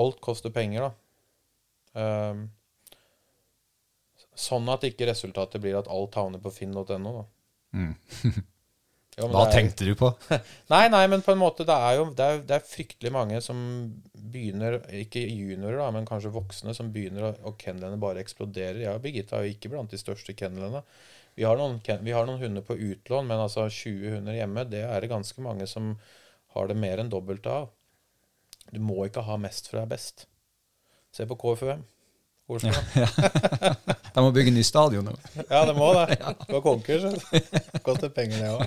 Alt 0.00 0.20
koster 0.24 0.52
penger, 0.54 0.88
da. 0.88 2.00
Um, 2.00 2.46
sånn 4.38 4.70
at 4.72 4.86
ikke 4.86 5.08
resultatet 5.10 5.62
blir 5.62 5.76
at 5.78 5.90
alt 5.90 6.16
havner 6.18 6.42
på 6.42 6.52
finn.no, 6.54 6.86
da. 7.20 7.26
Ja, 7.76 7.92
men 9.18 9.32
Hva 9.34 9.42
er- 9.48 9.52
tenkte 9.52 9.84
du 9.84 9.94
på? 9.98 10.08
Nei, 10.72 10.84
nei, 10.92 11.02
men 11.10 11.20
på 11.26 11.32
en 11.34 11.40
måte 11.42 11.66
det 11.68 11.74
er 11.76 11.96
jo 11.98 12.04
det 12.16 12.26
er, 12.26 12.38
det 12.46 12.54
er 12.56 12.64
fryktelig 12.66 13.10
mange 13.12 13.40
som 13.44 13.58
begynner, 14.14 14.78
ikke 15.02 15.22
juniorer, 15.26 15.80
da, 15.82 15.88
men 15.92 16.06
kanskje 16.08 16.30
voksne, 16.32 16.74
som 16.76 16.92
begynner, 16.94 17.34
og, 17.42 17.56
kennelene 17.60 17.98
bare 18.00 18.22
eksploderer. 18.22 18.78
Jeg 18.84 18.94
og 18.94 19.02
Birgitte 19.04 19.36
er 19.36 19.44
jo 19.48 19.56
ikke 19.56 19.72
blant 19.74 19.90
de 19.92 19.98
største 20.00 20.36
kennelene. 20.38 20.84
Vi 21.38 21.44
har, 21.46 21.58
noen, 21.58 21.80
vi 22.04 22.14
har 22.14 22.26
noen 22.28 22.40
hunder 22.42 22.64
på 22.66 22.76
utlån, 22.78 23.26
men 23.26 23.42
altså 23.42 23.66
20 23.70 24.16
hunder 24.16 24.36
hjemme, 24.38 24.64
det 24.70 24.84
er 24.86 25.00
det 25.02 25.10
ganske 25.12 25.42
mange 25.44 25.66
som 25.70 25.92
har 26.54 26.66
det 26.70 26.76
mer 26.78 27.02
enn 27.02 27.10
dobbelt 27.12 27.46
av. 27.50 27.68
Du 28.70 28.78
må 28.82 29.02
ikke 29.06 29.24
ha 29.26 29.36
mest 29.40 29.70
for 29.70 29.80
deg 29.82 29.90
best. 29.92 30.26
Se 31.14 31.26
på 31.26 31.36
KFUM. 31.38 31.82
Oslo. 32.50 32.70
Ja, 32.98 33.06
ja. 33.62 33.74
De 34.10 34.22
må 34.26 34.32
bygge 34.34 34.50
ny 34.50 34.62
stadion 34.66 35.06
nå. 35.06 35.12
Ja, 35.46 35.60
det 35.68 35.74
må 35.78 35.92
det. 35.94 36.16
Det 36.18 36.50
var 36.50 36.62
konkurs. 36.64 37.04
Koster 37.86 38.10
penger, 38.10 38.42
det 38.42 38.50
òg. 38.50 38.64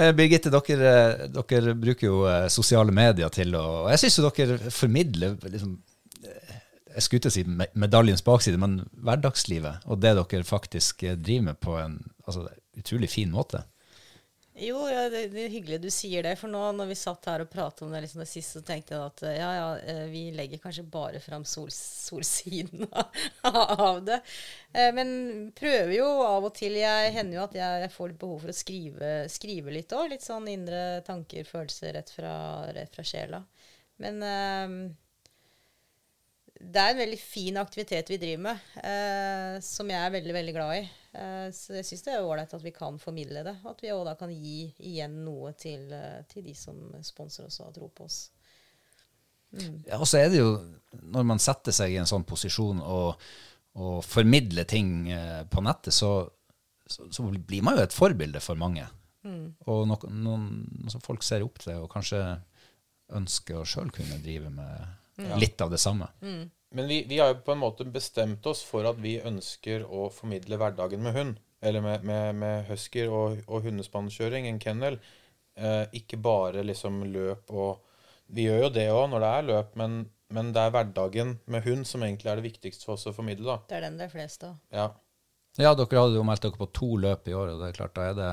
Eh, 0.00 0.12
Birgitte, 0.16 0.50
dere, 0.52 0.90
eh, 0.90 1.26
dere 1.34 1.74
bruker 1.76 2.06
jo 2.06 2.24
eh, 2.28 2.48
sosiale 2.52 2.92
medier 2.94 3.32
til 3.34 3.52
å 3.58 3.64
Og 3.84 3.90
jeg 3.92 4.04
syns 4.04 4.18
jo 4.18 4.30
dere 4.30 4.70
formidler 4.72 5.36
liksom, 5.44 5.74
Jeg 6.90 7.04
skulle 7.04 7.20
ikke 7.20 7.32
si 7.34 7.44
medaljens 7.78 8.24
bakside, 8.26 8.58
men 8.58 8.80
hverdagslivet 9.06 9.84
og 9.86 10.00
det 10.02 10.14
dere 10.18 10.46
faktisk 10.46 11.04
driver 11.22 11.44
med 11.50 11.60
på 11.62 11.76
en 11.78 12.00
altså, 12.26 12.48
utrolig 12.80 13.10
fin 13.12 13.30
måte. 13.30 13.62
Jo, 14.60 14.80
ja, 14.90 15.06
det, 15.08 15.22
det 15.32 15.46
er 15.46 15.52
hyggelig 15.54 15.78
du 15.80 15.88
sier 15.92 16.24
det. 16.26 16.34
For 16.36 16.52
nå 16.52 16.60
når 16.76 16.90
vi 16.90 16.96
satt 16.98 17.24
her 17.30 17.44
og 17.44 17.48
pratet 17.52 17.80
om 17.86 17.94
det, 17.94 18.02
liksom 18.04 18.20
det 18.20 18.28
siste, 18.28 18.60
så 18.60 18.66
tenkte 18.66 18.92
jeg 18.92 19.06
at 19.06 19.22
ja, 19.38 19.48
ja, 19.56 19.68
eh, 19.88 20.02
vi 20.12 20.26
legger 20.36 20.60
kanskje 20.60 20.84
bare 20.92 21.22
fram 21.24 21.46
sol, 21.48 21.70
solsiden 21.72 22.84
av 23.48 24.02
det. 24.04 24.20
Eh, 24.74 24.90
men 24.96 25.10
prøver 25.56 25.94
jo 25.96 26.08
av 26.26 26.50
og 26.50 26.54
til. 26.58 26.76
Jeg 26.76 27.14
hender 27.16 27.38
jo 27.38 27.46
at 27.46 27.56
jeg, 27.56 27.92
får 27.94 28.12
litt 28.12 28.20
behov 28.20 28.44
for 28.44 28.52
å 28.52 28.58
skrive, 28.60 29.12
skrive 29.32 29.72
litt 29.78 29.96
òg. 29.96 30.10
Litt 30.12 30.26
sånn 30.26 30.50
indre 30.52 31.00
tanker, 31.08 31.48
følelser 31.48 31.96
rett 31.96 32.12
fra, 32.12 32.34
rett 32.76 32.92
fra 32.96 33.06
sjela. 33.06 33.40
Men 34.00 34.20
det 36.60 36.80
er 36.80 36.92
en 36.92 37.00
veldig 37.00 37.18
fin 37.18 37.56
aktivitet 37.56 38.10
vi 38.12 38.18
driver 38.20 38.42
med, 38.50 38.64
eh, 38.84 39.54
som 39.64 39.88
jeg 39.88 39.96
er 39.96 40.12
veldig 40.12 40.34
veldig 40.36 40.52
glad 40.54 40.74
i. 40.76 40.82
Eh, 41.16 41.46
så 41.56 41.78
jeg 41.78 41.86
syns 41.88 42.04
det 42.04 42.12
er 42.12 42.26
ålreit 42.26 42.52
at 42.54 42.64
vi 42.64 42.72
kan 42.74 42.98
formidle 43.00 43.42
det. 43.46 43.54
At 43.66 43.80
vi 43.80 43.92
òg 43.94 44.04
da 44.06 44.14
kan 44.18 44.32
gi 44.34 44.68
igjen 44.90 45.22
noe 45.24 45.54
til, 45.58 45.88
eh, 45.96 46.20
til, 46.28 46.44
de 46.44 46.54
som 46.54 46.76
sponser 47.06 47.48
oss 47.48 47.62
og 47.62 47.70
har 47.70 47.78
tro 47.78 47.88
på 47.88 48.04
oss. 48.04 48.20
Mm. 49.56 49.80
Ja, 49.88 49.98
og 49.98 50.06
så 50.06 50.20
er 50.20 50.28
det 50.30 50.42
jo, 50.42 50.52
når 51.00 51.26
man 51.32 51.42
setter 51.42 51.74
seg 51.74 51.94
i 51.94 51.98
en 52.02 52.10
sånn 52.10 52.28
posisjon 52.28 52.84
og, 52.84 53.24
og 53.80 54.04
formidler 54.06 54.68
ting 54.68 55.10
eh, 55.10 55.42
på 55.50 55.64
nettet, 55.64 55.96
så, 55.96 56.28
så, 56.86 57.08
så, 57.08 57.24
blir 57.24 57.64
man 57.66 57.80
jo 57.80 57.88
et 57.88 57.96
forbilde 57.96 58.44
for 58.44 58.60
mange. 58.60 58.84
Mm. 59.24 59.56
Og 59.64 59.88
noen, 59.88 60.22
noen 60.28 60.92
som 60.92 61.02
folk 61.02 61.24
ser 61.24 61.42
opp 61.46 61.58
til, 61.64 61.80
og 61.80 61.90
kanskje 61.92 62.20
ønsker 63.16 63.58
å 63.58 63.66
sjøl 63.66 63.88
kunne 63.90 64.20
drive 64.22 64.52
med 64.52 64.99
litt 65.40 65.60
av 65.60 65.70
det 65.72 65.78
samme. 65.82 66.08
Mm. 66.22 66.50
Men 66.70 66.86
vi, 66.86 67.04
vi, 67.08 67.18
har 67.18 67.32
jo 67.32 67.40
på 67.44 67.52
en 67.52 67.62
måte 67.62 67.84
bestemt 67.84 68.46
oss 68.46 68.62
for 68.62 68.86
at 68.86 68.98
vi 69.02 69.16
ønsker 69.26 69.82
å 69.90 70.06
formidle 70.14 70.58
hverdagen 70.60 71.02
med 71.02 71.16
hund. 71.16 71.40
Eller 71.60 71.82
med, 71.84 72.04
med, 72.06 72.34
med 72.40 72.68
husker 72.70 73.10
og, 73.12 73.42
og 73.50 73.66
hundespannkjøring, 73.66 74.46
en 74.48 74.62
kennel. 74.62 75.00
Eh, 75.58 75.82
ikke 75.98 76.20
bare 76.22 76.62
liksom 76.64 77.02
løp 77.10 77.50
og 77.50 77.86
Vi 78.30 78.44
gjør 78.46 78.60
jo 78.62 78.70
det 78.70 78.86
òg 78.94 79.08
når 79.10 79.24
det 79.24 79.28
er 79.34 79.46
løp, 79.48 79.70
men, 79.80 79.94
men, 80.30 80.52
det 80.54 80.62
er 80.62 80.70
hverdagen 80.70 81.32
med 81.50 81.64
hund 81.64 81.88
som 81.90 82.04
egentlig 82.06 82.30
er 82.30 82.38
det 82.38 82.44
viktigste 82.46 82.86
for 82.86 82.94
oss 82.94 83.08
å 83.10 83.12
formidle. 83.16 83.56
da. 83.56 83.56
Det 83.66 83.76
er 83.80 83.86
den 83.88 83.96
det 83.98 84.06
er 84.06 84.12
flest 84.12 84.44
av. 84.46 84.52
Ja. 84.70 84.84
ja, 85.58 85.72
dere 85.74 86.04
hadde 86.04 86.20
jo 86.20 86.22
meldt 86.28 86.46
dere 86.46 86.60
på 86.60 86.68
to 86.70 86.92
løp 87.02 87.26
i 87.26 87.34
år, 87.34 87.50
og 87.50 87.64
det 87.64 87.72
er 87.72 87.78
klart 87.80 87.96
da 87.98 88.06
er 88.12 88.14
det 88.14 88.30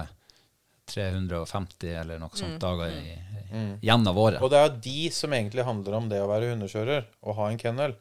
350 0.88 1.93
eller 2.01 2.19
noe 2.22 2.31
sånt 2.34 2.55
mm. 2.55 2.61
dager 2.64 2.93
i, 2.95 3.15
mm. 3.51 3.72
gjennom 3.84 4.18
året. 4.18 4.41
Og 4.41 4.51
det 4.51 4.59
er 4.59 4.68
jo 4.69 4.81
de 4.88 5.07
som 5.14 5.34
egentlig 5.35 5.65
handler 5.68 5.97
om 5.99 6.09
det 6.11 6.22
å 6.23 6.30
være 6.30 6.51
hundekjører 6.53 7.07
og 7.23 7.39
ha 7.39 7.49
en 7.51 7.61
kennel. 7.61 7.95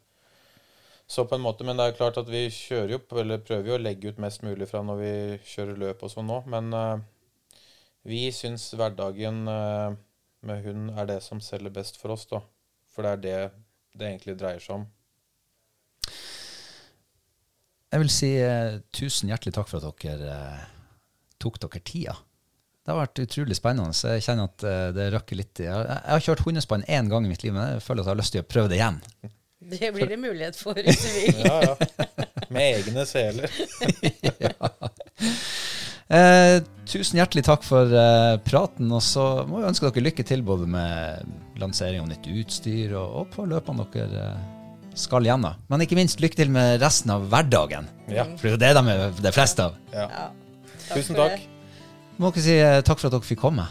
Så 1.07 1.25
på 1.25 1.35
en 1.35 1.45
måte, 1.45 1.65
Men 1.65 1.79
det 1.79 1.85
er 1.87 1.99
klart 1.99 2.19
at 2.19 2.31
vi 2.31 2.49
kjører 2.51 2.97
jo, 2.97 3.01
eller 3.21 3.45
prøver 3.47 3.71
jo 3.71 3.77
å 3.77 3.83
legge 3.83 4.11
ut 4.11 4.19
mest 4.23 4.43
mulig 4.43 4.67
fra 4.71 4.83
når 4.83 4.99
vi 4.99 5.13
kjører 5.47 5.79
løp 5.79 6.03
og 6.03 6.11
sånn 6.11 6.27
nå. 6.27 6.41
Men 6.51 6.75
uh, 6.75 6.99
vi 8.07 8.27
syns 8.35 8.73
hverdagen 8.75 9.47
uh, 9.47 9.95
med 10.47 10.67
hund 10.67 10.91
er 10.99 11.07
det 11.11 11.21
som 11.23 11.43
selger 11.43 11.75
best 11.75 12.01
for 12.01 12.15
oss, 12.17 12.27
da. 12.31 12.43
For 12.91 13.07
det 13.07 13.13
er 13.13 13.23
det 13.23 13.39
det 13.97 14.11
egentlig 14.11 14.35
dreier 14.41 14.61
seg 14.61 14.81
om. 14.81 14.89
Jeg 17.95 18.03
vil 18.03 18.13
si 18.13 18.33
uh, 18.43 18.83
tusen 18.91 19.31
hjertelig 19.31 19.55
takk 19.57 19.71
for 19.71 19.87
at 19.87 20.03
dere 20.03 20.41
tok 21.39 21.63
dere 21.63 21.85
tida 21.87 22.17
det 22.87 22.93
har 22.95 23.01
vært 23.01 23.19
utrolig 23.19 23.57
spennende. 23.59 23.95
så 23.99 24.13
Jeg 24.15 24.23
kjenner 24.29 24.47
at 24.47 24.63
eh, 24.63 24.89
det 24.95 25.09
rakker 25.11 25.41
litt. 25.41 25.59
Jeg, 25.59 25.87
jeg 25.91 26.13
har 26.13 26.23
kjørt 26.23 26.45
hundespann 26.47 26.85
én 26.87 27.09
gang 27.11 27.25
i 27.27 27.33
mitt 27.33 27.43
liv, 27.43 27.51
men 27.57 27.73
jeg 27.75 27.83
føler 27.83 28.05
at 28.05 28.07
jeg 28.07 28.15
har 28.15 28.21
lyst 28.21 28.35
til 28.37 28.45
å 28.45 28.47
prøve 28.47 28.71
det 28.71 28.79
igjen. 28.79 29.01
Det 29.67 29.89
blir 29.97 30.07
det 30.13 30.19
mulighet 30.23 30.55
for 30.61 30.79
hvis 30.79 31.01
du 31.03 31.09
vil. 31.17 31.41
ja, 31.43 31.57
ja. 31.67 32.27
Med 32.55 32.77
egne 32.77 33.07
seler. 33.11 33.51
ja. 34.47 34.69
eh, 36.15 36.61
tusen 36.87 37.19
hjertelig 37.19 37.43
takk 37.49 37.67
for 37.67 37.91
eh, 37.91 38.37
praten. 38.47 38.95
Og 38.95 39.03
så 39.03 39.25
må 39.51 39.65
vi 39.65 39.71
ønske 39.73 39.91
dere 39.91 40.07
lykke 40.07 40.29
til 40.31 40.47
både 40.47 40.71
med 40.71 41.59
lansering 41.59 42.05
av 42.05 42.13
nytt 42.13 42.31
utstyr 42.31 42.95
og, 42.95 43.19
og 43.25 43.35
på 43.35 43.49
løpene 43.51 43.89
dere 43.97 44.29
eh, 44.29 44.47
skal 44.95 45.27
gjennom. 45.27 45.59
Men 45.67 45.83
ikke 45.83 45.99
minst 45.99 46.23
lykke 46.23 46.39
til 46.39 46.55
med 46.55 46.79
resten 46.87 47.11
av 47.19 47.27
hverdagen. 47.35 47.91
Ja. 48.15 48.31
For 48.39 48.55
det 48.55 48.71
er 48.71 48.79
det 48.79 48.87
de 48.87 48.95
er 48.95 49.21
det 49.27 49.35
fleste 49.35 49.67
av. 49.73 49.83
Ja. 49.91 50.31
Tusen 50.95 51.19
takk. 51.19 51.51
Må 52.21 52.31
ikke 52.33 52.45
si 52.45 52.55
eh, 52.57 52.79
takk 52.87 53.01
for 53.01 53.11
at 53.11 53.17
dere 53.17 53.29
fikk 53.29 53.43
komme. 53.43 53.67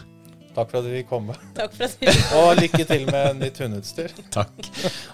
Takk 0.56 0.70
for 0.70 0.80
at 0.80 0.86
vi 0.88 1.00
fikk 1.00 1.08
komme. 1.10 1.34
Takk 1.58 1.74
for 1.76 1.84
at 1.84 1.96
vi 2.00 2.12
Og 2.40 2.60
lykke 2.60 2.84
til 2.88 3.08
med 3.10 3.42
nytt 3.42 3.58
hundeutstyr. 3.60 4.14
takk. 4.38 4.70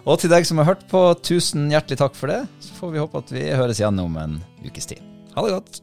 Og 0.06 0.20
til 0.22 0.30
deg 0.30 0.46
som 0.46 0.60
har 0.62 0.70
hørt 0.74 0.84
på, 0.90 1.00
tusen 1.24 1.66
hjertelig 1.72 1.98
takk 2.04 2.18
for 2.18 2.30
det. 2.30 2.42
Så 2.62 2.76
får 2.78 2.92
vi 2.94 3.02
håpe 3.02 3.24
at 3.24 3.32
vi 3.34 3.48
høres 3.50 3.82
igjen 3.82 3.98
om 4.04 4.20
en 4.22 4.38
ukes 4.62 4.92
tid. 4.92 5.02
Ha 5.34 5.46
det 5.46 5.56
godt. 5.56 5.82